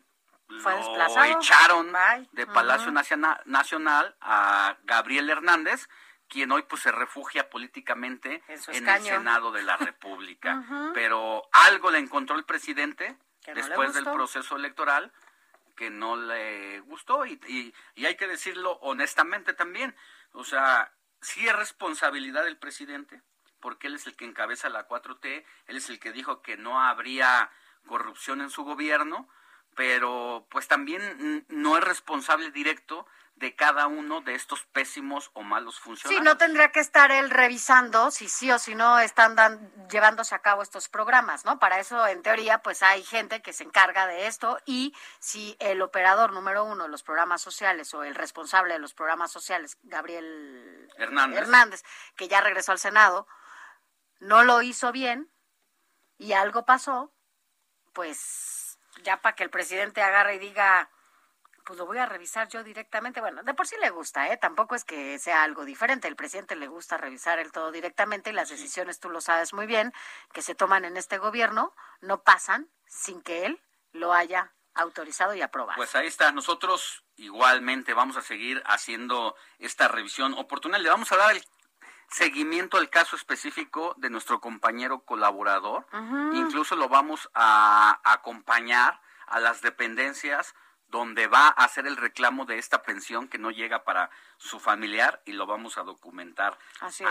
lo 0.50 1.24
echaron 1.24 1.94
de 2.32 2.48
Palacio 2.48 2.92
Nacional, 2.92 4.16
a 4.22 4.78
Gabriel 4.84 5.30
Hernández, 5.30 5.88
quien 6.28 6.52
hoy 6.52 6.64
pues 6.64 6.82
se 6.82 6.92
refugia 6.92 7.50
políticamente 7.50 8.42
en, 8.48 8.88
el 8.88 9.02
Senado 9.02 9.52
de 9.52 9.64
la 9.64 9.78
República. 9.78 10.64
Pero 10.94 11.44
algo 11.52 11.92
le 11.92 12.00
encontró 12.00 12.36
el 12.36 12.46
presidente 12.46 13.18
después 13.54 13.94
del 13.94 14.06
proceso 14.06 14.56
electoral 14.56 15.12
que 15.76 15.90
no 15.90 16.16
le 16.16 16.80
gustó. 16.82 17.26
Y, 17.26 17.40
y, 17.96 18.06
hay 18.06 18.16
que 18.16 18.28
decirlo 18.28 18.74
honestamente 18.82 19.54
también. 19.54 19.96
O 20.34 20.44
sea, 20.44 20.92
sí 21.22 21.48
es 21.48 21.56
responsabilidad 21.56 22.44
del 22.44 22.58
presidente, 22.58 23.22
porque 23.60 23.88
él 23.88 23.96
es 23.96 24.08
el 24.08 24.16
que 24.16 24.26
encabeza 24.26 24.70
la 24.70 24.88
4T, 24.88 25.46
él 25.68 25.78
es 25.78 25.90
el 25.90 26.00
que 26.00 26.12
dijo 26.12 26.42
que 26.42 26.58
no 26.58 26.82
habría 26.82 27.52
corrupción 27.88 28.42
en 28.42 28.50
su 28.50 28.64
gobierno, 28.64 29.30
pero 29.76 30.48
pues 30.50 30.68
también 30.68 31.46
no 31.48 31.78
es 31.78 31.84
responsable 31.84 32.52
directo 32.52 33.08
de 33.42 33.56
cada 33.56 33.88
uno 33.88 34.22
de 34.22 34.36
estos 34.36 34.64
pésimos 34.68 35.32
o 35.34 35.42
malos 35.42 35.80
funcionarios. 35.80 36.22
Sí, 36.22 36.24
no 36.24 36.38
tendría 36.38 36.72
que 36.72 36.80
estar 36.80 37.12
él 37.12 37.32
revisando 37.32 38.12
si 38.12 38.30
sí 38.30 38.52
o 38.52 38.60
si 38.60 38.76
no 38.76 39.00
están 39.00 39.36
llevándose 39.90 40.36
a 40.36 40.40
cabo 40.40 40.62
estos 40.62 40.88
programas, 40.88 41.44
¿no? 41.44 41.58
Para 41.58 41.80
eso, 41.80 42.06
en 42.08 42.22
teoría, 42.22 42.60
pues 42.60 42.84
hay 42.84 43.04
gente 43.04 43.42
que 43.42 43.52
se 43.52 43.64
encarga 43.64 44.06
de 44.06 44.28
esto 44.28 44.60
y 44.66 44.96
si 45.20 45.58
el 45.60 45.82
operador 45.82 46.34
número 46.34 46.64
uno 46.64 46.84
de 46.84 46.90
los 46.90 47.02
programas 47.02 47.42
sociales 47.42 47.94
o 47.96 48.04
el 48.04 48.14
responsable 48.14 48.74
de 48.74 48.80
los 48.80 48.94
programas 48.94 49.32
sociales, 49.32 49.78
Gabriel 49.82 50.90
Hernández, 50.98 51.40
Hernández 51.40 51.84
que 52.16 52.28
ya 52.28 52.42
regresó 52.42 52.72
al 52.72 52.80
Senado, 52.80 53.28
no 54.20 54.44
lo 54.44 54.62
hizo 54.62 54.92
bien 54.92 55.32
y 56.20 56.34
algo 56.34 56.64
pasó, 56.64 57.12
pues 57.92 58.78
ya 59.02 59.20
para 59.20 59.36
que 59.36 59.44
el 59.44 59.50
presidente 59.50 60.04
agarre 60.04 60.36
y 60.36 60.40
diga, 60.40 60.92
pues 61.72 61.80
lo 61.80 61.86
voy 61.86 62.00
a 62.00 62.06
revisar 62.06 62.50
yo 62.50 62.66
directamente. 62.66 63.22
Bueno, 63.22 63.44
de 63.44 63.54
por 63.54 63.66
sí 63.66 63.78
le 63.80 63.92
gusta, 63.92 64.28
¿eh? 64.28 64.36
Tampoco 64.36 64.76
es 64.76 64.84
que 64.84 65.18
sea 65.20 65.44
algo 65.44 65.64
diferente. 65.64 66.10
El 66.10 66.18
presidente 66.18 66.58
le 66.58 66.68
gusta 66.68 66.98
revisar 66.98 67.40
el 67.40 67.54
todo 67.54 67.72
directamente 67.72 68.30
y 68.30 68.34
las 68.34 68.50
decisiones, 68.50 69.00
tú 69.00 69.10
lo 69.10 69.22
sabes 69.22 69.54
muy 69.54 69.68
bien, 69.68 69.94
que 70.34 70.42
se 70.42 70.54
toman 70.54 70.84
en 70.84 70.98
este 70.98 71.18
gobierno 71.18 71.74
no 72.02 72.24
pasan 72.24 72.68
sin 72.88 73.22
que 73.22 73.46
él 73.46 73.62
lo 73.94 74.12
haya 74.12 74.52
autorizado 74.74 75.34
y 75.34 75.42
aprobado. 75.42 75.78
Pues 75.78 75.96
ahí 75.96 76.08
está. 76.08 76.34
Nosotros 76.34 77.06
igualmente 77.16 77.94
vamos 77.94 78.18
a 78.18 78.22
seguir 78.22 78.62
haciendo 78.66 79.38
esta 79.58 79.88
revisión 79.88 80.34
oportuna. 80.34 80.78
Le 80.78 80.90
vamos 80.90 81.14
a 81.14 81.16
dar 81.16 81.32
el 81.32 81.42
seguimiento 82.10 82.76
al 82.76 82.90
caso 82.90 83.16
específico 83.16 83.94
de 83.96 84.10
nuestro 84.10 84.42
compañero 84.42 85.06
colaborador. 85.06 85.86
Incluso 86.34 86.76
lo 86.76 86.90
vamos 86.90 87.30
a 87.34 88.02
acompañar 88.04 89.00
a 89.28 89.40
las 89.40 89.62
dependencias 89.62 90.54
donde 90.92 91.28
va 91.28 91.48
a 91.48 91.64
hacer 91.64 91.88
el 91.88 91.98
reclamo 91.98 92.46
de 92.46 92.58
esta 92.58 92.84
pensión 92.84 93.28
que 93.28 93.38
no 93.38 93.50
llega 93.50 93.84
para 93.84 94.10
su 94.38 94.60
familiar 94.60 95.22
y 95.26 95.32
lo 95.32 95.48
vamos 95.48 95.78
a 95.78 95.84
documentar 95.84 96.58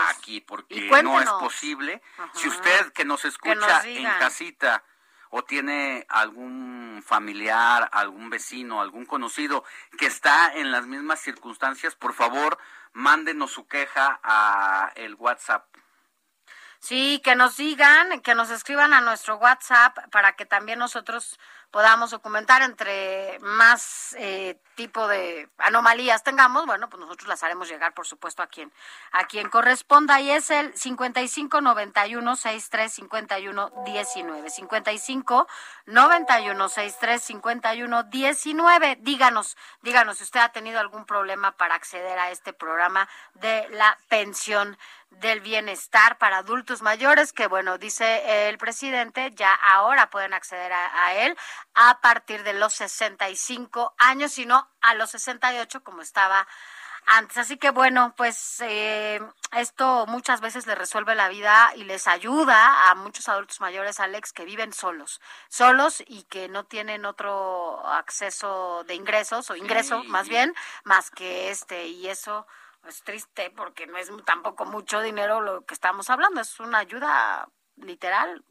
aquí 0.09 0.39
porque 0.39 0.89
no 1.03 1.19
es 1.19 1.29
posible. 1.31 2.01
Si 2.33 2.47
usted 2.47 2.93
que 2.93 3.03
nos 3.03 3.25
escucha 3.25 3.81
en 3.85 4.03
casita 4.19 4.83
o 5.31 5.43
tiene 5.43 6.05
algún 6.09 7.03
familiar, 7.05 7.89
algún 7.91 8.29
vecino, 8.29 8.81
algún 8.81 9.05
conocido 9.05 9.63
que 9.97 10.05
está 10.05 10.53
en 10.53 10.71
las 10.71 10.85
mismas 10.85 11.19
circunstancias, 11.19 11.95
por 11.95 12.13
favor, 12.13 12.59
mándenos 12.93 13.51
su 13.51 13.65
queja 13.67 14.19
a 14.23 14.91
el 14.95 15.15
WhatsApp. 15.15 15.65
Sí, 16.81 17.21
que 17.23 17.35
nos 17.35 17.57
digan, 17.57 18.21
que 18.21 18.33
nos 18.33 18.49
escriban 18.49 18.91
a 18.93 19.01
nuestro 19.01 19.37
WhatsApp 19.37 19.99
para 20.09 20.35
que 20.35 20.47
también 20.47 20.79
nosotros 20.79 21.39
podamos 21.69 22.09
documentar 22.09 22.63
entre 22.63 23.37
más 23.39 24.15
eh, 24.19 24.59
tipo 24.75 25.07
de 25.07 25.47
anomalías 25.59 26.23
tengamos, 26.23 26.65
bueno, 26.65 26.89
pues 26.89 26.99
nosotros 26.99 27.27
las 27.29 27.43
haremos 27.43 27.69
llegar, 27.69 27.93
por 27.93 28.07
supuesto, 28.07 28.41
a 28.41 28.47
quien, 28.47 28.73
a 29.11 29.25
quien 29.25 29.49
corresponda. 29.49 30.19
Y 30.21 30.31
es 30.31 30.49
el 30.49 30.75
5591 30.75 32.35
63 32.35 32.91
51 32.91 33.71
19. 33.85 34.49
55 34.49 35.47
91 35.85 36.69
63 36.69 37.23
51 37.23 38.03
19. 38.03 38.97
Díganos, 39.01 39.55
díganos 39.83 40.17
si 40.17 40.23
usted 40.23 40.39
ha 40.39 40.49
tenido 40.49 40.79
algún 40.79 41.05
problema 41.05 41.51
para 41.51 41.75
acceder 41.75 42.17
a 42.17 42.31
este 42.31 42.53
programa 42.53 43.07
de 43.35 43.69
la 43.69 43.97
pensión 44.09 44.77
del 45.11 45.41
bienestar 45.41 46.17
para 46.17 46.37
adultos 46.37 46.81
mayores, 46.81 47.33
que 47.33 47.47
bueno, 47.47 47.77
dice 47.77 48.49
el 48.49 48.57
presidente, 48.57 49.31
ya 49.35 49.53
ahora 49.53 50.09
pueden 50.09 50.33
acceder 50.33 50.73
a, 50.73 51.05
a 51.05 51.13
él 51.15 51.37
a 51.73 52.01
partir 52.01 52.43
de 52.43 52.53
los 52.53 52.73
65 52.73 53.93
años, 53.97 54.31
sino 54.31 54.69
a 54.81 54.95
los 54.95 55.11
68 55.11 55.83
como 55.83 56.01
estaba 56.01 56.47
antes. 57.05 57.37
Así 57.37 57.57
que 57.57 57.71
bueno, 57.71 58.13
pues 58.15 58.61
eh, 58.61 59.21
esto 59.53 60.05
muchas 60.07 60.41
veces 60.41 60.67
les 60.67 60.77
resuelve 60.77 61.15
la 61.15 61.29
vida 61.29 61.71
y 61.75 61.83
les 61.83 62.07
ayuda 62.07 62.89
a 62.89 62.95
muchos 62.95 63.27
adultos 63.29 63.61
mayores, 63.61 63.99
Alex, 63.99 64.33
que 64.33 64.45
viven 64.45 64.73
solos, 64.73 65.21
solos 65.49 66.03
y 66.07 66.23
que 66.23 66.47
no 66.47 66.65
tienen 66.65 67.05
otro 67.05 67.85
acceso 67.87 68.83
de 68.85 68.95
ingresos 68.95 69.49
o 69.49 69.55
ingreso 69.55 70.03
más 70.05 70.29
bien, 70.29 70.53
más 70.83 71.11
que 71.11 71.49
este 71.49 71.87
y 71.87 72.07
eso 72.07 72.47
es 72.87 73.03
triste 73.03 73.51
porque 73.51 73.87
no 73.87 73.97
es 73.97 74.11
tampoco 74.25 74.65
mucho 74.65 75.01
dinero 75.01 75.41
lo 75.41 75.65
que 75.65 75.73
estamos 75.73 76.09
hablando, 76.09 76.41
es 76.41 76.59
una 76.59 76.79
ayuda 76.79 77.47
literal 77.75 78.43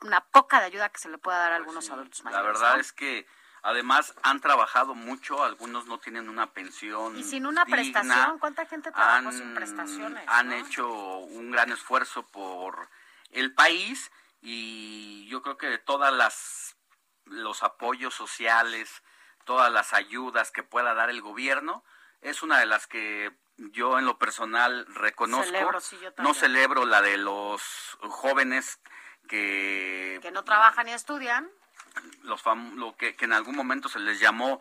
una 0.00 0.20
poca 0.20 0.60
de 0.60 0.66
ayuda 0.66 0.88
que 0.88 0.98
se 0.98 1.08
le 1.08 1.18
pueda 1.18 1.38
dar 1.38 1.52
a 1.52 1.56
pues 1.56 1.60
algunos 1.60 1.90
adultos 1.90 2.24
mayores. 2.24 2.44
La 2.44 2.52
verdad 2.52 2.80
es 2.80 2.92
que 2.92 3.26
además 3.62 4.14
han 4.22 4.40
trabajado 4.40 4.94
mucho, 4.94 5.44
algunos 5.44 5.86
no 5.86 5.98
tienen 5.98 6.28
una 6.28 6.52
pensión. 6.52 7.16
Y 7.16 7.24
sin 7.24 7.46
una 7.46 7.64
prestación, 7.64 8.38
¿cuánta 8.38 8.66
gente 8.66 8.90
trabajó 8.90 9.32
sin 9.32 9.54
prestaciones? 9.54 10.24
Han 10.28 10.52
hecho 10.52 10.88
un 10.88 11.50
gran 11.50 11.70
esfuerzo 11.70 12.26
por 12.26 12.88
el 13.30 13.54
país 13.54 14.10
y 14.40 15.26
yo 15.28 15.42
creo 15.42 15.56
que 15.56 15.68
de 15.68 15.78
todas 15.78 16.12
las 16.12 16.76
los 17.24 17.62
apoyos 17.62 18.14
sociales, 18.14 19.02
todas 19.44 19.70
las 19.70 19.92
ayudas 19.92 20.50
que 20.50 20.62
pueda 20.62 20.94
dar 20.94 21.10
el 21.10 21.20
gobierno, 21.20 21.84
es 22.22 22.42
una 22.42 22.58
de 22.58 22.64
las 22.64 22.86
que 22.86 23.36
yo 23.58 23.98
en 23.98 24.06
lo 24.06 24.18
personal 24.18 24.86
reconozco. 24.94 25.52
no 26.18 26.34
celebro 26.34 26.86
la 26.86 27.02
de 27.02 27.18
los 27.18 27.62
jóvenes 28.00 28.80
que... 29.28 30.18
Que 30.22 30.30
no 30.30 30.44
trabajan 30.44 30.88
y 30.88 30.92
estudian. 30.92 31.50
Los 32.22 32.44
lo 32.74 32.96
que, 32.96 33.16
en 33.18 33.32
algún 33.32 33.56
momento 33.56 33.88
se 33.88 33.98
les 33.98 34.20
llamó 34.20 34.60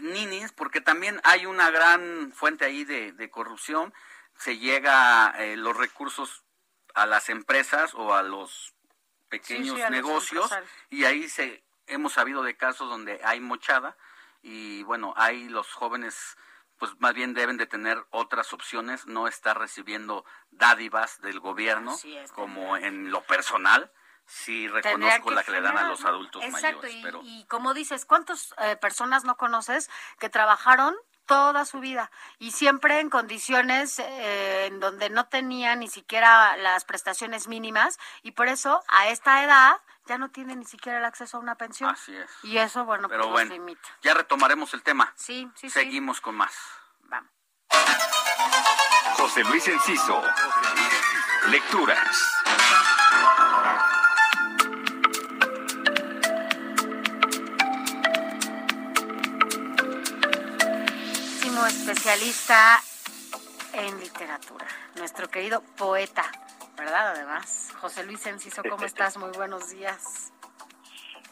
ninis, 0.00 0.52
porque 0.52 0.80
también 0.80 1.20
hay 1.24 1.46
una 1.46 1.70
gran 1.70 2.32
fuente 2.32 2.64
ahí 2.64 2.84
de, 2.84 3.30
corrupción. 3.30 3.94
Se 4.36 4.58
llega 4.58 5.32
eh, 5.38 5.56
los 5.56 5.76
recursos 5.76 6.42
a 6.94 7.06
las 7.06 7.28
empresas 7.28 7.94
o 7.94 8.14
a 8.14 8.22
los 8.22 8.74
pequeños 9.28 9.78
negocios 9.90 10.52
y 10.90 11.04
ahí 11.04 11.28
se 11.28 11.64
hemos 11.86 12.12
sabido 12.12 12.42
de 12.42 12.56
casos 12.56 12.88
donde 12.88 13.20
hay 13.24 13.40
mochada 13.40 13.96
y 14.42 14.82
bueno, 14.84 15.14
hay 15.16 15.48
los 15.48 15.72
jóvenes 15.72 16.36
pues 16.84 17.00
más 17.00 17.14
bien 17.14 17.32
deben 17.32 17.56
de 17.56 17.66
tener 17.66 18.04
otras 18.10 18.52
opciones, 18.52 19.06
no 19.06 19.26
estar 19.26 19.58
recibiendo 19.58 20.26
dádivas 20.50 21.18
del 21.22 21.40
gobierno 21.40 21.96
como 22.34 22.76
en 22.76 23.10
lo 23.10 23.22
personal. 23.22 23.90
Sí, 24.26 24.68
reconozco 24.68 25.30
la 25.30 25.42
que 25.42 25.52
le 25.52 25.62
dan 25.62 25.78
a 25.78 25.88
los 25.88 26.04
adultos 26.04 26.46
mayores. 26.50 26.94
Y, 26.94 27.02
pero... 27.02 27.20
y 27.22 27.46
como 27.46 27.72
dices, 27.72 28.04
¿cuántas 28.04 28.54
eh, 28.58 28.76
personas 28.76 29.24
no 29.24 29.36
conoces 29.36 29.90
que 30.18 30.28
trabajaron 30.28 30.94
toda 31.24 31.64
su 31.64 31.80
vida 31.80 32.10
y 32.38 32.50
siempre 32.50 33.00
en 33.00 33.08
condiciones 33.08 33.98
eh, 33.98 34.66
en 34.66 34.78
donde 34.78 35.08
no 35.08 35.26
tenían 35.28 35.80
ni 35.80 35.88
siquiera 35.88 36.54
las 36.58 36.84
prestaciones 36.84 37.48
mínimas 37.48 37.98
y 38.22 38.32
por 38.32 38.48
eso 38.48 38.82
a 38.88 39.08
esta 39.08 39.42
edad 39.42 39.76
ya 40.06 40.18
no 40.18 40.30
tienen 40.30 40.58
ni 40.60 40.64
siquiera 40.64 40.98
el 40.98 41.04
acceso 41.04 41.36
a 41.36 41.40
una 41.40 41.54
pensión. 41.56 41.90
Así 41.90 42.14
es. 42.14 42.30
Y 42.42 42.58
eso, 42.58 42.84
bueno, 42.84 43.08
Pero 43.08 43.24
pues 43.24 43.32
bueno, 43.32 43.52
limita. 43.52 43.88
Ya 44.02 44.14
retomaremos 44.14 44.74
el 44.74 44.82
tema. 44.82 45.12
Sí, 45.16 45.50
sí, 45.54 45.70
Seguimos 45.70 46.20
con 46.20 46.34
más. 46.34 46.54
Vamos. 47.00 47.30
José 49.16 49.44
Luis 49.44 49.66
Enciso. 49.68 50.22
Lecturas. 51.48 52.44
especialista 61.66 62.82
en 63.72 63.98
literatura, 63.98 64.66
nuestro 64.96 65.28
querido 65.28 65.62
poeta, 65.76 66.30
¿verdad? 66.76 67.12
Además, 67.14 67.72
José 67.80 68.04
Luis 68.04 68.26
Enciso, 68.26 68.62
¿cómo 68.68 68.84
estás? 68.86 69.16
Muy 69.16 69.30
buenos 69.30 69.70
días. 69.70 70.32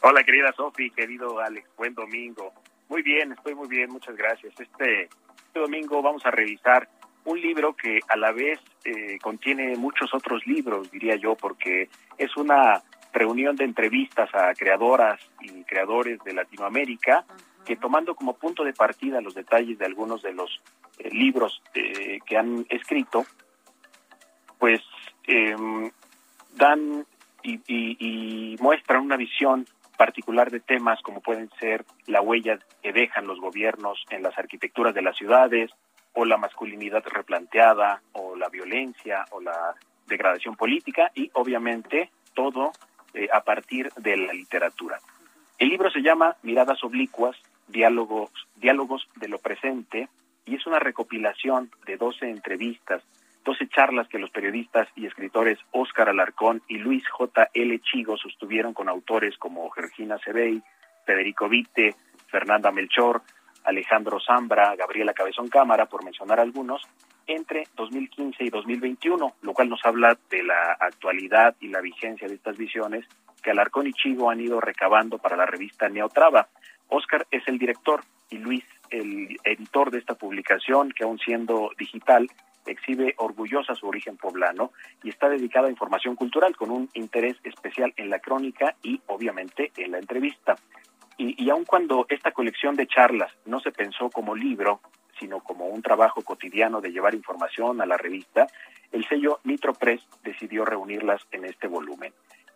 Hola, 0.02 0.24
querida 0.24 0.52
Sofi, 0.52 0.90
querido 0.90 1.38
Alex, 1.40 1.68
buen 1.76 1.94
domingo. 1.94 2.52
Muy 2.88 3.02
bien, 3.02 3.32
estoy 3.32 3.54
muy 3.54 3.68
bien, 3.68 3.90
muchas 3.90 4.16
gracias. 4.16 4.52
Este, 4.58 5.04
este 5.04 5.60
domingo 5.60 6.02
vamos 6.02 6.24
a 6.26 6.30
revisar 6.30 6.88
un 7.24 7.40
libro 7.40 7.74
que 7.74 8.00
a 8.08 8.16
la 8.16 8.32
vez 8.32 8.58
eh, 8.84 9.18
contiene 9.20 9.76
muchos 9.76 10.12
otros 10.12 10.44
libros, 10.46 10.90
diría 10.90 11.14
yo, 11.16 11.36
porque 11.36 11.88
es 12.18 12.36
una 12.36 12.82
reunión 13.12 13.54
de 13.56 13.64
entrevistas 13.64 14.28
a 14.34 14.54
creadoras 14.54 15.20
y 15.40 15.62
creadores 15.64 16.18
de 16.24 16.32
Latinoamérica 16.32 17.24
que 17.64 17.76
tomando 17.76 18.16
como 18.16 18.34
punto 18.34 18.64
de 18.64 18.72
partida 18.72 19.20
los 19.20 19.34
detalles 19.34 19.78
de 19.78 19.86
algunos 19.86 20.22
de 20.22 20.32
los 20.32 20.60
eh, 20.98 21.10
libros 21.12 21.62
eh, 21.74 22.18
que 22.26 22.36
han 22.36 22.66
escrito, 22.68 23.24
pues 24.58 24.80
em, 25.26 25.90
dan 26.54 27.06
y, 27.42 27.60
y, 27.66 28.56
muestran 28.60 29.02
una 29.02 29.16
visión 29.16 29.66
particular 29.96 30.50
de 30.50 30.60
temas 30.60 31.00
como 31.02 31.20
pueden 31.20 31.50
ser 31.58 31.84
la 32.06 32.20
huella 32.20 32.58
que 32.82 32.92
dejan 32.92 33.26
los 33.26 33.40
gobiernos 33.40 34.04
en 34.10 34.22
las 34.22 34.38
arquitecturas 34.38 34.94
de 34.94 35.02
las 35.02 35.16
ciudades, 35.16 35.70
o 36.14 36.24
la 36.24 36.36
masculinidad 36.36 37.02
replanteada, 37.06 38.02
o 38.12 38.36
la 38.36 38.48
violencia, 38.48 39.24
o 39.30 39.40
la 39.40 39.74
degradación 40.06 40.56
política, 40.56 41.10
y 41.14 41.30
obviamente 41.34 42.10
todo 42.34 42.72
eh, 43.14 43.28
a 43.32 43.42
partir 43.42 43.90
de 43.96 44.16
la 44.16 44.32
literatura. 44.32 44.98
El 45.58 45.68
libro 45.68 45.90
se 45.90 46.02
llama 46.02 46.36
Miradas 46.42 46.82
Oblicuas, 46.84 47.36
diálogos, 47.68 48.30
diálogos 48.56 49.06
de 49.16 49.28
lo 49.28 49.38
presente 49.38 50.08
y 50.44 50.56
es 50.56 50.66
una 50.66 50.78
recopilación 50.78 51.70
de 51.86 51.96
12 51.96 52.28
entrevistas, 52.28 53.02
12 53.44 53.68
charlas 53.68 54.08
que 54.08 54.18
los 54.18 54.30
periodistas 54.30 54.88
y 54.94 55.06
escritores 55.06 55.58
Óscar 55.72 56.08
Alarcón 56.08 56.62
y 56.68 56.78
Luis 56.78 57.08
J. 57.08 57.48
L. 57.54 57.80
Chigo 57.80 58.16
sostuvieron 58.16 58.72
con 58.72 58.88
autores 58.88 59.36
como 59.36 59.68
Georgina 59.70 60.18
Sebey, 60.18 60.62
Federico 61.04 61.48
Vitte, 61.48 61.94
Fernanda 62.28 62.70
Melchor, 62.70 63.22
Alejandro 63.64 64.18
Zambra, 64.20 64.74
Gabriela 64.76 65.12
Cabezón 65.12 65.48
Cámara, 65.48 65.86
por 65.86 66.04
mencionar 66.04 66.40
algunos, 66.40 66.82
entre 67.26 67.64
2015 67.76 68.44
y 68.44 68.50
2021, 68.50 69.34
lo 69.40 69.52
cual 69.52 69.68
nos 69.68 69.84
habla 69.84 70.18
de 70.30 70.42
la 70.42 70.76
actualidad 70.78 71.54
y 71.60 71.68
la 71.68 71.80
vigencia 71.80 72.28
de 72.28 72.34
estas 72.34 72.56
visiones 72.56 73.06
que 73.42 73.50
Alarcón 73.50 73.88
y 73.88 73.92
Chigo 73.92 74.30
han 74.30 74.40
ido 74.40 74.60
recabando 74.60 75.18
para 75.18 75.36
la 75.36 75.46
revista 75.46 75.88
Neotrava. 75.88 76.48
Oscar 76.88 77.26
es 77.30 77.42
el 77.48 77.58
director 77.58 78.02
y 78.30 78.38
Luis 78.38 78.64
el 78.90 79.36
editor 79.44 79.90
de 79.90 79.98
esta 79.98 80.14
publicación, 80.14 80.92
que 80.92 81.04
aún 81.04 81.18
siendo 81.18 81.70
digital, 81.78 82.28
exhibe 82.66 83.14
orgullosa 83.18 83.74
su 83.74 83.86
origen 83.86 84.16
poblano 84.16 84.72
y 85.02 85.08
está 85.08 85.28
dedicada 85.28 85.68
a 85.68 85.70
información 85.70 86.16
cultural 86.16 86.56
con 86.56 86.70
un 86.70 86.88
interés 86.94 87.36
especial 87.44 87.92
en 87.96 88.10
la 88.10 88.20
crónica 88.20 88.76
y 88.82 89.00
obviamente 89.06 89.72
en 89.76 89.92
la 89.92 89.98
entrevista. 89.98 90.56
Y, 91.18 91.42
y 91.42 91.50
aun 91.50 91.64
cuando 91.64 92.06
esta 92.08 92.32
colección 92.32 92.76
de 92.76 92.86
charlas 92.86 93.32
no 93.44 93.60
se 93.60 93.72
pensó 93.72 94.10
como 94.10 94.34
libro, 94.34 94.80
sino 95.18 95.40
como 95.40 95.66
un 95.66 95.82
trabajo 95.82 96.22
cotidiano 96.22 96.80
de 96.80 96.90
llevar 96.90 97.14
información 97.14 97.80
a 97.80 97.86
la 97.86 97.96
revista, 97.96 98.46
el 98.90 99.06
sello 99.08 99.40
Nitro 99.44 99.72
Press 99.72 100.02
decidió 100.22 100.64
reunirlas 100.64 101.22
en 101.30 101.44
este 101.44 101.68
volumen. 101.68 102.12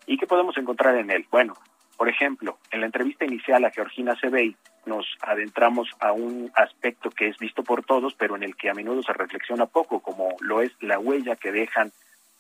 ¿Y 0.06 0.18
qué 0.18 0.26
podemos 0.26 0.56
encontrar 0.56 0.96
en 0.96 1.10
él? 1.10 1.26
Bueno, 1.30 1.54
por 1.96 2.08
ejemplo, 2.08 2.58
en 2.70 2.80
la 2.80 2.86
entrevista 2.86 3.24
inicial 3.24 3.64
a 3.64 3.70
Georgina 3.70 4.14
Sebey 4.16 4.56
nos 4.84 5.06
adentramos 5.22 5.88
a 6.00 6.12
un 6.12 6.50
aspecto 6.54 7.10
que 7.10 7.28
es 7.28 7.38
visto 7.38 7.64
por 7.64 7.84
todos, 7.84 8.14
pero 8.14 8.36
en 8.36 8.42
el 8.42 8.54
que 8.54 8.70
a 8.70 8.74
menudo 8.74 9.02
se 9.02 9.12
reflexiona 9.12 9.66
poco, 9.66 10.00
como 10.00 10.36
lo 10.40 10.62
es 10.62 10.72
la 10.80 10.98
huella 10.98 11.36
que 11.36 11.52
dejan 11.52 11.92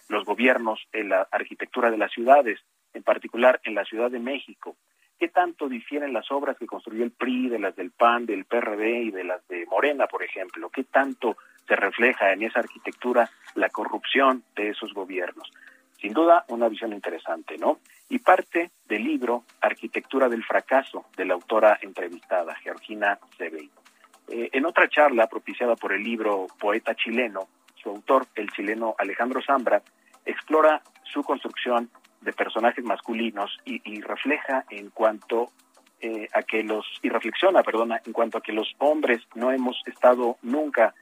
los 0.08 0.24
gobiernos 0.24 0.86
en 0.92 1.08
la 1.08 1.26
arquitectura 1.30 1.90
de 1.90 1.98
las 1.98 2.12
ciudades, 2.12 2.60
en 2.94 3.02
particular 3.02 3.60
en 3.64 3.74
la 3.74 3.84
Ciudad 3.84 4.10
de 4.10 4.20
México. 4.20 4.76
¿Qué 5.18 5.28
tanto 5.28 5.68
difieren 5.68 6.12
las 6.12 6.30
obras 6.30 6.58
que 6.58 6.66
construyó 6.66 7.02
el 7.02 7.10
PRI 7.10 7.48
de 7.48 7.58
las 7.58 7.74
del 7.74 7.90
PAN, 7.90 8.26
del 8.26 8.44
PRD 8.44 9.04
y 9.04 9.10
de 9.10 9.24
las 9.24 9.46
de 9.48 9.64
Morena, 9.66 10.06
por 10.06 10.22
ejemplo? 10.22 10.68
¿Qué 10.68 10.84
tanto 10.84 11.36
se 11.66 11.74
refleja 11.74 12.32
en 12.32 12.42
esa 12.42 12.60
arquitectura 12.60 13.30
la 13.54 13.70
corrupción 13.70 14.44
de 14.54 14.68
esos 14.68 14.92
gobiernos? 14.92 15.50
Sin 16.06 16.14
duda, 16.14 16.44
una 16.50 16.68
visión 16.68 16.92
interesante, 16.92 17.58
¿no? 17.58 17.80
Y 18.08 18.20
parte 18.20 18.70
del 18.84 19.02
libro 19.02 19.42
Arquitectura 19.60 20.28
del 20.28 20.44
Fracaso, 20.44 21.06
de 21.16 21.24
la 21.24 21.34
autora 21.34 21.80
entrevistada, 21.82 22.54
Georgina 22.62 23.18
Sebey. 23.36 23.68
Eh, 24.28 24.50
en 24.52 24.66
otra 24.66 24.88
charla 24.88 25.26
propiciada 25.26 25.74
por 25.74 25.92
el 25.92 26.04
libro 26.04 26.46
Poeta 26.60 26.94
chileno, 26.94 27.48
su 27.82 27.88
autor, 27.88 28.28
el 28.36 28.48
chileno 28.52 28.94
Alejandro 28.98 29.42
Zambra, 29.44 29.82
explora 30.24 30.80
su 31.12 31.24
construcción 31.24 31.90
de 32.20 32.32
personajes 32.32 32.84
masculinos 32.84 33.58
y, 33.64 34.00
refleja 34.00 34.64
en 34.70 34.90
cuanto 34.90 35.50
eh, 36.00 36.28
a 36.32 36.44
que 36.44 36.62
los 36.62 36.86
y 37.02 37.08
reflexiona, 37.08 37.64
perdona, 37.64 38.00
en 38.06 38.12
cuanto 38.12 38.38
a 38.38 38.42
que 38.42 38.52
los 38.52 38.72
hombres 38.78 39.22
no 39.34 39.50
hemos 39.50 39.82
estado 39.86 40.36
nunca 40.42 40.94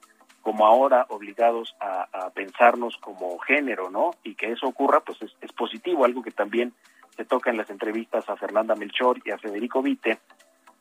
como 0.45 0.67
ahora 0.67 1.07
obligados 1.09 1.75
a, 1.81 2.31
pensarnos 2.35 2.99
como 2.99 3.39
género, 3.39 3.91
¿no? 3.91 4.11
Y 4.23 4.35
que 4.35 4.53
eso 4.53 4.67
ocurra, 4.67 5.01
pues 5.01 5.19
es, 5.23 5.53
positivo, 5.53 6.05
algo 6.05 6.23
que 6.23 6.33
también 6.33 6.75
se 7.17 7.25
toca 7.25 7.51
en 7.51 7.57
las 7.57 7.71
entrevistas 7.71 8.29
a 8.29 8.37
Fernanda 8.37 8.75
Melchor 8.75 9.21
y 9.25 9.31
a 9.31 9.39
Federico 9.39 9.81
Vite, 9.81 10.19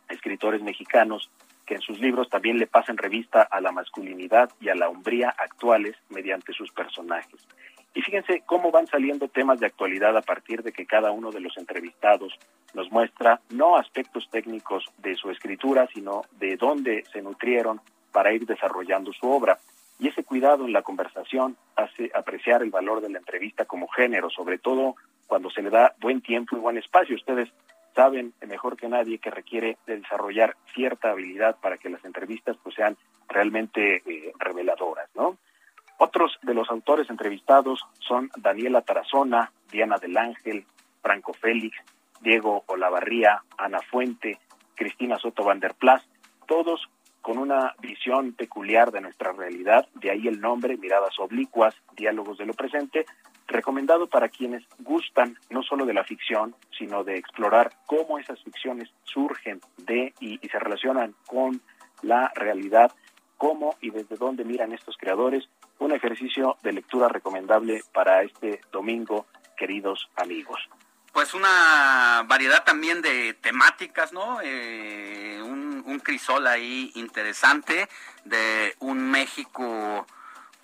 escritores 0.10 0.62
mexicanos, 0.62 1.30
que 1.66 1.76
en 1.76 1.82
sus 1.82 2.00
libros 2.00 2.30
también 2.30 2.58
le 2.58 2.68
pasan 2.68 2.98
revista 2.98 3.44
a 3.44 3.62
la 3.62 3.72
masculinidad 3.72 4.52
y 4.60 4.68
a 4.68 4.76
la 4.76 4.90
hombría 4.90 5.30
actuales 5.30 5.96
mediante 6.10 6.52
sus 6.52 6.70
personajes. 6.72 7.48
Y 7.94 8.02
fíjense 8.02 8.44
cómo 8.46 8.70
van 8.70 8.88
saliendo 8.88 9.30
temas 9.30 9.62
de 9.62 9.68
actualidad 9.68 10.18
a 10.18 10.22
partir 10.22 10.64
de 10.64 10.74
que 10.74 10.86
cada 10.86 11.12
uno 11.12 11.32
de 11.32 11.40
los 11.40 11.56
entrevistados 11.58 12.34
nos 12.74 12.92
muestra 12.92 13.40
no 13.50 13.78
aspectos 13.78 14.28
técnicos 14.30 14.84
de 14.98 15.16
su 15.16 15.30
escritura, 15.30 15.88
sino 15.94 16.24
de 16.32 16.58
dónde 16.58 17.06
se 17.14 17.22
nutrieron 17.22 17.80
para 18.14 18.32
ir 18.32 18.46
desarrollando 18.46 19.12
su 19.12 19.30
obra. 19.30 19.60
Y 20.00 20.08
ese 20.08 20.24
cuidado 20.24 20.66
en 20.66 20.72
la 20.72 20.82
conversación 20.82 21.58
hace 21.76 22.10
apreciar 22.14 22.64
el 22.64 22.70
valor 22.70 23.02
de 23.02 23.10
la 23.10 23.20
entrevista 23.20 23.66
como 23.66 23.90
género, 23.90 24.30
sobre 24.30 24.58
todo 24.58 24.96
cuando 25.28 25.50
se 25.50 25.62
le 25.62 25.70
da 25.70 25.94
buen 26.00 26.22
tiempo 26.22 26.56
y 26.56 26.60
buen 26.60 26.78
espacio. 26.78 27.16
Ustedes 27.16 27.50
saben 27.96 28.34
mejor 28.48 28.78
que 28.78 28.88
nadie 28.88 29.20
que 29.20 29.30
requiere 29.32 29.78
de 29.86 29.98
desarrollar 29.98 30.56
cierta 30.74 31.12
habilidad 31.12 31.58
para 31.62 31.78
que 31.78 31.90
las 31.90 32.04
entrevistas 32.06 32.58
pues 32.64 32.76
sean 32.76 32.98
realmente 33.28 34.04
eh, 34.06 34.32
reveladoras, 34.40 35.10
¿no? 35.16 35.38
Otros 35.98 36.38
de 36.42 36.54
los 36.54 36.70
autores 36.70 37.10
entrevistados 37.10 37.80
son 38.00 38.30
Daniela 38.36 38.82
Tarazona, 38.82 39.52
Diana 39.72 39.98
del 39.98 40.18
Ángel, 40.18 40.66
Franco 41.02 41.34
Félix, 41.34 41.78
Diego 42.20 42.64
Olavarría, 42.68 43.44
Ana 43.58 43.80
Fuente, 43.80 44.40
Cristina 44.76 45.18
Soto 45.20 45.44
Van 45.44 45.60
der 45.60 45.76
Plas, 45.76 46.04
todos 46.48 46.90
con 47.24 47.38
una 47.38 47.74
visión 47.80 48.34
peculiar 48.34 48.92
de 48.92 49.00
nuestra 49.00 49.32
realidad, 49.32 49.88
de 49.96 50.12
ahí 50.12 50.28
el 50.28 50.42
nombre, 50.42 50.78
miradas 50.78 51.18
oblicuas, 51.20 51.74
diálogos 51.96 52.38
de 52.38 52.46
lo 52.46 52.54
presente, 52.54 53.06
recomendado 53.48 54.08
para 54.08 54.28
quienes 54.28 54.64
gustan 54.80 55.38
no 55.50 55.64
solo 55.64 55.86
de 55.86 55.94
la 55.94 56.04
ficción, 56.04 56.54
sino 56.78 57.06
de 57.06 57.18
explorar 57.18 57.72
cómo 57.86 58.20
esas 58.20 58.44
ficciones 58.44 58.90
surgen 59.04 59.62
de 59.78 60.14
y, 60.20 60.38
y 60.46 60.50
se 60.50 60.60
relacionan 60.60 61.16
con 61.26 61.62
la 62.02 62.30
realidad, 62.36 62.92
cómo 63.38 63.76
y 63.80 63.90
desde 63.90 64.18
dónde 64.18 64.44
miran 64.44 64.74
estos 64.74 64.98
creadores, 64.98 65.48
un 65.80 65.94
ejercicio 65.94 66.58
de 66.62 66.74
lectura 66.74 67.08
recomendable 67.08 67.84
para 67.94 68.24
este 68.24 68.60
domingo, 68.74 69.28
queridos 69.56 70.10
amigos 70.18 70.60
pues 71.14 71.36
una 71.36 72.24
variedad 72.26 72.64
también 72.64 73.04
de 73.04 73.36
temáticas, 73.36 74.12
¿no? 74.12 74.40
Eh, 74.42 75.40
un, 75.42 75.64
crisol 76.04 76.48
ahí 76.48 76.92
interesante 76.96 77.88
de 78.26 78.76
un 78.80 79.10
México, 79.10 80.06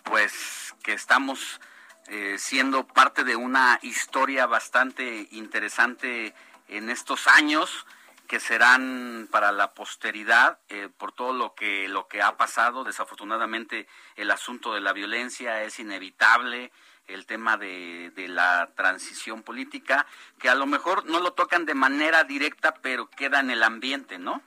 pues 0.03 0.76
que 0.84 0.91
estamos 0.91 1.61
eh, 2.07 2.35
siendo 2.38 2.85
parte 2.85 3.23
de 3.23 3.38
una 3.38 3.80
historia 3.84 4.47
bastante 4.47 5.30
interesante 5.31 6.34
en 6.67 6.89
estos 6.89 7.27
años 7.27 7.85
que 8.27 8.41
serán 8.41 9.30
para 9.31 9.53
la 9.53 9.73
posteridad 9.73 10.59
eh, 10.67 10.89
por 10.97 11.13
todo 11.13 11.31
lo 11.31 11.55
que 11.55 11.88
lo 11.88 12.07
que 12.07 12.21
ha 12.21 12.35
pasado 12.35 12.84
desafortunadamente 12.84 13.88
el 14.17 14.30
asunto 14.30 14.73
de 14.73 14.81
la 14.81 14.93
violencia 14.93 15.63
es 15.63 15.80
inevitable 15.80 16.71
el 17.10 17.26
tema 17.26 17.57
de, 17.57 18.11
de, 18.15 18.27
la 18.27 18.69
transición 18.76 19.44
política, 19.44 20.06
que 20.40 20.49
a 20.49 20.56
lo 20.56 20.65
mejor 20.65 21.06
no 21.06 21.19
lo 21.19 21.31
tocan 21.31 21.65
de 21.65 21.73
manera 21.73 22.23
directa, 22.23 22.73
pero 22.81 23.10
queda 23.10 23.40
en 23.40 23.49
el 23.49 23.64
ambiente, 23.64 24.18
¿no? 24.18 24.41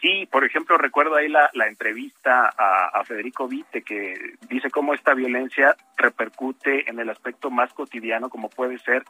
Sí, 0.00 0.26
por 0.30 0.44
ejemplo, 0.44 0.76
recuerdo 0.78 1.14
ahí 1.14 1.28
la, 1.28 1.48
la 1.54 1.68
entrevista 1.68 2.52
a, 2.58 2.88
a, 2.88 3.04
Federico 3.04 3.46
Vite, 3.46 3.82
que 3.82 4.34
dice 4.48 4.68
cómo 4.68 4.94
esta 4.94 5.14
violencia 5.14 5.76
repercute 5.96 6.90
en 6.90 6.98
el 6.98 7.08
aspecto 7.08 7.50
más 7.50 7.72
cotidiano, 7.72 8.28
como 8.28 8.50
puede 8.50 8.78
ser 8.80 9.04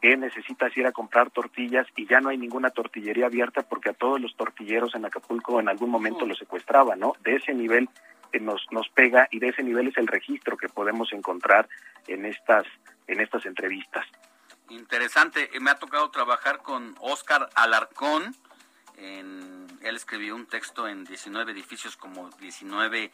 que 0.00 0.16
necesitas 0.16 0.76
ir 0.76 0.86
a 0.86 0.92
comprar 0.92 1.30
tortillas 1.30 1.86
y 1.96 2.06
ya 2.06 2.20
no 2.20 2.28
hay 2.28 2.38
ninguna 2.38 2.70
tortillería 2.70 3.26
abierta 3.26 3.62
porque 3.62 3.90
a 3.90 3.94
todos 3.94 4.20
los 4.20 4.36
tortilleros 4.36 4.94
en 4.94 5.04
Acapulco 5.04 5.58
en 5.58 5.68
algún 5.68 5.90
momento 5.90 6.26
los 6.26 6.38
secuestraban, 6.38 7.00
¿no? 7.00 7.14
De 7.24 7.36
ese 7.36 7.54
nivel 7.54 7.88
nos, 8.40 8.66
nos 8.70 8.88
pega 8.88 9.28
y 9.30 9.38
de 9.38 9.48
ese 9.48 9.62
nivel 9.62 9.88
es 9.88 9.96
el 9.96 10.06
registro 10.06 10.56
que 10.56 10.68
podemos 10.68 11.12
encontrar 11.12 11.68
en 12.06 12.24
estas, 12.24 12.64
en 13.06 13.20
estas 13.20 13.46
entrevistas. 13.46 14.06
Interesante, 14.68 15.48
me 15.60 15.70
ha 15.70 15.76
tocado 15.76 16.10
trabajar 16.10 16.58
con 16.62 16.94
Oscar 17.00 17.48
Alarcón, 17.54 18.34
en, 18.96 19.66
él 19.82 19.94
escribió 19.94 20.34
un 20.34 20.46
texto 20.46 20.88
en 20.88 21.04
19 21.04 21.52
edificios 21.52 21.96
como 21.96 22.30
19 22.40 23.12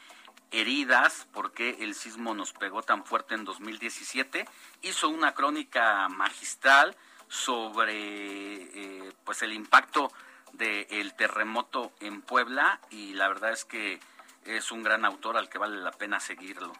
heridas, 0.51 1.27
porque 1.33 1.77
el 1.81 1.95
sismo 1.95 2.35
nos 2.35 2.53
pegó 2.53 2.83
tan 2.83 3.05
fuerte 3.05 3.35
en 3.35 3.45
2017, 3.45 4.47
hizo 4.83 5.09
una 5.09 5.35
crónica 5.35 6.09
magistral 6.09 6.97
sobre 7.29 7.95
eh, 7.95 9.13
pues 9.25 9.43
el 9.43 9.53
impacto 9.53 10.13
del 10.53 11.15
terremoto 11.15 11.93
en 12.01 12.21
Puebla 12.21 12.81
y 12.91 13.15
la 13.15 13.29
verdad 13.29 13.53
es 13.53 13.65
que 13.65 14.01
es 14.47 14.73
un 14.73 14.83
gran 14.83 15.05
autor 15.05 15.37
al 15.37 15.49
que 15.49 15.59
vale 15.59 15.77
la 15.77 15.93
pena 15.93 16.21
seguirlo. 16.21 16.73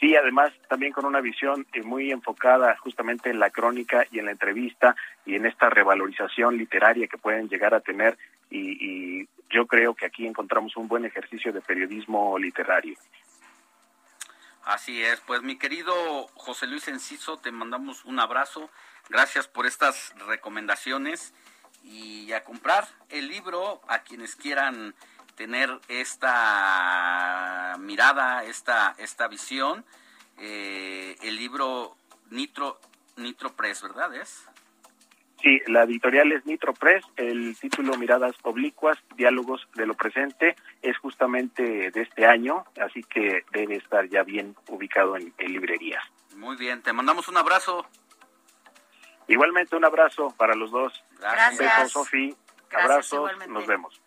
Sí, 0.00 0.14
además 0.14 0.52
también 0.68 0.92
con 0.92 1.04
una 1.06 1.20
visión 1.20 1.66
eh, 1.72 1.82
muy 1.82 2.12
enfocada 2.12 2.76
justamente 2.76 3.30
en 3.30 3.40
la 3.40 3.50
crónica 3.50 4.06
y 4.12 4.20
en 4.20 4.26
la 4.26 4.30
entrevista 4.30 4.94
y 5.26 5.34
en 5.34 5.44
esta 5.44 5.70
revalorización 5.70 6.56
literaria 6.56 7.08
que 7.08 7.18
pueden 7.18 7.48
llegar 7.48 7.74
a 7.74 7.80
tener 7.80 8.16
y, 8.48 9.20
y 9.20 9.28
yo 9.50 9.66
creo 9.66 9.94
que 9.94 10.06
aquí 10.06 10.26
encontramos 10.26 10.76
un 10.76 10.86
buen 10.86 11.04
ejercicio 11.04 11.52
de 11.52 11.60
periodismo 11.60 12.38
literario. 12.38 12.96
Así 14.64 15.02
es, 15.02 15.20
pues 15.20 15.42
mi 15.42 15.56
querido 15.56 15.94
José 16.34 16.66
Luis 16.66 16.86
Enciso, 16.88 17.38
te 17.38 17.50
mandamos 17.50 18.04
un 18.04 18.20
abrazo, 18.20 18.70
gracias 19.08 19.48
por 19.48 19.66
estas 19.66 20.14
recomendaciones 20.28 21.32
y 21.82 22.32
a 22.32 22.44
comprar 22.44 22.86
el 23.08 23.28
libro 23.28 23.80
a 23.88 24.00
quienes 24.00 24.36
quieran 24.36 24.94
tener 25.38 25.70
esta 25.86 27.76
mirada, 27.78 28.44
esta, 28.44 28.94
esta 28.98 29.28
visión. 29.28 29.84
Eh, 30.36 31.16
el 31.22 31.36
libro 31.36 31.96
Nitro, 32.30 32.78
Nitro 33.16 33.54
Press, 33.54 33.82
¿verdad? 33.82 34.14
¿Es? 34.16 34.44
Sí, 35.40 35.60
la 35.68 35.84
editorial 35.84 36.32
es 36.32 36.44
Nitro 36.44 36.74
Press, 36.74 37.04
el 37.16 37.56
título 37.56 37.96
Miradas 37.96 38.34
Oblicuas, 38.42 38.98
Diálogos 39.14 39.68
de 39.74 39.86
lo 39.86 39.94
Presente, 39.94 40.56
es 40.82 40.98
justamente 40.98 41.92
de 41.92 42.02
este 42.02 42.26
año, 42.26 42.64
así 42.80 43.04
que 43.04 43.44
debe 43.52 43.76
estar 43.76 44.08
ya 44.08 44.24
bien 44.24 44.56
ubicado 44.66 45.16
en, 45.16 45.32
en 45.38 45.52
librerías. 45.52 46.02
Muy 46.34 46.56
bien, 46.56 46.82
te 46.82 46.92
mandamos 46.92 47.28
un 47.28 47.36
abrazo. 47.36 47.86
Igualmente 49.28 49.76
un 49.76 49.84
abrazo 49.84 50.34
para 50.36 50.56
los 50.56 50.72
dos. 50.72 51.04
Gracias. 51.20 51.58
Besos, 51.58 51.92
Sofi. 51.92 52.34
Abrazos, 52.72 53.30
nos 53.48 53.66
vemos. 53.66 54.00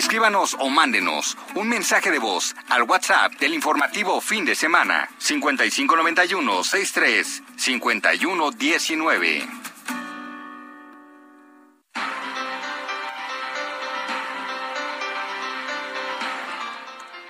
Escríbanos 0.00 0.56
o 0.58 0.70
mándenos 0.70 1.36
un 1.54 1.68
mensaje 1.68 2.10
de 2.10 2.18
voz 2.18 2.56
al 2.70 2.84
WhatsApp 2.84 3.34
del 3.34 3.52
informativo 3.52 4.18
fin 4.22 4.46
de 4.46 4.54
semana 4.54 5.10
5591 5.18 6.64
63 6.64 7.42
51 7.54 8.50
19. 8.50 9.48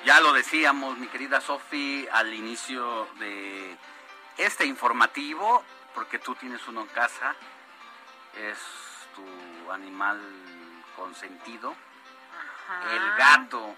Ya 0.05 0.21
lo 0.21 0.33
decíamos, 0.33 0.97
mi 0.97 1.09
querida 1.09 1.41
Sofi, 1.41 2.07
al 2.13 2.33
inicio 2.33 3.09
de 3.19 3.77
este 4.39 4.65
informativo, 4.65 5.65
porque 5.93 6.21
tú 6.21 6.37
tienes 6.37 6.61
uno 6.69 6.83
en 6.83 6.87
casa, 6.87 7.35
es 8.37 8.59
tu 9.17 9.73
animal 9.73 10.21
consentido 10.95 11.75
el 12.91 13.17
gato, 13.17 13.75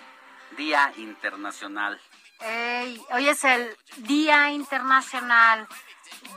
Día 0.56 0.93
Internacional. 0.97 2.01
Ey, 2.40 3.01
hoy 3.10 3.28
es 3.28 3.44
el 3.44 3.77
Día 3.98 4.51
Internacional 4.51 5.69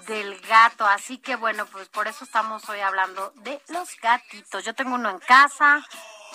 del 0.08 0.40
Gato, 0.42 0.86
así 0.86 1.18
que 1.18 1.36
bueno, 1.36 1.66
pues 1.66 1.90
por 1.90 2.08
eso 2.08 2.24
estamos 2.24 2.68
hoy 2.70 2.80
hablando 2.80 3.32
de 3.38 3.62
los 3.70 3.96
gatitos. 4.00 4.64
Yo 4.64 4.74
tengo 4.76 4.96
uno 4.96 5.10
en 5.10 5.20
casa, 5.20 5.86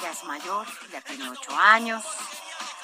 ya 0.02 0.10
es 0.10 0.24
mayor, 0.24 0.66
ya 0.90 1.01
tiene 1.02 1.28
ocho 1.28 1.56
años, 1.56 2.05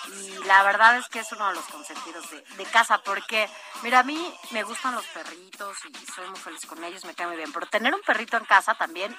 y 0.09 0.45
la 0.45 0.62
verdad 0.62 0.97
es 0.97 1.09
que 1.09 1.20
es 1.20 1.33
uno 1.33 1.49
de 1.49 1.55
los 1.55 1.65
consentidos 1.66 2.31
de, 2.31 2.41
de, 2.57 2.65
casa, 2.66 2.99
porque, 2.99 3.49
mira, 3.83 4.01
a 4.01 4.03
mí 4.03 4.35
me 4.51 4.62
gustan 4.62 4.95
los 4.95 5.07
perritos 5.07 5.77
y 5.87 6.12
soy 6.12 6.28
muy 6.28 6.39
feliz 6.39 6.66
con 6.66 6.83
ellos, 6.85 7.05
me 7.05 7.15
cae 7.15 7.27
muy 7.27 7.37
bien, 7.37 7.53
pero 7.53 7.66
tener 7.66 7.95
un 7.95 8.03
perrito 8.03 8.37
en 8.37 8.45
casa 8.45 8.74
también 8.74 9.16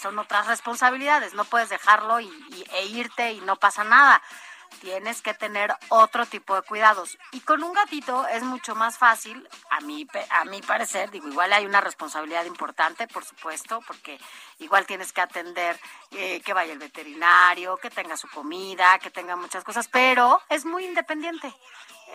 son 0.00 0.18
otras 0.18 0.46
responsabilidades, 0.46 1.34
no 1.34 1.44
puedes 1.44 1.68
dejarlo 1.68 2.20
y, 2.20 2.26
y, 2.26 2.64
e 2.72 2.86
irte 2.86 3.32
y 3.32 3.40
no 3.40 3.56
pasa 3.56 3.84
nada. 3.84 4.22
Tienes 4.80 5.22
que 5.22 5.34
tener 5.34 5.74
otro 5.88 6.26
tipo 6.26 6.54
de 6.54 6.62
cuidados. 6.62 7.18
Y 7.32 7.40
con 7.40 7.62
un 7.62 7.72
gatito 7.72 8.26
es 8.28 8.42
mucho 8.42 8.74
más 8.74 8.98
fácil, 8.98 9.48
a 9.70 9.80
mi, 9.80 10.06
a 10.30 10.44
mi 10.44 10.60
parecer, 10.62 11.10
digo, 11.10 11.28
igual 11.28 11.52
hay 11.52 11.64
una 11.64 11.80
responsabilidad 11.80 12.44
importante, 12.44 13.06
por 13.08 13.24
supuesto, 13.24 13.80
porque 13.86 14.18
igual 14.58 14.86
tienes 14.86 15.12
que 15.12 15.20
atender 15.20 15.78
eh, 16.10 16.40
que 16.42 16.52
vaya 16.52 16.72
el 16.72 16.78
veterinario, 16.78 17.76
que 17.78 17.90
tenga 17.90 18.16
su 18.16 18.28
comida, 18.28 18.98
que 18.98 19.10
tenga 19.10 19.36
muchas 19.36 19.64
cosas, 19.64 19.88
pero 19.88 20.40
es 20.48 20.64
muy 20.64 20.84
independiente. 20.84 21.52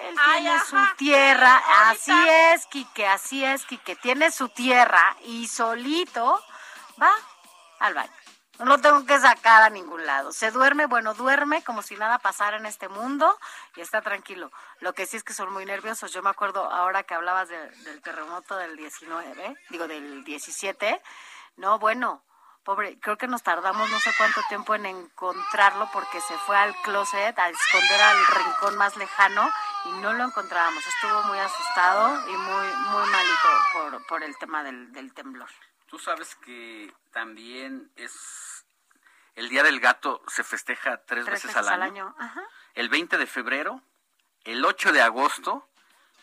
Él 0.03 0.15
Ay, 0.17 0.41
tiene 0.43 0.55
ajá. 0.55 0.65
su 0.65 0.95
tierra, 0.95 1.63
así 1.89 2.13
es, 2.29 2.65
Quique, 2.67 3.07
así 3.07 3.43
es, 3.43 3.65
Quique, 3.65 3.95
tiene 3.95 4.31
su 4.31 4.49
tierra 4.49 5.17
y 5.25 5.47
solito 5.47 6.41
va 7.01 7.11
al 7.79 7.93
baño. 7.93 8.11
No 8.59 8.65
lo 8.65 8.77
tengo 8.77 9.05
que 9.05 9.17
sacar 9.19 9.63
a 9.63 9.69
ningún 9.69 10.05
lado. 10.05 10.31
Se 10.33 10.51
duerme, 10.51 10.85
bueno, 10.85 11.13
duerme 11.13 11.63
como 11.63 11.81
si 11.81 11.95
nada 11.95 12.19
pasara 12.19 12.57
en 12.57 12.65
este 12.65 12.89
mundo 12.89 13.37
y 13.75 13.81
está 13.81 14.01
tranquilo. 14.01 14.51
Lo 14.81 14.93
que 14.93 15.05
sí 15.05 15.15
es 15.17 15.23
que 15.23 15.33
son 15.33 15.51
muy 15.53 15.65
nerviosos. 15.65 16.11
Yo 16.11 16.21
me 16.21 16.29
acuerdo 16.29 16.69
ahora 16.69 17.03
que 17.03 17.13
hablabas 17.13 17.47
de- 17.47 17.69
del 17.85 18.01
terremoto 18.01 18.57
del 18.57 18.75
19, 18.75 19.55
digo 19.69 19.87
del 19.87 20.23
17. 20.25 21.01
No, 21.55 21.79
bueno, 21.79 22.21
pobre, 22.65 22.99
creo 22.99 23.17
que 23.17 23.27
nos 23.27 23.43
tardamos 23.43 23.89
no 23.89 23.99
sé 24.01 24.11
cuánto 24.17 24.41
tiempo 24.49 24.75
en 24.75 24.85
encontrarlo 24.87 25.89
porque 25.93 26.19
se 26.19 26.37
fue 26.39 26.57
al 26.57 26.75
closet 26.81 27.39
a 27.39 27.47
esconder 27.49 28.01
al 28.01 28.25
rincón 28.27 28.77
más 28.77 28.97
lejano 28.97 29.49
y 29.85 29.89
no 30.01 30.11
lo 30.11 30.25
encontrábamos. 30.25 30.83
Estuvo 30.85 31.23
muy 31.23 31.39
asustado 31.39 32.29
y 32.29 32.33
muy, 32.35 32.67
muy 32.91 33.09
malito 33.09 33.49
por, 33.73 34.07
por 34.07 34.23
el 34.23 34.37
tema 34.37 34.63
del 34.63 35.13
temblor. 35.13 35.49
Tú 35.89 35.97
sabes 35.99 36.35
que 36.35 36.93
también 37.11 37.91
es 37.95 38.65
el 39.35 39.47
Día 39.47 39.63
del 39.63 39.79
Gato 39.79 40.21
se 40.27 40.43
festeja 40.43 40.97
tres, 41.05 41.25
Tres 41.25 41.43
veces, 41.43 41.55
al 41.55 41.81
año. 41.81 42.13
Ajá. 42.19 42.43
El 42.73 42.89
20 42.89 43.17
de 43.17 43.25
febrero, 43.25 43.81
el 44.43 44.63
8 44.65 44.91
de 44.91 45.01
agosto 45.01 45.69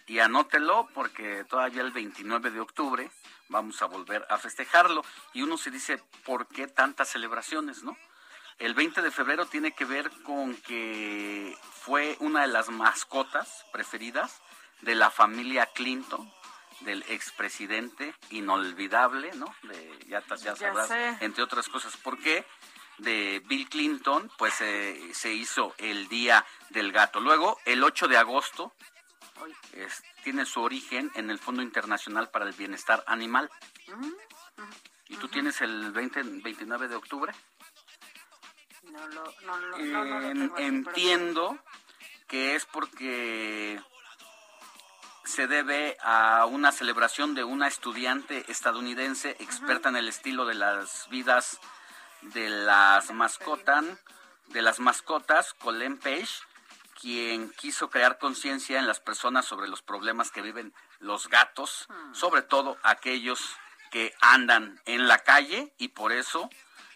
y 0.06 0.18
anótelo 0.18 0.86
porque 0.94 1.44
todavía 1.44 1.82
el 1.82 1.92
29 1.92 2.50
de 2.50 2.60
octubre 2.60 3.10
vamos 3.48 3.80
a 3.80 3.86
volver 3.86 4.26
a 4.28 4.38
festejarlo. 4.38 5.02
Y 5.32 5.42
uno 5.42 5.56
se 5.56 5.70
dice, 5.70 6.02
¿por 6.24 6.46
qué 6.46 6.66
tantas 6.66 7.08
celebraciones, 7.08 7.82
no? 7.82 7.96
El 8.58 8.74
20 8.74 9.02
de 9.02 9.10
febrero 9.10 9.46
tiene 9.46 9.72
que 9.72 9.84
ver 9.84 10.10
con 10.22 10.54
que 10.56 11.56
fue 11.72 12.16
una 12.20 12.42
de 12.42 12.48
las 12.48 12.68
mascotas 12.68 13.64
preferidas 13.72 14.42
de 14.82 14.94
la 14.94 15.10
familia 15.10 15.66
Clinton, 15.66 16.30
del 16.80 17.02
expresidente 17.08 18.14
inolvidable, 18.30 19.30
¿no? 19.34 19.54
De, 19.62 19.98
ya, 20.08 20.22
ya 20.36 20.56
sabrás, 20.56 20.90
entre 21.20 21.42
otras 21.42 21.68
cosas. 21.68 21.96
¿Por 21.96 22.18
qué? 22.18 22.44
De 22.98 23.42
Bill 23.46 23.68
Clinton, 23.68 24.30
pues 24.38 24.60
eh, 24.60 25.10
se 25.12 25.32
hizo 25.32 25.74
el 25.78 26.08
Día 26.08 26.44
del 26.70 26.92
Gato. 26.92 27.20
Luego, 27.20 27.58
el 27.64 27.84
8 27.84 28.08
de 28.08 28.16
agosto, 28.16 28.72
tiene 30.22 30.46
su 30.46 30.60
origen 30.62 31.10
en 31.14 31.30
el 31.30 31.38
Fondo 31.38 31.62
Internacional 31.62 32.30
para 32.30 32.46
el 32.46 32.52
Bienestar 32.52 33.04
Animal. 33.06 33.50
¿Y 35.08 35.16
tú 35.16 35.28
tienes 35.28 35.60
el 35.60 35.92
20, 35.92 36.22
29 36.42 36.88
de 36.88 36.96
octubre? 36.96 37.32
No, 38.90 39.06
lo, 39.08 39.34
no, 39.42 40.34
no, 40.34 40.58
entiendo 40.58 41.58
que 42.26 42.54
es 42.54 42.64
porque 42.64 43.80
se 45.26 45.48
debe 45.48 45.96
a 46.02 46.46
una 46.46 46.70
celebración 46.70 47.34
de 47.34 47.44
una 47.44 47.66
estudiante 47.66 48.44
estadounidense 48.48 49.36
experta 49.40 49.88
en 49.88 49.96
el 49.96 50.08
estilo 50.08 50.46
de 50.46 50.54
las 50.54 51.08
vidas 51.10 51.58
de 52.22 52.48
las 52.48 53.10
mascotas, 53.10 53.84
de 54.46 54.62
las 54.62 54.78
mascotas, 54.78 55.52
Colin 55.54 55.98
Page, 55.98 56.28
quien 57.00 57.50
quiso 57.50 57.90
crear 57.90 58.18
conciencia 58.18 58.78
en 58.78 58.86
las 58.86 59.00
personas 59.00 59.44
sobre 59.44 59.68
los 59.68 59.82
problemas 59.82 60.30
que 60.30 60.42
viven 60.42 60.72
los 61.00 61.28
gatos, 61.28 61.86
hmm. 61.88 62.14
sobre 62.14 62.42
todo 62.42 62.78
aquellos 62.84 63.56
que 63.90 64.14
andan 64.20 64.80
en 64.86 65.08
la 65.08 65.18
calle 65.18 65.72
y 65.76 65.88
por 65.88 66.12
eso 66.12 66.48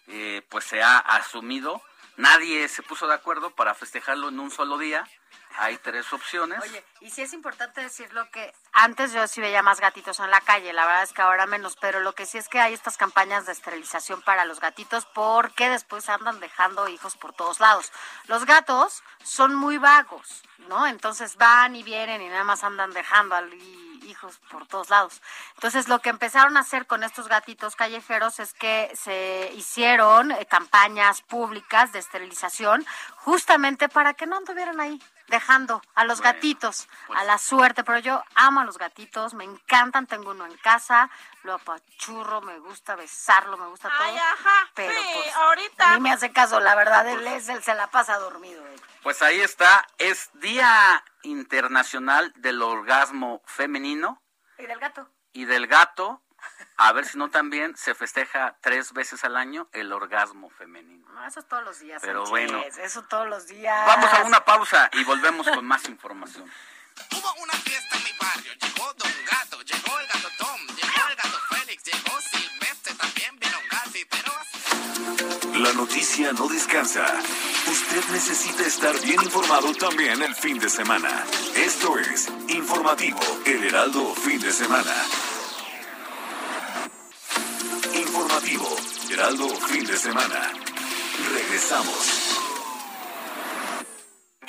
eh, 0.07 0.47
pues 0.48 0.65
se 0.65 0.82
ha 0.82 0.98
asumido. 0.98 1.82
Nadie 2.16 2.69
se 2.69 2.82
puso 2.82 3.09
de 3.09 3.15
acuerdo 3.15 3.51
para 3.55 3.74
festejarlo 3.74 4.28
en 4.28 4.39
un 4.39 4.51
solo 4.51 4.78
día 4.78 5.05
hay 5.61 5.77
tres 5.77 6.11
opciones. 6.12 6.59
Oye, 6.62 6.82
y 7.01 7.11
sí 7.11 7.20
es 7.20 7.35
importante 7.35 7.82
decirlo 7.82 8.28
que 8.31 8.53
antes 8.73 9.12
yo 9.12 9.27
sí 9.28 9.43
veía 9.43 9.62
más 9.62 9.78
gatitos 9.78 10.19
en 10.19 10.31
la 10.31 10.41
calle, 10.41 10.73
la 10.73 10.87
verdad 10.87 11.03
es 11.03 11.12
que 11.12 11.20
ahora 11.20 11.47
menos, 11.47 11.77
pero 11.77 12.01
lo 12.01 12.15
que 12.15 12.24
sí 12.24 12.39
es 12.39 12.49
que 12.49 12.61
hay 12.61 12.73
estas 12.73 12.97
campañas 12.97 13.45
de 13.45 13.53
esterilización 13.53 14.23
para 14.23 14.47
los 14.47 14.59
gatitos 14.59 15.07
porque 15.07 15.69
después 15.69 16.09
andan 16.09 16.41
dejando 16.41 16.89
hijos 16.89 17.16
por 17.16 17.35
todos 17.35 17.61
lados. 17.61 17.93
Los 18.27 18.47
gatos 18.47 19.03
son 19.23 19.55
muy 19.55 19.77
vagos, 19.77 20.43
¿no? 20.69 20.87
Entonces 20.87 21.37
van 21.37 21.77
y 21.77 21.82
vienen 21.82 22.23
y 22.23 22.28
nada 22.28 22.45
más 22.45 22.65
andan 22.65 22.93
dejando 22.93 23.37
hijos 24.11 24.39
por 24.51 24.66
todos 24.66 24.91
lados. 24.91 25.23
Entonces, 25.55 25.89
lo 25.89 26.01
que 26.01 26.11
empezaron 26.11 26.57
a 26.57 26.61
hacer 26.61 26.87
con 26.87 27.05
estos 27.05 27.28
gatitos 27.28 27.77
callejeros 27.77 28.41
es 28.41 28.53
que 28.53 28.91
se 28.95 29.53
hicieron 29.57 30.32
eh, 30.32 30.47
campañas 30.47 31.23
públicas 31.23 31.93
de 31.93 32.01
esterilización 32.01 32.85
justamente 33.16 33.89
para 33.89 34.15
que 34.15 34.27
no 34.27 34.37
anduvieran 34.37 34.81
ahí 34.81 35.01
dejando 35.31 35.81
a 35.95 36.05
los 36.05 36.20
gatitos 36.20 36.89
pues 37.07 37.19
a 37.19 37.24
la 37.24 37.39
suerte, 37.39 37.85
pero 37.85 37.99
yo 37.99 38.23
amo 38.35 38.61
a 38.61 38.65
los 38.65 38.77
gatitos, 38.77 39.32
me 39.32 39.45
encantan, 39.45 40.07
tengo 40.07 40.32
uno 40.32 40.45
en 40.45 40.57
casa, 40.59 41.09
lo 41.45 41.55
apachurro, 41.55 42.43
me 42.43 42.59
gusta 42.59 42.97
besarlo, 42.97 43.57
me 43.57 43.69
gusta 43.69 43.89
todo. 43.89 44.09
Ay, 44.09 44.19
ajá, 44.19 44.70
pero 44.74 44.93
sí, 44.93 45.09
pues, 45.15 45.37
ahorita. 45.37 45.95
Ni 45.95 46.01
me 46.01 46.12
hace 46.12 46.32
caso, 46.32 46.61
la 46.61 46.74
verdad, 46.74 47.09
él 47.09 47.27
es, 47.28 47.49
él 47.49 47.62
se 47.62 47.74
la 47.74 47.87
pasa 47.87 48.19
dormido. 48.19 48.62
Pues 49.03 49.23
ahí 49.23 49.41
está, 49.41 49.87
es 49.97 50.28
Día 50.35 51.03
Internacional 51.23 52.33
del 52.37 52.63
Orgasmo 52.63 53.43
Femenino. 53.47 54.23
Y 54.59 54.67
del 54.67 54.79
gato. 54.79 55.11
Y 55.33 55.45
del 55.45 55.67
gato, 55.67 56.23
a 56.77 56.93
ver 56.93 57.05
si 57.05 57.19
no 57.19 57.31
también 57.31 57.77
se 57.77 57.95
festeja 57.95 58.57
tres 58.61 58.93
veces 58.93 59.25
al 59.25 59.37
año 59.37 59.69
el 59.73 59.93
orgasmo 59.93 60.51
femenino. 60.51 61.07
No, 61.13 61.27
eso 61.27 61.43
todos 61.43 61.65
los 61.65 61.79
días. 61.79 62.01
Pero 62.03 62.25
bueno. 62.25 62.63
Eso 62.79 63.03
todos 63.03 63.29
los 63.29 63.47
días. 63.47 63.87
Vamos 63.87 64.13
a 64.13 64.25
una 64.25 64.45
pausa 64.45 64.91
y 64.95 65.05
volvemos 65.05 65.47
con 65.49 65.65
más 65.67 65.89
información. 65.89 66.51
Hubo 67.13 67.43
una 67.43 67.53
fiesta 67.53 67.97
en 67.97 68.05
mi 68.05 68.13
barrio, 68.21 68.53
llegó 68.55 68.93
Don 68.95 69.13
Gato, 69.31 69.63
llegó 69.63 69.99
el 70.01 70.07
gato 70.07 70.29
Tom, 70.39 70.67
llegó 70.77 71.09
el 71.09 71.17
gato 71.17 71.39
Félix, 71.49 71.85
llegó 71.85 72.21
La 75.55 75.73
noticia 75.73 76.32
no 76.32 76.49
descansa. 76.49 77.05
Usted 77.70 78.05
necesita 78.12 78.66
estar 78.66 78.99
bien 79.01 79.23
informado 79.23 79.73
también 79.74 80.23
el 80.23 80.35
fin 80.35 80.59
de 80.59 80.69
semana. 80.69 81.24
Esto 81.55 81.99
es 81.99 82.28
Informativo 82.49 83.20
El 83.45 83.65
Heraldo 83.65 84.15
Fin 84.15 84.41
de 84.41 84.53
Semana. 84.53 84.95
Informativo 87.95 88.77
Heraldo 89.11 89.49
Fin 89.49 89.85
de 89.85 89.97
Semana. 89.97 90.53
Regresamos. 91.32 92.30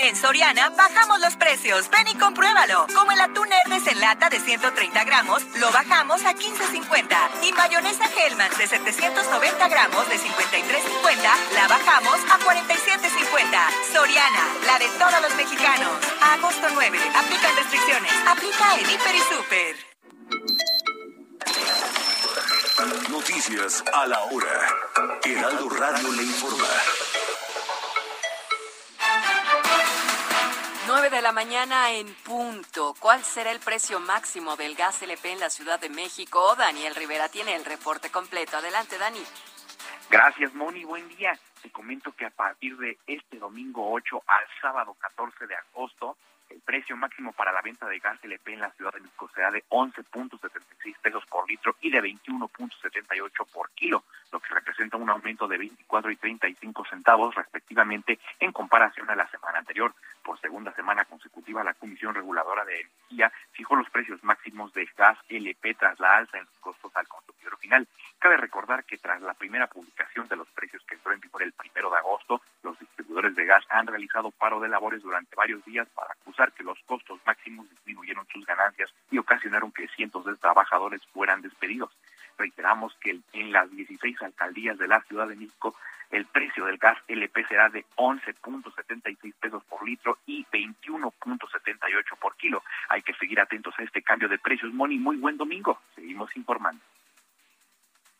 En 0.03 0.15
Soriana 0.15 0.69
bajamos 0.71 1.19
los 1.19 1.35
precios. 1.35 1.87
Ven 1.91 2.07
y 2.07 2.15
compruébalo. 2.15 2.87
Como 2.95 3.11
el 3.11 3.21
atún 3.21 3.47
Hermes 3.53 3.85
en 3.85 3.99
lata 3.99 4.29
de 4.29 4.39
130 4.39 5.03
gramos, 5.03 5.43
lo 5.59 5.71
bajamos 5.71 6.25
a 6.25 6.33
15.50. 6.33 7.15
Y 7.43 7.53
mayonesa 7.53 8.05
Hellman 8.05 8.49
de 8.57 8.67
790 8.67 9.67
gramos 9.67 10.09
de 10.09 10.15
53.50, 10.15 11.53
la 11.53 11.67
bajamos 11.67 12.19
a 12.31 12.39
47.50. 12.39 13.93
Soriana, 13.93 14.47
la 14.65 14.79
de 14.79 14.87
todos 14.97 15.21
los 15.21 15.35
mexicanos. 15.35 15.91
agosto 16.33 16.67
9. 16.73 16.97
Aplican 17.15 17.55
restricciones. 17.55 18.11
Aplica 18.27 18.75
en 18.79 18.89
Hiper 18.89 19.15
y 19.15 19.19
Super. 19.19 19.75
Noticias 23.11 23.83
a 23.93 24.07
la 24.07 24.19
hora. 24.21 24.67
Heraldo 25.23 25.69
Radio 25.69 26.11
le 26.13 26.23
informa. 26.23 26.65
9 30.93 31.09
de 31.09 31.21
la 31.21 31.31
mañana 31.31 31.89
en 31.93 32.13
punto. 32.25 32.93
¿Cuál 32.99 33.23
será 33.23 33.51
el 33.51 33.61
precio 33.61 34.01
máximo 34.01 34.57
del 34.57 34.75
gas 34.75 35.01
LP 35.01 35.31
en 35.31 35.39
la 35.39 35.49
Ciudad 35.49 35.79
de 35.79 35.89
México? 35.89 36.53
Daniel 36.57 36.95
Rivera 36.95 37.29
tiene 37.29 37.55
el 37.55 37.63
reporte 37.63 38.11
completo. 38.11 38.57
Adelante, 38.57 38.97
Dani. 38.97 39.21
Gracias, 40.09 40.53
Moni. 40.53 40.83
Buen 40.83 41.07
día. 41.07 41.39
Te 41.61 41.71
comento 41.71 42.11
que 42.11 42.25
a 42.25 42.29
partir 42.29 42.75
de 42.75 42.97
este 43.07 43.37
domingo 43.37 43.89
8 43.89 44.21
al 44.27 44.43
sábado 44.61 44.93
14 44.99 45.47
de 45.47 45.55
agosto, 45.55 46.17
el 46.49 46.59
precio 46.59 46.97
máximo 46.97 47.31
para 47.31 47.53
la 47.53 47.61
venta 47.61 47.87
de 47.87 47.99
gas 47.99 48.19
LP 48.21 48.53
en 48.53 48.59
la 48.59 48.71
Ciudad 48.71 48.91
de 48.91 48.99
México 48.99 49.29
será 49.33 49.49
de 49.49 49.63
11.76 49.69 50.97
pesos 51.01 51.23
por 51.27 51.49
litro 51.49 51.77
y 51.79 51.89
de 51.89 52.01
21.78 52.01 53.45
por 53.53 53.71
kilo, 53.71 54.03
lo 54.33 54.41
que 54.41 54.53
representa 54.53 54.97
un 54.97 55.09
aumento 55.09 55.47
de 55.47 55.57
24 55.57 56.11
y 56.11 56.17
35 56.17 56.85
centavos 56.89 57.33
respectivamente 57.33 58.19
en 58.41 58.51
comparación 58.51 59.09
a 59.09 59.15
la 59.15 59.29
semana 59.29 59.59
anterior. 59.59 59.93
Por 60.23 60.39
segunda 60.39 60.73
semana 60.73 61.05
consecutiva, 61.05 61.63
la 61.63 61.73
Comisión 61.73 62.13
Reguladora 62.13 62.63
de 62.65 62.81
Energía 62.81 63.31
fijó 63.51 63.75
los 63.75 63.89
precios 63.89 64.23
máximos 64.23 64.73
de 64.73 64.87
gas 64.97 65.17
LP 65.29 65.73
tras 65.75 65.99
la 65.99 66.17
alza 66.17 66.37
en 66.37 66.45
los 66.45 66.57
costos 66.59 66.91
al 66.95 67.07
consumidor 67.07 67.57
final. 67.57 67.87
Cabe 68.19 68.37
recordar 68.37 68.83
que 68.83 68.97
tras 68.97 69.21
la 69.21 69.33
primera 69.33 69.67
publicación 69.67 70.27
de 70.27 70.35
los 70.35 70.47
precios 70.49 70.83
que 70.85 70.95
entró 70.95 71.11
en 71.11 71.19
vigor 71.19 71.43
el 71.43 71.53
primero 71.53 71.89
de 71.89 71.97
agosto, 71.97 72.41
los 72.63 72.77
distribuidores 72.79 73.35
de 73.35 73.45
gas 73.45 73.65
han 73.69 73.87
realizado 73.87 74.31
paro 74.31 74.59
de 74.59 74.69
labores 74.69 75.01
durante 75.01 75.35
varios 75.35 75.63
días 75.65 75.87
para 75.95 76.13
acusar 76.13 76.51
que 76.53 76.63
los 76.63 76.77
costos 76.85 77.19
máximos 77.25 77.69
disminuyeron 77.69 78.27
sus 78.27 78.45
ganancias 78.45 78.93
y 79.09 79.17
ocasionaron 79.17 79.71
que 79.71 79.87
cientos 79.89 80.25
de 80.25 80.35
trabajadores 80.35 81.01
fueran 81.13 81.41
despedidos. 81.41 81.91
Reiteramos 82.41 82.95
que 82.95 83.19
en 83.33 83.51
las 83.51 83.69
16 83.69 84.19
alcaldías 84.23 84.75
de 84.79 84.87
la 84.87 84.99
Ciudad 85.01 85.27
de 85.27 85.35
México 85.35 85.75
el 86.09 86.25
precio 86.25 86.65
del 86.65 86.77
gas 86.77 86.97
LP 87.07 87.45
será 87.47 87.69
de 87.69 87.85
11.76 87.95 89.33
pesos 89.39 89.63
por 89.65 89.87
litro 89.87 90.17
y 90.25 90.43
21.78 90.45 92.17
por 92.19 92.35
kilo. 92.37 92.63
Hay 92.89 93.03
que 93.03 93.13
seguir 93.13 93.39
atentos 93.39 93.75
a 93.77 93.83
este 93.83 94.01
cambio 94.01 94.27
de 94.27 94.39
precios. 94.39 94.73
Moni, 94.73 94.97
muy 94.97 95.17
buen 95.17 95.37
domingo. 95.37 95.79
Seguimos 95.93 96.35
informando. 96.35 96.81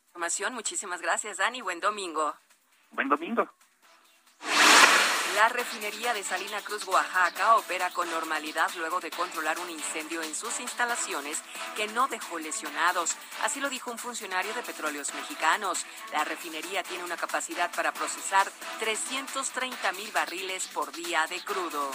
Información, 0.09 0.53
muchísimas 0.53 1.01
gracias, 1.01 1.37
Dani. 1.37 1.61
Buen 1.61 1.79
domingo. 1.79 2.35
Buen 2.91 3.09
domingo. 3.09 3.49
La 5.35 5.47
refinería 5.47 6.13
de 6.13 6.23
Salina 6.23 6.59
Cruz, 6.61 6.85
Oaxaca, 6.87 7.55
opera 7.55 7.89
con 7.91 8.09
normalidad 8.11 8.69
luego 8.75 8.99
de 8.99 9.11
controlar 9.11 9.57
un 9.59 9.69
incendio 9.69 10.21
en 10.21 10.35
sus 10.35 10.59
instalaciones 10.59 11.37
que 11.75 11.87
no 11.87 12.09
dejó 12.09 12.37
lesionados. 12.37 13.11
Así 13.43 13.61
lo 13.61 13.69
dijo 13.69 13.91
un 13.91 13.97
funcionario 13.97 14.53
de 14.53 14.61
Petróleos 14.61 15.13
Mexicanos. 15.13 15.85
La 16.11 16.25
refinería 16.25 16.83
tiene 16.83 17.05
una 17.05 17.15
capacidad 17.15 17.71
para 17.73 17.93
procesar 17.93 18.51
330 18.79 19.91
mil 19.93 20.11
barriles 20.11 20.67
por 20.67 20.91
día 20.91 21.25
de 21.27 21.39
crudo. 21.43 21.91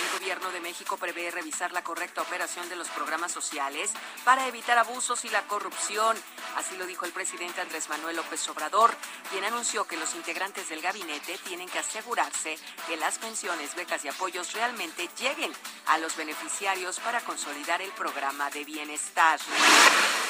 El 0.00 0.18
gobierno 0.18 0.50
de 0.50 0.60
México 0.60 0.96
prevé 0.96 1.30
revisar 1.30 1.72
la 1.72 1.84
correcta 1.84 2.22
operación 2.22 2.68
de 2.70 2.76
los 2.76 2.88
programas 2.88 3.30
sociales 3.30 3.90
para 4.24 4.46
evitar 4.46 4.78
abusos 4.78 5.24
y 5.26 5.28
la 5.28 5.42
corrupción. 5.42 6.16
Así 6.56 6.76
lo 6.76 6.86
dijo 6.86 7.04
el 7.04 7.12
presidente 7.12 7.60
Andrés 7.60 7.88
Manuel 7.90 8.16
López 8.16 8.48
Obrador, 8.48 8.94
quien 9.30 9.44
anunció 9.44 9.84
que 9.84 9.98
los 9.98 10.14
integrantes 10.14 10.68
del 10.70 10.80
gabinete 10.80 11.38
tienen 11.44 11.68
que 11.68 11.78
asegurarse 11.78 12.37
que 12.86 12.96
las 12.96 13.18
pensiones, 13.18 13.74
becas 13.74 14.04
y 14.04 14.08
apoyos 14.08 14.52
realmente 14.52 15.08
lleguen 15.18 15.52
a 15.86 15.98
los 15.98 16.16
beneficiarios 16.16 17.00
para 17.00 17.20
consolidar 17.20 17.82
el 17.82 17.90
programa 17.92 18.50
de 18.50 18.64
bienestar. 18.64 19.40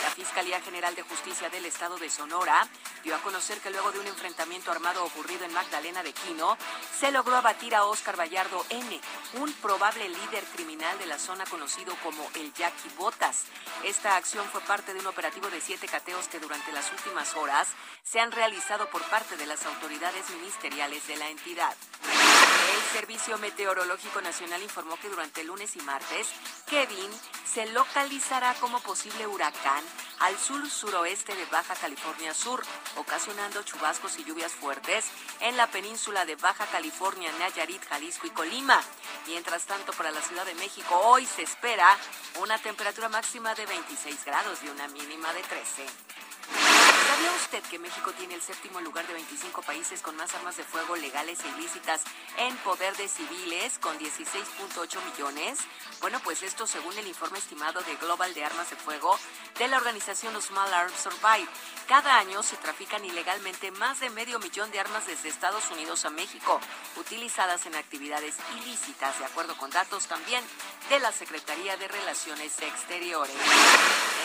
La 0.03 0.11
Fiscalía 0.11 0.61
General 0.61 0.95
de 0.95 1.03
Justicia 1.03 1.51
del 1.51 1.67
Estado 1.67 1.99
de 1.99 2.09
Sonora 2.09 2.67
dio 3.05 3.15
a 3.15 3.21
conocer 3.21 3.59
que 3.59 3.71
luego 3.71 3.93
de 3.93 3.99
un 3.99 4.07
enfrentamiento 4.07 4.71
armado 4.71 5.05
ocurrido 5.05 5.45
en 5.45 5.53
Magdalena 5.53 6.03
de 6.03 6.13
Quino, 6.13 6.57
se 6.99 7.13
logró 7.13 7.37
abatir 7.37 7.75
a 7.75 7.85
Óscar 7.85 8.19
Vallardo 8.19 8.65
N., 8.71 9.01
un 9.35 9.53
probable 9.55 10.09
líder 10.09 10.45
criminal 10.55 10.99
de 10.99 11.07
la 11.07 11.19
zona 11.19 11.45
conocido 11.47 11.95
como 12.03 12.29
el 12.35 12.53
Jackie 12.55 12.91
Botas. 12.97 13.45
Esta 13.85 14.17
acción 14.17 14.47
fue 14.51 14.61
parte 14.63 14.95
de 14.95 15.01
un 15.01 15.07
operativo 15.07 15.49
de 15.51 15.61
siete 15.61 15.87
cateos 15.89 16.29
que 16.29 16.41
durante 16.41 16.73
las 16.73 16.91
últimas 16.93 17.35
horas 17.37 17.69
se 18.03 18.21
han 18.21 18.33
realizado 18.33 18.89
por 18.91 19.03
parte 19.05 19.37
de 19.37 19.47
las 19.47 19.65
autoridades 19.67 20.29
ministeriales 20.31 21.07
de 21.07 21.17
la 21.17 21.29
entidad. 21.29 21.77
El 22.05 22.93
Servicio 22.93 23.39
Meteorológico 23.39 24.21
Nacional 24.21 24.63
informó 24.63 24.99
que 24.99 25.09
durante 25.09 25.45
lunes 25.45 25.77
y 25.77 25.81
martes, 25.81 26.29
Kevin 26.69 27.11
se 27.53 27.67
localizará 27.67 28.55
como 28.55 28.81
posible 28.81 29.27
huracán 29.27 29.85
al 30.21 30.39
sur-suroeste 30.39 31.35
de 31.35 31.45
Baja 31.47 31.75
California 31.75 32.35
Sur, 32.35 32.63
ocasionando 32.97 33.63
chubascos 33.63 34.19
y 34.19 34.25
lluvias 34.25 34.53
fuertes 34.53 35.07
en 35.41 35.57
la 35.57 35.67
península 35.69 36.25
de 36.25 36.37
Baja 36.37 36.67
California, 36.67 37.31
Nayarit, 37.39 37.85
Jalisco 37.89 38.27
y 38.27 38.31
Colima. 38.31 38.81
Mientras 39.27 39.65
tanto, 39.65 39.93
para 39.93 40.11
la 40.11 40.23
Ciudad 40.23 40.45
de 40.45 40.55
México 40.55 40.99
hoy 41.05 41.27
se 41.27 41.43
espera 41.43 41.97
una 42.41 42.59
temperatura 42.59 43.09
máxima 43.09 43.55
de 43.55 43.67
26 43.67 44.25
grados 44.25 44.59
y 44.65 44.69
una 44.69 44.89
mínima 44.89 45.33
de 45.33 45.43
13. 45.43 46.08
¿Sabía 46.55 47.33
usted 47.33 47.63
que 47.65 47.79
México 47.79 48.13
tiene 48.13 48.35
el 48.35 48.43
séptimo 48.43 48.81
lugar 48.81 49.07
de 49.07 49.15
25 49.15 49.63
países 49.63 50.03
con 50.03 50.17
más 50.17 50.35
armas 50.35 50.57
de 50.57 50.65
fuego 50.65 50.97
legales 50.97 51.39
e 51.45 51.49
ilícitas 51.59 52.03
en 52.37 52.57
poder 52.59 52.97
de 52.97 53.09
civiles, 53.09 53.79
con 53.79 53.99
16.8 53.99 54.99
millones? 55.13 55.59
Bueno, 56.01 56.21
pues 56.23 56.43
esto 56.43 56.67
según 56.67 56.97
el 56.99 57.07
informe 57.07 57.39
estimado 57.39 57.81
de 57.81 57.97
Global 57.97 58.33
de 58.35 58.45
Armas 58.45 58.71
de 58.71 58.77
Fuego 58.77 59.19
de 59.59 59.69
la 59.69 59.79
organización 59.79 60.41
Small 60.41 60.73
Arms 60.73 60.95
Survive. 61.03 61.49
Cada 61.89 62.19
año 62.19 62.43
se 62.43 62.57
trafican 62.57 63.05
ilegalmente 63.05 63.71
más 63.73 63.99
de 64.01 64.11
medio 64.11 64.39
millón 64.39 64.71
de 64.71 64.79
armas 64.79 65.07
desde 65.07 65.29
Estados 65.29 65.71
Unidos 65.71 66.05
a 66.05 66.11
México, 66.11 66.61
utilizadas 66.97 67.67
en 67.67 67.75
actividades 67.75 68.37
ilícitas, 68.59 69.19
de 69.19 69.25
acuerdo 69.25 69.57
con 69.57 69.71
datos 69.71 70.07
también 70.07 70.45
de 70.89 71.01
la 71.01 71.11
Secretaría 71.13 71.77
de 71.77 71.89
Relaciones 71.89 72.53
Exteriores. 72.61 73.35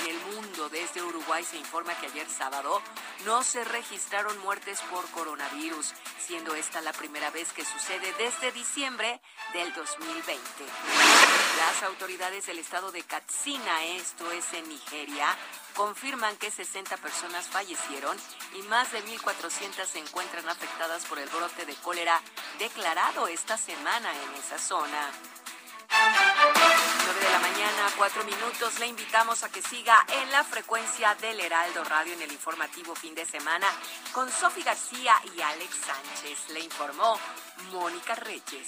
En 0.02 0.12
el 0.12 0.20
desde 0.54 1.02
Uruguay 1.02 1.44
se 1.44 1.58
informa 1.58 1.96
que 1.96 2.06
ayer 2.06 2.30
sábado 2.30 2.80
no 3.26 3.44
se 3.44 3.64
registraron 3.64 4.38
muertes 4.40 4.80
por 4.82 5.04
coronavirus, 5.10 5.94
siendo 6.20 6.54
esta 6.54 6.80
la 6.82 6.94
primera 6.94 7.32
vez 7.32 7.52
que 7.54 7.66
sucede 7.66 8.14
desde 8.20 8.52
diciembre 8.52 9.20
del 9.52 9.74
2020. 9.74 10.42
Las 11.58 11.84
autoridades 11.84 12.46
del 12.46 12.60
estado 12.60 12.92
de 12.92 13.02
Katsina, 13.02 13.84
esto 13.86 14.32
es 14.32 14.54
en 14.54 14.70
Nigeria, 14.70 15.36
confirman 15.76 16.38
que 16.38 16.52
60 16.52 16.98
personas 16.98 17.48
fallecieron 17.48 18.16
y 18.54 18.62
más 18.64 18.92
de 18.92 19.04
1.400 19.04 19.86
se 19.86 20.00
encuentran 20.00 20.48
afectadas 20.48 21.06
por 21.06 21.18
el 21.18 21.30
brote 21.30 21.66
de 21.66 21.74
cólera 21.76 22.22
declarado 22.60 23.28
esta 23.28 23.58
semana 23.58 24.12
en 24.12 24.36
esa 24.40 24.60
zona. 24.60 25.10
9 25.94 27.20
de 27.20 27.32
la 27.32 27.40
mañana, 27.40 27.92
4 27.98 28.24
minutos. 28.24 28.80
Le 28.80 28.88
invitamos 28.88 29.44
a 29.44 29.50
que 29.50 29.62
siga 29.62 30.06
en 30.22 30.32
la 30.32 30.44
frecuencia 30.44 31.16
del 31.16 31.40
Heraldo 31.40 31.84
Radio 31.84 32.14
en 32.14 32.22
el 32.22 32.32
informativo 32.32 32.96
fin 32.96 33.14
de 33.14 33.26
semana 33.26 33.68
con 34.12 34.32
Sofi 34.32 34.64
García 34.64 35.16
y 35.36 35.42
Alex 35.42 35.76
Sánchez. 35.86 36.50
Le 36.50 36.62
informó 36.62 37.20
Mónica 37.72 38.16
Reyes. 38.16 38.68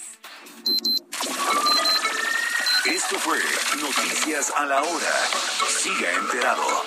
Esto 2.84 3.18
fue 3.18 3.38
Noticias 3.78 4.52
a 4.56 4.64
la 4.64 4.82
Hora. 4.82 5.14
Siga 5.68 6.12
enterado. 6.12 6.84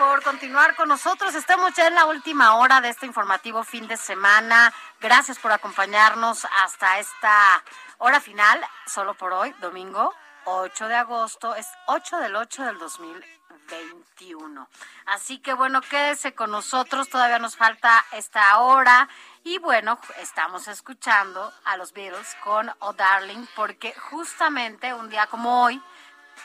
Por 0.00 0.22
continuar 0.22 0.74
con 0.76 0.88
nosotros. 0.88 1.34
Estamos 1.34 1.74
ya 1.74 1.86
en 1.86 1.94
la 1.94 2.06
última 2.06 2.56
hora 2.56 2.80
de 2.80 2.88
este 2.88 3.04
informativo 3.04 3.62
fin 3.64 3.86
de 3.86 3.98
semana. 3.98 4.72
Gracias 4.98 5.38
por 5.38 5.52
acompañarnos 5.52 6.46
hasta 6.62 6.98
esta 6.98 7.62
hora 7.98 8.18
final, 8.18 8.58
solo 8.86 9.12
por 9.12 9.34
hoy, 9.34 9.54
domingo 9.60 10.14
8 10.44 10.88
de 10.88 10.94
agosto, 10.94 11.54
es 11.54 11.68
8 11.84 12.16
del 12.16 12.34
8 12.34 12.64
del 12.64 12.78
2021. 12.78 14.68
Así 15.04 15.38
que 15.38 15.52
bueno, 15.52 15.82
quédese 15.82 16.34
con 16.34 16.50
nosotros, 16.50 17.10
todavía 17.10 17.38
nos 17.38 17.56
falta 17.56 18.02
esta 18.12 18.58
hora. 18.58 19.06
Y 19.44 19.58
bueno, 19.58 19.98
estamos 20.18 20.66
escuchando 20.66 21.52
a 21.66 21.76
los 21.76 21.92
Beatles 21.92 22.36
con 22.42 22.72
Oh 22.78 22.94
Darling, 22.94 23.44
porque 23.54 23.92
justamente 23.92 24.94
un 24.94 25.10
día 25.10 25.26
como 25.26 25.62
hoy, 25.62 25.82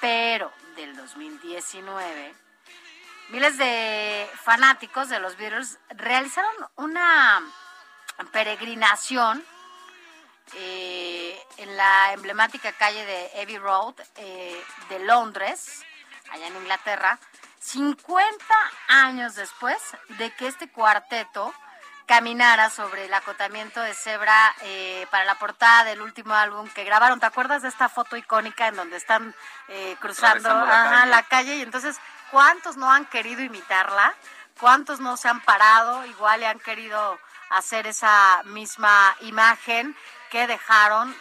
pero 0.01 0.51
del 0.75 0.93
2019, 0.97 2.44
miles 3.29 3.57
de 3.57 4.29
fanáticos 4.43 5.09
de 5.09 5.19
los 5.19 5.37
Beatles 5.37 5.79
realizaron 5.89 6.53
una 6.75 7.41
peregrinación 8.31 9.43
eh, 10.55 11.39
en 11.57 11.75
la 11.75 12.13
emblemática 12.13 12.71
calle 12.73 13.05
de 13.05 13.41
Abbey 13.41 13.57
Road 13.57 13.95
eh, 14.17 14.63
de 14.89 14.99
Londres, 14.99 15.83
allá 16.31 16.47
en 16.47 16.55
Inglaterra, 16.55 17.19
50 17.59 18.45
años 18.87 19.35
después 19.35 19.77
de 20.19 20.31
que 20.31 20.47
este 20.47 20.69
cuarteto 20.69 21.53
caminara 22.05 22.69
sobre 22.69 23.05
el 23.05 23.13
acotamiento 23.13 23.81
de 23.81 23.93
cebra 23.93 24.53
eh, 24.61 25.07
para 25.09 25.25
la 25.25 25.35
portada 25.35 25.83
del 25.85 26.01
último 26.01 26.33
álbum 26.33 26.69
que 26.69 26.83
grabaron. 26.83 27.19
¿Te 27.19 27.25
acuerdas 27.25 27.63
de 27.63 27.69
esta 27.69 27.89
foto 27.89 28.15
icónica 28.15 28.67
en 28.67 28.75
donde 28.75 28.97
están 28.97 29.33
eh, 29.67 29.95
cruzando 29.99 30.49
la 30.49 30.61
ajá, 30.61 30.89
calle. 30.89 31.11
la 31.11 31.23
calle? 31.23 31.55
Y 31.57 31.61
entonces, 31.61 31.97
¿cuántos 32.31 32.77
no 32.77 32.91
han 32.91 33.05
querido 33.05 33.41
imitarla? 33.41 34.13
¿Cuántos 34.59 34.99
no 34.99 35.17
se 35.17 35.27
han 35.27 35.41
parado? 35.41 36.05
Igual 36.05 36.41
y 36.41 36.45
han 36.45 36.59
querido 36.59 37.19
hacer 37.49 37.87
esa 37.87 38.41
misma 38.45 39.15
imagen 39.21 39.95
que 40.29 40.47
dejaron 40.47 41.15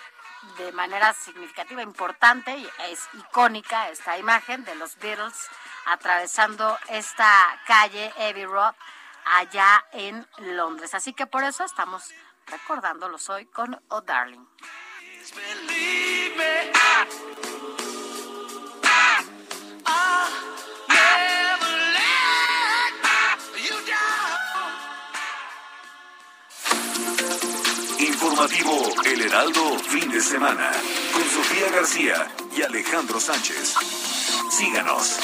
de 0.59 0.73
manera 0.73 1.13
significativa, 1.15 1.83
importante, 1.83 2.57
y 2.57 2.69
es 2.91 3.09
icónica 3.15 3.89
esta 3.89 4.19
imagen 4.19 4.65
de 4.65 4.75
los 4.75 4.97
Beatles 4.99 5.49
atravesando 5.87 6.79
esta 6.89 7.61
calle 7.67 8.13
Abbey 8.19 8.45
Road 8.45 8.75
allá 9.25 9.85
en 9.93 10.27
Londres. 10.39 10.95
Así 10.95 11.13
que 11.13 11.27
por 11.27 11.45
eso 11.45 11.65
estamos 11.65 12.11
recordándolos 12.47 13.29
hoy 13.31 13.47
con 13.47 13.81
Oh 13.89 14.03
Darling. 14.03 14.47
Informativo 28.25 28.89
El 29.05 29.21
Heraldo, 29.21 29.79
fin 29.81 30.11
de 30.11 30.19
semana, 30.19 30.73
con 31.13 31.23
Sofía 31.25 31.71
García 31.71 32.27
y 32.57 32.63
Alejandro 32.63 33.21
Sánchez. 33.21 33.75
Síganos. 34.51 35.19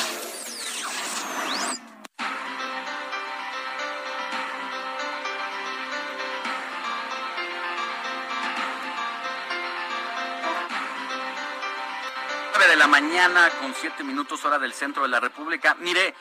de 12.68 12.76
la 12.76 12.86
mañana 12.86 13.48
con 13.60 13.74
siete 13.74 14.04
minutos 14.04 14.44
hora 14.44 14.58
del 14.58 14.74
centro 14.74 15.02
de 15.02 15.08
la 15.08 15.18
República. 15.18 15.74
Mire, 15.80 16.14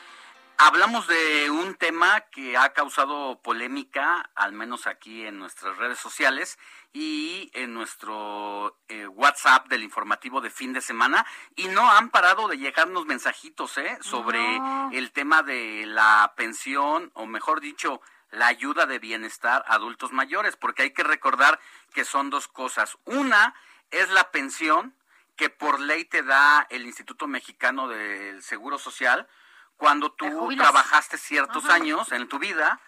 hablamos 0.62 1.06
de 1.06 1.50
un 1.50 1.74
tema 1.74 2.20
que 2.20 2.56
ha 2.56 2.72
causado 2.74 3.40
polémica, 3.42 4.30
al 4.34 4.52
menos 4.52 4.86
aquí 4.86 5.24
en 5.24 5.38
nuestras 5.38 5.78
redes 5.78 5.98
sociales 5.98 6.58
y 6.92 7.50
en 7.54 7.72
nuestro 7.72 8.76
eh, 8.88 9.06
WhatsApp 9.06 9.68
del 9.68 9.82
informativo 9.82 10.42
de 10.42 10.50
fin 10.50 10.74
de 10.74 10.82
semana, 10.82 11.24
y 11.56 11.68
no 11.68 11.90
han 11.90 12.10
parado 12.10 12.46
de 12.46 12.58
llegarnos 12.58 13.06
mensajitos 13.06 13.78
¿eh? 13.78 13.98
sobre 14.02 14.58
No. 14.58 14.90
el 14.92 15.12
tema 15.12 15.42
de 15.42 15.84
la 15.86 16.34
pensión, 16.36 17.10
o 17.14 17.24
mejor 17.26 17.60
dicho, 17.60 18.02
la 18.30 18.46
ayuda 18.46 18.84
de 18.84 18.98
bienestar 18.98 19.64
a 19.66 19.74
adultos 19.74 20.12
mayores, 20.12 20.56
porque 20.56 20.82
hay 20.82 20.90
que 20.92 21.02
recordar 21.02 21.58
que 21.94 22.04
son 22.04 22.28
dos 22.28 22.48
cosas. 22.48 22.98
Una 23.06 23.54
es 23.90 24.10
la 24.10 24.30
pensión 24.30 24.94
que 25.36 25.48
por 25.48 25.80
ley 25.80 26.04
te 26.04 26.22
da 26.22 26.66
el 26.68 26.84
Instituto 26.84 27.26
Mexicano 27.26 27.88
del 27.88 28.42
Seguro 28.42 28.76
Social 28.78 29.26
cuando 29.80 30.12
tú 30.12 30.26
trabajaste 30.58 31.16
ciertos 31.16 31.64
Ajá. 31.64 31.74
años 31.76 32.12
en 32.12 32.28
tu 32.28 32.38
vida 32.38 32.78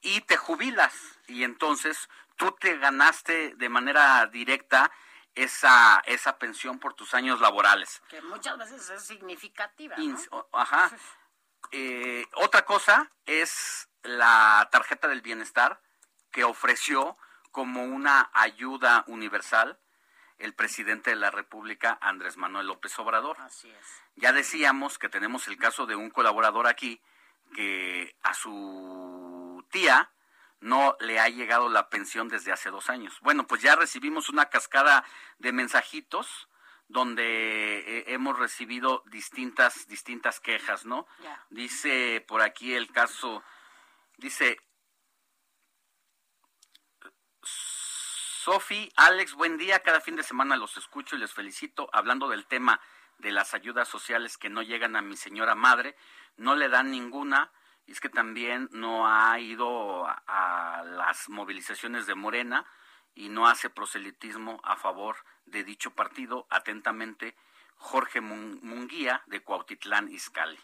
y 0.00 0.20
te 0.22 0.36
jubilas 0.36 0.92
y 1.28 1.44
entonces 1.44 2.08
tú 2.34 2.50
te 2.58 2.76
ganaste 2.76 3.54
de 3.54 3.68
manera 3.68 4.26
directa 4.26 4.90
esa 5.36 6.02
esa 6.06 6.38
pensión 6.38 6.80
por 6.80 6.94
tus 6.94 7.14
años 7.14 7.40
laborales. 7.40 8.02
Que 8.08 8.20
muchas 8.22 8.58
veces 8.58 8.90
es 8.90 9.06
significativa. 9.06 9.94
¿no? 9.96 10.02
Ins- 10.02 10.26
o- 10.32 10.48
Ajá. 10.52 10.90
Eh, 11.70 12.26
otra 12.34 12.64
cosa 12.64 13.08
es 13.26 13.88
la 14.02 14.68
tarjeta 14.72 15.06
del 15.06 15.22
bienestar 15.22 15.80
que 16.32 16.42
ofreció 16.42 17.16
como 17.52 17.84
una 17.84 18.28
ayuda 18.34 19.04
universal 19.06 19.78
el 20.40 20.54
presidente 20.54 21.10
de 21.10 21.16
la 21.16 21.30
República, 21.30 21.98
Andrés 22.00 22.36
Manuel 22.36 22.66
López 22.66 22.98
Obrador. 22.98 23.36
Así 23.40 23.70
es. 23.70 24.02
Ya 24.16 24.32
decíamos 24.32 24.98
que 24.98 25.08
tenemos 25.08 25.48
el 25.48 25.56
caso 25.56 25.86
de 25.86 25.96
un 25.96 26.10
colaborador 26.10 26.66
aquí 26.66 27.00
que 27.54 28.16
a 28.22 28.34
su 28.34 29.64
tía 29.70 30.10
no 30.60 30.96
le 31.00 31.18
ha 31.18 31.28
llegado 31.28 31.68
la 31.68 31.88
pensión 31.88 32.28
desde 32.28 32.52
hace 32.52 32.70
dos 32.70 32.90
años. 32.90 33.18
Bueno, 33.22 33.46
pues 33.46 33.62
ya 33.62 33.76
recibimos 33.76 34.28
una 34.28 34.46
cascada 34.46 35.04
de 35.38 35.52
mensajitos 35.52 36.48
donde 36.88 37.78
eh, 37.78 38.04
hemos 38.08 38.38
recibido 38.38 39.02
distintas 39.06 39.86
distintas 39.88 40.40
quejas, 40.40 40.84
¿no? 40.84 41.06
Ya. 41.22 41.46
Dice 41.50 42.24
por 42.26 42.42
aquí 42.42 42.74
el 42.74 42.90
caso, 42.90 43.42
dice 44.18 44.58
Sofi, 48.44 48.90
Alex, 48.96 49.34
buen 49.34 49.58
día. 49.58 49.82
Cada 49.82 50.00
fin 50.00 50.16
de 50.16 50.22
semana 50.22 50.56
los 50.56 50.78
escucho 50.78 51.14
y 51.14 51.18
les 51.18 51.34
felicito. 51.34 51.90
Hablando 51.92 52.26
del 52.26 52.46
tema 52.46 52.80
de 53.18 53.32
las 53.32 53.52
ayudas 53.52 53.86
sociales 53.86 54.38
que 54.38 54.48
no 54.48 54.62
llegan 54.62 54.96
a 54.96 55.02
mi 55.02 55.18
señora 55.18 55.54
madre, 55.54 55.94
no 56.38 56.54
le 56.56 56.70
dan 56.70 56.90
ninguna. 56.90 57.50
Y 57.86 57.92
es 57.92 58.00
que 58.00 58.08
también 58.08 58.70
no 58.72 59.06
ha 59.06 59.38
ido 59.38 60.06
a, 60.06 60.22
a 60.26 60.84
las 60.84 61.28
movilizaciones 61.28 62.06
de 62.06 62.14
Morena 62.14 62.64
y 63.14 63.28
no 63.28 63.46
hace 63.46 63.68
proselitismo 63.68 64.58
a 64.64 64.76
favor 64.76 65.16
de 65.44 65.62
dicho 65.62 65.90
partido. 65.90 66.46
Atentamente, 66.48 67.36
Jorge 67.76 68.22
Mun- 68.22 68.58
Munguía 68.62 69.22
de 69.26 69.42
Cuautitlán 69.42 70.10
Izcalli. 70.10 70.58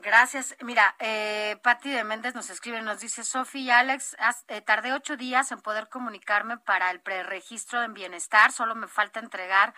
Gracias. 0.00 0.54
Mira, 0.60 0.94
eh, 1.00 1.58
Patti 1.62 1.90
de 1.90 2.04
Méndez 2.04 2.34
nos 2.34 2.50
escribe, 2.50 2.80
nos 2.82 3.00
dice, 3.00 3.24
Sofi 3.24 3.60
y 3.62 3.70
Alex, 3.70 4.16
haz- 4.20 4.44
eh, 4.48 4.60
tardé 4.60 4.92
ocho 4.92 5.16
días 5.16 5.50
en 5.50 5.60
poder 5.60 5.88
comunicarme 5.88 6.56
para 6.56 6.90
el 6.92 7.00
preregistro 7.00 7.82
en 7.82 7.94
bienestar, 7.94 8.52
solo 8.52 8.74
me 8.76 8.86
falta 8.86 9.18
entregar 9.18 9.74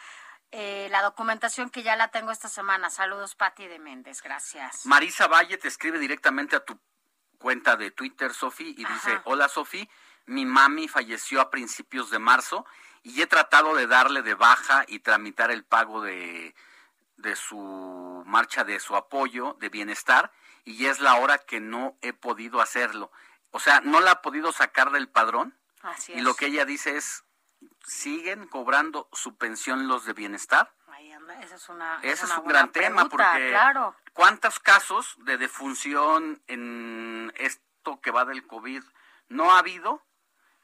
eh, 0.53 0.89
la 0.91 1.01
documentación 1.03 1.71
que 1.71 1.83
ya 1.83 1.97
la 1.97 2.09
tengo 2.09 2.33
esta 2.33 2.49
semana. 2.49 2.91
Saludos, 2.91 3.35
Patti 3.35 3.67
de 3.67 3.79
Méndez, 3.79 4.21
gracias. 4.21 4.85
Marisa 4.85 5.27
Valle 5.27 5.57
te 5.59 5.69
escribe 5.69 5.99
directamente 5.99 6.57
a 6.57 6.65
tu 6.65 6.79
cuenta 7.39 7.77
de 7.77 7.91
Twitter, 7.91 8.35
Sofi, 8.35 8.75
y 8.77 8.85
dice, 8.85 9.21
hola 9.25 9.49
Sofi, 9.49 9.89
mi 10.27 10.45
mami 10.45 10.87
falleció 10.89 11.41
a 11.41 11.51
principios 11.51 12.11
de 12.11 12.19
marzo 12.19 12.67
y 13.03 13.23
he 13.23 13.27
tratado 13.27 13.75
de 13.75 13.87
darle 13.87 14.21
de 14.23 14.35
baja 14.35 14.85
y 14.87 14.99
tramitar 14.99 15.51
el 15.51 15.65
pago 15.65 16.03
de, 16.03 16.55
de 17.21 17.37
su 17.37 18.23
marcha 18.27 18.65
de 18.65 18.81
su 18.81 18.97
apoyo 18.97 19.57
de 19.61 19.69
bienestar 19.69 20.33
y 20.65 20.87
es 20.87 21.01
la 21.01 21.17
hora 21.17 21.39
que 21.39 21.61
no 21.61 21.97
he 22.03 22.13
podido 22.13 22.61
hacerlo. 22.61 23.11
O 23.51 23.61
sea, 23.61 23.81
no 23.81 24.01
la 24.01 24.13
ha 24.13 24.23
podido 24.23 24.53
sacar 24.53 24.91
del 24.91 25.09
padrón 25.09 25.57
Así 25.83 26.13
y 26.13 26.21
lo 26.21 26.35
que 26.35 26.47
ella 26.47 26.65
dice 26.65 26.97
es, 26.97 27.25
siguen 27.87 28.47
cobrando 28.47 29.09
su 29.13 29.37
pensión 29.37 29.89
los 29.89 30.05
de 30.05 30.13
bienestar. 30.13 30.73
Ahí 30.89 31.11
anda, 31.13 31.41
esa 31.41 31.57
es 31.57 31.69
una, 31.69 31.99
Ese 32.03 32.25
es 32.25 32.31
una 32.31 32.39
un 32.39 32.45
buena 32.45 32.59
gran 32.61 32.73
tema 32.73 33.09
porque 33.09 33.49
Claro. 33.51 33.95
¿cuántos 34.13 34.61
casos 34.61 35.15
de 35.19 35.39
defunción 35.39 36.43
en 36.47 37.33
esto 37.37 38.01
que 38.01 38.11
va 38.11 38.25
del 38.25 38.47
COVID 38.47 38.83
no 39.29 39.53
ha 39.53 39.59
habido? 39.59 40.03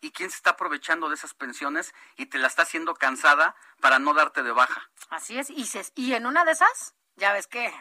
¿Y 0.01 0.11
quién 0.13 0.31
se 0.31 0.37
está 0.37 0.51
aprovechando 0.51 1.09
de 1.09 1.15
esas 1.15 1.35
pensiones 1.35 1.95
y 2.17 2.27
te 2.27 2.39
la 2.39 2.47
está 2.49 2.63
haciendo 2.63 2.95
cansada 2.95 3.57
para 3.81 3.99
no 3.99 4.13
darte 4.15 4.43
de 4.43 4.53
baja? 4.53 4.91
Así 5.11 5.39
es. 5.39 5.51
Y, 5.51 5.65
se- 5.67 5.91
y 5.95 6.13
en 6.15 6.27
una 6.27 6.45
de 6.45 6.53
esas, 6.53 6.95
ya 7.17 7.33
ves 7.33 7.47
que 7.47 7.73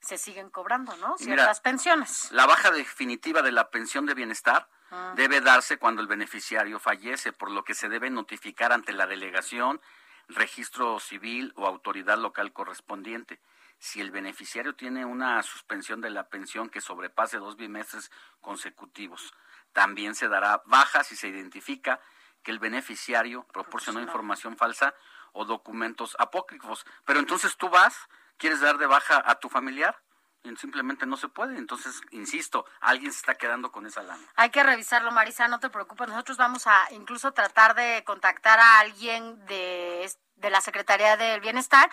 se 0.00 0.18
siguen 0.18 0.50
cobrando, 0.50 0.94
¿no? 0.96 1.14
Mira, 1.20 1.34
Ciertas 1.36 1.60
pensiones. 1.60 2.30
La 2.32 2.46
baja 2.46 2.70
definitiva 2.70 3.40
de 3.42 3.52
la 3.52 3.70
pensión 3.70 4.04
de 4.06 4.14
bienestar 4.14 4.68
Ah. 4.94 5.14
debe 5.16 5.40
darse 5.40 5.78
cuando 5.78 6.02
el 6.02 6.06
beneficiario 6.08 6.78
fallece, 6.78 7.32
por 7.32 7.50
lo 7.50 7.64
que 7.64 7.74
se 7.74 7.88
debe 7.88 8.10
notificar 8.10 8.72
ante 8.72 8.92
la 8.92 9.06
delegación, 9.06 9.80
registro 10.28 11.00
civil 11.00 11.52
o 11.56 11.66
autoridad 11.66 12.18
local 12.18 12.52
correspondiente. 12.52 13.40
Si 13.78 14.00
el 14.02 14.10
beneficiario 14.10 14.74
tiene 14.74 15.04
una 15.06 15.42
suspensión 15.42 16.00
de 16.02 16.10
la 16.10 16.28
pensión 16.28 16.68
que 16.68 16.80
sobrepase 16.82 17.38
dos 17.38 17.56
bimestres 17.56 18.10
consecutivos, 18.40 19.34
también 19.72 20.14
se 20.14 20.28
dará 20.28 20.62
baja 20.66 21.04
si 21.04 21.16
se 21.16 21.28
identifica 21.28 22.00
que 22.42 22.50
el 22.50 22.58
beneficiario 22.58 23.46
proporcionó 23.52 24.00
información 24.00 24.56
falsa 24.56 24.94
o 25.32 25.44
documentos 25.44 26.16
apócrifos. 26.18 26.84
Pero 27.04 27.20
entonces 27.20 27.56
tú 27.56 27.68
vas, 27.68 28.08
quieres 28.36 28.60
dar 28.60 28.78
de 28.78 28.86
baja 28.86 29.22
a 29.24 29.36
tu 29.36 29.48
familiar 29.48 29.96
y 30.42 30.54
simplemente 30.56 31.06
no 31.06 31.16
se 31.16 31.28
puede. 31.28 31.56
Entonces, 31.56 32.00
insisto, 32.10 32.66
alguien 32.80 33.12
se 33.12 33.18
está 33.18 33.34
quedando 33.34 33.70
con 33.70 33.86
esa 33.86 34.02
lana. 34.02 34.26
Hay 34.34 34.50
que 34.50 34.62
revisarlo, 34.62 35.12
Marisa, 35.12 35.48
no 35.48 35.60
te 35.60 35.70
preocupes. 35.70 36.08
Nosotros 36.08 36.36
vamos 36.36 36.66
a 36.66 36.88
incluso 36.90 37.32
tratar 37.32 37.74
de 37.74 38.02
contactar 38.04 38.58
a 38.58 38.80
alguien 38.80 39.44
de, 39.46 40.10
de 40.36 40.50
la 40.50 40.60
Secretaría 40.60 41.16
del 41.16 41.40
Bienestar 41.40 41.90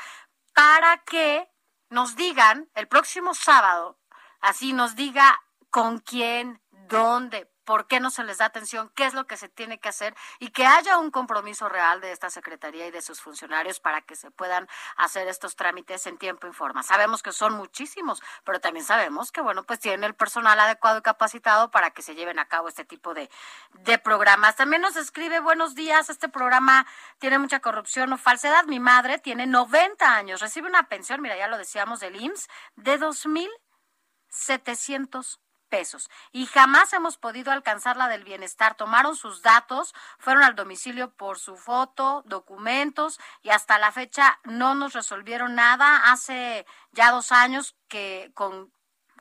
para 0.53 0.97
que 1.03 1.47
nos 1.89 2.15
digan 2.15 2.69
el 2.75 2.87
próximo 2.87 3.33
sábado, 3.33 3.97
así 4.41 4.73
nos 4.73 4.95
diga 4.95 5.41
con 5.69 5.99
quién, 5.99 6.61
dónde, 6.87 7.48
por 7.69 7.85
qué 7.85 7.99
no 7.99 8.09
se 8.09 8.23
les 8.23 8.39
da 8.39 8.45
atención, 8.45 8.91
qué 8.95 9.05
es 9.05 9.13
lo 9.13 9.27
que 9.27 9.37
se 9.37 9.47
tiene 9.47 9.79
que 9.79 9.89
hacer 9.89 10.15
y 10.39 10.49
que 10.49 10.65
haya 10.65 10.97
un 10.97 11.11
compromiso 11.11 11.69
real 11.69 12.01
de 12.01 12.11
esta 12.11 12.31
Secretaría 12.31 12.87
y 12.87 12.91
de 12.91 13.03
sus 13.03 13.21
funcionarios 13.21 13.79
para 13.79 14.01
que 14.01 14.15
se 14.15 14.31
puedan 14.31 14.67
hacer 14.97 15.27
estos 15.27 15.55
trámites 15.55 16.07
en 16.07 16.17
tiempo 16.17 16.47
y 16.47 16.51
forma. 16.51 16.81
Sabemos 16.81 17.21
que 17.21 17.31
son 17.31 17.53
muchísimos, 17.53 18.23
pero 18.43 18.59
también 18.59 18.83
sabemos 18.83 19.31
que, 19.31 19.41
bueno, 19.41 19.65
pues 19.65 19.79
tienen 19.79 20.03
el 20.03 20.15
personal 20.15 20.59
adecuado 20.59 20.97
y 20.97 21.03
capacitado 21.03 21.69
para 21.69 21.91
que 21.91 22.01
se 22.01 22.15
lleven 22.15 22.39
a 22.39 22.47
cabo 22.47 22.69
este 22.69 22.85
tipo 22.85 23.13
de, 23.13 23.29
de 23.73 23.99
programas. 23.99 24.55
También 24.55 24.81
nos 24.81 24.95
escribe, 24.95 25.39
buenos 25.39 25.75
días, 25.75 26.09
este 26.09 26.27
programa 26.27 26.87
tiene 27.19 27.37
mucha 27.37 27.59
corrupción 27.59 28.11
o 28.11 28.17
falsedad. 28.17 28.65
Mi 28.65 28.79
madre 28.79 29.19
tiene 29.19 29.45
90 29.45 30.11
años, 30.11 30.41
recibe 30.41 30.67
una 30.67 30.89
pensión, 30.89 31.21
mira, 31.21 31.37
ya 31.37 31.47
lo 31.47 31.59
decíamos, 31.59 31.99
del 31.99 32.15
IMSS, 32.15 32.49
de 32.77 32.97
2,700 32.97 35.39
pesos 35.69 36.09
y 36.31 36.45
jamás 36.47 36.91
hemos 36.93 37.17
podido 37.17 37.51
alcanzar 37.51 37.95
la 37.95 38.09
del 38.09 38.23
bienestar. 38.23 38.75
Tomaron 38.75 39.15
sus 39.15 39.41
datos, 39.41 39.93
fueron 40.17 40.43
al 40.43 40.55
domicilio 40.55 41.11
por 41.11 41.39
su 41.39 41.55
foto, 41.55 42.23
documentos 42.25 43.19
y 43.41 43.49
hasta 43.49 43.79
la 43.79 43.91
fecha 43.91 44.39
no 44.43 44.75
nos 44.75 44.93
resolvieron 44.93 45.55
nada. 45.55 46.11
Hace 46.11 46.65
ya 46.91 47.11
dos 47.11 47.31
años 47.31 47.75
que 47.87 48.31
con 48.33 48.71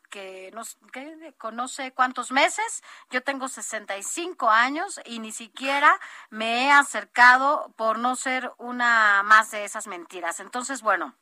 que 0.08 0.50
no, 0.54 0.62
que 0.92 1.34
conoce 1.36 1.92
cuántos 1.92 2.32
meses. 2.32 2.82
Yo 3.10 3.22
tengo 3.22 3.48
65 3.48 4.50
años 4.50 5.00
y 5.04 5.18
ni 5.20 5.32
siquiera 5.32 5.98
me 6.30 6.66
he 6.66 6.72
acercado 6.72 7.72
por 7.76 7.98
no 7.98 8.16
ser 8.16 8.50
una 8.58 9.22
más 9.22 9.50
de 9.50 9.64
esas 9.64 9.86
mentiras. 9.86 10.40
Entonces, 10.40 10.82
bueno, 10.82 11.14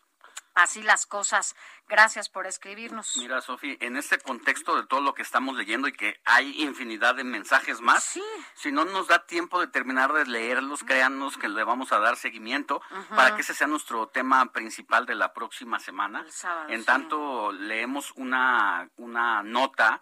así 0.56 0.82
las 0.82 1.06
cosas. 1.06 1.54
Gracias 1.86 2.28
por 2.28 2.46
escribirnos. 2.46 3.16
Mira, 3.18 3.40
Sofi, 3.40 3.76
en 3.80 3.96
este 3.96 4.18
contexto 4.18 4.74
de 4.74 4.86
todo 4.86 5.00
lo 5.00 5.14
que 5.14 5.22
estamos 5.22 5.54
leyendo 5.54 5.86
y 5.86 5.92
que 5.92 6.20
hay 6.24 6.62
infinidad 6.62 7.14
de 7.14 7.22
mensajes 7.22 7.80
más, 7.80 8.18
si 8.54 8.72
no 8.72 8.84
nos 8.84 9.06
da 9.06 9.24
tiempo 9.26 9.60
de 9.60 9.68
terminar 9.68 10.12
de 10.12 10.26
leerlos, 10.26 10.82
créanos 10.82 11.36
que 11.36 11.48
le 11.48 11.62
vamos 11.62 11.92
a 11.92 12.00
dar 12.00 12.16
seguimiento 12.16 12.82
para 13.10 13.36
que 13.36 13.42
ese 13.42 13.54
sea 13.54 13.68
nuestro 13.68 14.08
tema 14.08 14.44
principal 14.52 15.06
de 15.06 15.14
la 15.14 15.32
próxima 15.32 15.78
semana. 15.78 16.26
en 16.68 16.84
tanto, 16.84 17.52
leemos 17.52 18.12
una, 18.16 18.90
una 18.96 19.42
nota 19.42 20.00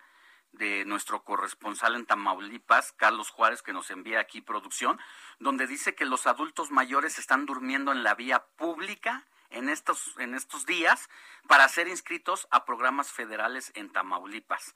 de 0.53 0.85
nuestro 0.85 1.25
corresponsal 1.25 1.97
en 1.97 2.07
Tamaulipas, 2.07 2.93
Carlos 2.93 3.31
Juárez, 3.31 3.61
que 3.61 3.73
nos 3.73 3.91
envía 3.91 4.21
aquí 4.21 4.41
producción, 4.41 5.01
donde 5.41 5.67
dice 5.67 5.97
que 5.97 6.05
los 6.05 6.29
adultos 6.29 6.71
mayores 6.71 7.19
están 7.19 7.45
durmiendo 7.45 7.91
en 7.91 8.05
la 8.05 8.15
vía 8.15 8.45
pública 8.57 9.27
en 9.51 9.69
estos, 9.69 10.15
en 10.19 10.35
estos 10.35 10.67
días 10.67 11.09
para 11.49 11.69
ser 11.69 11.89
inscritos 11.89 12.49
a 12.51 12.65
programas 12.65 13.13
federales 13.13 13.73
en 13.75 13.91
Tamaulipas. 13.91 14.75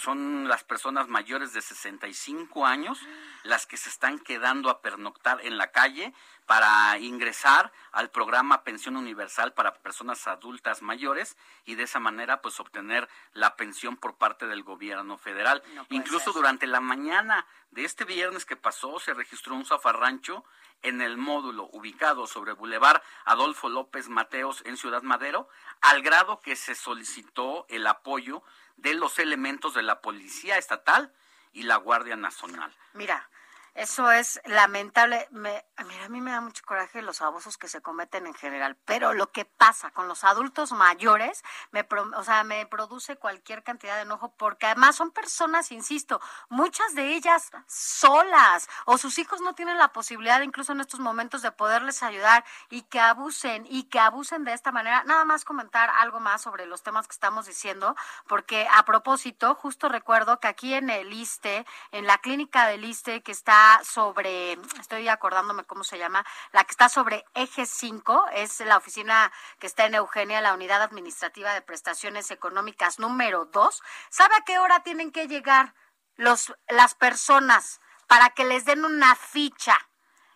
Son 0.00 0.48
las 0.48 0.64
personas 0.64 1.08
mayores 1.08 1.52
de 1.52 1.62
65 1.62 2.66
años 2.66 2.98
las 3.44 3.66
que 3.66 3.76
se 3.76 3.88
están 3.88 4.18
quedando 4.18 4.68
a 4.68 4.80
pernoctar 4.80 5.40
en 5.44 5.58
la 5.58 5.70
calle 5.70 6.12
para 6.46 6.98
ingresar 6.98 7.72
al 7.92 8.10
programa 8.10 8.64
Pensión 8.64 8.96
Universal 8.96 9.52
para 9.52 9.74
personas 9.74 10.26
adultas 10.26 10.82
mayores 10.82 11.36
y 11.64 11.76
de 11.76 11.84
esa 11.84 12.00
manera 12.00 12.42
pues 12.42 12.58
obtener 12.60 13.08
la 13.32 13.56
pensión 13.56 13.96
por 13.96 14.16
parte 14.16 14.46
del 14.46 14.62
gobierno 14.62 15.18
federal. 15.18 15.62
Incluso 15.90 16.32
durante 16.32 16.66
la 16.66 16.80
mañana 16.80 17.46
de 17.70 17.84
este 17.84 18.04
viernes 18.04 18.44
que 18.44 18.56
pasó 18.56 18.98
se 18.98 19.14
registró 19.14 19.54
un 19.54 19.64
zafarrancho 19.64 20.44
en 20.82 21.00
el 21.00 21.16
módulo 21.16 21.68
ubicado 21.72 22.26
sobre 22.26 22.52
Boulevard 22.52 23.02
Adolfo 23.24 23.68
López 23.68 24.08
Mateos 24.08 24.62
en 24.66 24.76
Ciudad 24.76 25.02
Madero, 25.02 25.48
al 25.80 26.02
grado 26.02 26.40
que 26.40 26.56
se 26.56 26.74
solicitó 26.74 27.64
el 27.68 27.86
apoyo 27.86 28.42
de 28.76 28.94
los 28.94 29.18
elementos 29.18 29.74
de 29.74 29.82
la 29.82 30.00
Policía 30.00 30.58
Estatal 30.58 31.12
y 31.52 31.62
la 31.62 31.76
Guardia 31.76 32.16
Nacional. 32.16 32.74
Mira, 32.92 33.28
eso 33.74 34.12
es 34.12 34.40
lamentable. 34.44 35.26
Me, 35.32 35.64
mira, 35.84 36.04
a 36.04 36.08
mí 36.08 36.20
me 36.20 36.30
da 36.30 36.40
mucho 36.40 36.62
coraje 36.64 37.02
los 37.02 37.20
abusos 37.22 37.58
que 37.58 37.66
se 37.66 37.82
cometen 37.82 38.26
en 38.26 38.34
general, 38.34 38.76
pero 38.84 39.14
lo 39.14 39.32
que 39.32 39.44
pasa 39.44 39.90
con 39.90 40.06
los 40.06 40.22
adultos 40.22 40.70
mayores, 40.70 41.42
me, 41.72 41.86
o 42.16 42.22
sea, 42.22 42.44
me 42.44 42.66
produce 42.66 43.16
cualquier 43.16 43.64
cantidad 43.64 43.96
de 43.96 44.02
enojo 44.02 44.32
porque 44.36 44.66
además 44.66 44.94
son 44.94 45.10
personas, 45.10 45.72
insisto, 45.72 46.20
muchas 46.48 46.94
de 46.94 47.14
ellas 47.14 47.50
solas 47.66 48.68
o 48.86 48.96
sus 48.96 49.18
hijos 49.18 49.40
no 49.40 49.54
tienen 49.54 49.76
la 49.76 49.92
posibilidad 49.92 50.40
incluso 50.42 50.72
en 50.72 50.80
estos 50.80 51.00
momentos 51.00 51.42
de 51.42 51.50
poderles 51.50 52.04
ayudar 52.04 52.44
y 52.70 52.82
que 52.82 53.00
abusen 53.00 53.66
y 53.68 53.84
que 53.84 53.98
abusen 53.98 54.44
de 54.44 54.52
esta 54.52 54.70
manera. 54.70 55.02
Nada 55.04 55.24
más 55.24 55.44
comentar 55.44 55.90
algo 55.98 56.20
más 56.20 56.42
sobre 56.42 56.66
los 56.66 56.84
temas 56.84 57.08
que 57.08 57.14
estamos 57.14 57.46
diciendo, 57.46 57.96
porque 58.28 58.68
a 58.72 58.84
propósito, 58.84 59.56
justo 59.56 59.88
recuerdo 59.88 60.38
que 60.38 60.46
aquí 60.46 60.74
en 60.74 60.90
el 60.90 61.12
ISTE, 61.12 61.66
en 61.90 62.06
la 62.06 62.18
clínica 62.18 62.68
del 62.68 62.84
ISTE 62.84 63.22
que 63.22 63.32
está 63.32 63.63
sobre, 63.84 64.52
estoy 64.80 65.08
acordándome 65.08 65.64
cómo 65.64 65.84
se 65.84 65.98
llama, 65.98 66.24
la 66.52 66.64
que 66.64 66.70
está 66.70 66.88
sobre 66.88 67.24
Eje 67.34 67.66
5, 67.66 68.26
es 68.34 68.60
la 68.60 68.76
oficina 68.76 69.32
que 69.58 69.66
está 69.66 69.86
en 69.86 69.94
Eugenia, 69.94 70.40
la 70.40 70.54
unidad 70.54 70.82
administrativa 70.82 71.52
de 71.54 71.62
prestaciones 71.62 72.30
económicas 72.30 72.98
número 72.98 73.46
2. 73.46 73.82
¿Sabe 74.10 74.34
a 74.36 74.44
qué 74.44 74.58
hora 74.58 74.82
tienen 74.82 75.10
que 75.12 75.28
llegar 75.28 75.74
los, 76.16 76.54
las 76.68 76.94
personas 76.94 77.80
para 78.06 78.30
que 78.30 78.44
les 78.44 78.64
den 78.64 78.84
una 78.84 79.14
ficha? 79.16 79.76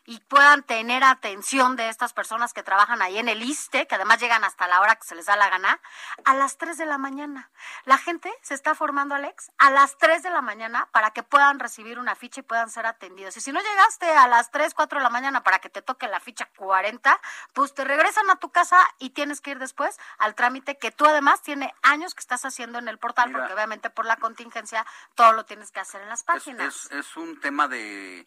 Y 0.08 0.20
puedan 0.20 0.62
tener 0.62 1.04
atención 1.04 1.76
de 1.76 1.90
estas 1.90 2.14
personas 2.14 2.54
que 2.54 2.62
trabajan 2.62 3.02
ahí 3.02 3.18
en 3.18 3.28
el 3.28 3.42
ISTE, 3.42 3.86
que 3.86 3.96
además 3.96 4.18
llegan 4.18 4.42
hasta 4.42 4.66
la 4.66 4.80
hora 4.80 4.96
que 4.96 5.06
se 5.06 5.14
les 5.14 5.26
da 5.26 5.36
la 5.36 5.50
gana, 5.50 5.82
a 6.24 6.34
las 6.34 6.56
3 6.56 6.78
de 6.78 6.86
la 6.86 6.96
mañana. 6.96 7.50
La 7.84 7.98
gente 7.98 8.32
se 8.40 8.54
está 8.54 8.74
formando, 8.74 9.14
Alex, 9.14 9.50
a 9.58 9.68
las 9.68 9.98
3 9.98 10.22
de 10.22 10.30
la 10.30 10.40
mañana 10.40 10.88
para 10.92 11.10
que 11.10 11.22
puedan 11.22 11.58
recibir 11.58 11.98
una 11.98 12.14
ficha 12.14 12.40
y 12.40 12.42
puedan 12.42 12.70
ser 12.70 12.86
atendidos. 12.86 13.36
Y 13.36 13.42
si 13.42 13.52
no 13.52 13.60
llegaste 13.60 14.10
a 14.10 14.26
las 14.28 14.50
3, 14.50 14.72
4 14.72 14.98
de 14.98 15.02
la 15.02 15.10
mañana 15.10 15.42
para 15.42 15.58
que 15.58 15.68
te 15.68 15.82
toque 15.82 16.08
la 16.08 16.20
ficha 16.20 16.48
40, 16.56 17.20
pues 17.52 17.74
te 17.74 17.84
regresan 17.84 18.30
a 18.30 18.36
tu 18.36 18.50
casa 18.50 18.78
y 18.98 19.10
tienes 19.10 19.42
que 19.42 19.50
ir 19.50 19.58
después 19.58 19.98
al 20.16 20.34
trámite 20.34 20.78
que 20.78 20.90
tú 20.90 21.04
además 21.04 21.42
tiene 21.42 21.74
años 21.82 22.14
que 22.14 22.20
estás 22.20 22.46
haciendo 22.46 22.78
en 22.78 22.88
el 22.88 22.96
portal, 22.96 23.30
porque 23.30 23.52
obviamente 23.52 23.90
por 23.90 24.06
la 24.06 24.16
contingencia 24.16 24.86
todo 25.14 25.32
lo 25.32 25.44
tienes 25.44 25.70
que 25.70 25.80
hacer 25.80 26.00
en 26.00 26.08
las 26.08 26.24
páginas. 26.24 26.90
es 26.92 27.16
un 27.18 27.38
tema 27.40 27.68
de 27.68 28.24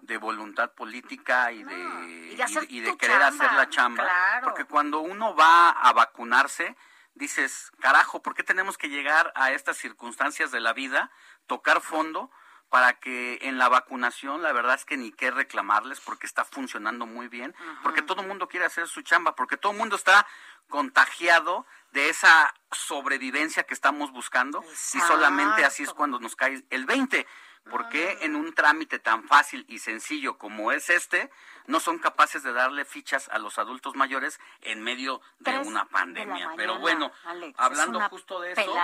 de 0.00 0.16
voluntad 0.16 0.72
política 0.72 1.52
y 1.52 1.62
de, 1.62 2.36
y 2.68 2.80
de, 2.80 2.96
querer 2.96 3.22
hacer 3.22 3.52
la 3.52 3.68
chamba. 3.68 4.08
Porque 4.42 4.64
cuando 4.64 5.00
uno 5.00 5.34
va 5.34 5.70
a 5.70 5.92
vacunarse, 5.92 6.76
dices, 7.14 7.70
carajo, 7.80 8.22
¿por 8.22 8.34
qué 8.34 8.42
tenemos 8.42 8.78
que 8.78 8.88
llegar 8.88 9.32
a 9.36 9.52
estas 9.52 9.76
circunstancias 9.76 10.50
de 10.50 10.60
la 10.60 10.72
vida, 10.72 11.10
tocar 11.46 11.80
fondo? 11.80 12.30
para 12.72 12.94
que 12.94 13.38
en 13.42 13.58
la 13.58 13.68
vacunación 13.68 14.40
la 14.40 14.50
verdad 14.54 14.76
es 14.76 14.86
que 14.86 14.96
ni 14.96 15.12
qué 15.12 15.30
reclamarles 15.30 16.00
porque 16.00 16.26
está 16.26 16.46
funcionando 16.46 17.04
muy 17.04 17.28
bien, 17.28 17.54
porque 17.82 18.00
todo 18.00 18.22
el 18.22 18.28
mundo 18.28 18.48
quiere 18.48 18.64
hacer 18.64 18.88
su 18.88 19.02
chamba, 19.02 19.34
porque 19.34 19.58
todo 19.58 19.72
el 19.72 19.78
mundo 19.78 19.94
está 19.94 20.26
contagiado 20.70 21.66
de 21.90 22.08
esa 22.08 22.54
sobrevivencia 22.70 23.64
que 23.64 23.74
estamos 23.74 24.10
buscando 24.10 24.64
y 24.94 25.00
solamente 25.00 25.66
así 25.66 25.82
es 25.82 25.92
cuando 25.92 26.18
nos 26.18 26.34
cae 26.34 26.64
el 26.70 26.86
20. 26.86 27.26
¿Por 27.70 27.88
qué 27.88 28.18
en 28.22 28.34
un 28.34 28.52
trámite 28.54 28.98
tan 28.98 29.26
fácil 29.28 29.64
y 29.68 29.78
sencillo 29.78 30.36
como 30.36 30.72
es 30.72 30.90
este 30.90 31.30
no 31.66 31.78
son 31.78 31.98
capaces 31.98 32.42
de 32.42 32.52
darle 32.52 32.84
fichas 32.84 33.28
a 33.28 33.38
los 33.38 33.56
adultos 33.58 33.94
mayores 33.94 34.40
en 34.62 34.82
medio 34.82 35.20
de 35.38 35.58
una 35.58 35.84
pandemia? 35.86 36.52
Pero 36.56 36.80
bueno, 36.80 37.12
hablando 37.56 38.00
justo 38.08 38.40
de 38.40 38.52
eso, 38.52 38.74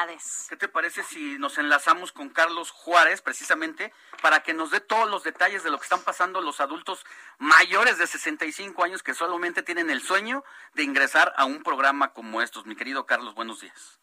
¿qué 0.49 0.57
te 0.57 0.69
parece 0.69 1.03
si 1.03 1.39
nos 1.39 1.59
enlazamos 1.59 2.13
con 2.13 2.29
Carlos 2.31 2.71
Juárez 2.71 3.21
precisamente 3.21 3.93
para 4.23 4.43
que 4.43 4.55
nos 4.55 4.71
dé 4.71 4.81
todos 4.81 5.11
los 5.11 5.25
detalles 5.25 5.65
de 5.65 5.71
lo 5.71 5.79
que 5.79 5.85
están 5.85 6.03
pasando 6.03 6.41
los 6.41 6.61
adultos 6.61 7.05
mayores 7.39 7.99
de 7.99 8.07
65 8.07 8.85
años 8.85 9.03
que 9.03 9.15
solamente 9.15 9.63
tienen 9.63 9.91
el 9.91 10.03
sueño 10.03 10.45
de 10.75 10.85
ingresar 10.85 11.35
a 11.37 11.45
un 11.45 11.63
programa 11.63 12.13
como 12.13 12.43
estos? 12.43 12.65
Mi 12.65 12.77
querido 12.77 13.07
Carlos, 13.07 13.35
buenos 13.35 13.61
días. 13.61 13.99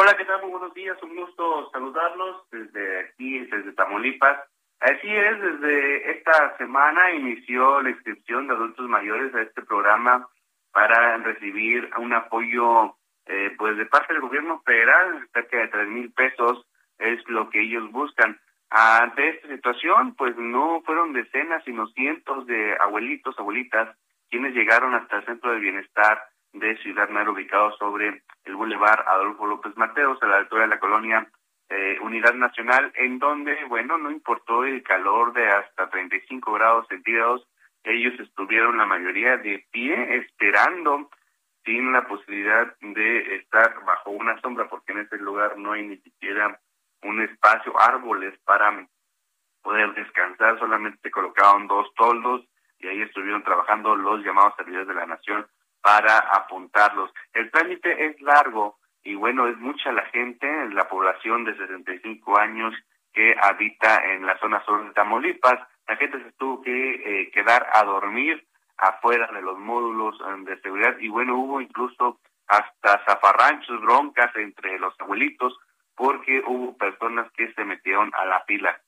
Hola, 0.00 0.16
¿qué 0.16 0.24
tal? 0.26 0.40
Muy 0.42 0.52
buenos 0.52 0.72
días, 0.74 0.96
un 1.02 1.16
gusto 1.16 1.70
saludarlos 1.72 2.48
desde 2.52 3.00
aquí, 3.00 3.40
desde 3.40 3.72
Tamaulipas. 3.72 4.38
Así 4.78 5.08
es, 5.08 5.42
desde 5.42 6.12
esta 6.12 6.56
semana 6.56 7.10
inició 7.14 7.82
la 7.82 7.90
inscripción 7.90 8.46
de 8.46 8.54
adultos 8.54 8.88
mayores 8.88 9.34
a 9.34 9.42
este 9.42 9.60
programa 9.62 10.28
para 10.70 11.16
recibir 11.16 11.90
un 11.98 12.12
apoyo 12.12 12.94
eh, 13.26 13.52
pues 13.58 13.76
de 13.76 13.86
parte 13.86 14.12
del 14.12 14.22
gobierno 14.22 14.62
federal, 14.64 15.28
cerca 15.32 15.56
de 15.56 15.66
tres 15.66 15.88
mil 15.88 16.12
pesos 16.12 16.64
es 16.98 17.18
lo 17.28 17.50
que 17.50 17.62
ellos 17.62 17.90
buscan. 17.90 18.38
Ante 18.70 19.30
esta 19.30 19.48
situación, 19.48 20.14
pues 20.14 20.36
no 20.36 20.80
fueron 20.86 21.12
decenas, 21.12 21.64
sino 21.64 21.88
cientos 21.88 22.46
de 22.46 22.76
abuelitos, 22.78 23.36
abuelitas, 23.36 23.98
quienes 24.30 24.54
llegaron 24.54 24.94
hasta 24.94 25.16
el 25.16 25.26
centro 25.26 25.50
de 25.50 25.58
bienestar 25.58 26.22
de 26.52 26.76
Ciudad 26.78 27.08
Madero, 27.08 27.32
ubicado 27.32 27.72
sobre 27.76 28.22
el 28.44 28.56
Boulevard 28.56 29.06
Adolfo 29.06 29.46
López 29.46 29.76
Mateos, 29.76 30.22
a 30.22 30.26
la 30.26 30.38
altura 30.38 30.62
de 30.62 30.68
la 30.68 30.80
colonia 30.80 31.28
eh, 31.68 31.98
Unidad 32.00 32.34
Nacional, 32.34 32.92
en 32.96 33.18
donde, 33.18 33.64
bueno, 33.66 33.98
no 33.98 34.10
importó 34.10 34.64
el 34.64 34.82
calor 34.82 35.32
de 35.34 35.48
hasta 35.48 35.90
35 35.90 36.52
grados 36.52 36.86
centígrados, 36.88 37.46
ellos 37.84 38.18
estuvieron 38.20 38.78
la 38.78 38.86
mayoría 38.86 39.36
de 39.36 39.66
pie 39.70 40.16
esperando 40.16 41.10
sin 41.64 41.92
la 41.92 42.06
posibilidad 42.06 42.74
de 42.80 43.36
estar 43.36 43.84
bajo 43.84 44.10
una 44.10 44.40
sombra, 44.40 44.68
porque 44.68 44.92
en 44.92 45.00
ese 45.00 45.18
lugar 45.18 45.58
no 45.58 45.72
hay 45.72 45.86
ni 45.86 45.98
siquiera 45.98 46.58
un 47.02 47.20
espacio, 47.20 47.78
árboles 47.78 48.38
para 48.44 48.86
poder 49.62 49.92
descansar, 49.94 50.58
solamente 50.58 50.98
se 51.02 51.10
colocaron 51.10 51.66
dos 51.66 51.92
toldos 51.94 52.46
y 52.78 52.86
ahí 52.86 53.02
estuvieron 53.02 53.42
trabajando 53.42 53.94
los 53.96 54.24
llamados 54.24 54.54
servidores 54.56 54.88
de 54.88 54.94
la 54.94 55.06
nación 55.06 55.46
para 55.82 56.18
apuntarlos. 56.18 57.10
El 57.32 57.50
trámite 57.50 58.06
es 58.06 58.20
largo 58.20 58.78
y 59.02 59.14
bueno, 59.14 59.46
es 59.48 59.56
mucha 59.58 59.92
la 59.92 60.04
gente, 60.06 60.46
la 60.70 60.88
población 60.88 61.44
de 61.44 61.56
65 61.56 62.38
años 62.38 62.74
que 63.12 63.34
habita 63.40 64.04
en 64.12 64.26
la 64.26 64.38
zona 64.38 64.64
sur 64.64 64.84
de 64.84 64.92
Tamaulipas. 64.92 65.60
La 65.86 65.96
gente 65.96 66.22
se 66.22 66.32
tuvo 66.32 66.60
que 66.62 67.22
eh, 67.22 67.30
quedar 67.30 67.66
a 67.72 67.84
dormir 67.84 68.46
afuera 68.76 69.28
de 69.32 69.42
los 69.42 69.58
módulos 69.58 70.16
eh, 70.20 70.44
de 70.44 70.60
seguridad 70.60 70.96
y 70.98 71.08
bueno, 71.08 71.36
hubo 71.36 71.60
incluso 71.60 72.20
hasta 72.46 73.04
zafarranchos, 73.04 73.80
broncas 73.80 74.34
entre 74.36 74.78
los 74.78 74.94
abuelitos 75.00 75.58
porque 75.94 76.42
hubo 76.46 76.76
personas 76.76 77.30
que 77.32 77.52
se 77.54 77.64
metieron 77.64 78.12
a 78.14 78.24
la 78.24 78.40
fila. 78.44 78.80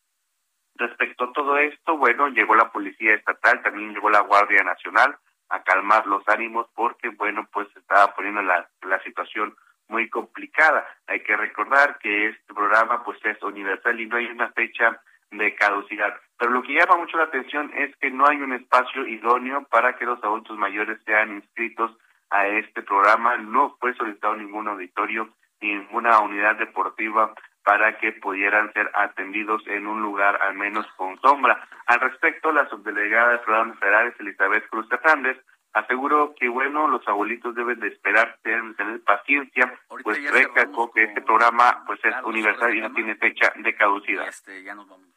Respecto 0.76 1.24
a 1.24 1.32
todo 1.32 1.58
esto, 1.58 1.96
bueno, 1.96 2.28
llegó 2.28 2.54
la 2.54 2.70
Policía 2.70 3.14
Estatal, 3.14 3.62
también 3.62 3.92
llegó 3.92 4.08
la 4.08 4.20
Guardia 4.20 4.62
Nacional, 4.62 5.18
a 5.50 5.62
calmar 5.62 6.06
los 6.06 6.26
ánimos 6.28 6.66
porque, 6.74 7.08
bueno, 7.10 7.48
pues 7.52 7.68
estaba 7.76 8.14
poniendo 8.14 8.42
la, 8.42 8.68
la 8.82 9.02
situación 9.02 9.54
muy 9.88 10.08
complicada. 10.08 10.86
Hay 11.06 11.20
que 11.20 11.36
recordar 11.36 11.98
que 11.98 12.28
este 12.28 12.54
programa 12.54 13.02
pues 13.04 13.18
es 13.24 13.42
universal 13.42 14.00
y 14.00 14.06
no 14.06 14.16
hay 14.16 14.26
una 14.26 14.50
fecha 14.52 15.00
de 15.30 15.54
caducidad. 15.54 16.14
Pero 16.38 16.52
lo 16.52 16.62
que 16.62 16.74
llama 16.74 16.96
mucho 16.96 17.16
la 17.16 17.24
atención 17.24 17.70
es 17.76 17.94
que 17.96 18.10
no 18.10 18.26
hay 18.26 18.38
un 18.38 18.52
espacio 18.52 19.06
idóneo 19.06 19.64
para 19.64 19.96
que 19.96 20.06
los 20.06 20.22
adultos 20.24 20.56
mayores 20.56 20.98
sean 21.04 21.32
inscritos 21.32 21.96
a 22.30 22.46
este 22.46 22.82
programa. 22.82 23.36
No 23.36 23.76
fue 23.80 23.94
solicitado 23.94 24.36
ningún 24.36 24.68
auditorio, 24.68 25.28
ninguna 25.60 26.20
unidad 26.20 26.56
deportiva 26.56 27.34
para 27.64 27.98
que 27.98 28.12
pudieran 28.12 28.72
ser 28.72 28.90
atendidos 28.94 29.62
en 29.66 29.86
un 29.86 30.02
lugar 30.02 30.40
al 30.42 30.54
menos 30.54 30.86
con 30.96 31.20
sombra. 31.20 31.68
Al 31.86 32.00
respecto, 32.00 32.52
la 32.52 32.68
subdelegada 32.68 33.32
de 33.32 33.38
programas 33.38 33.78
federales, 33.78 34.14
Elizabeth 34.18 34.68
Cruz 34.68 34.88
Fernández, 34.88 35.38
aseguró 35.72 36.34
que, 36.34 36.48
bueno, 36.48 36.88
los 36.88 37.06
abuelitos 37.06 37.54
deben 37.54 37.78
de 37.80 37.88
esperar, 37.88 38.38
deben 38.42 38.74
tener 38.74 39.02
paciencia, 39.02 39.78
pues 40.02 40.30
recalcó 40.30 40.90
que 40.90 41.04
este 41.04 41.22
programa 41.22 41.84
pues 41.86 42.00
es 42.04 42.14
universal 42.24 42.74
y 42.74 42.80
no 42.80 42.92
tiene 42.92 43.14
fecha 43.16 43.52
de 43.56 43.74
caducidad. 43.74 44.28
Este, 44.28 44.62
ya 44.62 44.74
nos 44.74 44.88
vamos. 44.88 45.08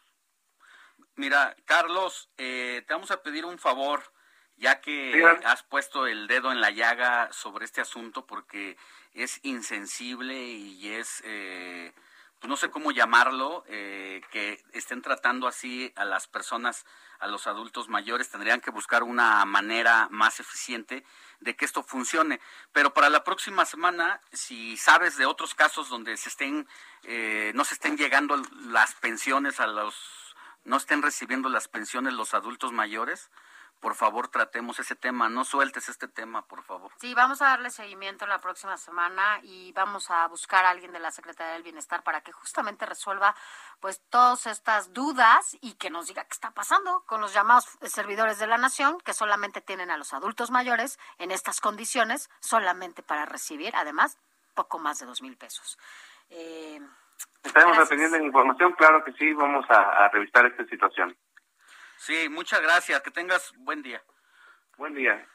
Mira, 1.15 1.55
Carlos, 1.65 2.29
eh, 2.37 2.83
te 2.87 2.93
vamos 2.93 3.11
a 3.11 3.21
pedir 3.21 3.45
un 3.45 3.59
favor, 3.59 4.01
ya 4.57 4.81
que 4.81 5.23
has 5.45 5.63
puesto 5.63 6.07
el 6.07 6.27
dedo 6.27 6.51
en 6.51 6.59
la 6.59 6.71
llaga 6.71 7.31
sobre 7.31 7.65
este 7.65 7.81
asunto, 7.81 8.25
porque 8.25 8.77
es 9.13 9.39
insensible 9.43 10.33
y 10.33 10.93
es, 10.93 11.21
eh, 11.25 11.93
pues 12.43 12.49
no 12.49 12.57
sé 12.57 12.69
cómo 12.69 12.91
llamarlo, 12.91 13.63
eh, 13.69 14.19
que 14.29 14.61
estén 14.73 15.01
tratando 15.01 15.47
así 15.47 15.93
a 15.95 16.03
las 16.03 16.27
personas, 16.27 16.85
a 17.19 17.27
los 17.27 17.47
adultos 17.47 17.87
mayores, 17.87 18.29
tendrían 18.29 18.59
que 18.59 18.69
buscar 18.69 19.01
una 19.03 19.45
manera 19.45 20.09
más 20.11 20.41
eficiente 20.41 21.05
de 21.39 21.55
que 21.55 21.63
esto 21.63 21.83
funcione. 21.83 22.41
Pero 22.73 22.93
para 22.93 23.09
la 23.09 23.23
próxima 23.23 23.63
semana, 23.63 24.19
si 24.33 24.75
sabes 24.75 25.15
de 25.15 25.25
otros 25.25 25.55
casos 25.55 25.87
donde 25.87 26.17
se 26.17 26.27
estén, 26.27 26.67
no 27.53 27.63
se 27.63 27.75
estén 27.75 27.95
llegando 27.95 28.35
las 28.65 28.93
pensiones 28.95 29.61
a 29.61 29.67
los 29.67 29.95
no 30.65 30.75
estén 30.75 31.01
recibiendo 31.01 31.47
las 31.47 31.69
pensiones 31.69 32.13
los 32.13 32.33
adultos 32.33 32.73
mayores, 32.73 33.31
por 33.84 33.95
favor 33.95 34.30
tratemos 34.30 34.80
ese 34.80 34.95
tema, 34.95 35.27
no 35.27 35.43
sueltes 35.43 35.89
este 35.89 36.07
tema, 36.07 36.47
por 36.47 36.64
favor. 36.64 36.93
Sí, 37.01 37.14
vamos 37.14 37.41
a 37.41 37.47
darle 37.47 37.69
seguimiento 37.69 38.26
la 38.26 38.39
próxima 38.39 38.77
semana 38.77 39.41
y 39.43 39.73
vamos 39.73 40.10
a 40.10 40.26
buscar 40.30 40.64
a 40.64 40.69
alguien 40.69 40.93
de 40.93 40.99
la 40.99 41.11
Secretaría 41.11 41.51
del 41.51 41.64
Bienestar 41.64 42.01
para 42.01 42.22
que 42.22 42.31
justamente 42.31 42.85
resuelva 42.85 43.35
pues 43.81 44.01
todas 44.10 44.47
estas 44.47 44.93
dudas 44.93 45.57
y 45.60 45.73
que 45.73 45.89
nos 45.89 46.07
diga 46.07 46.23
qué 46.23 46.31
está 46.31 46.51
pasando 46.51 47.03
con 47.05 47.19
los 47.19 47.34
llamados 47.34 47.77
servidores 47.81 48.39
de 48.39 48.47
la 48.47 48.57
nación 48.57 49.01
que 49.01 49.14
solamente 49.14 49.60
tienen 49.60 49.91
a 49.91 49.97
los 49.97 50.14
adultos 50.14 50.49
mayores 50.49 50.97
en 51.18 51.31
estas 51.31 51.60
condiciones 51.60 52.30
solamente 52.39 53.03
para 53.03 53.26
recibir 53.26 53.76
además 53.76 54.18
poco 54.55 54.80
más 54.80 54.99
de 54.99 55.07
dos 55.07 55.22
mil 55.22 55.35
pesos. 55.35 55.77
Eh, 56.30 56.80
Estaremos 57.43 57.77
la 57.77 58.23
información, 58.23 58.72
claro 58.73 59.03
que 59.03 59.11
sí, 59.14 59.34
vamos 59.34 59.65
a, 59.69 60.05
a, 60.05 60.10
revisar 60.10 60.45
esta 60.45 60.64
situación. 60.68 61.18
Sí, 62.05 62.27
muchas 62.27 62.61
gracias, 62.61 63.01
que 63.01 63.11
tengas 63.11 63.53
buen 63.59 63.81
día. 63.81 64.03
Buen 64.75 64.93
día. 64.93 65.25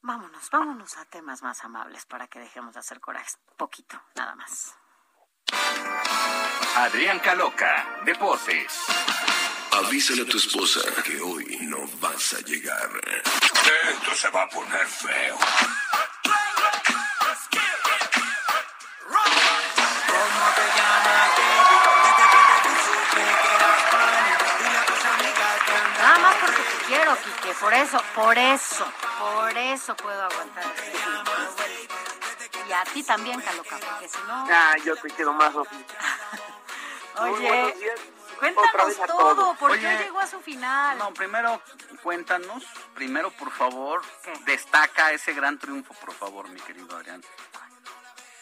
Vámonos, 0.00 0.48
vámonos 0.48 0.96
a 0.96 1.04
temas 1.04 1.42
más 1.42 1.62
amables 1.62 2.06
para 2.06 2.26
que 2.26 2.38
dejemos 2.38 2.72
de 2.72 2.80
hacer 2.80 3.00
coraje. 3.00 3.36
Poquito, 3.58 4.02
nada 4.14 4.34
más. 4.34 4.74
Adrián 6.76 7.18
Caloca, 7.18 8.00
Deportes. 8.06 8.86
Avísale 9.72 10.22
a 10.22 10.26
tu 10.26 10.38
esposa 10.38 10.80
que 11.02 11.20
hoy 11.20 11.58
no 11.62 11.86
vas 12.00 12.32
a 12.32 12.40
llegar. 12.40 12.88
Esto 13.90 14.14
se 14.14 14.30
va 14.30 14.44
a 14.44 14.48
poner 14.48 14.86
feo. 14.86 15.36
Porque 27.04 27.22
te 27.22 27.40
quiero, 27.40 27.40
Quique. 27.42 27.54
Por 27.60 27.74
eso, 27.74 28.02
por 28.14 28.38
eso, 28.38 28.92
por 29.18 29.56
eso 29.56 29.96
puedo 29.96 30.22
aguantar. 30.22 30.64
Y 32.68 32.72
a 32.72 32.84
ti 32.84 33.02
también, 33.02 33.40
Caloca, 33.40 33.78
porque 33.78 34.08
si 34.08 34.18
no... 34.26 34.46
Ah, 34.50 34.74
yo 34.84 34.96
te 34.96 35.10
quiero 35.10 35.32
más, 35.32 35.52
Sofía. 35.52 35.78
Oye, 37.20 37.74
cuéntanos 38.38 38.96
todo, 39.06 39.54
¿por 39.54 39.78
qué 39.78 39.98
llegó 39.98 40.18
a 40.18 40.26
su 40.26 40.40
final? 40.40 40.98
No, 40.98 41.12
primero, 41.14 41.62
cuéntanos, 42.02 42.64
primero, 42.94 43.30
por 43.30 43.52
favor, 43.52 44.02
destaca 44.46 45.12
ese 45.12 45.32
gran 45.32 45.58
triunfo, 45.58 45.94
por 45.94 46.12
favor, 46.12 46.48
mi 46.48 46.60
querido 46.60 46.96
Adrián, 46.96 47.22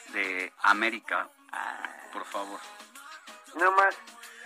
de 0.09 0.53
América, 0.63 1.29
por 2.13 2.25
favor. 2.25 2.61
Nada 3.55 3.71
más. 3.73 3.95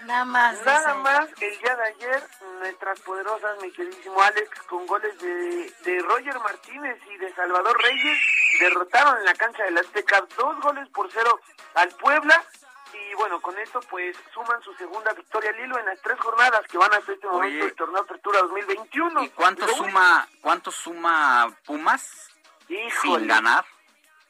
Nada 0.04 0.24
más. 0.24 0.64
Nada 0.64 0.94
más, 0.94 1.28
el 1.40 1.58
día 1.58 1.76
de 1.76 1.84
ayer, 1.84 2.22
nuestras 2.58 3.00
poderosas, 3.00 3.60
mi 3.62 3.70
queridísimo 3.72 4.20
Alex, 4.20 4.62
con 4.62 4.86
goles 4.86 5.18
de, 5.18 5.72
de 5.84 5.98
Roger 6.00 6.38
Martínez 6.40 6.98
y 7.10 7.16
de 7.16 7.34
Salvador 7.34 7.76
Reyes, 7.82 8.18
derrotaron 8.60 9.18
en 9.18 9.24
la 9.24 9.34
cancha 9.34 9.64
del 9.64 9.78
Azteca 9.78 10.24
dos 10.36 10.60
goles 10.60 10.88
por 10.90 11.10
cero 11.10 11.40
al 11.74 11.88
Puebla. 11.96 12.44
Y 12.92 13.14
bueno, 13.14 13.40
con 13.40 13.58
esto 13.58 13.80
pues 13.90 14.16
suman 14.32 14.62
su 14.62 14.72
segunda 14.74 15.12
victoria 15.12 15.50
al 15.50 15.60
hilo 15.60 15.78
en 15.78 15.86
las 15.86 16.00
tres 16.00 16.18
jornadas 16.18 16.62
que 16.68 16.78
van 16.78 16.92
hasta 16.94 17.12
este 17.12 17.26
momento 17.26 17.64
del 17.64 17.74
torneo 17.74 18.02
Apertura 18.02 18.40
2021. 18.40 19.22
¿Y 19.24 19.30
cuánto 19.30 19.68
suma, 19.68 20.28
cuánto 20.40 20.70
suma 20.70 21.52
Pumas 21.64 22.30
Híjole. 22.68 23.18
sin 23.18 23.28
ganar? 23.28 23.64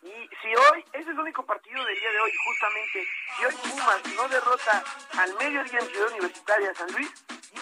Y 0.07 0.29
si 0.41 0.55
hoy, 0.55 0.85
ese 0.93 1.03
es 1.03 1.09
el 1.09 1.19
único 1.19 1.45
partido 1.45 1.85
del 1.85 1.99
día 1.99 2.11
de 2.13 2.21
hoy, 2.21 2.33
justamente, 2.47 3.09
si 3.37 3.45
hoy 3.45 3.55
Pumas 3.55 4.05
no 4.15 4.29
derrota 4.29 4.85
al 5.19 5.35
mediodía 5.35 5.81
en 5.81 5.87
Ciudad 5.89 6.09
Universitaria 6.13 6.75
San 6.75 6.93
Luis, 6.93 7.11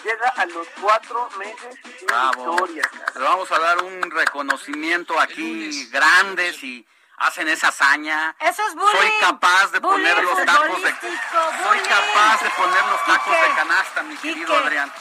llega 0.03 0.29
a 0.29 0.45
los 0.45 0.67
cuatro 0.79 1.27
meses 1.39 1.75
sin 1.97 2.05
Bravo. 2.07 2.51
victoria. 2.51 2.83
Le 3.15 3.21
vamos 3.21 3.51
a 3.51 3.59
dar 3.59 3.81
un 3.83 4.11
reconocimiento 4.11 5.19
aquí 5.19 5.89
grande 5.89 6.53
si 6.53 6.85
hacen 7.17 7.47
esa 7.47 7.69
hazaña. 7.69 8.35
Eso 8.39 8.61
es 8.67 8.75
bullying. 8.75 8.91
Soy 8.91 9.11
capaz 9.21 9.71
de 9.71 9.79
Bullying 9.79 10.05
poner 10.07 10.23
los 10.23 10.45
tacos 10.45 10.83
de 10.83 10.93
futbolístico, 10.93 11.51
Soy 11.63 11.67
bullying. 11.79 11.83
capaz 11.89 12.43
de 12.43 12.49
poner 12.51 12.85
los 12.85 13.05
tacos 13.05 13.41
de 13.41 13.55
canasta, 13.55 14.03
mi 14.03 14.17
querido. 14.17 14.55
Adrián. 14.55 14.91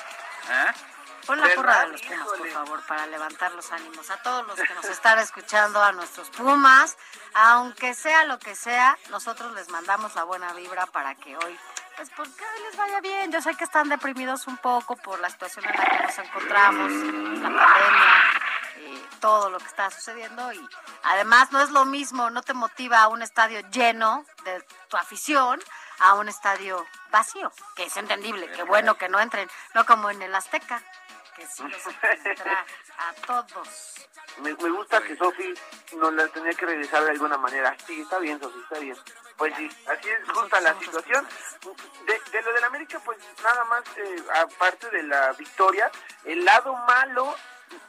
¿Eh? 0.48 0.72
Pon 1.26 1.40
la 1.40 1.48
porra 1.55 1.80
de 1.80 1.88
los 1.88 2.02
Pumas, 2.02 2.28
por 2.36 2.48
favor, 2.51 2.86
para 2.86 3.06
levantar 3.06 3.52
los 3.52 3.72
ánimos 3.72 4.10
a 4.10 4.16
todos 4.18 4.46
los 4.46 4.56
que 4.56 4.74
nos 4.74 4.84
están 4.84 5.18
escuchando, 5.18 5.82
a 5.82 5.92
nuestros 5.92 6.28
Pumas. 6.30 6.96
Aunque 7.34 7.94
sea 7.94 8.24
lo 8.24 8.38
que 8.38 8.55
sea, 8.55 8.98
nosotros 9.10 9.52
les 9.55 9.68
mandamos 9.70 10.14
la 10.14 10.24
buena 10.24 10.52
vibra 10.52 10.86
para 10.86 11.14
que 11.14 11.36
hoy, 11.36 11.59
pues 11.96 12.10
porque 12.10 12.44
hoy 12.44 12.62
les 12.64 12.76
vaya 12.76 13.01
bien. 13.01 13.32
Yo 13.32 13.40
sé 13.40 13.55
que 13.55 13.64
están 13.64 13.88
deprimidos 13.88 14.46
un 14.46 14.59
poco 14.59 14.96
por 14.96 15.18
la 15.20 15.30
situación 15.30 15.64
en 15.64 15.72
la 15.72 15.84
que 15.84 16.02
nos 16.05 16.18
encontramos, 16.18 16.92
la 16.92 17.48
pandemia, 17.48 18.14
eh, 18.76 19.09
todo 19.20 19.48
lo 19.48 19.59
que 19.59 19.66
está 19.66 19.90
sucediendo. 19.90 20.52
Y 20.52 20.68
además 21.05 21.52
no 21.52 21.62
es 21.62 21.70
lo 21.70 21.86
mismo, 21.86 22.28
no 22.30 22.42
te 22.42 22.52
motiva 22.52 23.02
a 23.02 23.09
un 23.09 23.22
estadio 23.22 23.60
lleno 23.70 24.26
de 24.44 24.62
tu 24.88 24.96
afición 24.96 25.60
a 26.01 26.14
un 26.14 26.28
estadio 26.28 26.84
vacío, 27.10 27.52
que 27.76 27.84
es 27.84 27.96
entendible, 27.96 28.51
que 28.51 28.62
bueno 28.62 28.96
que 28.96 29.09
no 29.09 29.20
entren, 29.20 29.48
no 29.74 29.86
como 29.86 30.10
en 30.10 30.22
el 30.22 30.34
Azteca, 30.34 30.82
que 31.35 31.47
sí 31.47 31.62
los 31.62 31.86
a 31.86 33.12
todos. 33.27 34.09
Me, 34.39 34.55
me 34.55 34.70
gusta 34.70 35.02
que 35.02 35.16
Sofi 35.16 35.55
nos 35.97 36.12
la 36.15 36.28
tenía 36.28 36.52
que 36.52 36.66
regresar 36.66 37.05
de 37.05 37.11
alguna 37.11 37.39
manera. 37.39 37.77
Sí, 37.86 38.01
está 38.01 38.19
bien, 38.19 38.40
Sofi, 38.40 38.59
está 38.61 38.78
bien. 38.78 38.97
Pues 39.36 39.55
sí, 39.56 39.69
así 39.86 40.09
es 40.09 40.28
justa 40.31 40.61
la 40.61 40.78
situación. 40.78 41.27
De, 42.06 42.20
de 42.31 42.43
lo 42.43 42.52
del 42.52 42.65
América, 42.65 43.01
pues 43.05 43.19
nada 43.43 43.65
más, 43.65 43.82
eh, 43.97 44.24
aparte 44.43 44.89
de 44.90 45.02
la 45.05 45.32
victoria, 45.32 45.90
el 46.24 46.44
lado 46.44 46.74
malo, 46.86 47.35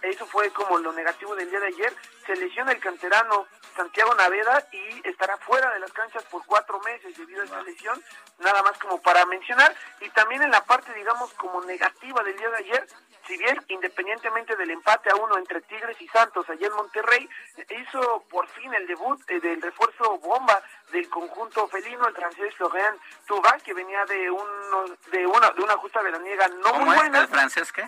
eso 0.02 0.26
fue 0.28 0.50
como 0.52 0.78
lo 0.80 0.92
negativo 0.94 1.36
del 1.36 1.50
día 1.50 1.60
de 1.60 1.68
ayer, 1.68 1.96
se 2.26 2.36
lesiona 2.36 2.72
el 2.72 2.80
canterano 2.80 3.48
Santiago 3.76 4.16
Naveda 4.16 4.66
y 4.72 5.08
estará 5.08 5.38
fuera 5.38 5.72
de 5.74 5.80
las 5.80 5.92
canchas 5.92 6.24
por 6.26 6.46
cuatro 6.46 6.80
meses 6.80 7.16
debido 7.18 7.42
a 7.42 7.46
esa 7.46 7.62
lesión, 7.62 8.02
nada 8.40 8.64
más 8.64 8.78
como 8.78 9.02
para 9.02 9.26
mencionar. 9.26 9.76
Y 10.00 10.10
también 10.12 10.42
en 10.44 10.52
la 10.52 10.64
parte, 10.64 10.94
digamos, 10.94 11.32
como 11.34 11.62
negativa 11.62 12.24
del 12.24 12.38
día 12.38 12.50
de 12.50 12.58
ayer, 12.58 12.88
si 13.28 13.38
bien 13.38 13.60
independientemente 13.68 14.56
del 14.56 14.72
empate 14.72 15.10
a 15.10 15.16
uno 15.16 15.38
entre 15.38 15.62
Tigres 15.62 16.00
y 16.00 16.08
Santos 16.08 16.50
allá 16.50 16.68
en 16.68 16.74
Monterrey, 16.74 17.30
hizo 17.70 18.24
por 18.30 18.48
fin 18.50 18.74
el 18.74 18.88
debut 18.88 19.20
eh, 19.30 19.40
del 19.40 19.62
refuerzo 19.62 20.18
bomba 20.20 20.62
del 20.92 21.10
conjunto 21.10 21.68
felino, 21.68 22.08
el 22.08 22.16
francés 22.16 22.54
Florian 22.56 22.96
Thauvin, 23.28 23.60
que 23.64 23.74
venía 23.74 24.06
de 24.06 24.30
uno, 24.30 24.86
de 25.12 25.26
una 25.26 25.52
de 25.52 25.62
una 25.62 25.78
justa 25.78 26.02
veraniega 26.02 26.48
no 26.48 26.72
¿Cómo 26.72 26.86
muy 26.86 26.96
buena. 26.96 27.22
el 27.22 27.28
francés 27.28 27.72
qué? 27.72 27.88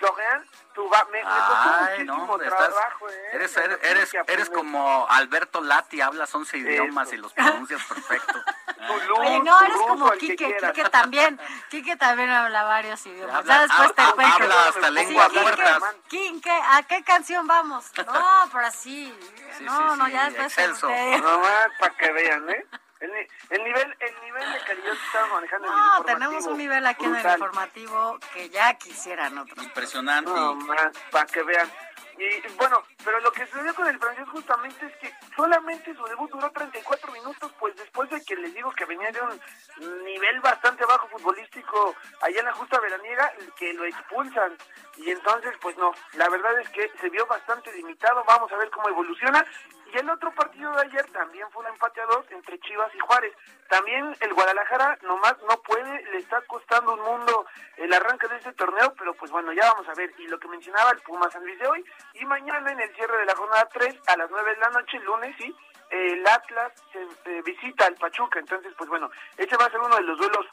Florian 0.00 0.46
Thauvin, 0.74 0.90
me, 1.12 1.18
me 1.18 1.22
costó 1.24 1.70
Ay, 1.78 2.04
no, 2.04 2.14
muchísimo 2.14 2.32
hombre, 2.32 2.48
estás- 2.48 2.68
trabajo, 2.74 3.08
eh, 3.10 3.28
eres, 3.34 3.56
eres, 3.56 3.78
eres, 3.82 4.14
eres 4.26 4.50
como 4.50 5.06
Alberto 5.08 5.60
Lati, 5.60 6.00
hablas 6.00 6.34
11 6.34 6.56
idiomas 6.58 7.12
y 7.12 7.16
los 7.18 7.32
pronuncias 7.34 7.82
perfecto. 7.84 8.34
Oye, 9.18 9.40
no, 9.40 9.60
eres 9.62 9.76
como 9.76 10.10
Quique, 10.12 10.56
Quique 10.56 10.84
también, 10.88 11.38
Quique 11.68 11.96
también 11.96 12.30
habla 12.30 12.62
varios 12.64 13.04
idiomas. 13.04 13.44
ya 13.44 13.60
después 13.62 13.94
te 13.94 14.02
cuento. 14.14 14.34
Habla 14.42 14.68
hasta 14.68 14.90
lengua 14.90 15.28
sí, 15.30 15.38
muertas. 15.38 15.82
Quique, 16.08 16.50
¿a 16.50 16.82
qué 16.84 17.04
canción 17.04 17.46
vamos? 17.46 17.84
No, 17.98 18.48
pero 18.52 18.66
así. 18.66 19.14
Sí, 19.58 19.64
no, 19.64 19.76
sí, 19.92 19.98
no, 19.98 20.06
sí, 20.06 20.12
ya 20.12 20.24
después 20.30 20.54
te- 20.54 20.62
excelso. 20.62 20.86
te- 20.88 21.18
Nomás 21.20 21.68
para 21.78 21.94
que 21.96 22.12
vean, 22.12 22.48
¿eh? 22.50 22.66
El, 23.00 23.10
ni- 23.12 23.26
el 23.56 23.64
nivel 23.64 23.96
el 24.00 24.20
nivel 24.22 24.52
de 24.52 24.58
calidad 24.60 24.92
que 24.92 25.06
estamos 25.06 25.30
manejando 25.32 25.66
en 25.68 25.72
el 25.72 25.78
No, 25.80 26.04
tenemos 26.04 26.46
un 26.46 26.58
nivel 26.58 26.86
aquí 26.86 27.04
en 27.06 27.16
el 27.16 27.26
informativo 27.26 28.18
que 28.34 28.48
ya 28.50 28.74
quisieran 28.74 29.38
otros. 29.38 29.64
Impresionante. 29.64 30.30
No, 30.30 30.54
más, 30.54 30.90
para 31.10 31.26
que 31.26 31.42
vean. 31.42 31.70
Y 32.18 32.46
bueno, 32.58 32.82
pero 33.02 33.18
lo 33.20 33.32
que 33.32 33.46
sucedió 33.46 33.74
con 33.74 33.86
el 33.88 33.98
francés 33.98 34.28
justamente 34.28 34.84
es 34.84 34.94
que 34.98 35.10
solamente 35.34 35.94
su 35.94 36.04
debut 36.04 36.30
duró 36.30 36.50
34 36.50 37.10
minutos, 37.12 37.50
pues 37.58 37.74
después 37.76 38.10
de 38.10 38.22
que 38.22 38.36
les 38.36 38.52
digo 38.52 38.70
que 38.72 38.84
venía 38.84 39.10
de 39.10 39.22
un 39.22 40.04
nivel 40.04 40.38
bastante 40.42 40.84
bajo 40.84 41.08
futbolístico 41.08 41.94
allá 42.20 42.40
en 42.40 42.44
la 42.44 42.52
justa 42.52 42.78
veraniega, 42.80 43.32
que 43.56 43.72
lo 43.72 43.86
expulsan. 43.86 44.54
Y 44.98 45.10
entonces, 45.10 45.54
pues 45.62 45.78
no, 45.78 45.92
la 46.12 46.28
verdad 46.28 46.60
es 46.60 46.68
que 46.68 46.92
se 47.00 47.08
vio 47.08 47.24
bastante 47.26 47.72
limitado, 47.72 48.22
vamos 48.24 48.52
a 48.52 48.56
ver 48.56 48.68
cómo 48.70 48.90
evoluciona. 48.90 49.42
Y 49.92 49.98
el 49.98 50.08
otro 50.08 50.32
partido 50.32 50.72
de 50.72 50.82
ayer 50.82 51.04
también 51.10 51.50
fue 51.50 51.62
un 51.62 51.68
empate 51.68 52.00
a 52.00 52.06
dos 52.06 52.24
entre 52.30 52.58
Chivas 52.60 52.94
y 52.94 52.98
Juárez. 53.00 53.32
También 53.68 54.14
el 54.20 54.34
Guadalajara 54.34 54.98
nomás 55.02 55.36
no 55.48 55.60
puede, 55.62 56.04
le 56.12 56.18
está 56.18 56.40
costando 56.42 56.94
un 56.94 57.00
mundo 57.00 57.46
el 57.76 57.92
arranque 57.92 58.28
de 58.28 58.36
este 58.36 58.52
torneo, 58.52 58.94
pero 58.96 59.14
pues 59.14 59.30
bueno, 59.32 59.52
ya 59.52 59.72
vamos 59.72 59.88
a 59.88 59.94
ver. 59.94 60.12
Y 60.18 60.28
lo 60.28 60.38
que 60.38 60.48
mencionaba 60.48 60.92
el 60.92 61.00
Puma 61.00 61.30
San 61.30 61.44
Luis 61.44 61.58
de 61.58 61.66
hoy, 61.66 61.84
y 62.14 62.24
mañana 62.24 62.70
en 62.70 62.80
el 62.80 62.94
cierre 62.94 63.18
de 63.18 63.26
la 63.26 63.34
jornada 63.34 63.68
3 63.72 63.96
a 64.06 64.16
las 64.16 64.30
9 64.30 64.54
de 64.54 64.60
la 64.60 64.70
noche, 64.70 64.98
lunes, 65.00 65.34
sí, 65.38 65.56
el 65.90 66.26
Atlas 66.26 66.72
se, 66.92 67.02
eh, 67.02 67.42
visita 67.42 67.86
al 67.86 67.96
Pachuca. 67.96 68.38
Entonces, 68.38 68.72
pues 68.78 68.88
bueno, 68.88 69.10
ese 69.36 69.56
va 69.56 69.64
a 69.64 69.70
ser 69.70 69.80
uno 69.80 69.96
de 69.96 70.02
los 70.02 70.18
duelos 70.18 70.46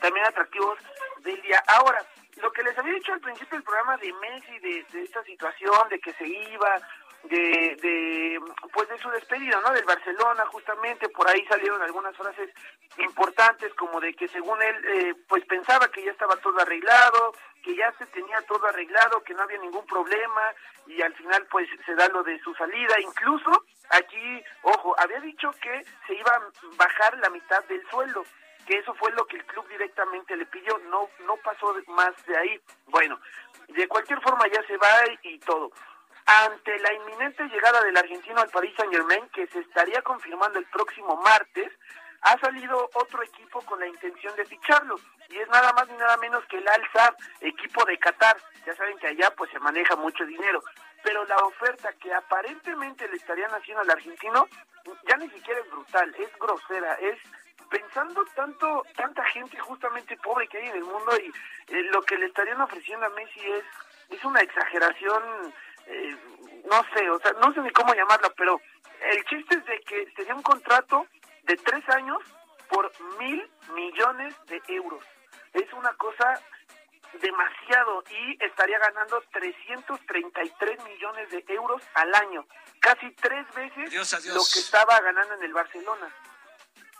también 0.00 0.26
atractivos 0.26 0.78
del 1.20 1.40
día. 1.42 1.62
Ahora, 1.66 2.02
lo 2.40 2.50
que 2.52 2.62
les 2.62 2.76
había 2.78 2.94
dicho 2.94 3.12
al 3.12 3.20
principio 3.20 3.58
del 3.58 3.62
programa 3.62 3.96
de 3.98 4.12
Messi, 4.14 4.58
de, 4.58 4.86
de 4.90 5.02
esta 5.02 5.22
situación, 5.22 5.88
de 5.88 6.00
que 6.00 6.12
se 6.14 6.26
iba, 6.26 6.76
de, 7.24 8.40
pues 8.72 8.88
de 8.88 8.98
su 8.98 9.08
despedida, 9.10 9.60
¿no? 9.60 9.72
Del 9.72 9.84
Barcelona, 9.84 10.44
justamente, 10.46 11.08
por 11.08 11.28
ahí 11.28 11.44
salieron 11.46 11.80
algunas 11.82 12.16
frases 12.16 12.50
importantes, 12.98 13.72
como 13.74 14.00
de 14.00 14.14
que 14.14 14.28
según 14.28 14.60
él, 14.62 14.84
eh, 14.86 15.14
pues 15.28 15.44
pensaba 15.46 15.88
que 15.88 16.04
ya 16.04 16.12
estaba 16.12 16.36
todo 16.36 16.58
arreglado, 16.60 17.34
que 17.62 17.74
ya 17.74 17.92
se 17.98 18.06
tenía 18.06 18.40
todo 18.42 18.66
arreglado, 18.66 19.22
que 19.22 19.34
no 19.34 19.42
había 19.42 19.58
ningún 19.58 19.86
problema, 19.86 20.42
y 20.86 21.00
al 21.00 21.14
final, 21.14 21.46
pues, 21.50 21.68
se 21.86 21.94
da 21.94 22.08
lo 22.08 22.22
de 22.22 22.38
su 22.40 22.54
salida. 22.54 23.00
Incluso, 23.00 23.64
aquí, 23.90 24.44
ojo, 24.62 24.94
había 24.98 25.20
dicho 25.20 25.50
que 25.62 25.84
se 26.06 26.14
iba 26.14 26.30
a 26.30 26.42
bajar 26.76 27.16
la 27.18 27.30
mitad 27.30 27.64
del 27.64 27.82
sueldo 27.88 28.24
que 28.66 28.78
eso 28.78 28.94
fue 28.94 29.12
lo 29.12 29.26
que 29.26 29.36
el 29.36 29.44
club 29.44 29.68
directamente 29.68 30.34
le 30.34 30.46
pidió, 30.46 30.78
no 30.88 31.10
no 31.26 31.36
pasó 31.36 31.74
más 31.88 32.14
de 32.24 32.34
ahí. 32.34 32.60
Bueno, 32.86 33.20
de 33.68 33.86
cualquier 33.88 34.20
forma 34.22 34.46
ya 34.48 34.62
se 34.66 34.78
va 34.78 35.04
y 35.22 35.38
todo. 35.40 35.70
Ante 36.26 36.78
la 36.78 36.92
inminente 36.94 37.44
llegada 37.44 37.82
del 37.82 37.96
argentino 37.96 38.40
al 38.40 38.48
Paris 38.48 38.72
Saint 38.76 38.92
Germain, 38.92 39.28
que 39.28 39.46
se 39.48 39.60
estaría 39.60 40.00
confirmando 40.02 40.58
el 40.58 40.64
próximo 40.66 41.16
martes, 41.16 41.70
ha 42.22 42.38
salido 42.38 42.88
otro 42.94 43.22
equipo 43.22 43.60
con 43.62 43.78
la 43.78 43.86
intención 43.86 44.34
de 44.36 44.46
ficharlo, 44.46 44.98
y 45.28 45.36
es 45.36 45.48
nada 45.48 45.72
más 45.74 45.86
ni 45.88 45.96
nada 45.96 46.16
menos 46.16 46.42
que 46.46 46.56
el 46.56 46.66
Al 46.66 46.82
Sadd, 46.92 47.14
equipo 47.40 47.84
de 47.84 47.98
Qatar. 47.98 48.36
Ya 48.64 48.74
saben 48.74 48.96
que 48.98 49.08
allá 49.08 49.30
pues 49.36 49.50
se 49.50 49.58
maneja 49.58 49.94
mucho 49.96 50.24
dinero, 50.24 50.62
pero 51.02 51.24
la 51.26 51.36
oferta 51.36 51.92
que 52.00 52.12
aparentemente 52.14 53.06
le 53.08 53.16
estarían 53.16 53.50
haciendo 53.50 53.82
al 53.82 53.90
argentino 53.90 54.48
ya 55.06 55.16
ni 55.18 55.28
siquiera 55.28 55.60
es 55.60 55.70
brutal, 55.70 56.14
es 56.18 56.38
grosera, 56.38 56.94
es 56.94 57.18
pensando 57.70 58.24
tanto 58.34 58.84
tanta 58.96 59.24
gente 59.26 59.58
justamente 59.58 60.16
pobre 60.18 60.46
que 60.48 60.58
hay 60.58 60.68
en 60.68 60.76
el 60.76 60.84
mundo 60.84 61.12
y 61.18 61.28
eh, 61.74 61.82
lo 61.90 62.02
que 62.02 62.16
le 62.16 62.26
estarían 62.26 62.60
ofreciendo 62.60 63.06
a 63.06 63.10
Messi 63.10 63.40
es 63.40 63.64
es 64.10 64.24
una 64.24 64.40
exageración 64.40 65.22
eh, 65.86 66.16
no 66.70 66.84
sé 66.94 67.08
o 67.10 67.18
sea 67.20 67.32
no 67.34 67.52
sé 67.52 67.60
ni 67.60 67.70
cómo 67.70 67.94
llamarla 67.94 68.30
pero 68.36 68.60
el 69.00 69.24
chiste 69.24 69.56
es 69.56 69.64
de 69.66 69.80
que 69.80 70.12
sería 70.16 70.34
un 70.34 70.42
contrato 70.42 71.06
de 71.42 71.56
tres 71.56 71.86
años 71.90 72.18
por 72.68 72.90
mil 73.18 73.50
millones 73.74 74.34
de 74.46 74.62
euros. 74.68 75.04
Es 75.52 75.72
una 75.72 75.92
cosa 75.94 76.40
demasiado 77.20 78.02
y 78.10 78.44
estaría 78.44 78.78
ganando 78.78 79.22
333 79.32 80.84
millones 80.84 81.30
de 81.30 81.44
euros 81.48 81.82
al 81.94 82.14
año. 82.14 82.46
Casi 82.80 83.10
tres 83.12 83.46
veces 83.54 83.88
Adiós, 83.88 84.14
adiós. 84.14 84.34
lo 84.34 84.42
que 84.52 84.58
estaba 84.58 85.00
ganando 85.00 85.34
en 85.34 85.42
el 85.44 85.52
Barcelona. 85.52 86.08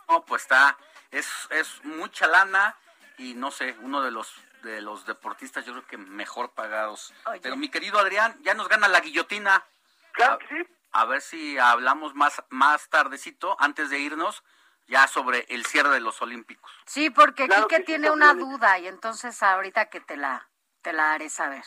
No, 0.09 0.25
pues 0.25 0.43
está, 0.43 0.77
es, 1.11 1.29
es 1.51 1.85
mucha 1.85 2.27
lana 2.27 2.77
y 3.19 3.35
no 3.35 3.51
sé, 3.51 3.75
uno 3.81 4.03
de 4.03 4.11
los 4.11 4.37
de 4.65 4.81
los 4.83 5.07
deportistas 5.07 5.65
yo 5.65 5.73
creo 5.73 5.87
que 5.87 5.97
mejor 5.99 6.51
pagados. 6.53 7.15
Oye. 7.27 7.41
Pero 7.41 7.57
mi 7.57 7.69
querido 7.69 7.99
Adrián, 7.99 8.37
ya 8.43 8.55
nos 8.55 8.69
gana 8.69 8.89
la 8.89 9.01
guillotina. 9.01 9.65
Claro 10.13 10.39
que 10.39 10.49
sí. 10.49 10.69
A 10.93 11.05
ver 11.07 11.21
si 11.21 11.59
hablamos 11.59 12.15
más, 12.15 12.43
más 12.51 12.89
tardecito, 12.89 13.57
antes 13.61 13.91
de 13.91 13.99
irnos, 13.99 14.43
ya 14.87 15.09
sobre 15.09 15.45
el 15.49 15.67
cierre 15.67 15.91
de 15.91 16.01
los 16.01 16.23
Olímpicos. 16.23 16.71
Sí, 16.87 17.11
porque 17.11 17.47
Claro 17.47 17.67
Quique 17.67 17.81
que 17.81 17.85
tiene 17.85 18.11
una 18.11 18.35
duda 18.35 18.79
y 18.79 18.87
entonces 18.87 19.43
ahorita 19.43 19.87
que 19.87 20.01
te 20.01 20.17
la, 20.17 20.49
te 20.83 20.93
la 20.93 21.13
haré 21.13 21.31
saber. 21.31 21.65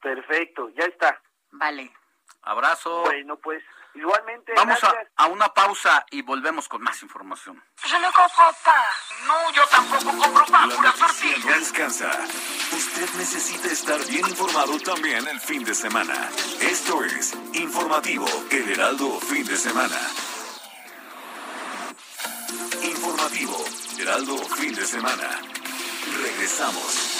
Perfecto, 0.00 0.70
ya 0.70 0.84
está. 0.84 1.20
Vale. 1.50 1.92
Abrazo. 2.42 3.02
Bueno, 3.02 3.36
pues 3.36 3.62
igualmente. 3.94 4.52
Vamos 4.56 4.82
a, 4.84 4.94
a 5.16 5.26
una 5.26 5.48
pausa 5.48 6.04
y 6.10 6.22
volvemos 6.22 6.68
con 6.68 6.82
más 6.82 7.02
información. 7.02 7.62
Je 7.82 7.98
ne 7.98 8.06
comprends 8.12 8.58
pas. 8.64 9.26
No, 9.26 9.52
yo 9.52 9.62
tampoco 9.68 10.16
compro 10.18 10.44
La 10.50 10.66
noticia 10.66 11.36
no 11.44 11.58
descansa. 11.58 12.10
Usted 12.72 13.08
necesita 13.16 13.68
estar 13.68 14.04
bien 14.06 14.26
informado 14.28 14.78
también 14.80 15.26
el 15.28 15.40
fin 15.40 15.64
de 15.64 15.74
semana. 15.74 16.30
Esto 16.60 17.04
es 17.04 17.34
Informativo 17.52 18.26
El 18.50 18.72
Heraldo 18.72 19.20
Fin 19.20 19.44
de 19.46 19.56
Semana. 19.56 19.98
Informativo 22.82 23.64
Heraldo 23.98 24.38
Fin 24.38 24.74
de 24.74 24.86
Semana. 24.86 25.40
Regresamos. 26.22 27.13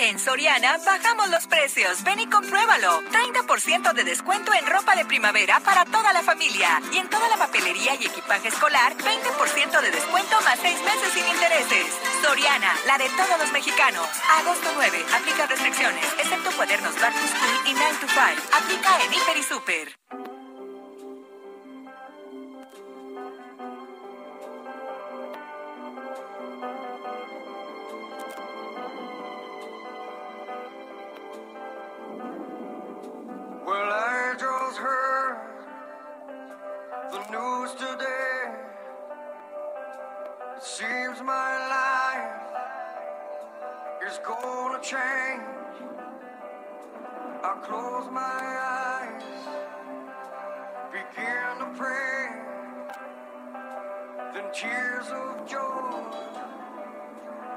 En 0.00 0.18
Soriana 0.18 0.78
bajamos 0.78 1.28
los 1.28 1.46
precios. 1.46 2.02
Ven 2.04 2.20
y 2.20 2.26
compruébalo. 2.26 3.02
30% 3.12 3.92
de 3.92 4.04
descuento 4.04 4.50
en 4.54 4.66
ropa 4.66 4.96
de 4.96 5.04
primavera 5.04 5.60
para 5.60 5.84
toda 5.84 6.14
la 6.14 6.22
familia. 6.22 6.80
Y 6.90 6.96
en 6.96 7.10
toda 7.10 7.28
la 7.28 7.36
papelería 7.36 7.94
y 7.96 8.06
equipaje 8.06 8.48
escolar, 8.48 8.96
20% 8.96 9.80
de 9.82 9.90
descuento 9.90 10.40
más 10.40 10.58
6 10.58 10.78
meses 10.84 11.12
sin 11.12 11.26
intereses. 11.28 11.86
Soriana, 12.22 12.74
la 12.86 12.96
de 12.96 13.10
todos 13.10 13.38
los 13.40 13.52
mexicanos. 13.52 14.08
Agosto 14.38 14.70
9. 14.74 15.04
Aplica 15.14 15.46
restricciones, 15.46 16.06
excepto 16.18 16.50
cuadernos 16.52 16.98
Back 16.98 17.12
to 17.12 17.28
School 17.28 17.66
y 17.66 17.74
9 17.74 17.96
to 18.00 18.06
5. 18.08 18.56
Aplica 18.56 19.04
en 19.04 19.12
Hiper 19.12 19.36
y 19.36 19.42
Super. 19.42 20.29
Heard 34.80 35.36
the 37.12 37.20
news 37.30 37.72
today. 37.74 38.54
It 40.56 40.62
seems 40.62 41.20
my 41.20 41.50
life 41.76 42.40
is 44.10 44.18
gonna 44.24 44.80
change. 44.82 45.42
I 47.42 47.52
close 47.62 48.08
my 48.10 48.40
eyes, 48.80 49.22
begin 50.92 51.52
to 51.60 51.68
pray. 51.76 52.20
Then 54.32 54.46
tears 54.54 55.08
of 55.10 55.46
joy 55.46 55.90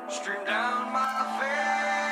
stream 0.09 0.43
down 0.45 0.91
my 0.91 1.39
face 1.39 2.02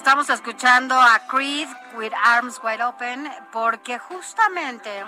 estamos 0.00 0.30
escuchando 0.30 0.98
a 0.98 1.26
Creed 1.26 1.68
with 1.92 2.14
Arms 2.24 2.58
Wide 2.64 2.82
Open 2.82 3.30
porque 3.52 3.98
justamente 3.98 5.04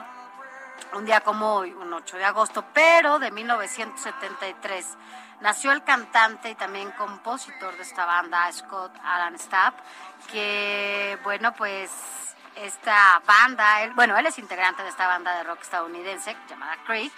un 0.92 1.06
día 1.06 1.22
como 1.22 1.54
hoy, 1.54 1.72
un 1.72 1.94
8 1.94 2.18
de 2.18 2.26
agosto, 2.26 2.62
pero 2.74 3.18
de 3.18 3.30
1973 3.30 4.86
nació 5.40 5.72
el 5.72 5.82
cantante 5.82 6.50
y 6.50 6.54
también 6.56 6.90
compositor 6.90 7.74
de 7.78 7.84
esta 7.84 8.04
banda, 8.04 8.52
Scott 8.52 8.92
Alan 9.02 9.38
Stapp, 9.38 9.78
que, 10.30 11.18
bueno, 11.24 11.54
pues 11.54 11.90
esta 12.56 13.22
banda, 13.26 13.90
bueno, 13.94 14.18
él 14.18 14.26
es 14.26 14.38
integrante 14.38 14.82
de 14.82 14.90
esta 14.90 15.06
banda 15.06 15.38
de 15.38 15.44
rock 15.44 15.62
estadounidense 15.62 16.36
llamada 16.50 16.76
Creed, 16.84 17.12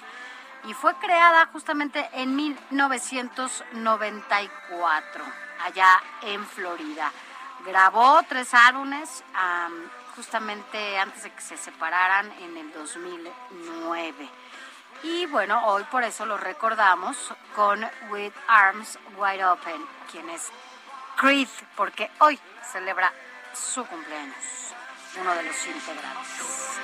y 0.67 0.75
fue 0.75 0.95
creada 0.95 1.47
justamente 1.47 2.09
en 2.13 2.37
1994, 2.37 5.25
allá 5.65 6.01
en 6.23 6.47
Florida. 6.47 7.11
Grabó 7.65 8.23
tres 8.29 8.53
álbumes, 8.53 9.25
justamente 10.15 10.99
antes 10.99 11.23
de 11.23 11.31
que 11.31 11.41
se 11.41 11.57
separaran 11.57 12.31
en 12.41 12.57
el 12.57 12.73
2009. 12.73 14.29
Y 15.03 15.27
bueno, 15.27 15.67
hoy 15.67 15.85
por 15.85 16.03
eso 16.05 16.27
lo 16.27 16.37
recordamos 16.37 17.33
con 17.55 17.83
With 18.11 18.33
Arms 18.49 18.99
Wide 19.17 19.45
Open, 19.45 19.87
quien 20.11 20.29
es 20.31 20.51
Creed, 21.17 21.49
porque 21.77 22.11
hoy 22.21 22.39
celebra 22.71 23.13
su 23.55 23.85
cumpleaños, 23.87 24.37
uno 25.21 25.35
de 25.35 25.43
los 25.43 25.67
integrantes. 25.67 26.81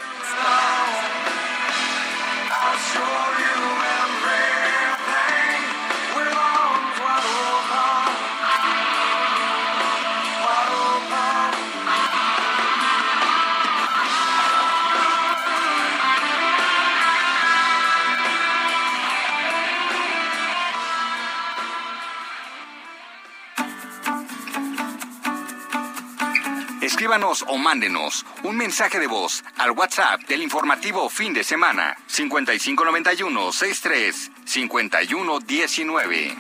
Escríbanos 27.11 27.45
o 27.49 27.59
mándenos 27.59 28.25
un 28.45 28.57
mensaje 28.57 29.01
de 29.01 29.09
voz 29.09 29.43
al 29.59 29.73
WhatsApp 29.73 30.21
del 30.29 30.43
informativo 30.43 31.11
fin 31.11 31.35
de 31.35 31.43
semana 31.43 31.97
5591 32.07 33.51
63 33.51 34.31
5119. 34.45 36.37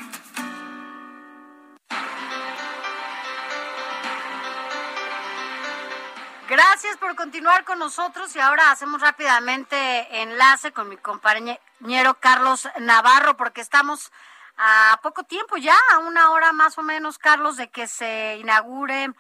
Gracias 6.49 6.97
por 6.99 7.17
continuar 7.17 7.65
con 7.65 7.81
nosotros 7.81 8.37
y 8.37 8.39
ahora 8.39 8.71
hacemos 8.71 9.01
rápidamente 9.01 10.23
enlace 10.23 10.71
con 10.71 10.89
mi 10.89 10.97
compañero 10.99 12.17
Carlos 12.21 12.69
Navarro 12.79 13.37
porque 13.37 13.61
estamos 13.61 14.13
a 14.57 15.01
poco 15.03 15.25
tiempo 15.25 15.57
ya, 15.57 15.75
a 15.95 15.99
una 15.99 16.31
hora 16.31 16.53
más 16.53 16.79
o 16.79 16.83
menos, 16.85 17.19
Carlos, 17.19 17.57
de 17.57 17.71
que 17.71 17.89
se 17.89 18.37
inaugure 18.37 19.13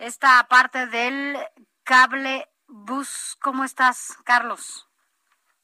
esta 0.00 0.46
parte 0.48 0.86
del 0.86 1.36
cable 1.84 2.46
bus. 2.66 3.36
¿Cómo 3.42 3.64
estás, 3.64 4.16
Carlos? 4.24 4.86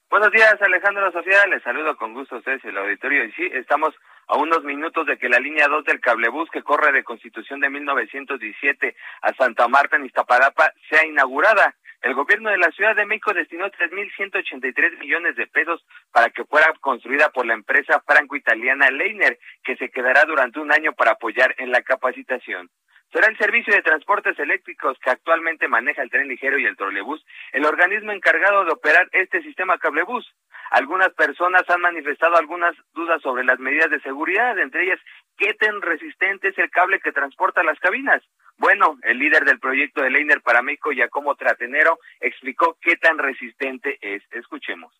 Buenos 0.09 0.31
días, 0.31 0.55
Alejandro 0.61 1.11
Sofía. 1.11 1.45
Les 1.47 1.61
saludo 1.63 1.97
con 1.97 2.13
gusto 2.13 2.35
a 2.35 2.37
ustedes 2.37 2.63
el 2.63 2.77
auditorio. 2.77 3.25
Y 3.25 3.31
sí, 3.33 3.49
estamos 3.51 3.93
a 4.27 4.37
unos 4.37 4.63
minutos 4.63 5.05
de 5.05 5.17
que 5.17 5.27
la 5.27 5.39
línea 5.39 5.67
2 5.67 5.83
del 5.85 5.99
cablebús 5.99 6.49
que 6.51 6.63
corre 6.63 6.91
de 6.91 7.03
Constitución 7.03 7.59
de 7.59 7.69
1917 7.69 8.95
a 9.21 9.33
Santa 9.33 9.67
Marta 9.67 9.97
en 9.97 10.05
Iztapalapa 10.05 10.71
sea 10.89 11.05
inaugurada. 11.05 11.75
El 12.01 12.13
gobierno 12.13 12.51
de 12.51 12.57
la 12.59 12.71
Ciudad 12.71 12.95
de 12.95 13.05
México 13.05 13.33
destinó 13.33 13.65
3.183 13.71 14.99
millones 14.99 15.35
de 15.35 15.47
pesos 15.47 15.83
para 16.11 16.29
que 16.29 16.45
fuera 16.45 16.71
construida 16.79 17.29
por 17.29 17.45
la 17.45 17.55
empresa 17.55 18.01
franco-italiana 18.05 18.91
Leiner, 18.91 19.39
que 19.63 19.75
se 19.77 19.89
quedará 19.89 20.23
durante 20.25 20.59
un 20.59 20.71
año 20.71 20.93
para 20.93 21.11
apoyar 21.11 21.55
en 21.57 21.71
la 21.71 21.81
capacitación. 21.81 22.69
Será 23.11 23.27
el 23.27 23.37
servicio 23.37 23.73
de 23.73 23.81
transportes 23.81 24.37
eléctricos 24.37 24.97
que 24.99 25.09
actualmente 25.09 25.67
maneja 25.67 26.01
el 26.01 26.09
tren 26.09 26.27
ligero 26.27 26.59
y 26.59 26.65
el 26.65 26.75
trolebús 26.75 27.25
el 27.53 27.65
organismo 27.65 28.11
encargado 28.11 28.65
de 28.65 28.71
operar 28.71 29.07
este 29.13 29.41
sistema 29.41 29.77
cablebús. 29.77 30.25
Algunas 30.71 31.13
personas 31.13 31.63
han 31.69 31.81
manifestado 31.81 32.35
algunas 32.35 32.75
dudas 32.93 33.21
sobre 33.21 33.45
las 33.45 33.59
medidas 33.59 33.89
de 33.89 34.01
seguridad, 34.01 34.59
entre 34.59 34.83
ellas, 34.83 34.99
¿qué 35.37 35.53
tan 35.53 35.81
resistente 35.81 36.49
es 36.49 36.57
el 36.57 36.69
cable 36.69 36.99
que 36.99 37.13
transporta 37.13 37.63
las 37.63 37.79
cabinas? 37.79 38.21
Bueno, 38.57 38.97
el 39.03 39.19
líder 39.19 39.45
del 39.45 39.59
proyecto 39.59 40.01
de 40.01 40.09
Leiner 40.09 40.41
para 40.41 40.61
México, 40.61 40.91
Giacomo 40.91 41.35
Tratenero, 41.35 41.99
explicó 42.19 42.77
qué 42.81 42.97
tan 42.97 43.17
resistente 43.17 43.97
es. 44.01 44.23
Escuchemos. 44.31 44.93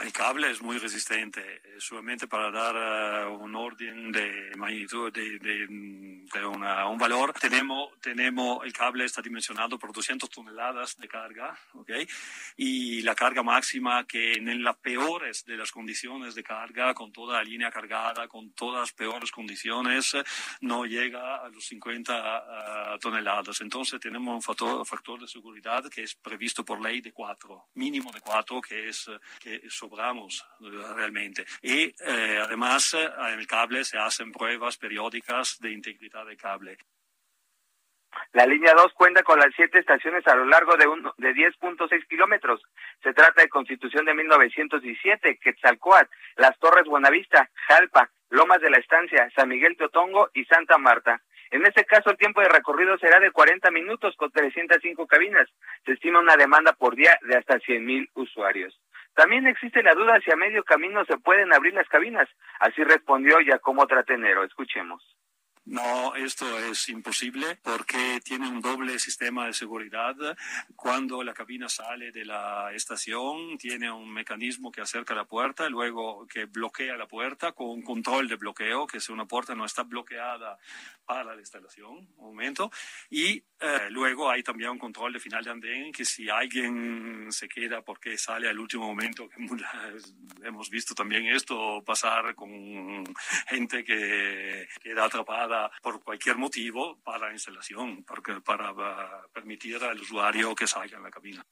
El 0.00 0.12
cable 0.12 0.50
es 0.50 0.62
muy 0.62 0.78
resistente, 0.78 1.40
eh, 1.40 1.74
solamente 1.78 2.26
para 2.26 2.50
dar 2.50 2.74
eh, 2.74 3.26
un 3.26 3.54
orden 3.54 4.10
de 4.10 4.52
magnitud, 4.56 5.12
de, 5.12 5.38
de, 5.38 5.66
de 5.68 6.46
una, 6.46 6.86
un 6.88 6.96
valor. 6.96 7.34
Tenemos, 7.34 8.00
tenemos, 8.00 8.64
el 8.64 8.72
cable 8.72 9.04
está 9.04 9.20
dimensionado 9.20 9.78
por 9.78 9.92
200 9.92 10.30
toneladas 10.30 10.96
de 10.96 11.08
carga, 11.08 11.58
¿ok? 11.74 11.90
Y 12.56 13.02
la 13.02 13.14
carga 13.14 13.42
máxima 13.42 14.06
que 14.06 14.34
en 14.34 14.62
las 14.62 14.76
peores 14.76 15.44
de 15.44 15.56
las 15.56 15.70
condiciones 15.70 16.34
de 16.34 16.42
carga, 16.42 16.94
con 16.94 17.12
toda 17.12 17.38
la 17.38 17.44
línea 17.44 17.70
cargada, 17.70 18.28
con 18.28 18.52
todas 18.52 18.80
las 18.80 18.92
peores 18.92 19.30
condiciones, 19.30 20.16
no 20.60 20.86
llega 20.86 21.44
a 21.44 21.48
los 21.48 21.66
50 21.66 22.94
uh, 22.94 22.98
toneladas. 22.98 23.60
Entonces 23.60 24.00
tenemos 24.00 24.34
un 24.34 24.42
factor, 24.42 24.86
factor 24.86 25.20
de 25.20 25.28
seguridad 25.28 25.84
que 25.90 26.04
es 26.04 26.14
previsto 26.14 26.64
por 26.64 26.80
ley 26.80 27.00
de 27.00 27.12
4, 27.12 27.70
mínimo 27.74 28.10
de 28.10 28.20
4, 28.20 28.60
que 28.60 28.88
es, 28.88 29.10
que 29.38 29.56
es 29.56 29.81
sobramos 29.82 30.46
realmente. 30.96 31.44
Y 31.60 31.86
eh, 31.86 32.38
además 32.40 32.94
en 32.94 33.38
el 33.38 33.46
cable 33.46 33.84
se 33.84 33.98
hacen 33.98 34.30
pruebas 34.30 34.76
periódicas 34.76 35.58
de 35.60 35.72
integridad 35.72 36.24
del 36.24 36.36
cable. 36.36 36.78
La 38.32 38.46
línea 38.46 38.74
2 38.74 38.92
cuenta 38.92 39.22
con 39.22 39.38
las 39.38 39.52
siete 39.56 39.78
estaciones 39.78 40.26
a 40.26 40.36
lo 40.36 40.44
largo 40.44 40.76
de, 40.76 40.86
un, 40.86 41.02
de 41.16 41.34
10.6 41.34 42.06
kilómetros. 42.06 42.62
Se 43.02 43.12
trata 43.12 43.42
de 43.42 43.48
Constitución 43.48 44.04
de 44.04 44.14
1917, 44.14 45.38
Quetzalcoatl, 45.38 46.10
Las 46.36 46.58
Torres 46.58 46.84
Buenavista, 46.84 47.50
Jalpa, 47.68 48.10
Lomas 48.28 48.60
de 48.60 48.70
la 48.70 48.78
Estancia, 48.78 49.30
San 49.34 49.48
Miguel 49.48 49.76
Teotongo 49.76 50.28
y 50.34 50.44
Santa 50.44 50.78
Marta. 50.78 51.22
En 51.50 51.66
este 51.66 51.84
caso, 51.84 52.10
el 52.10 52.16
tiempo 52.16 52.40
de 52.40 52.48
recorrido 52.48 52.96
será 52.98 53.18
de 53.18 53.30
40 53.30 53.70
minutos 53.70 54.14
con 54.16 54.30
305 54.30 55.06
cabinas. 55.06 55.48
Se 55.84 55.92
estima 55.92 56.20
una 56.20 56.36
demanda 56.36 56.72
por 56.74 56.94
día 56.94 57.18
de 57.22 57.36
hasta 57.36 57.56
100.000 57.56 58.08
usuarios. 58.14 58.78
También 59.14 59.46
existe 59.46 59.82
la 59.82 59.94
duda 59.94 60.18
si 60.24 60.30
a 60.32 60.36
medio 60.36 60.64
camino 60.64 61.04
se 61.04 61.18
pueden 61.18 61.52
abrir 61.52 61.74
las 61.74 61.88
cabinas. 61.88 62.28
Así 62.60 62.82
respondió 62.82 63.38
Giacomo 63.40 63.86
Tratenero. 63.86 64.44
Escuchemos. 64.44 65.02
No, 65.64 66.16
esto 66.16 66.58
es 66.58 66.88
imposible 66.88 67.56
porque 67.62 68.20
tiene 68.24 68.48
un 68.48 68.60
doble 68.60 68.98
sistema 68.98 69.46
de 69.46 69.52
seguridad. 69.52 70.16
Cuando 70.74 71.22
la 71.22 71.34
cabina 71.34 71.68
sale 71.68 72.10
de 72.10 72.24
la 72.24 72.72
estación, 72.74 73.56
tiene 73.58 73.88
un 73.88 74.12
mecanismo 74.12 74.72
que 74.72 74.80
acerca 74.80 75.14
la 75.14 75.24
puerta, 75.24 75.68
luego 75.68 76.26
que 76.26 76.46
bloquea 76.46 76.96
la 76.96 77.06
puerta 77.06 77.52
con 77.52 77.68
un 77.68 77.82
control 77.82 78.26
de 78.26 78.36
bloqueo, 78.36 78.88
que 78.88 78.98
si 78.98 79.12
una 79.12 79.26
puerta 79.26 79.54
no 79.54 79.64
está 79.64 79.84
bloqueada 79.84 80.58
para 81.04 81.32
la 81.32 81.40
instalación, 81.40 82.08
un 82.16 82.26
momento. 82.26 82.72
Y 83.08 83.44
eh, 83.60 83.88
luego 83.90 84.28
hay 84.28 84.42
también 84.42 84.70
un 84.70 84.78
control 84.78 85.12
de 85.12 85.20
final 85.20 85.44
de 85.44 85.50
andén, 85.50 85.92
que 85.92 86.04
si 86.04 86.28
alguien 86.28 87.30
se 87.30 87.48
queda 87.48 87.82
porque 87.82 88.18
sale 88.18 88.48
al 88.48 88.58
último 88.58 88.88
momento, 88.88 89.28
hemos 90.42 90.70
visto 90.70 90.92
también 90.92 91.26
esto 91.26 91.84
pasar 91.84 92.34
con 92.34 93.04
gente 93.46 93.84
que 93.84 94.66
queda 94.82 95.04
atrapada 95.04 95.51
por 95.82 96.02
cualquier 96.02 96.36
motivo 96.36 96.98
para 97.02 97.26
la 97.26 97.32
instalación, 97.32 98.04
porque, 98.04 98.40
para 98.40 98.72
permitir 99.32 99.82
al 99.82 100.00
usuario 100.00 100.54
que 100.54 100.66
salga 100.66 100.96
en 100.96 101.02
la 101.02 101.10
cabina. 101.10 101.44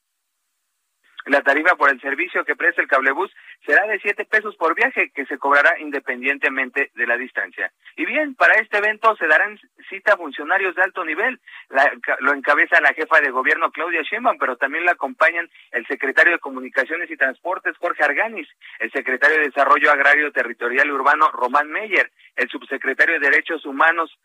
La 1.27 1.43
tarifa 1.43 1.77
por 1.77 1.91
el 1.91 2.01
servicio 2.01 2.45
que 2.45 2.57
presta 2.57 2.81
el 2.81 2.89
cablebús 2.89 3.31
será 3.67 3.87
de 3.87 3.99
7 4.01 4.25
pesos 4.25 4.57
por 4.57 4.75
viaje, 4.75 5.11
que 5.15 5.27
se 5.27 5.39
cobrará 5.39 5.79
independientemente 5.79 6.91
de 6.95 7.07
la 7.07 7.17
distancia. 7.17 7.71
Y 7.97 8.07
bien, 8.07 8.35
para 8.35 8.55
este 8.55 8.79
evento 8.79 9.15
se 9.17 9.27
darán 9.27 9.59
cita 9.89 10.17
funcionarios 10.17 10.75
de 10.75 10.83
alto 10.83 11.05
nivel. 11.05 11.41
La, 11.69 11.93
lo 12.21 12.33
encabeza 12.33 12.81
la 12.81 12.95
jefa 12.95 13.21
de 13.21 13.31
gobierno 13.31 13.71
Claudia 13.71 14.03
Sheinbaum, 14.03 14.39
pero 14.39 14.57
también 14.57 14.85
la 14.85 14.93
acompañan 14.93 15.49
el 15.73 15.87
secretario 15.87 16.33
de 16.33 16.39
Comunicaciones 16.39 17.11
y 17.11 17.17
Transportes 17.17 17.77
Jorge 17.79 18.03
Arganis, 18.03 18.49
el 18.79 18.91
secretario 18.93 19.37
de 19.39 19.47
Desarrollo 19.47 19.91
Agrario 19.91 20.33
Territorial 20.33 20.89
y 20.89 20.93
Urbano 20.93 21.31
Román 21.31 21.71
Meyer, 21.71 22.11
el 22.37 22.49
subsecretario 22.49 23.21
de 23.21 23.31
Derechos 23.31 23.65
Humanos 23.67 24.17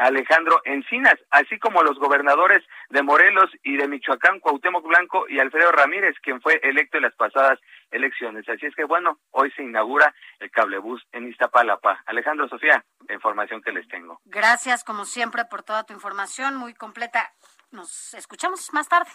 Alejandro 0.00 0.60
Encinas, 0.64 1.16
así 1.30 1.58
como 1.58 1.82
los 1.82 1.98
gobernadores 1.98 2.64
de 2.88 3.02
Morelos 3.02 3.50
y 3.62 3.76
de 3.76 3.86
Michoacán, 3.86 4.40
Cuauhtémoc 4.40 4.86
Blanco 4.86 5.26
y 5.28 5.38
Alfredo 5.38 5.70
Ramírez, 5.72 6.16
quien 6.22 6.40
fue 6.40 6.58
electo 6.62 6.96
en 6.96 7.04
las 7.04 7.14
pasadas 7.14 7.58
elecciones. 7.90 8.48
Así 8.48 8.66
es 8.66 8.74
que 8.74 8.84
bueno, 8.84 9.18
hoy 9.30 9.50
se 9.52 9.62
inaugura 9.62 10.14
el 10.38 10.50
cablebús 10.50 11.02
en 11.12 11.28
Iztapalapa. 11.28 12.02
Alejandro 12.06 12.48
Sofía, 12.48 12.84
la 13.08 13.14
información 13.14 13.62
que 13.62 13.72
les 13.72 13.86
tengo. 13.88 14.20
Gracias 14.24 14.84
como 14.84 15.04
siempre 15.04 15.44
por 15.44 15.62
toda 15.62 15.84
tu 15.84 15.92
información 15.92 16.56
muy 16.56 16.72
completa. 16.74 17.32
Nos 17.70 18.14
escuchamos 18.14 18.72
más 18.72 18.88
tarde. 18.88 19.10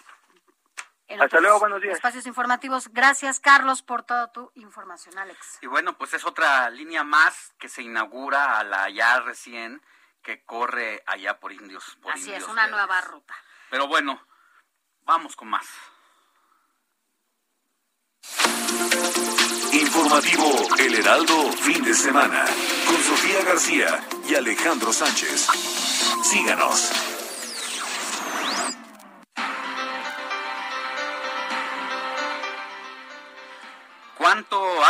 en 1.08 1.22
Hasta 1.22 1.40
luego, 1.40 1.60
buenos 1.60 1.82
días. 1.82 1.96
espacios 1.96 2.28
informativos. 2.28 2.90
Gracias, 2.94 3.40
Carlos, 3.40 3.82
por 3.82 4.04
toda 4.04 4.32
tu 4.32 4.52
información, 4.56 5.18
Alex. 5.18 5.60
Y 5.62 5.68
bueno, 5.68 5.98
pues 5.98 6.14
es 6.14 6.26
otra 6.26 6.70
línea 6.70 7.04
más 7.04 7.56
que 7.60 7.70
se 7.70 7.82
inaugura 7.82 8.60
a 8.60 8.64
la 8.64 8.90
ya 8.90 9.20
recién 9.22 9.82
que 10.26 10.44
corre 10.44 11.04
allá 11.06 11.40
por 11.40 11.54
Indios. 11.54 11.98
Por 12.02 12.12
Así 12.12 12.34
es, 12.34 12.44
una 12.46 12.64
Verdes. 12.64 12.72
nueva 12.72 13.02
ruta. 13.02 13.36
Pero 13.70 13.88
bueno, 13.88 14.20
vamos 15.02 15.36
con 15.36 15.48
más. 15.48 15.68
Informativo 19.72 20.68
El 20.80 20.96
Heraldo, 20.96 21.52
fin 21.52 21.84
de 21.84 21.94
semana, 21.94 22.44
con 22.88 23.02
Sofía 23.04 23.44
García 23.44 24.04
y 24.28 24.34
Alejandro 24.36 24.92
Sánchez. 24.92 25.48
Síganos. 26.24 27.15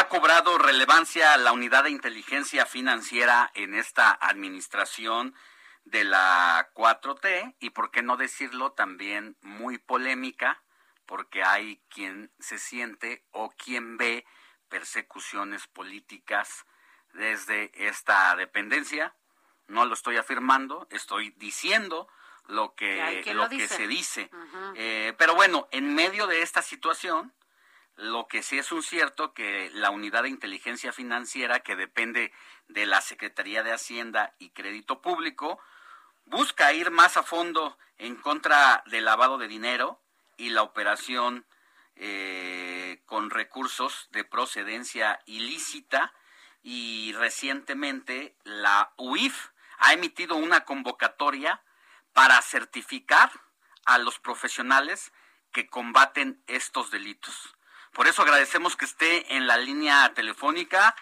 Ha 0.06 0.08
cobrado 0.08 0.60
relevancia 0.60 1.36
la 1.38 1.52
unidad 1.52 1.86
de 1.86 1.90
inteligencia 1.90 2.68
financiera 2.68 3.50
en 3.56 3.74
esta 3.74 4.12
administración 4.12 5.34
de 5.84 6.04
la 6.04 6.70
4T? 6.76 7.56
Y 7.60 7.72
por 7.72 7.90
qué 7.90 8.04
no 8.04 8.16
decirlo 8.16 8.74
también 8.74 9.36
muy 9.42 9.80
polémica, 9.80 10.62
porque 11.08 11.44
hay 11.44 11.82
quien 11.90 12.32
se 12.38 12.60
siente 12.60 13.26
o 13.32 13.50
quien 13.50 13.98
ve 13.98 14.28
persecuciones 14.70 15.66
políticas 15.66 16.68
desde 17.14 17.72
esta 17.74 18.36
dependencia. 18.36 19.16
No 19.66 19.86
lo 19.86 19.96
estoy 19.96 20.18
afirmando, 20.18 20.88
estoy 20.92 21.32
diciendo 21.38 22.08
lo 22.46 22.76
que, 22.76 23.24
lo 23.26 23.46
lo 23.46 23.50
que 23.50 23.68
se 23.68 23.88
dice. 23.88 24.30
Eh, 24.76 25.16
pero 25.18 25.34
bueno, 25.34 25.68
en 25.72 25.96
medio 25.96 26.28
de 26.28 26.44
esta 26.44 26.62
situación, 26.62 27.34
lo 27.96 28.28
que 28.28 28.44
sí 28.44 28.58
es 28.58 28.72
un 28.72 28.84
cierto 28.84 29.34
que 29.34 29.70
la 29.74 29.90
unidad 29.90 30.24
de 30.24 30.30
inteligencia 30.30 30.92
financiera 30.92 31.62
que 31.62 31.76
depende 31.76 32.34
de 32.68 32.86
la 32.86 33.02
Secretaría 33.02 33.64
de 33.64 33.72
Hacienda 33.72 34.34
y 34.38 34.50
Crédito 34.50 35.02
Público 35.02 35.60
busca 36.26 36.74
ir 36.74 36.92
más 36.92 37.18
a 37.18 37.24
fondo 37.24 37.78
en 37.98 38.16
contra 38.16 38.84
del 38.88 39.06
lavado 39.06 39.38
de 39.38 39.48
dinero 39.48 40.02
y 40.38 40.50
la 40.50 40.64
operación 40.64 41.46
eh, 41.96 43.02
con 43.06 43.30
recursos 43.30 44.10
de 44.12 44.26
procedencia 44.26 45.22
ilícita 45.26 46.14
y 46.64 47.14
recientemente 47.14 48.36
la 48.44 48.94
UIF 48.98 49.52
ha 49.78 49.94
emitido 49.94 50.36
una 50.36 50.66
convocatoria 50.66 51.62
para 52.12 52.42
certificar 52.42 53.32
a 53.86 53.98
los 53.98 54.20
profesionales 54.20 55.14
que 55.52 55.68
combaten 55.70 56.44
estos 56.48 56.92
delitos. 56.92 57.55
Por 57.96 58.10
eso 58.10 58.24
agradecemos 58.24 58.76
que 58.76 58.84
esté 58.84 59.38
en 59.38 59.48
la 59.48 59.56
línea 59.56 60.14
telefónica 60.14 60.94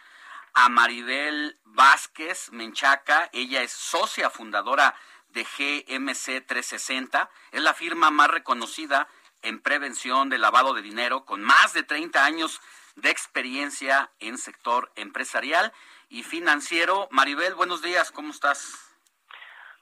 a 0.53 0.69
Maribel 0.69 1.57
Vázquez 1.65 2.51
Menchaca. 2.51 3.31
Ella 3.33 3.63
es 3.63 3.71
socia 3.71 4.29
fundadora 4.29 4.93
de 5.29 5.43
GMC 5.43 6.45
360. 6.45 7.31
Es 7.51 7.63
la 7.63 7.73
firma 7.73 8.11
más 8.11 8.29
reconocida 8.29 9.07
en 9.41 9.59
prevención 9.59 10.29
de 10.29 10.37
lavado 10.37 10.75
de 10.75 10.83
dinero 10.83 11.25
con 11.25 11.41
más 11.41 11.73
de 11.73 11.81
30 11.81 12.23
años 12.23 12.61
de 12.95 13.09
experiencia 13.09 14.11
en 14.19 14.37
sector 14.37 14.91
empresarial 14.95 15.73
y 16.09 16.21
financiero. 16.21 17.07
Maribel, 17.09 17.55
buenos 17.55 17.81
días, 17.81 18.11
¿cómo 18.11 18.29
estás? 18.29 18.92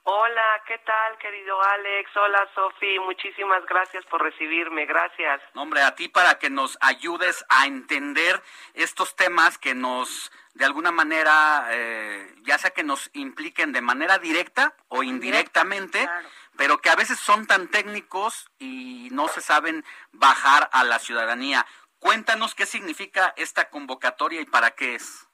Hola, 0.04 0.62
¿qué 0.66 0.78
tal, 0.78 1.16
querido 1.18 1.62
Alex? 1.62 2.10
Hola, 2.16 2.48
Sofi. 2.56 2.98
Muchísimas 2.98 3.64
gracias 3.66 4.04
por 4.06 4.20
recibirme. 4.20 4.84
Gracias. 4.84 5.40
Hombre, 5.54 5.80
a 5.82 5.94
ti 5.94 6.08
para 6.08 6.40
que 6.40 6.50
nos 6.50 6.76
ayudes 6.80 7.44
a 7.48 7.66
entender 7.66 8.42
estos 8.74 9.14
temas 9.14 9.58
que 9.58 9.76
nos, 9.76 10.32
de 10.54 10.64
alguna 10.64 10.90
manera, 10.90 11.68
eh, 11.70 12.34
ya 12.42 12.58
sea 12.58 12.70
que 12.70 12.82
nos 12.82 13.10
impliquen 13.12 13.70
de 13.70 13.80
manera 13.80 14.18
directa 14.18 14.74
o 14.88 15.04
indirectamente, 15.04 16.08
pero 16.56 16.78
que 16.78 16.90
a 16.90 16.96
veces 16.96 17.20
son 17.20 17.46
tan 17.46 17.68
técnicos 17.68 18.50
y 18.58 19.08
no 19.12 19.28
se 19.28 19.40
saben 19.40 19.84
bajar 20.10 20.68
a 20.72 20.82
la 20.82 20.98
ciudadanía. 20.98 21.64
Cuéntanos 22.00 22.56
qué 22.56 22.66
significa 22.66 23.34
esta 23.36 23.70
convocatoria 23.70 24.40
y 24.40 24.46
para 24.46 24.72
qué 24.72 24.96
es. 24.96 25.28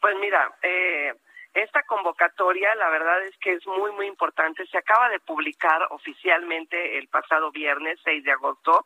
Pues 0.00 0.14
mira, 0.20 0.56
eh, 0.62 1.12
esta 1.54 1.82
convocatoria, 1.82 2.74
la 2.76 2.88
verdad 2.90 3.24
es 3.24 3.36
que 3.38 3.52
es 3.52 3.66
muy, 3.66 3.90
muy 3.92 4.06
importante. 4.06 4.66
Se 4.66 4.78
acaba 4.78 5.08
de 5.08 5.20
publicar 5.20 5.86
oficialmente 5.90 6.98
el 6.98 7.08
pasado 7.08 7.50
viernes, 7.50 7.98
6 8.04 8.24
de 8.24 8.32
agosto, 8.32 8.84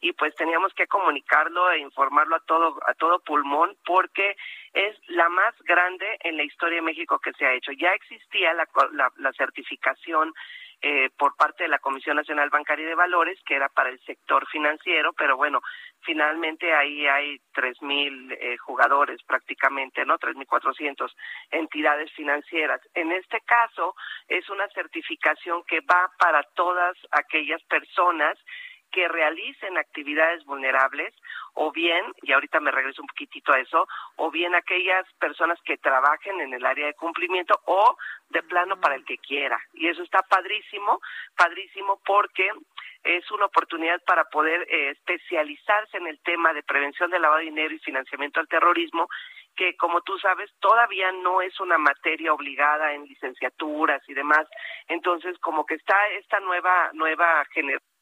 y 0.00 0.12
pues 0.12 0.34
teníamos 0.34 0.72
que 0.74 0.86
comunicarlo 0.86 1.70
e 1.72 1.78
informarlo 1.78 2.36
a 2.36 2.40
todo, 2.40 2.78
a 2.86 2.94
todo 2.94 3.20
pulmón, 3.20 3.76
porque 3.84 4.36
es 4.72 4.96
la 5.08 5.28
más 5.28 5.54
grande 5.62 6.18
en 6.20 6.36
la 6.36 6.44
historia 6.44 6.76
de 6.76 6.82
México 6.82 7.18
que 7.18 7.32
se 7.32 7.46
ha 7.46 7.54
hecho. 7.54 7.72
Ya 7.72 7.92
existía 7.94 8.52
la, 8.54 8.68
la, 8.92 9.10
la 9.16 9.32
certificación 9.32 10.32
eh, 10.86 11.08
por 11.16 11.34
parte 11.34 11.62
de 11.62 11.70
la 11.70 11.78
Comisión 11.78 12.16
Nacional 12.16 12.50
Bancaria 12.50 12.86
de 12.86 12.94
Valores, 12.94 13.40
que 13.46 13.54
era 13.54 13.70
para 13.70 13.88
el 13.88 13.98
sector 14.00 14.46
financiero, 14.48 15.14
pero 15.14 15.34
bueno, 15.34 15.62
finalmente 16.02 16.74
ahí 16.74 17.06
hay 17.06 17.38
3.000 17.54 18.36
eh, 18.38 18.58
jugadores 18.58 19.22
prácticamente, 19.22 20.04
¿no? 20.04 20.18
3.400 20.18 21.10
entidades 21.52 22.12
financieras. 22.12 22.82
En 22.92 23.12
este 23.12 23.40
caso, 23.46 23.94
es 24.28 24.46
una 24.50 24.68
certificación 24.74 25.62
que 25.66 25.80
va 25.80 26.10
para 26.18 26.42
todas 26.54 26.94
aquellas 27.12 27.62
personas 27.62 28.36
que 28.94 29.08
realicen 29.08 29.76
actividades 29.76 30.44
vulnerables 30.44 31.12
o 31.54 31.72
bien, 31.72 32.04
y 32.22 32.32
ahorita 32.32 32.60
me 32.60 32.70
regreso 32.70 33.02
un 33.02 33.08
poquitito 33.08 33.52
a 33.52 33.58
eso, 33.58 33.88
o 34.16 34.30
bien 34.30 34.54
aquellas 34.54 35.04
personas 35.18 35.58
que 35.64 35.78
trabajen 35.78 36.40
en 36.40 36.54
el 36.54 36.64
área 36.64 36.86
de 36.86 36.94
cumplimiento 36.94 37.60
o 37.66 37.96
de 38.30 38.42
plano 38.44 38.80
para 38.80 38.94
el 38.94 39.04
que 39.04 39.18
quiera. 39.18 39.58
Y 39.72 39.88
eso 39.88 40.02
está 40.02 40.22
padrísimo, 40.22 41.00
padrísimo 41.36 42.00
porque 42.06 42.48
es 43.02 43.28
una 43.32 43.46
oportunidad 43.46 44.00
para 44.06 44.24
poder 44.26 44.62
eh, 44.70 44.90
especializarse 44.90 45.96
en 45.96 46.06
el 46.06 46.20
tema 46.20 46.52
de 46.52 46.62
prevención 46.62 47.10
del 47.10 47.22
lavado 47.22 47.40
de 47.40 47.46
dinero 47.46 47.74
y 47.74 47.80
financiamiento 47.80 48.38
al 48.38 48.48
terrorismo 48.48 49.08
que 49.56 49.76
como 49.76 50.00
tú 50.00 50.18
sabes 50.18 50.50
todavía 50.58 51.12
no 51.12 51.40
es 51.40 51.60
una 51.60 51.78
materia 51.78 52.32
obligada 52.32 52.92
en 52.92 53.04
licenciaturas 53.04 54.02
y 54.08 54.14
demás 54.14 54.48
entonces 54.88 55.38
como 55.38 55.64
que 55.64 55.74
está 55.74 55.94
esta 56.18 56.40
nueva 56.40 56.90
nueva 56.94 57.44
generación 57.52 57.93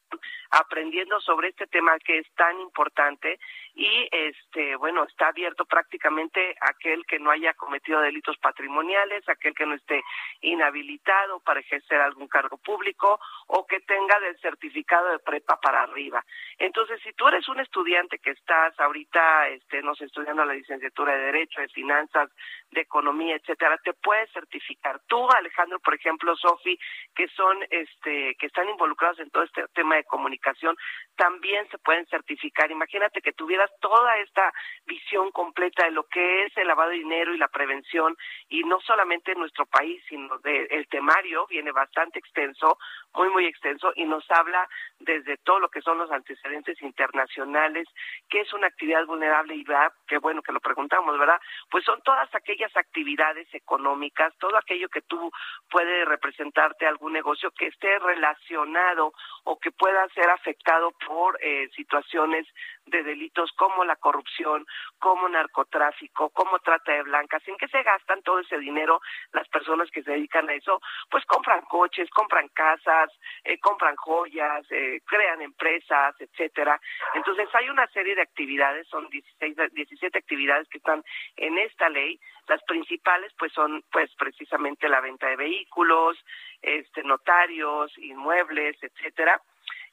aprendiendo 0.51 1.19
sobre 1.21 1.49
este 1.49 1.67
tema 1.67 1.97
que 1.99 2.19
es 2.19 2.27
tan 2.35 2.59
importante 2.59 3.39
y 3.75 4.07
este 4.11 4.75
bueno 4.75 5.03
está 5.03 5.27
abierto 5.27 5.65
prácticamente 5.65 6.55
aquel 6.61 7.05
que 7.05 7.19
no 7.19 7.31
haya 7.31 7.53
cometido 7.55 8.01
delitos 8.01 8.37
patrimoniales, 8.37 9.27
aquel 9.27 9.55
que 9.55 9.65
no 9.65 9.73
esté 9.73 10.03
inhabilitado 10.41 11.39
para 11.39 11.59
ejercer 11.59 11.99
algún 11.99 12.27
cargo 12.27 12.57
público 12.57 13.19
o 13.47 13.65
que 13.65 13.79
tenga 13.81 14.19
del 14.19 14.37
certificado 14.39 15.09
de 15.09 15.19
prepa 15.19 15.59
para 15.59 15.83
arriba. 15.83 16.23
Entonces, 16.59 17.01
si 17.03 17.13
tú 17.13 17.27
eres 17.27 17.47
un 17.47 17.59
estudiante 17.59 18.19
que 18.19 18.31
estás 18.31 18.79
ahorita 18.79 19.49
este 19.49 19.81
no 19.81 19.95
sé 19.95 20.05
estudiando 20.05 20.45
la 20.45 20.53
licenciatura 20.53 21.15
de 21.15 21.25
derecho, 21.25 21.61
de 21.61 21.69
finanzas, 21.69 22.29
de 22.71 22.81
economía, 22.81 23.35
etcétera, 23.35 23.77
te 23.83 23.93
puedes 23.93 24.31
certificar. 24.31 25.01
Tú, 25.07 25.27
Alejandro, 25.31 25.79
por 25.79 25.95
ejemplo, 25.95 26.35
Sofi, 26.35 26.77
que 27.15 27.27
son 27.29 27.57
este 27.71 28.35
que 28.35 28.45
están 28.45 28.69
involucrados 28.69 29.19
en 29.19 29.31
todo 29.31 29.43
este 29.43 29.63
tema 29.73 29.95
de 29.95 30.03
comunicación, 30.03 30.75
también 31.15 31.67
se 31.69 31.79
pueden 31.79 32.05
certificar. 32.07 32.69
Imagínate 32.69 33.21
que 33.21 33.33
toda 33.79 34.17
esta 34.17 34.53
visión 34.85 35.31
completa 35.31 35.85
de 35.85 35.91
lo 35.91 36.03
que 36.03 36.45
es 36.45 36.57
el 36.57 36.67
lavado 36.67 36.91
de 36.91 36.97
dinero 36.97 37.33
y 37.33 37.37
la 37.37 37.47
prevención, 37.47 38.17
y 38.49 38.63
no 38.63 38.79
solamente 38.81 39.31
en 39.31 39.39
nuestro 39.39 39.65
país, 39.65 40.03
sino 40.07 40.37
de, 40.39 40.65
el 40.71 40.87
temario 40.87 41.47
viene 41.47 41.71
bastante 41.71 42.19
extenso, 42.19 42.77
muy, 43.13 43.29
muy 43.29 43.45
extenso, 43.45 43.91
y 43.95 44.05
nos 44.05 44.29
habla 44.31 44.67
desde 44.99 45.37
todo 45.37 45.59
lo 45.59 45.69
que 45.69 45.81
son 45.81 45.97
los 45.97 46.11
antecedentes 46.11 46.81
internacionales, 46.81 47.87
que 48.29 48.41
es 48.41 48.53
una 48.53 48.67
actividad 48.67 49.05
vulnerable, 49.05 49.55
y 49.55 49.63
va, 49.63 49.93
qué 50.07 50.17
bueno 50.17 50.41
que 50.41 50.51
lo 50.51 50.59
preguntamos, 50.59 51.17
¿verdad? 51.17 51.39
Pues 51.69 51.83
son 51.83 52.01
todas 52.01 52.33
aquellas 52.35 52.75
actividades 52.75 53.47
económicas, 53.53 54.33
todo 54.37 54.57
aquello 54.57 54.89
que 54.89 55.01
tú 55.01 55.31
puede 55.69 56.05
representarte 56.05 56.85
algún 56.85 57.13
negocio 57.13 57.51
que 57.51 57.67
esté 57.67 57.99
relacionado 57.99 59.13
o 59.43 59.59
que 59.59 59.71
pueda 59.71 60.07
ser 60.09 60.29
afectado 60.29 60.91
por 61.05 61.37
eh, 61.41 61.69
situaciones 61.75 62.47
de 62.85 63.03
delitos 63.03 63.51
como 63.53 63.83
la 63.85 63.95
corrupción, 63.95 64.65
como 64.99 65.27
narcotráfico, 65.29 66.29
como 66.29 66.59
trata 66.59 66.91
de 66.93 67.03
blancas, 67.03 67.41
en 67.47 67.57
qué 67.57 67.67
se 67.67 67.83
gastan 67.83 68.21
todo 68.21 68.39
ese 68.39 68.57
dinero 68.57 68.99
las 69.31 69.47
personas 69.47 69.89
que 69.91 70.03
se 70.03 70.11
dedican 70.11 70.49
a 70.49 70.53
eso, 70.53 70.81
pues 71.09 71.25
compran 71.25 71.61
coches, 71.61 72.09
compran 72.09 72.47
casas, 72.49 73.09
eh, 73.43 73.59
compran 73.59 73.95
joyas, 73.95 74.65
eh, 74.71 75.01
crean 75.05 75.41
empresas, 75.41 76.15
etcétera. 76.19 76.79
Entonces 77.13 77.47
hay 77.53 77.69
una 77.69 77.87
serie 77.87 78.15
de 78.15 78.21
actividades, 78.21 78.87
son 78.87 79.09
16, 79.09 79.55
17 79.73 80.17
actividades 80.17 80.67
que 80.69 80.77
están 80.77 81.03
en 81.37 81.57
esta 81.57 81.89
ley. 81.89 82.19
Las 82.47 82.61
principales 82.63 83.33
pues 83.37 83.53
son 83.53 83.83
pues 83.91 84.13
precisamente 84.15 84.89
la 84.89 85.01
venta 85.01 85.27
de 85.27 85.35
vehículos, 85.35 86.17
este 86.61 87.03
notarios, 87.03 87.97
inmuebles, 87.97 88.77
etcétera 88.81 89.39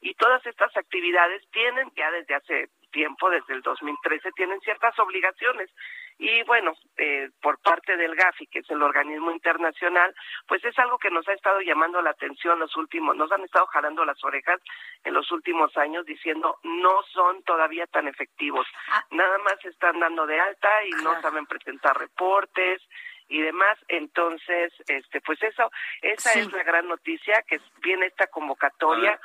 Y 0.00 0.14
todas 0.14 0.44
estas 0.46 0.76
actividades 0.76 1.42
tienen 1.50 1.90
ya 1.96 2.10
desde 2.10 2.34
hace 2.34 2.68
tiempo, 2.90 3.30
desde 3.30 3.54
el 3.54 3.62
2013, 3.62 4.32
tienen 4.32 4.60
ciertas 4.60 4.98
obligaciones. 4.98 5.70
Y 6.18 6.42
bueno, 6.42 6.74
eh, 6.98 7.30
por 7.40 7.58
parte 7.60 7.96
del 7.96 8.14
GAFI, 8.14 8.46
que 8.48 8.58
es 8.58 8.70
el 8.70 8.82
organismo 8.82 9.30
internacional, 9.30 10.14
pues 10.46 10.62
es 10.64 10.78
algo 10.78 10.98
que 10.98 11.10
nos 11.10 11.26
ha 11.28 11.32
estado 11.32 11.60
llamando 11.62 12.02
la 12.02 12.10
atención 12.10 12.58
los 12.58 12.76
últimos, 12.76 13.16
nos 13.16 13.32
han 13.32 13.42
estado 13.42 13.66
jalando 13.68 14.04
las 14.04 14.22
orejas 14.22 14.60
en 15.02 15.14
los 15.14 15.32
últimos 15.32 15.74
años 15.78 16.04
diciendo 16.04 16.58
no 16.62 17.02
son 17.12 17.42
todavía 17.44 17.86
tan 17.86 18.06
efectivos. 18.06 18.66
Nada 19.10 19.38
más 19.38 19.64
están 19.64 19.98
dando 19.98 20.26
de 20.26 20.38
alta 20.38 20.84
y 20.84 20.90
no 21.02 21.20
saben 21.22 21.46
presentar 21.46 21.96
reportes 21.98 22.82
y 23.30 23.40
demás. 23.40 23.78
Entonces, 23.88 24.72
este, 24.86 25.20
pues 25.22 25.42
eso, 25.42 25.70
esa 26.02 26.32
es 26.34 26.52
la 26.52 26.62
gran 26.64 26.86
noticia, 26.88 27.42
que 27.48 27.58
viene 27.80 28.06
esta 28.06 28.26
convocatoria. 28.26 29.18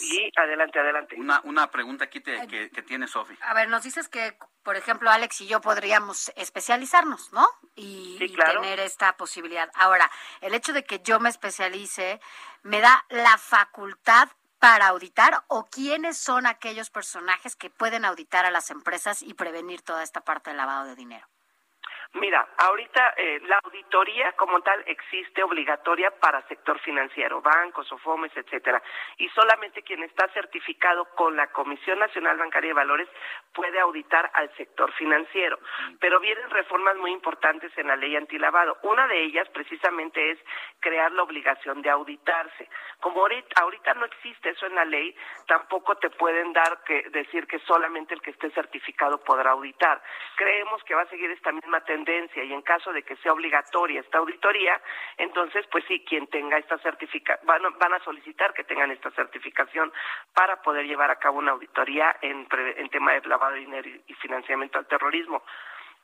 Y 0.00 0.30
adelante, 0.36 0.78
adelante. 0.78 1.16
Una, 1.18 1.40
una 1.44 1.70
pregunta 1.70 2.04
aquí 2.04 2.20
te- 2.20 2.46
que, 2.46 2.68
que 2.70 2.82
tiene 2.82 3.06
Sofi. 3.06 3.34
A 3.40 3.54
ver, 3.54 3.68
nos 3.68 3.82
dices 3.84 4.08
que, 4.08 4.36
por 4.62 4.76
ejemplo, 4.76 5.10
Alex 5.10 5.40
y 5.40 5.46
yo 5.46 5.60
podríamos 5.60 6.32
especializarnos, 6.36 7.32
¿no? 7.32 7.46
Y, 7.76 8.18
y 8.20 8.34
claro. 8.34 8.60
tener 8.60 8.80
esta 8.80 9.16
posibilidad. 9.16 9.70
Ahora, 9.74 10.10
el 10.40 10.54
hecho 10.54 10.72
de 10.72 10.84
que 10.84 10.98
yo 11.00 11.20
me 11.20 11.28
especialice 11.30 12.20
me 12.62 12.80
da 12.80 13.04
la 13.08 13.38
facultad 13.38 14.28
para 14.58 14.86
auditar 14.88 15.44
o 15.48 15.66
quiénes 15.66 16.16
son 16.16 16.46
aquellos 16.46 16.88
personajes 16.88 17.54
que 17.54 17.68
pueden 17.68 18.04
auditar 18.06 18.46
a 18.46 18.50
las 18.50 18.70
empresas 18.70 19.22
y 19.22 19.34
prevenir 19.34 19.82
toda 19.82 20.02
esta 20.02 20.22
parte 20.22 20.50
del 20.50 20.56
lavado 20.56 20.86
de 20.86 20.94
dinero. 20.96 21.26
Mira, 22.14 22.46
ahorita 22.58 23.14
eh, 23.16 23.40
la 23.48 23.58
auditoría 23.64 24.32
como 24.32 24.60
tal 24.60 24.84
existe 24.86 25.42
obligatoria 25.42 26.12
para 26.12 26.46
sector 26.46 26.78
financiero, 26.78 27.42
bancos, 27.42 27.90
OFOMES, 27.90 28.36
etcétera, 28.36 28.80
y 29.18 29.28
solamente 29.30 29.82
quien 29.82 30.00
está 30.04 30.28
certificado 30.28 31.06
con 31.16 31.36
la 31.36 31.48
Comisión 31.48 31.98
Nacional 31.98 32.38
Bancaria 32.38 32.68
de 32.68 32.74
Valores 32.74 33.08
puede 33.54 33.78
auditar 33.80 34.30
al 34.34 34.54
sector 34.56 34.92
financiero. 34.94 35.58
Pero 36.00 36.20
vienen 36.20 36.50
reformas 36.50 36.96
muy 36.96 37.12
importantes 37.12 37.72
en 37.78 37.86
la 37.88 37.96
ley 37.96 38.16
antilavado. 38.16 38.76
Una 38.82 39.06
de 39.06 39.22
ellas 39.22 39.48
precisamente 39.50 40.32
es 40.32 40.38
crear 40.80 41.12
la 41.12 41.22
obligación 41.22 41.80
de 41.82 41.90
auditarse. 41.90 42.68
Como 43.00 43.20
ahorita, 43.20 43.62
ahorita 43.62 43.94
no 43.94 44.04
existe 44.06 44.50
eso 44.50 44.66
en 44.66 44.74
la 44.74 44.84
ley, 44.84 45.14
tampoco 45.46 45.94
te 45.96 46.10
pueden 46.10 46.52
dar 46.52 46.82
que 46.84 47.08
decir 47.10 47.46
que 47.46 47.58
solamente 47.60 48.14
el 48.14 48.20
que 48.22 48.30
esté 48.30 48.50
certificado 48.50 49.18
podrá 49.22 49.52
auditar. 49.52 50.02
Creemos 50.36 50.82
que 50.84 50.94
va 50.94 51.02
a 51.02 51.06
seguir 51.08 51.30
esta 51.30 51.52
misma 51.52 51.80
tendencia 51.84 52.42
y 52.42 52.52
en 52.52 52.62
caso 52.62 52.92
de 52.92 53.02
que 53.02 53.16
sea 53.16 53.32
obligatoria 53.32 54.00
esta 54.00 54.18
auditoría, 54.18 54.80
entonces 55.16 55.66
pues 55.70 55.84
sí, 55.86 56.04
quien 56.04 56.26
tenga 56.26 56.58
esta 56.58 56.78
certificación, 56.78 57.46
van, 57.46 57.64
a- 57.64 57.70
van 57.70 57.94
a 57.94 58.00
solicitar 58.04 58.52
que 58.54 58.64
tengan 58.64 58.90
esta 58.90 59.10
certificación 59.12 59.92
para 60.34 60.60
poder 60.62 60.86
llevar 60.86 61.10
a 61.10 61.16
cabo 61.16 61.38
una 61.38 61.52
auditoría 61.52 62.16
en, 62.20 62.46
pre- 62.46 62.80
en 62.80 62.88
tema 62.90 63.12
de 63.12 63.20
lavado 63.28 63.43
de 63.52 63.60
dinero 63.60 63.88
y- 64.06 64.14
financiamiento 64.14 64.78
al 64.78 64.86
terrorismo 64.86 65.42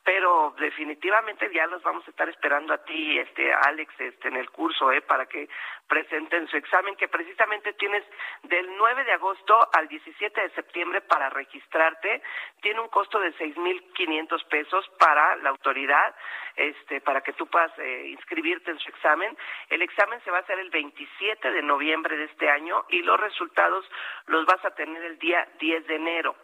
pero 0.02 0.55
definitivamente 0.59 1.51
ya 1.52 1.67
los 1.67 1.83
vamos 1.83 2.07
a 2.07 2.10
estar 2.10 2.27
esperando 2.31 2.73
a 2.73 2.83
ti, 2.85 3.19
este 3.19 3.52
Alex, 3.52 3.93
este 4.01 4.28
en 4.28 4.36
el 4.36 4.49
curso, 4.51 4.91
eh, 4.91 5.02
para 5.02 5.27
que 5.27 5.47
presenten 5.86 6.49
su 6.49 6.57
examen 6.57 6.97
que 6.97 7.07
precisamente 7.09 7.75
tienes 7.75 8.02
del 8.44 8.67
9 8.78 9.05
de 9.05 9.12
agosto 9.12 9.69
al 9.75 9.89
17 9.89 10.41
de 10.41 10.51
septiembre 10.51 11.02
para 11.02 11.28
registrarte, 11.28 12.23
tiene 12.62 12.81
un 12.81 12.89
costo 12.89 13.20
de 13.20 13.35
6.500 13.35 14.43
pesos 14.49 14.89
para 14.99 15.36
la 15.36 15.51
autoridad, 15.51 16.17
este 16.57 17.02
para 17.02 17.20
que 17.20 17.35
tú 17.35 17.47
puedas 17.47 17.70
eh, 17.78 18.07
inscribirte 18.09 18.70
en 18.70 18.78
su 18.78 18.89
examen. 18.89 19.36
El 19.69 19.83
examen 19.83 20.19
se 20.25 20.31
va 20.31 20.39
a 20.39 20.41
hacer 20.41 20.59
el 20.60 20.70
27 20.70 21.51
de 21.52 21.62
noviembre 21.62 22.17
de 22.17 22.25
este 22.25 22.49
año 22.49 22.86
y 22.89 23.02
los 23.02 23.20
resultados 23.20 23.85
los 24.27 24.47
vas 24.47 24.65
a 24.65 24.75
tener 24.75 25.02
el 25.05 25.19
día 25.19 25.47
10 25.59 25.86
de 25.86 25.97
enero. 25.97 26.35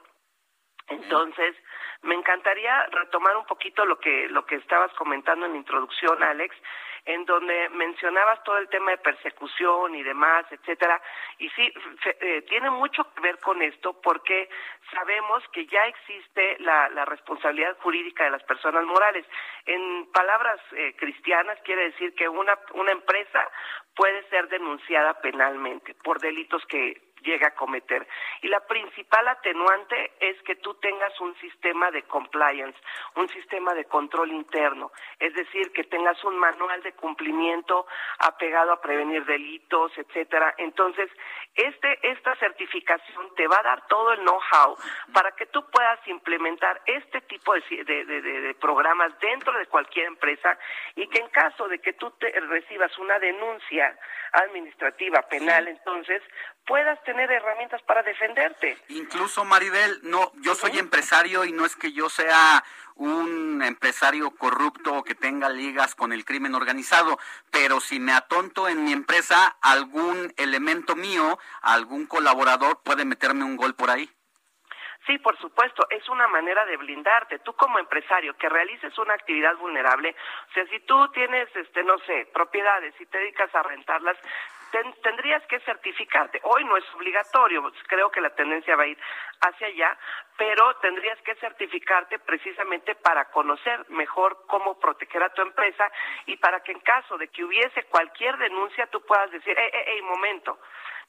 Entonces, 0.88 1.56
me 2.02 2.14
encantaría 2.14 2.86
retomar 2.92 3.36
un 3.36 3.46
poquito 3.46 3.84
lo 3.84 3.98
que 3.98 4.28
lo 4.28 4.46
que 4.46 4.56
estabas 4.56 4.92
comentando 4.94 5.46
en 5.46 5.52
la 5.52 5.58
introducción, 5.58 6.22
Alex, 6.22 6.54
en 7.06 7.24
donde 7.24 7.68
mencionabas 7.70 8.42
todo 8.44 8.58
el 8.58 8.68
tema 8.68 8.90
de 8.92 8.98
persecución 8.98 9.94
y 9.94 10.02
demás, 10.02 10.44
etcétera. 10.50 11.00
Y 11.38 11.48
sí, 11.50 11.72
fe- 12.02 12.16
eh, 12.20 12.42
tiene 12.42 12.70
mucho 12.70 13.02
que 13.14 13.20
ver 13.20 13.38
con 13.38 13.62
esto 13.62 14.00
porque 14.00 14.48
sabemos 14.92 15.42
que 15.52 15.66
ya 15.66 15.86
existe 15.86 16.56
la, 16.60 16.88
la 16.90 17.04
responsabilidad 17.04 17.76
jurídica 17.78 18.24
de 18.24 18.30
las 18.30 18.42
personas 18.44 18.84
morales. 18.84 19.24
En 19.66 20.10
palabras 20.12 20.60
eh, 20.72 20.94
cristianas 20.96 21.58
quiere 21.64 21.84
decir 21.90 22.14
que 22.14 22.28
una 22.28 22.58
una 22.74 22.92
empresa 22.92 23.48
puede 23.94 24.22
ser 24.28 24.48
denunciada 24.48 25.14
penalmente 25.20 25.94
por 25.94 26.20
delitos 26.20 26.64
que 26.66 27.00
llega 27.26 27.48
a 27.48 27.54
cometer. 27.54 28.06
Y 28.42 28.48
la 28.48 28.60
principal 28.66 29.26
atenuante 29.28 30.12
es 30.20 30.40
que 30.42 30.56
tú 30.56 30.74
tengas 30.74 31.20
un 31.20 31.34
sistema 31.40 31.90
de 31.90 32.04
compliance, 32.04 32.78
un 33.16 33.28
sistema 33.28 33.74
de 33.74 33.84
control 33.84 34.30
interno, 34.32 34.92
es 35.18 35.34
decir, 35.34 35.72
que 35.72 35.84
tengas 35.84 36.22
un 36.24 36.38
manual 36.38 36.82
de 36.82 36.92
cumplimiento 36.92 37.86
apegado 38.20 38.72
a 38.72 38.80
prevenir 38.80 39.24
delitos, 39.26 39.92
etcétera. 39.98 40.54
Entonces, 40.58 41.10
este 41.54 41.98
esta 42.10 42.34
certificación 42.36 43.34
te 43.34 43.48
va 43.48 43.58
a 43.58 43.62
dar 43.62 43.86
todo 43.88 44.12
el 44.12 44.20
know-how 44.20 44.76
para 45.12 45.32
que 45.32 45.46
tú 45.46 45.68
puedas 45.70 45.98
implementar 46.06 46.80
este 46.86 47.20
tipo 47.22 47.54
de, 47.54 47.62
si- 47.62 47.82
de- 47.82 48.04
de- 48.04 48.22
de- 48.22 48.40
de 48.42 48.54
programas 48.54 49.18
dentro 49.18 49.52
de 49.58 49.66
cualquier 49.66 50.06
empresa 50.06 50.56
y 50.94 51.08
que 51.08 51.18
en 51.18 51.28
caso 51.30 51.66
de 51.68 51.80
que 51.80 51.94
tú 51.94 52.10
te 52.12 52.30
recibas 52.40 52.96
una 52.98 53.18
denuncia 53.18 53.98
administrativa 54.32 55.22
penal, 55.22 55.66
entonces 55.68 56.22
puedas 56.66 57.02
tener 57.04 57.30
herramientas 57.30 57.80
para 57.82 58.02
defenderte. 58.02 58.76
Incluso 58.88 59.44
Maribel, 59.44 60.00
no, 60.02 60.32
yo 60.42 60.54
soy 60.54 60.78
empresario 60.78 61.44
y 61.44 61.52
no 61.52 61.64
es 61.64 61.76
que 61.76 61.92
yo 61.92 62.08
sea 62.08 62.62
un 62.96 63.62
empresario 63.62 64.30
corrupto 64.30 64.94
o 64.94 65.04
que 65.04 65.14
tenga 65.14 65.48
ligas 65.48 65.94
con 65.94 66.12
el 66.12 66.24
crimen 66.24 66.54
organizado, 66.54 67.18
pero 67.50 67.80
si 67.80 68.00
me 68.00 68.12
atonto 68.12 68.68
en 68.68 68.84
mi 68.84 68.92
empresa, 68.92 69.56
algún 69.60 70.32
elemento 70.36 70.96
mío, 70.96 71.38
algún 71.62 72.06
colaborador 72.06 72.82
puede 72.82 73.04
meterme 73.04 73.44
un 73.44 73.56
gol 73.56 73.74
por 73.74 73.90
ahí. 73.90 74.10
Sí, 75.06 75.18
por 75.18 75.38
supuesto, 75.38 75.86
es 75.90 76.08
una 76.08 76.26
manera 76.26 76.66
de 76.66 76.76
blindarte. 76.78 77.38
Tú 77.38 77.52
como 77.52 77.78
empresario 77.78 78.36
que 78.36 78.48
realices 78.48 78.98
una 78.98 79.14
actividad 79.14 79.54
vulnerable, 79.56 80.16
o 80.50 80.52
sea, 80.52 80.66
si 80.66 80.80
tú 80.80 81.08
tienes, 81.12 81.48
este, 81.54 81.84
no 81.84 81.96
sé, 82.00 82.28
propiedades 82.34 82.92
y 83.00 83.06
te 83.06 83.18
dedicas 83.18 83.54
a 83.54 83.62
rentarlas, 83.62 84.16
ten- 84.70 84.94
tendrías 85.02 85.42
que 85.46 85.60
certificarte. 85.60 86.40
Hoy 86.44 86.64
no 86.64 86.76
es 86.76 86.84
obligatorio, 86.94 87.62
pues, 87.62 87.74
creo 87.86 88.10
que 88.10 88.20
la 88.20 88.30
tendencia 88.30 88.76
va 88.76 88.84
a 88.84 88.86
ir 88.86 88.98
hacia 89.40 89.66
allá, 89.68 89.98
pero 90.36 90.74
tendrías 90.76 91.20
que 91.22 91.34
certificarte 91.36 92.18
precisamente 92.20 92.94
para 92.94 93.26
conocer 93.30 93.84
mejor 93.90 94.44
cómo 94.46 94.78
proteger 94.78 95.22
a 95.22 95.32
tu 95.32 95.42
empresa 95.42 95.90
y 96.26 96.36
para 96.36 96.60
que 96.60 96.72
en 96.72 96.80
caso 96.80 97.16
de 97.18 97.28
que 97.28 97.44
hubiese 97.44 97.84
cualquier 97.84 98.36
denuncia 98.38 98.86
tú 98.88 99.00
puedas 99.04 99.30
decir, 99.30 99.58
eh, 99.58 99.70
eh, 99.72 99.84
eh, 99.98 100.02
momento, 100.02 100.58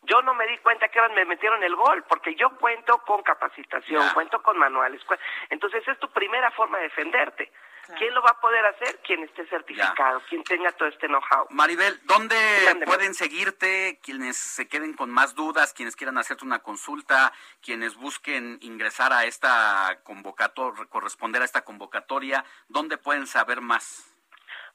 yo 0.03 0.21
no 0.21 0.33
me 0.35 0.45
di 0.47 0.57
cuenta 0.59 0.87
que 0.89 0.99
ahora 0.99 1.13
me 1.13 1.25
metieron 1.25 1.63
el 1.63 1.75
gol, 1.75 2.03
porque 2.07 2.35
yo 2.35 2.51
cuento 2.57 2.99
con 2.99 3.23
capacitación, 3.23 4.09
cuento 4.13 4.41
con 4.43 4.57
manuales. 4.57 5.01
Entonces 5.49 5.87
es 5.87 5.97
tu 5.99 6.09
primera 6.11 6.51
forma 6.51 6.77
de 6.77 6.83
defenderte. 6.83 7.51
¿Quién 7.97 8.13
lo 8.13 8.21
va 8.21 8.31
a 8.31 8.41
poder 8.41 8.65
hacer? 8.65 8.99
Quien 9.05 9.23
esté 9.23 9.47
certificado, 9.47 10.21
quien 10.29 10.43
tenga 10.43 10.71
todo 10.73 10.89
este 10.89 11.07
know-how. 11.07 11.47
Maribel, 11.49 11.99
¿dónde 12.03 12.35
Mándeme. 12.65 12.85
pueden 12.85 13.13
seguirte 13.13 13.99
quienes 14.03 14.37
se 14.37 14.67
queden 14.67 14.93
con 14.93 15.09
más 15.09 15.35
dudas, 15.35 15.73
quienes 15.73 15.95
quieran 15.95 16.17
hacerte 16.17 16.43
una 16.43 16.59
consulta, 16.59 17.31
quienes 17.61 17.95
busquen 17.95 18.57
ingresar 18.61 19.13
a 19.13 19.25
esta 19.25 19.99
convocatoria, 20.03 20.85
corresponder 20.85 21.41
a 21.41 21.45
esta 21.45 21.63
convocatoria? 21.63 22.43
¿Dónde 22.67 22.97
pueden 22.97 23.27
saber 23.27 23.61
más? 23.61 24.16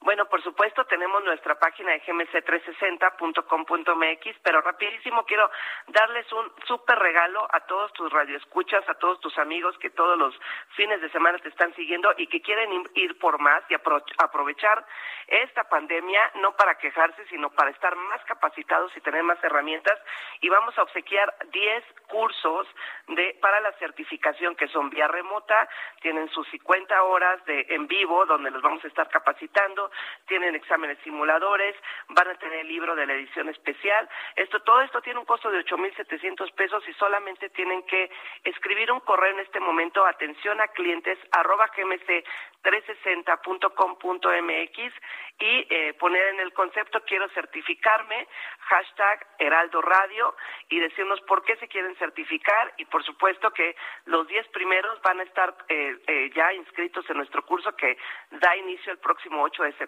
Bueno, 0.02 0.26
por 0.26 0.42
supuesto, 0.42 0.84
tenemos 0.86 1.22
nuestra 1.22 1.56
página 1.60 1.92
de 1.92 2.02
gmc360.com.mx, 2.02 4.36
pero 4.42 4.60
rapidísimo 4.60 5.24
quiero 5.24 5.48
darles 5.86 6.30
un 6.32 6.50
súper 6.66 6.98
regalo 6.98 7.46
a 7.52 7.60
todos 7.60 7.92
tus 7.92 8.10
radioescuchas, 8.12 8.82
a 8.88 8.94
todos 8.94 9.20
tus 9.20 9.38
amigos 9.38 9.78
que 9.78 9.90
todos 9.90 10.18
los 10.18 10.34
fines 10.74 11.00
de 11.00 11.08
semana 11.10 11.38
te 11.38 11.50
están 11.50 11.72
siguiendo 11.74 12.12
y 12.16 12.26
que 12.26 12.42
quieren 12.42 12.72
ir 12.94 13.16
por 13.20 13.38
más 13.38 13.62
y 13.68 13.74
apro- 13.74 14.02
aprovechar 14.18 14.84
esta 15.28 15.68
pandemia, 15.68 16.32
no 16.36 16.56
para 16.56 16.74
quejarse, 16.78 17.24
sino 17.28 17.50
para 17.50 17.70
estar 17.70 17.94
más 17.94 18.24
capacitados 18.24 18.90
y 18.96 19.00
tener 19.02 19.22
más 19.22 19.38
herramientas. 19.44 20.00
Y 20.40 20.48
vamos 20.48 20.76
a 20.78 20.82
obsequiar 20.82 21.32
10 21.52 21.84
cursos 22.08 22.66
de 23.06 23.38
para 23.40 23.60
la 23.60 23.70
certificación 23.74 24.56
que 24.56 24.66
son 24.68 24.90
vía 24.90 25.06
remota, 25.06 25.68
tienen 26.00 26.28
sus 26.30 26.48
50 26.48 27.00
horas 27.04 27.44
de 27.44 27.66
en 27.70 27.86
vivo 27.86 28.26
donde 28.26 28.50
los 28.50 28.62
vamos 28.62 28.84
a 28.84 28.88
estar 28.88 29.08
capacitando, 29.08 29.91
tienen 30.26 30.54
exámenes 30.54 30.98
simuladores, 31.04 31.74
van 32.08 32.28
a 32.28 32.34
tener 32.34 32.60
el 32.60 32.68
libro 32.68 32.94
de 32.94 33.06
la 33.06 33.14
edición 33.14 33.48
especial. 33.48 34.08
Esto, 34.36 34.60
todo 34.60 34.82
esto 34.82 35.00
tiene 35.02 35.20
un 35.20 35.26
costo 35.26 35.50
de 35.50 35.58
8,700 35.58 36.50
pesos 36.52 36.82
y 36.88 36.92
solamente 36.94 37.50
tienen 37.50 37.82
que 37.84 38.10
escribir 38.44 38.90
un 38.92 39.00
correo 39.00 39.32
en 39.32 39.40
este 39.40 39.60
momento, 39.60 40.06
atención 40.06 40.60
a 40.60 40.68
clientes, 40.68 41.18
arroba 41.32 41.68
gmc 41.76 42.24
360.com.mx 42.62 44.94
y 45.38 45.66
eh, 45.68 45.94
poner 45.94 46.28
en 46.28 46.40
el 46.40 46.52
concepto 46.52 47.02
quiero 47.04 47.28
certificarme, 47.30 48.28
hashtag 48.60 49.26
Heraldo 49.38 49.80
Radio 49.82 50.36
y 50.68 50.78
decirnos 50.78 51.20
por 51.22 51.42
qué 51.44 51.56
se 51.56 51.66
quieren 51.68 51.96
certificar 51.96 52.72
y 52.76 52.84
por 52.84 53.02
supuesto 53.04 53.50
que 53.50 53.74
los 54.06 54.28
10 54.28 54.48
primeros 54.48 55.00
van 55.02 55.20
a 55.20 55.22
estar 55.24 55.54
eh, 55.68 55.96
eh, 56.06 56.30
ya 56.34 56.52
inscritos 56.52 57.08
en 57.10 57.16
nuestro 57.16 57.44
curso 57.44 57.74
que 57.76 57.98
da 58.30 58.56
inicio 58.56 58.92
el 58.92 58.98
próximo 58.98 59.42
8 59.42 59.64
de 59.64 59.72
septiembre. 59.72 59.81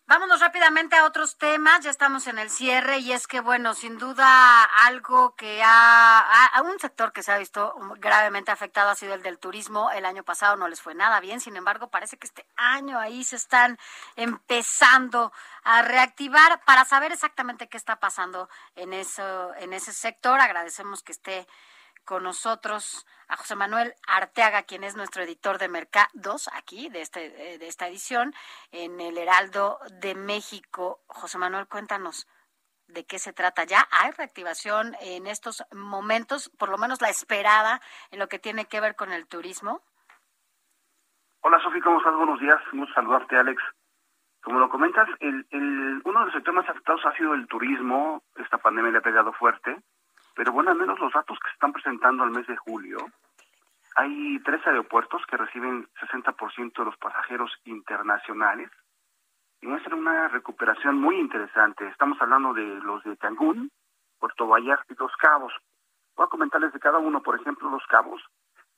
Vámonos 0.09 0.39
rápidamente 0.39 0.95
a 0.95 1.05
otros 1.05 1.37
temas, 1.37 1.81
ya 1.81 1.91
estamos 1.91 2.25
en 2.25 2.39
el 2.39 2.49
cierre 2.49 2.97
y 2.97 3.11
es 3.11 3.27
que, 3.27 3.41
bueno, 3.41 3.75
sin 3.75 3.99
duda 3.99 4.63
algo 4.63 5.35
que 5.35 5.61
ha, 5.63 6.47
a, 6.47 6.61
un 6.63 6.79
sector 6.79 7.13
que 7.13 7.21
se 7.21 7.31
ha 7.31 7.37
visto 7.37 7.75
gravemente 7.97 8.49
afectado 8.49 8.89
ha 8.89 8.95
sido 8.95 9.13
el 9.13 9.21
del 9.21 9.37
turismo. 9.37 9.91
El 9.91 10.05
año 10.05 10.23
pasado 10.23 10.55
no 10.55 10.67
les 10.67 10.81
fue 10.81 10.95
nada 10.95 11.19
bien, 11.19 11.39
sin 11.39 11.55
embargo, 11.57 11.91
parece 11.91 12.17
que 12.17 12.25
este 12.25 12.43
año 12.55 12.97
ahí 12.97 13.23
se 13.23 13.35
están 13.35 13.77
empezando 14.15 15.31
a 15.63 15.83
reactivar 15.83 16.59
para 16.65 16.85
saber 16.85 17.11
exactamente 17.11 17.67
qué 17.69 17.77
está 17.77 17.97
pasando 17.97 18.49
en, 18.75 18.93
eso, 18.93 19.53
en 19.57 19.73
ese 19.73 19.93
sector. 19.93 20.39
Agradecemos 20.39 21.03
que 21.03 21.11
esté 21.11 21.47
con 22.09 22.23
nosotros 22.23 23.05
a 23.27 23.37
José 23.37 23.55
Manuel 23.55 23.93
Arteaga, 24.07 24.63
quien 24.63 24.83
es 24.83 24.97
nuestro 24.97 25.21
editor 25.21 25.59
de 25.59 25.69
Mercados 25.69 26.49
aquí, 26.55 26.89
de, 26.89 27.01
este, 27.01 27.53
eh, 27.53 27.59
de 27.59 27.67
esta 27.67 27.87
edición, 27.87 28.33
en 28.71 28.99
el 28.99 29.15
Heraldo 29.15 29.77
de 30.01 30.15
México. 30.15 31.01
José 31.05 31.37
Manuel, 31.37 31.67
cuéntanos 31.67 32.27
de 32.87 33.05
qué 33.05 33.19
se 33.19 33.31
trata. 33.31 33.63
¿Ya 33.63 33.87
hay 33.91 34.09
reactivación 34.09 34.95
en 35.01 35.27
estos 35.27 35.63
momentos, 35.71 36.49
por 36.57 36.69
lo 36.69 36.79
menos 36.79 36.99
la 36.99 37.09
esperada, 37.09 37.79
en 38.09 38.17
lo 38.17 38.27
que 38.27 38.39
tiene 38.39 38.65
que 38.65 38.81
ver 38.81 38.95
con 38.95 39.11
el 39.11 39.27
turismo? 39.27 39.83
Hola 41.41 41.61
Sofi, 41.61 41.79
¿cómo 41.79 41.99
estás? 41.99 42.15
Buenos 42.15 42.39
días, 42.39 42.59
un 42.73 42.91
saludarte 42.91 43.37
Alex. 43.37 43.61
Como 44.41 44.57
lo 44.57 44.67
comentas, 44.69 45.07
el, 45.19 45.45
el, 45.51 46.01
uno 46.03 46.19
de 46.21 46.25
los 46.25 46.33
sectores 46.33 46.55
más 46.55 46.69
afectados 46.69 47.05
ha 47.05 47.15
sido 47.15 47.35
el 47.35 47.45
turismo, 47.45 48.23
esta 48.37 48.57
pandemia 48.57 48.93
le 48.93 48.97
ha 48.97 49.01
pegado 49.01 49.31
fuerte, 49.33 49.77
pero 50.39 50.53
bueno, 50.53 50.71
al 50.71 50.77
menos 50.77 50.97
los 51.01 51.11
datos 51.11 51.37
que 51.37 51.49
se 51.49 51.55
están 51.55 51.73
presentando 51.73 52.23
al 52.23 52.31
mes 52.31 52.47
de 52.47 52.55
julio, 52.55 52.97
hay 53.97 54.39
tres 54.45 54.65
aeropuertos 54.65 55.21
que 55.25 55.35
reciben 55.35 55.85
60% 55.99 56.77
de 56.77 56.85
los 56.85 56.95
pasajeros 56.95 57.51
internacionales 57.65 58.71
y 59.59 59.67
muestran 59.67 59.99
una 59.99 60.29
recuperación 60.29 60.95
muy 60.95 61.19
interesante. 61.19 61.85
Estamos 61.89 62.21
hablando 62.21 62.53
de 62.53 62.63
los 62.63 63.03
de 63.03 63.17
Cancún, 63.17 63.69
Puerto 64.17 64.47
Vallarta 64.47 64.85
y 64.93 64.95
Los 64.97 65.11
Cabos. 65.17 65.51
Voy 66.15 66.25
a 66.25 66.29
comentarles 66.29 66.71
de 66.71 66.79
cada 66.79 66.99
uno, 66.99 67.21
por 67.21 67.37
ejemplo, 67.37 67.69
Los 67.69 67.85
Cabos. 67.87 68.23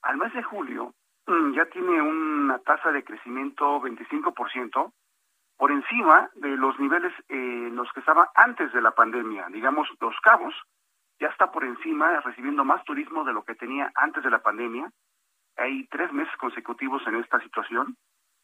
Al 0.01 0.17
mes 0.17 0.33
de 0.33 0.41
julio 0.41 0.95
mm, 1.27 1.53
ya 1.53 1.67
tiene 1.67 2.01
una 2.01 2.57
tasa 2.57 2.91
de 2.91 3.03
crecimiento 3.03 3.79
25% 3.81 4.91
por 5.57 5.71
encima 5.71 6.27
de 6.33 6.57
los 6.57 6.79
niveles 6.79 7.13
eh, 7.29 7.35
en 7.35 7.75
los 7.75 7.93
que 7.93 7.99
estaba 7.99 8.31
antes 8.33 8.73
de 8.73 8.81
la 8.81 8.95
pandemia. 8.95 9.45
Digamos, 9.49 9.87
Los 9.99 10.19
Cabos 10.21 10.55
ya 11.21 11.27
está 11.27 11.51
por 11.51 11.63
encima, 11.63 12.19
recibiendo 12.21 12.65
más 12.65 12.83
turismo 12.83 13.23
de 13.23 13.31
lo 13.31 13.43
que 13.43 13.53
tenía 13.53 13.91
antes 13.93 14.23
de 14.23 14.31
la 14.31 14.41
pandemia. 14.41 14.91
Hay 15.55 15.85
tres 15.87 16.11
meses 16.11 16.35
consecutivos 16.37 17.05
en 17.05 17.15
esta 17.15 17.39
situación. 17.41 17.95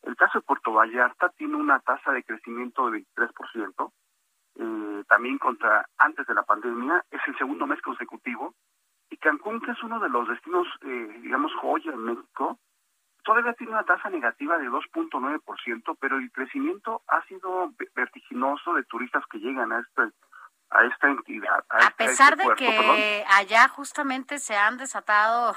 El 0.03 0.15
caso 0.15 0.37
de 0.37 0.45
Puerto 0.45 0.71
Vallarta 0.71 1.29
tiene 1.29 1.55
una 1.55 1.79
tasa 1.79 2.11
de 2.11 2.23
crecimiento 2.23 2.91
de 2.91 3.03
23%, 3.17 3.91
eh, 4.59 5.03
también 5.09 5.39
contra 5.39 5.87
antes 5.97 6.27
de 6.27 6.35
la 6.35 6.43
pandemia, 6.43 7.03
es 7.09 7.21
el 7.25 7.35
segundo 7.39 7.65
mes 7.65 7.81
consecutivo. 7.81 8.53
Y 9.09 9.17
Cancún, 9.17 9.59
que 9.59 9.71
es 9.71 9.81
uno 9.81 9.99
de 9.99 10.09
los 10.09 10.27
destinos, 10.27 10.67
eh, 10.81 11.19
digamos, 11.23 11.51
joya 11.55 11.91
en 11.91 12.03
México, 12.03 12.59
todavía 13.23 13.53
tiene 13.53 13.73
una 13.73 13.85
tasa 13.85 14.11
negativa 14.11 14.59
de 14.59 14.69
2.9%, 14.69 15.97
pero 15.99 16.17
el 16.17 16.31
crecimiento 16.31 17.01
ha 17.07 17.25
sido 17.25 17.73
vertiginoso 17.95 18.75
de 18.75 18.83
turistas 18.83 19.25
que 19.31 19.39
llegan 19.39 19.71
a 19.71 19.79
este 19.79 20.11
a 20.69 20.83
esta 20.85 21.07
entidad. 21.07 21.63
A, 21.69 21.75
A 21.77 21.79
este- 21.79 22.03
a 22.03 22.07
pesar 22.07 22.33
este 22.33 22.47
de 22.49 22.55
que 22.55 22.69
perdón. 22.77 22.97
allá 23.35 23.67
justamente 23.69 24.39
se 24.39 24.55
han 24.57 24.77
desatado 24.77 25.55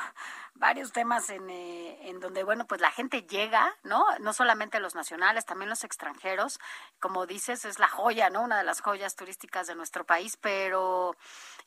varios 0.55 0.93
temas 0.93 1.31
en, 1.31 1.49
eh, 1.49 2.09
en 2.11 2.21
donde, 2.21 2.45
bueno, 2.45 2.67
pues 2.67 2.81
la 2.81 2.91
gente 2.91 3.23
llega, 3.23 3.75
¿no? 3.83 4.05
No 4.21 4.33
solamente 4.33 4.79
los 4.79 4.95
nacionales, 4.95 5.47
también 5.47 5.71
los 5.71 5.85
extranjeros. 5.85 6.61
Como 7.01 7.27
dices, 7.27 7.65
es 7.65 7.79
la 7.79 7.89
joya, 7.89 8.29
¿no? 8.31 8.43
Una 8.43 8.59
de 8.59 8.65
las 8.65 8.83
joyas 8.83 9.17
turísticas 9.17 9.67
de 9.67 9.75
nuestro 9.75 10.05
país, 10.05 10.37
pero 10.37 11.17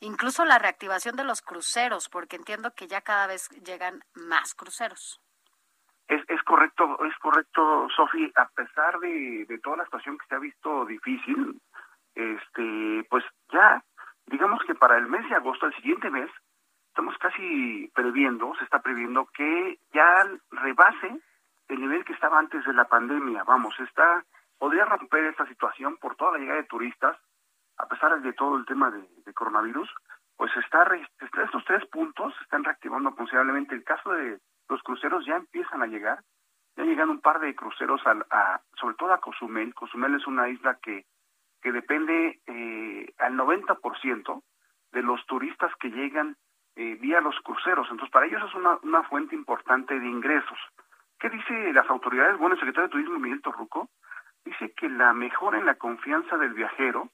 incluso 0.00 0.44
la 0.44 0.58
reactivación 0.58 1.16
de 1.16 1.24
los 1.24 1.42
cruceros, 1.42 2.08
porque 2.08 2.36
entiendo 2.36 2.72
que 2.74 2.86
ya 2.86 3.00
cada 3.00 3.26
vez 3.26 3.48
llegan 3.64 4.04
más 4.14 4.54
cruceros. 4.54 5.20
Es, 6.06 6.20
es 6.28 6.42
correcto, 6.42 6.98
es 7.06 7.16
correcto, 7.18 7.88
Sofi, 7.96 8.30
a 8.36 8.46
pesar 8.50 8.98
de, 9.00 9.46
de 9.48 9.58
toda 9.58 9.78
la 9.78 9.84
situación 9.84 10.18
que 10.18 10.26
se 10.26 10.34
ha 10.34 10.38
visto 10.38 10.84
difícil, 10.84 11.60
este, 12.14 13.06
pues 13.10 13.24
ya, 13.52 13.82
digamos 14.26 14.62
que 14.64 14.74
para 14.74 14.96
el 14.98 15.06
mes 15.06 15.28
de 15.28 15.36
agosto, 15.36 15.66
el 15.66 15.74
siguiente 15.76 16.10
mes, 16.10 16.30
estamos 16.88 17.16
casi 17.18 17.90
previendo, 17.94 18.54
se 18.56 18.64
está 18.64 18.80
previendo 18.80 19.26
que 19.34 19.78
ya 19.92 20.26
rebase 20.50 21.20
el 21.68 21.80
nivel 21.80 22.04
que 22.04 22.12
estaba 22.12 22.38
antes 22.38 22.64
de 22.64 22.72
la 22.72 22.84
pandemia. 22.84 23.42
Vamos, 23.44 23.74
está, 23.80 24.24
podría 24.58 24.84
romper 24.84 25.24
esta 25.24 25.46
situación 25.46 25.96
por 25.96 26.16
toda 26.16 26.32
la 26.32 26.38
llegada 26.38 26.60
de 26.60 26.68
turistas, 26.68 27.16
a 27.78 27.86
pesar 27.86 28.20
de 28.20 28.32
todo 28.32 28.56
el 28.56 28.66
tema 28.66 28.90
de, 28.90 29.04
coronavirus, 29.34 29.90
pues 30.36 30.56
está, 30.56 30.86
estos 31.42 31.64
tres 31.64 31.84
puntos 31.86 32.34
se 32.36 32.44
están 32.44 32.62
reactivando 32.62 33.14
considerablemente. 33.14 33.74
El 33.74 33.82
caso 33.82 34.12
de 34.12 34.38
los 34.68 34.82
cruceros 34.82 35.26
ya 35.26 35.36
empiezan 35.36 35.82
a 35.82 35.86
llegar, 35.86 36.20
ya 36.76 36.84
llegan 36.84 37.10
un 37.10 37.20
par 37.20 37.40
de 37.40 37.54
cruceros 37.54 38.00
a, 38.06 38.60
sobre 38.78 38.94
todo 38.94 39.12
a 39.12 39.20
Cozumel. 39.20 39.74
Cozumel 39.74 40.14
es 40.14 40.26
una 40.26 40.48
isla 40.48 40.78
que, 40.80 41.04
que 41.64 41.72
depende 41.72 42.40
eh, 42.46 43.14
al 43.18 43.32
90% 43.38 44.42
de 44.92 45.02
los 45.02 45.24
turistas 45.24 45.72
que 45.80 45.88
llegan 45.88 46.36
eh, 46.76 46.98
vía 47.00 47.22
los 47.22 47.40
cruceros. 47.40 47.88
Entonces, 47.90 48.12
para 48.12 48.26
ellos 48.26 48.42
es 48.46 48.54
una, 48.54 48.76
una 48.82 49.02
fuente 49.04 49.34
importante 49.34 49.98
de 49.98 50.06
ingresos. 50.06 50.58
¿Qué 51.18 51.30
dice 51.30 51.72
las 51.72 51.88
autoridades? 51.88 52.36
Bueno, 52.36 52.54
el 52.54 52.60
secretario 52.60 52.88
de 52.88 52.92
Turismo, 52.92 53.18
Miguel 53.18 53.40
Torruco, 53.40 53.88
dice 54.44 54.74
que 54.76 54.90
la 54.90 55.14
mejora 55.14 55.58
en 55.58 55.64
la 55.64 55.76
confianza 55.76 56.36
del 56.36 56.52
viajero, 56.52 57.08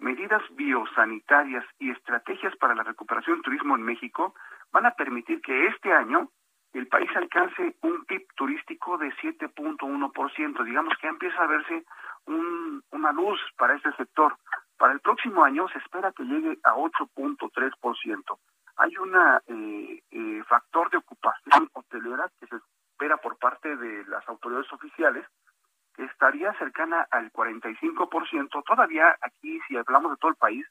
medidas 0.00 0.42
biosanitarias 0.56 1.64
y 1.78 1.92
estrategias 1.92 2.56
para 2.56 2.74
la 2.74 2.82
recuperación 2.82 3.36
del 3.36 3.44
turismo 3.44 3.76
en 3.76 3.82
México 3.82 4.34
van 4.72 4.86
a 4.86 4.96
permitir 4.96 5.40
que 5.40 5.68
este 5.68 5.92
año 5.92 6.30
el 6.72 6.88
país 6.88 7.08
alcance 7.14 7.76
un 7.82 8.04
PIB 8.06 8.26
turístico 8.34 8.98
de 8.98 9.12
7.1%. 9.22 10.64
Digamos 10.64 10.94
que 10.96 11.06
ya 11.06 11.10
empieza 11.10 11.40
a 11.40 11.46
verse 11.46 11.84
un- 12.26 12.82
una 12.90 13.12
luz 13.12 13.40
para 13.56 13.74
este 13.74 13.92
sector. 13.96 14.36
Para 14.78 14.92
el 14.92 15.00
próximo 15.00 15.44
año 15.44 15.68
se 15.68 15.78
espera 15.78 16.12
que 16.12 16.24
llegue 16.24 16.58
a 16.64 16.74
8.3%. 16.76 18.38
Hay 18.76 18.96
un 18.96 20.44
factor 20.48 20.90
de 20.90 20.98
ocupación 20.98 21.68
hotelera 21.72 22.28
que 22.40 22.46
se 22.46 22.56
espera 22.56 23.16
por 23.18 23.38
parte 23.38 23.76
de 23.76 24.04
las 24.06 24.26
autoridades 24.28 24.72
oficiales 24.72 25.26
que 25.94 26.04
estaría 26.04 26.52
cercana 26.54 27.06
al 27.10 27.30
45%. 27.32 28.62
Todavía 28.64 29.16
aquí, 29.22 29.60
si 29.68 29.76
hablamos 29.76 30.10
de 30.12 30.16
todo 30.18 30.30
el 30.30 30.36
país, 30.36 30.66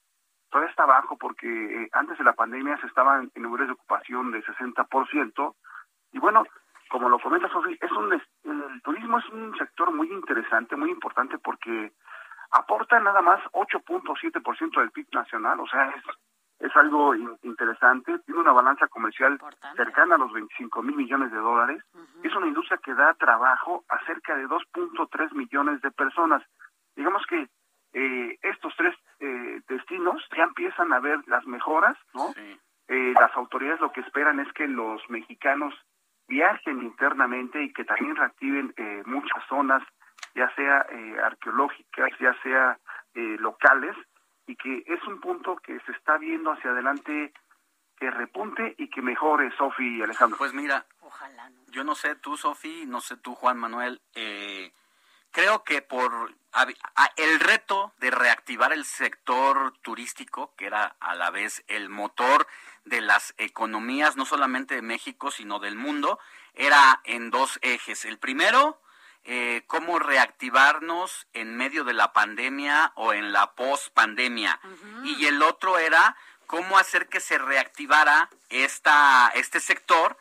todavía 0.50 0.70
está 0.70 0.86
bajo 0.86 1.18
porque 1.18 1.48
eh, 1.48 1.90
antes 1.94 2.18
de 2.18 2.24
la 2.26 2.34
pandemia 2.34 2.78
se 2.82 2.88
estaban 2.88 3.32
en 3.34 3.42
niveles 3.44 3.68
de 3.68 3.74
ocupación 3.74 4.32
de 4.32 4.44
60%. 4.44 5.56
Y 6.12 6.20
bueno, 6.20 6.44
como 6.94 7.10
lo 7.10 7.18
comenta 7.18 7.50
Sofi, 7.50 7.76
es 7.82 7.92
un, 7.92 8.14
el 8.14 8.82
turismo 8.84 9.18
es 9.18 9.28
un 9.30 9.58
sector 9.58 9.92
muy 9.92 10.12
interesante, 10.12 10.76
muy 10.76 10.92
importante 10.92 11.40
porque 11.40 11.92
aporta 12.52 13.00
nada 13.00 13.20
más 13.20 13.42
8.7% 13.52 14.80
del 14.80 14.92
PIB 14.92 15.08
nacional, 15.12 15.60
o 15.60 15.66
sea, 15.66 15.90
es, 15.90 16.04
es 16.60 16.76
algo 16.76 17.16
interesante, 17.42 18.20
tiene 18.20 18.42
una 18.42 18.52
balanza 18.52 18.88
comercial 18.90 19.40
cercana 19.76 20.16
a 20.16 20.18
los 20.20 20.32
25 20.34 20.84
mil 20.84 20.96
millones 20.96 21.32
de 21.32 21.40
dólares, 21.40 21.84
es 22.22 22.36
una 22.36 22.46
industria 22.46 22.78
que 22.78 22.94
da 22.94 23.16
trabajo 23.16 23.84
a 23.90 23.98
cerca 24.06 24.36
de 24.36 24.48
2.3 24.48 25.34
millones 25.34 25.82
de 25.82 25.90
personas. 25.90 26.44
Digamos 26.96 27.26
que 27.26 27.50
eh, 27.94 28.38
estos 28.44 28.72
tres 28.78 28.96
eh, 29.20 29.62
destinos 29.68 30.22
ya 30.38 30.44
empiezan 30.44 30.94
a 30.94 31.00
ver 31.00 31.18
las 31.26 31.44
mejoras, 31.48 31.98
¿no? 32.14 32.36
Eh, 32.88 33.14
las 33.20 33.36
autoridades 33.36 33.82
lo 33.82 33.92
que 33.92 34.02
esperan 34.02 34.40
es 34.40 34.54
que 34.54 34.68
los 34.68 35.02
mexicanos 35.10 35.74
viajen 36.28 36.82
internamente 36.82 37.62
y 37.64 37.74
que 37.74 37.84
también 37.86 38.16
reactiven 38.16 38.74
muchas 39.06 39.44
zonas, 39.48 39.84
ya 40.36 40.54
sea 40.56 40.86
arqueológicas, 41.24 42.12
ya 42.20 42.34
sea 42.42 42.80
locales, 43.14 43.96
y 44.48 44.56
que 44.56 44.84
es 44.88 45.04
un 45.08 45.20
punto 45.22 45.56
que 45.58 45.80
se 45.82 45.92
está 45.92 46.18
viendo 46.18 46.52
hacia 46.52 46.72
adelante 46.72 47.34
que 47.98 48.12
repunte 48.12 48.76
y 48.78 48.90
que 48.90 49.02
mejore, 49.02 49.56
Sofi 49.56 50.00
y 50.00 50.02
Alejandro. 50.02 50.38
Pues 50.38 50.54
mira, 50.54 50.86
yo 51.68 51.84
no 51.84 51.96
sé 51.96 52.16
tú, 52.16 52.36
Sofi, 52.36 52.86
no 52.88 53.00
sé 53.00 53.18
tú, 53.18 53.36
Juan 53.36 53.58
Manuel, 53.58 54.02
eh, 54.16 54.74
creo 55.34 55.66
que 55.66 55.82
por 55.82 56.34
el 57.18 57.40
reto 57.42 57.92
de 57.98 58.12
reactivar 58.12 58.72
el 58.72 58.86
sector 58.86 59.74
turístico, 59.82 60.54
que 60.56 60.68
era 60.68 60.96
a 61.00 61.16
la 61.16 61.32
vez 61.32 61.64
el 61.68 61.90
motor 61.90 62.48
de 62.86 63.02
las 63.02 63.34
economías, 63.38 64.16
no 64.16 64.26
solamente 64.26 64.76
de 64.76 64.82
México, 64.82 65.32
sino 65.32 65.60
del 65.60 65.76
mundo, 65.76 66.20
era 66.54 67.02
en 67.04 67.32
dos 67.32 67.60
ejes. 67.64 68.06
El 68.06 68.20
primero, 68.20 68.80
eh, 69.24 69.64
cómo 69.68 70.00
reactivarnos 70.00 71.28
en 71.34 71.58
medio 71.58 71.84
de 71.84 71.94
la 71.94 72.14
pandemia 72.14 72.92
o 72.96 73.14
en 73.14 73.34
la 73.34 73.54
post-pandemia. 73.54 74.60
Y 75.04 75.26
el 75.26 75.42
otro 75.42 75.80
era 75.80 76.16
cómo 76.46 76.78
hacer 76.78 77.10
que 77.10 77.20
se 77.20 77.40
reactivara 77.40 78.30
esta, 78.50 79.32
este 79.34 79.60
sector 79.60 80.16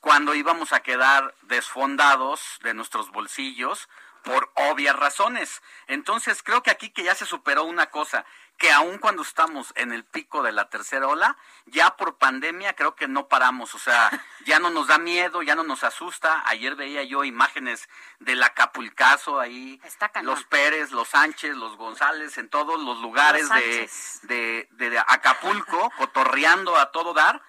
cuando 0.00 0.34
íbamos 0.34 0.72
a 0.72 0.80
quedar 0.80 1.34
desfondados 1.42 2.58
de 2.62 2.74
nuestros 2.74 3.10
bolsillos 3.12 3.88
por 4.26 4.50
obvias 4.54 4.96
razones. 4.96 5.62
Entonces 5.86 6.42
creo 6.42 6.60
que 6.60 6.72
aquí 6.72 6.90
que 6.90 7.04
ya 7.04 7.14
se 7.14 7.24
superó 7.24 7.62
una 7.62 7.90
cosa, 7.90 8.26
que 8.58 8.72
aun 8.72 8.98
cuando 8.98 9.22
estamos 9.22 9.72
en 9.76 9.92
el 9.92 10.02
pico 10.02 10.42
de 10.42 10.50
la 10.50 10.68
tercera 10.68 11.06
ola, 11.06 11.36
ya 11.66 11.96
por 11.96 12.16
pandemia 12.16 12.74
creo 12.74 12.96
que 12.96 13.06
no 13.06 13.28
paramos, 13.28 13.76
o 13.76 13.78
sea, 13.78 14.10
ya 14.44 14.58
no 14.58 14.70
nos 14.70 14.88
da 14.88 14.98
miedo, 14.98 15.42
ya 15.42 15.54
no 15.54 15.62
nos 15.62 15.84
asusta. 15.84 16.42
Ayer 16.46 16.74
veía 16.74 17.04
yo 17.04 17.22
imágenes 17.22 17.88
del 18.18 18.42
Acapulcazo 18.42 19.38
ahí, 19.38 19.80
los 20.22 20.42
Pérez, 20.44 20.90
los 20.90 21.08
Sánchez, 21.08 21.54
los 21.54 21.76
González, 21.76 22.36
en 22.36 22.48
todos 22.48 22.82
los 22.82 22.98
lugares 22.98 23.48
de, 23.48 23.88
de, 24.22 24.68
de 24.72 24.98
Acapulco, 24.98 25.92
cotorreando 25.96 26.76
a 26.76 26.90
todo 26.90 27.14
dar 27.14 27.40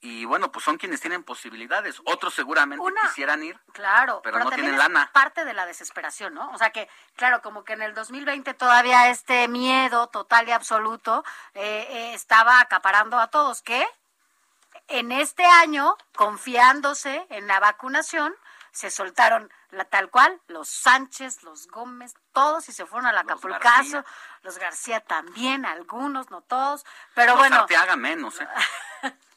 y 0.00 0.24
bueno, 0.24 0.52
pues 0.52 0.64
son 0.64 0.78
quienes 0.78 1.00
tienen 1.00 1.24
posibilidades. 1.24 2.00
Otros 2.04 2.34
seguramente 2.34 2.84
quisieran 3.02 3.42
ir, 3.42 3.58
claro, 3.72 4.20
pero, 4.22 4.38
no 4.38 4.50
tienen 4.50 4.74
es 4.74 4.78
lana. 4.78 5.10
Parte 5.12 5.44
de 5.44 5.54
la 5.54 5.66
desesperación, 5.66 6.34
¿no? 6.34 6.50
O 6.52 6.58
sea 6.58 6.70
que, 6.70 6.88
claro, 7.16 7.42
como 7.42 7.64
que 7.64 7.72
en 7.72 7.82
el 7.82 7.94
2020 7.94 8.54
todavía 8.54 9.10
este 9.10 9.48
miedo 9.48 10.06
total 10.08 10.48
y 10.48 10.52
absoluto 10.52 11.24
eh, 11.54 11.86
eh, 11.90 12.14
estaba 12.14 12.60
acaparando 12.60 13.18
a 13.18 13.28
todos. 13.28 13.62
Que 13.62 13.84
en 14.86 15.10
este 15.10 15.44
año, 15.44 15.96
confiándose 16.14 17.26
en 17.30 17.48
la 17.48 17.58
vacunación, 17.58 18.34
se 18.70 18.90
soltaron 18.90 19.52
la 19.70 19.84
tal 19.84 20.08
cual, 20.10 20.40
los 20.46 20.68
Sánchez, 20.68 21.42
los 21.42 21.66
Gómez, 21.66 22.14
todos 22.32 22.68
y 22.68 22.72
se 22.72 22.86
fueron 22.86 23.06
al 23.06 23.18
Acapulcazo, 23.18 24.04
los 24.42 24.58
García 24.58 25.00
también, 25.00 25.66
algunos, 25.66 26.30
no 26.30 26.40
todos, 26.42 26.86
pero 27.14 27.32
los 27.32 27.38
bueno. 27.38 27.66
haga 27.76 27.96
menos, 27.96 28.40
¿eh? 28.40 28.48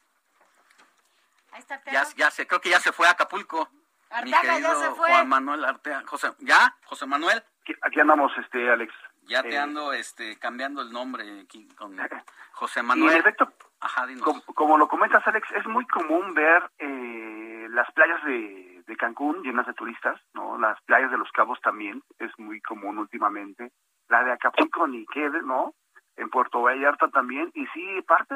ya, 1.91 2.03
ya 2.15 2.31
se, 2.31 2.47
creo 2.47 2.61
que 2.61 2.69
ya 2.69 2.79
se 2.79 2.91
fue 2.91 3.07
a 3.07 3.11
Acapulco. 3.11 3.69
Arteaga 4.09 4.59
ya 4.59 4.75
se 4.75 4.89
fue. 4.91 5.09
Juan 5.09 5.29
Manuel 5.29 5.63
Arteaga. 5.65 6.03
José, 6.05 6.31
¿Ya? 6.39 6.75
José 6.85 7.05
Manuel. 7.05 7.43
Aquí, 7.81 7.99
andamos, 7.99 8.31
este, 8.37 8.69
Alex. 8.69 8.93
Ya 9.23 9.43
te 9.43 9.53
Eh, 9.53 9.57
ando 9.59 9.93
este, 9.93 10.37
cambiando 10.39 10.81
el 10.81 10.91
nombre 10.91 11.41
aquí 11.41 11.67
con 11.75 11.95
José 12.53 12.81
Manuel. 12.83 13.11
Y 13.11 13.15
en 13.15 13.19
efecto, 13.21 13.53
Ajá, 13.79 14.05
dinos. 14.07 14.23
como, 14.23 14.41
como 14.53 14.77
lo 14.77 14.87
comentas, 14.87 15.25
Alex, 15.27 15.47
es 15.51 15.65
muy 15.67 15.85
común 15.87 16.33
ver 16.33 16.69
eh, 16.79 17.67
las 17.69 17.89
playas 17.91 18.21
de, 18.25 18.83
de 18.85 18.97
Cancún 18.97 19.41
llenas 19.43 19.67
de 19.67 19.73
turistas, 19.73 20.19
¿no? 20.33 20.57
Las 20.57 20.81
playas 20.81 21.11
de 21.11 21.17
Los 21.17 21.31
Cabos 21.31 21.61
también 21.61 22.03
es 22.19 22.31
muy 22.37 22.59
común 22.61 22.97
últimamente. 22.97 23.71
La 24.09 24.23
de 24.23 24.31
Acapulco 24.33 24.87
ni 24.87 25.05
quede, 25.05 25.41
¿no? 25.43 25.73
En 26.17 26.29
Puerto 26.29 26.61
Vallarta 26.61 27.07
también. 27.09 27.49
Y 27.53 27.65
sí, 27.67 28.01
parte 28.05 28.35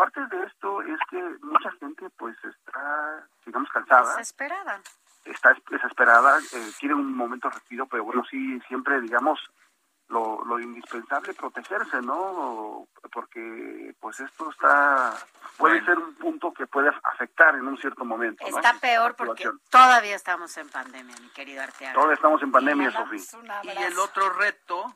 parte 0.00 0.34
de 0.34 0.46
esto 0.46 0.80
es 0.80 0.98
que 1.10 1.22
mucha 1.42 1.70
gente 1.72 2.08
pues 2.16 2.34
está, 2.42 3.26
digamos, 3.44 3.68
cansada. 3.70 4.16
Desesperada. 4.16 4.80
Está 5.26 5.52
es- 5.52 5.62
desesperada, 5.70 6.38
eh, 6.38 6.70
quiere 6.78 6.94
un 6.94 7.14
momento 7.14 7.50
respiro, 7.50 7.86
pero 7.86 8.04
bueno, 8.04 8.24
sí, 8.30 8.58
siempre, 8.66 8.98
digamos, 9.02 9.38
lo, 10.08 10.42
lo 10.46 10.58
indispensable 10.58 11.34
protegerse, 11.34 12.00
¿no? 12.00 12.88
Porque 13.12 13.94
pues 14.00 14.18
esto 14.20 14.50
está, 14.50 15.14
puede 15.58 15.84
ser 15.84 15.98
un 15.98 16.14
punto 16.14 16.54
que 16.54 16.66
puede 16.66 16.90
afectar 17.12 17.54
en 17.54 17.68
un 17.68 17.76
cierto 17.76 18.02
momento. 18.02 18.42
¿no? 18.48 18.56
Está 18.56 18.72
peor 18.80 19.14
porque 19.16 19.50
todavía 19.68 20.16
estamos 20.16 20.56
en 20.56 20.70
pandemia, 20.70 21.14
mi 21.20 21.28
querido 21.28 21.62
Arteaga. 21.62 21.92
Todavía 21.92 22.14
estamos 22.14 22.42
en 22.42 22.50
pandemia, 22.50 22.88
un 22.88 23.46
Y 23.64 23.82
el 23.82 23.98
otro 23.98 24.30
reto, 24.32 24.94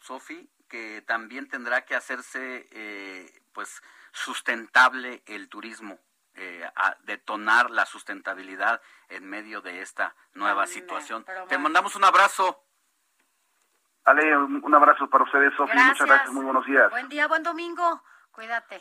Sofi, 0.00 0.48
que 0.68 1.02
también 1.02 1.48
tendrá 1.48 1.84
que 1.84 1.96
hacerse, 1.96 2.68
eh, 2.70 3.42
pues, 3.52 3.82
sustentable 4.14 5.22
el 5.26 5.48
turismo, 5.48 5.98
eh, 6.34 6.70
a 6.76 6.96
detonar 7.00 7.70
la 7.70 7.84
sustentabilidad 7.84 8.80
en 9.08 9.28
medio 9.28 9.60
de 9.60 9.82
esta 9.82 10.14
nueva 10.34 10.66
situación. 10.66 11.26
Te 11.48 11.58
mandamos 11.58 11.96
un 11.96 12.04
abrazo. 12.04 12.64
Ale, 14.04 14.36
un, 14.36 14.74
abrazo 14.74 15.08
para 15.08 15.24
ustedes, 15.24 15.52
Sofi. 15.56 15.76
Muchas 15.76 16.06
Gracias. 16.06 16.30
muy 16.30 16.44
buenos 16.44 16.64
días. 16.66 16.90
Buen 16.90 17.08
día, 17.08 17.26
buen 17.26 17.42
domingo. 17.42 18.02
Cuídate. 18.30 18.80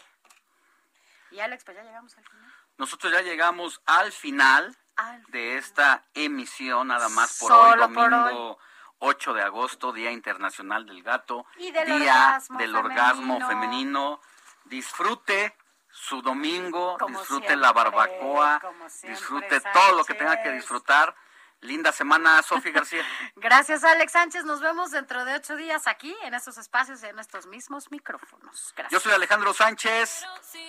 Y 1.31 1.39
Alex, 1.39 1.63
pues 1.63 1.77
ya 1.77 1.83
llegamos 1.83 2.15
al 2.17 2.25
final. 2.25 2.53
Nosotros 2.77 3.11
ya 3.11 3.21
llegamos 3.21 3.81
al 3.85 4.11
final 4.11 4.77
de 5.29 5.57
esta 5.57 6.03
emisión, 6.13 6.89
nada 6.89 7.09
más 7.09 7.39
por 7.39 7.49
Solo 7.49 7.85
hoy, 7.85 7.93
por 7.93 8.09
domingo 8.09 8.59
8 8.99 9.33
de 9.33 9.41
agosto, 9.41 9.91
Día 9.91 10.11
Internacional 10.11 10.85
del 10.85 11.01
Gato, 11.01 11.45
Y 11.57 11.71
del 11.71 11.85
Día 11.85 11.95
orgasmo 11.95 12.57
del 12.57 12.71
femenino. 12.71 12.85
Orgasmo 12.85 13.47
Femenino. 13.47 14.21
Disfrute 14.65 15.55
su 15.89 16.21
domingo, 16.21 16.97
Como 16.97 17.19
disfrute 17.19 17.55
la 17.55 17.71
barbacoa, 17.71 18.59
siempre, 18.87 19.09
disfrute 19.11 19.61
todo 19.61 19.97
lo 19.97 20.03
que 20.03 20.15
tenga 20.15 20.41
que 20.41 20.51
disfrutar. 20.51 21.15
Linda 21.61 21.93
semana, 21.93 22.41
Sofía 22.43 22.73
García. 22.73 23.03
Gracias, 23.37 23.85
Alex 23.85 24.11
Sánchez. 24.11 24.43
Nos 24.43 24.59
vemos 24.59 24.91
dentro 24.91 25.23
de 25.23 25.35
ocho 25.35 25.55
días 25.55 25.87
aquí, 25.87 26.13
en 26.23 26.33
estos 26.33 26.57
espacios, 26.57 27.01
en 27.03 27.17
estos 27.19 27.47
mismos 27.47 27.89
micrófonos. 27.89 28.73
Gracias. 28.75 28.91
Yo 28.91 28.99
soy 28.99 29.13
Alejandro 29.13 29.53
Sánchez, 29.53 30.25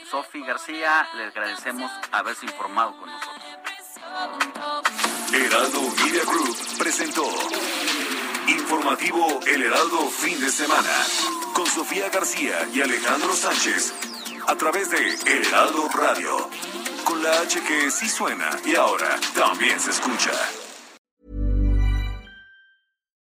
Sofía 0.09 0.47
García, 0.47 1.09
le 1.15 1.25
agradecemos 1.25 1.91
haberse 2.13 2.47
informado 2.47 2.97
con 2.97 3.11
nosotros. 3.11 3.43
Heraldo 5.33 5.81
Media 5.97 6.25
Group 6.25 6.57
presentó 6.79 7.25
Informativo 8.49 9.41
El 9.47 9.63
Heraldo 9.63 10.09
Fin 10.11 10.39
de 10.39 10.51
Semana 10.51 10.91
con 11.55 11.67
Sofía 11.67 12.11
García 12.11 12.69
y 12.75 12.83
Alejandro 12.83 13.33
Sánchez 13.33 13.95
a 14.47 14.55
través 14.57 14.91
de 14.91 14.99
El 14.99 15.47
Heraldo 15.47 15.89
Radio 15.89 16.51
con 17.05 17.23
la 17.23 17.41
H 17.41 17.59
que 17.67 17.91
sí 17.91 18.07
suena 18.09 18.51
y 18.67 18.75
ahora 18.75 19.19
también 19.35 19.81
se 19.81 19.93
escucha. 19.93 20.33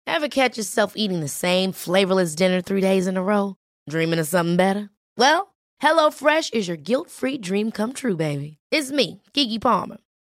Ever 0.07 0.29
catch 0.29 0.57
yourself 0.57 0.93
eating 0.95 1.19
the 1.19 1.27
same 1.27 1.73
flavorless 1.73 2.35
dinner 2.35 2.61
three 2.61 2.81
days 2.81 3.07
in 3.07 3.17
a 3.17 3.23
row? 3.23 3.55
Dreaming 3.89 4.19
of 4.19 4.27
something 4.27 4.55
better? 4.55 4.89
Well, 5.17 5.53
HelloFresh 5.81 6.53
is 6.53 6.67
your 6.67 6.77
guilt-free 6.77 7.39
dream 7.39 7.71
come 7.71 7.93
true, 7.93 8.15
baby. 8.15 8.57
It's 8.71 8.91
me, 8.91 9.21
Kiki 9.33 9.59
Palmer. 9.59 9.97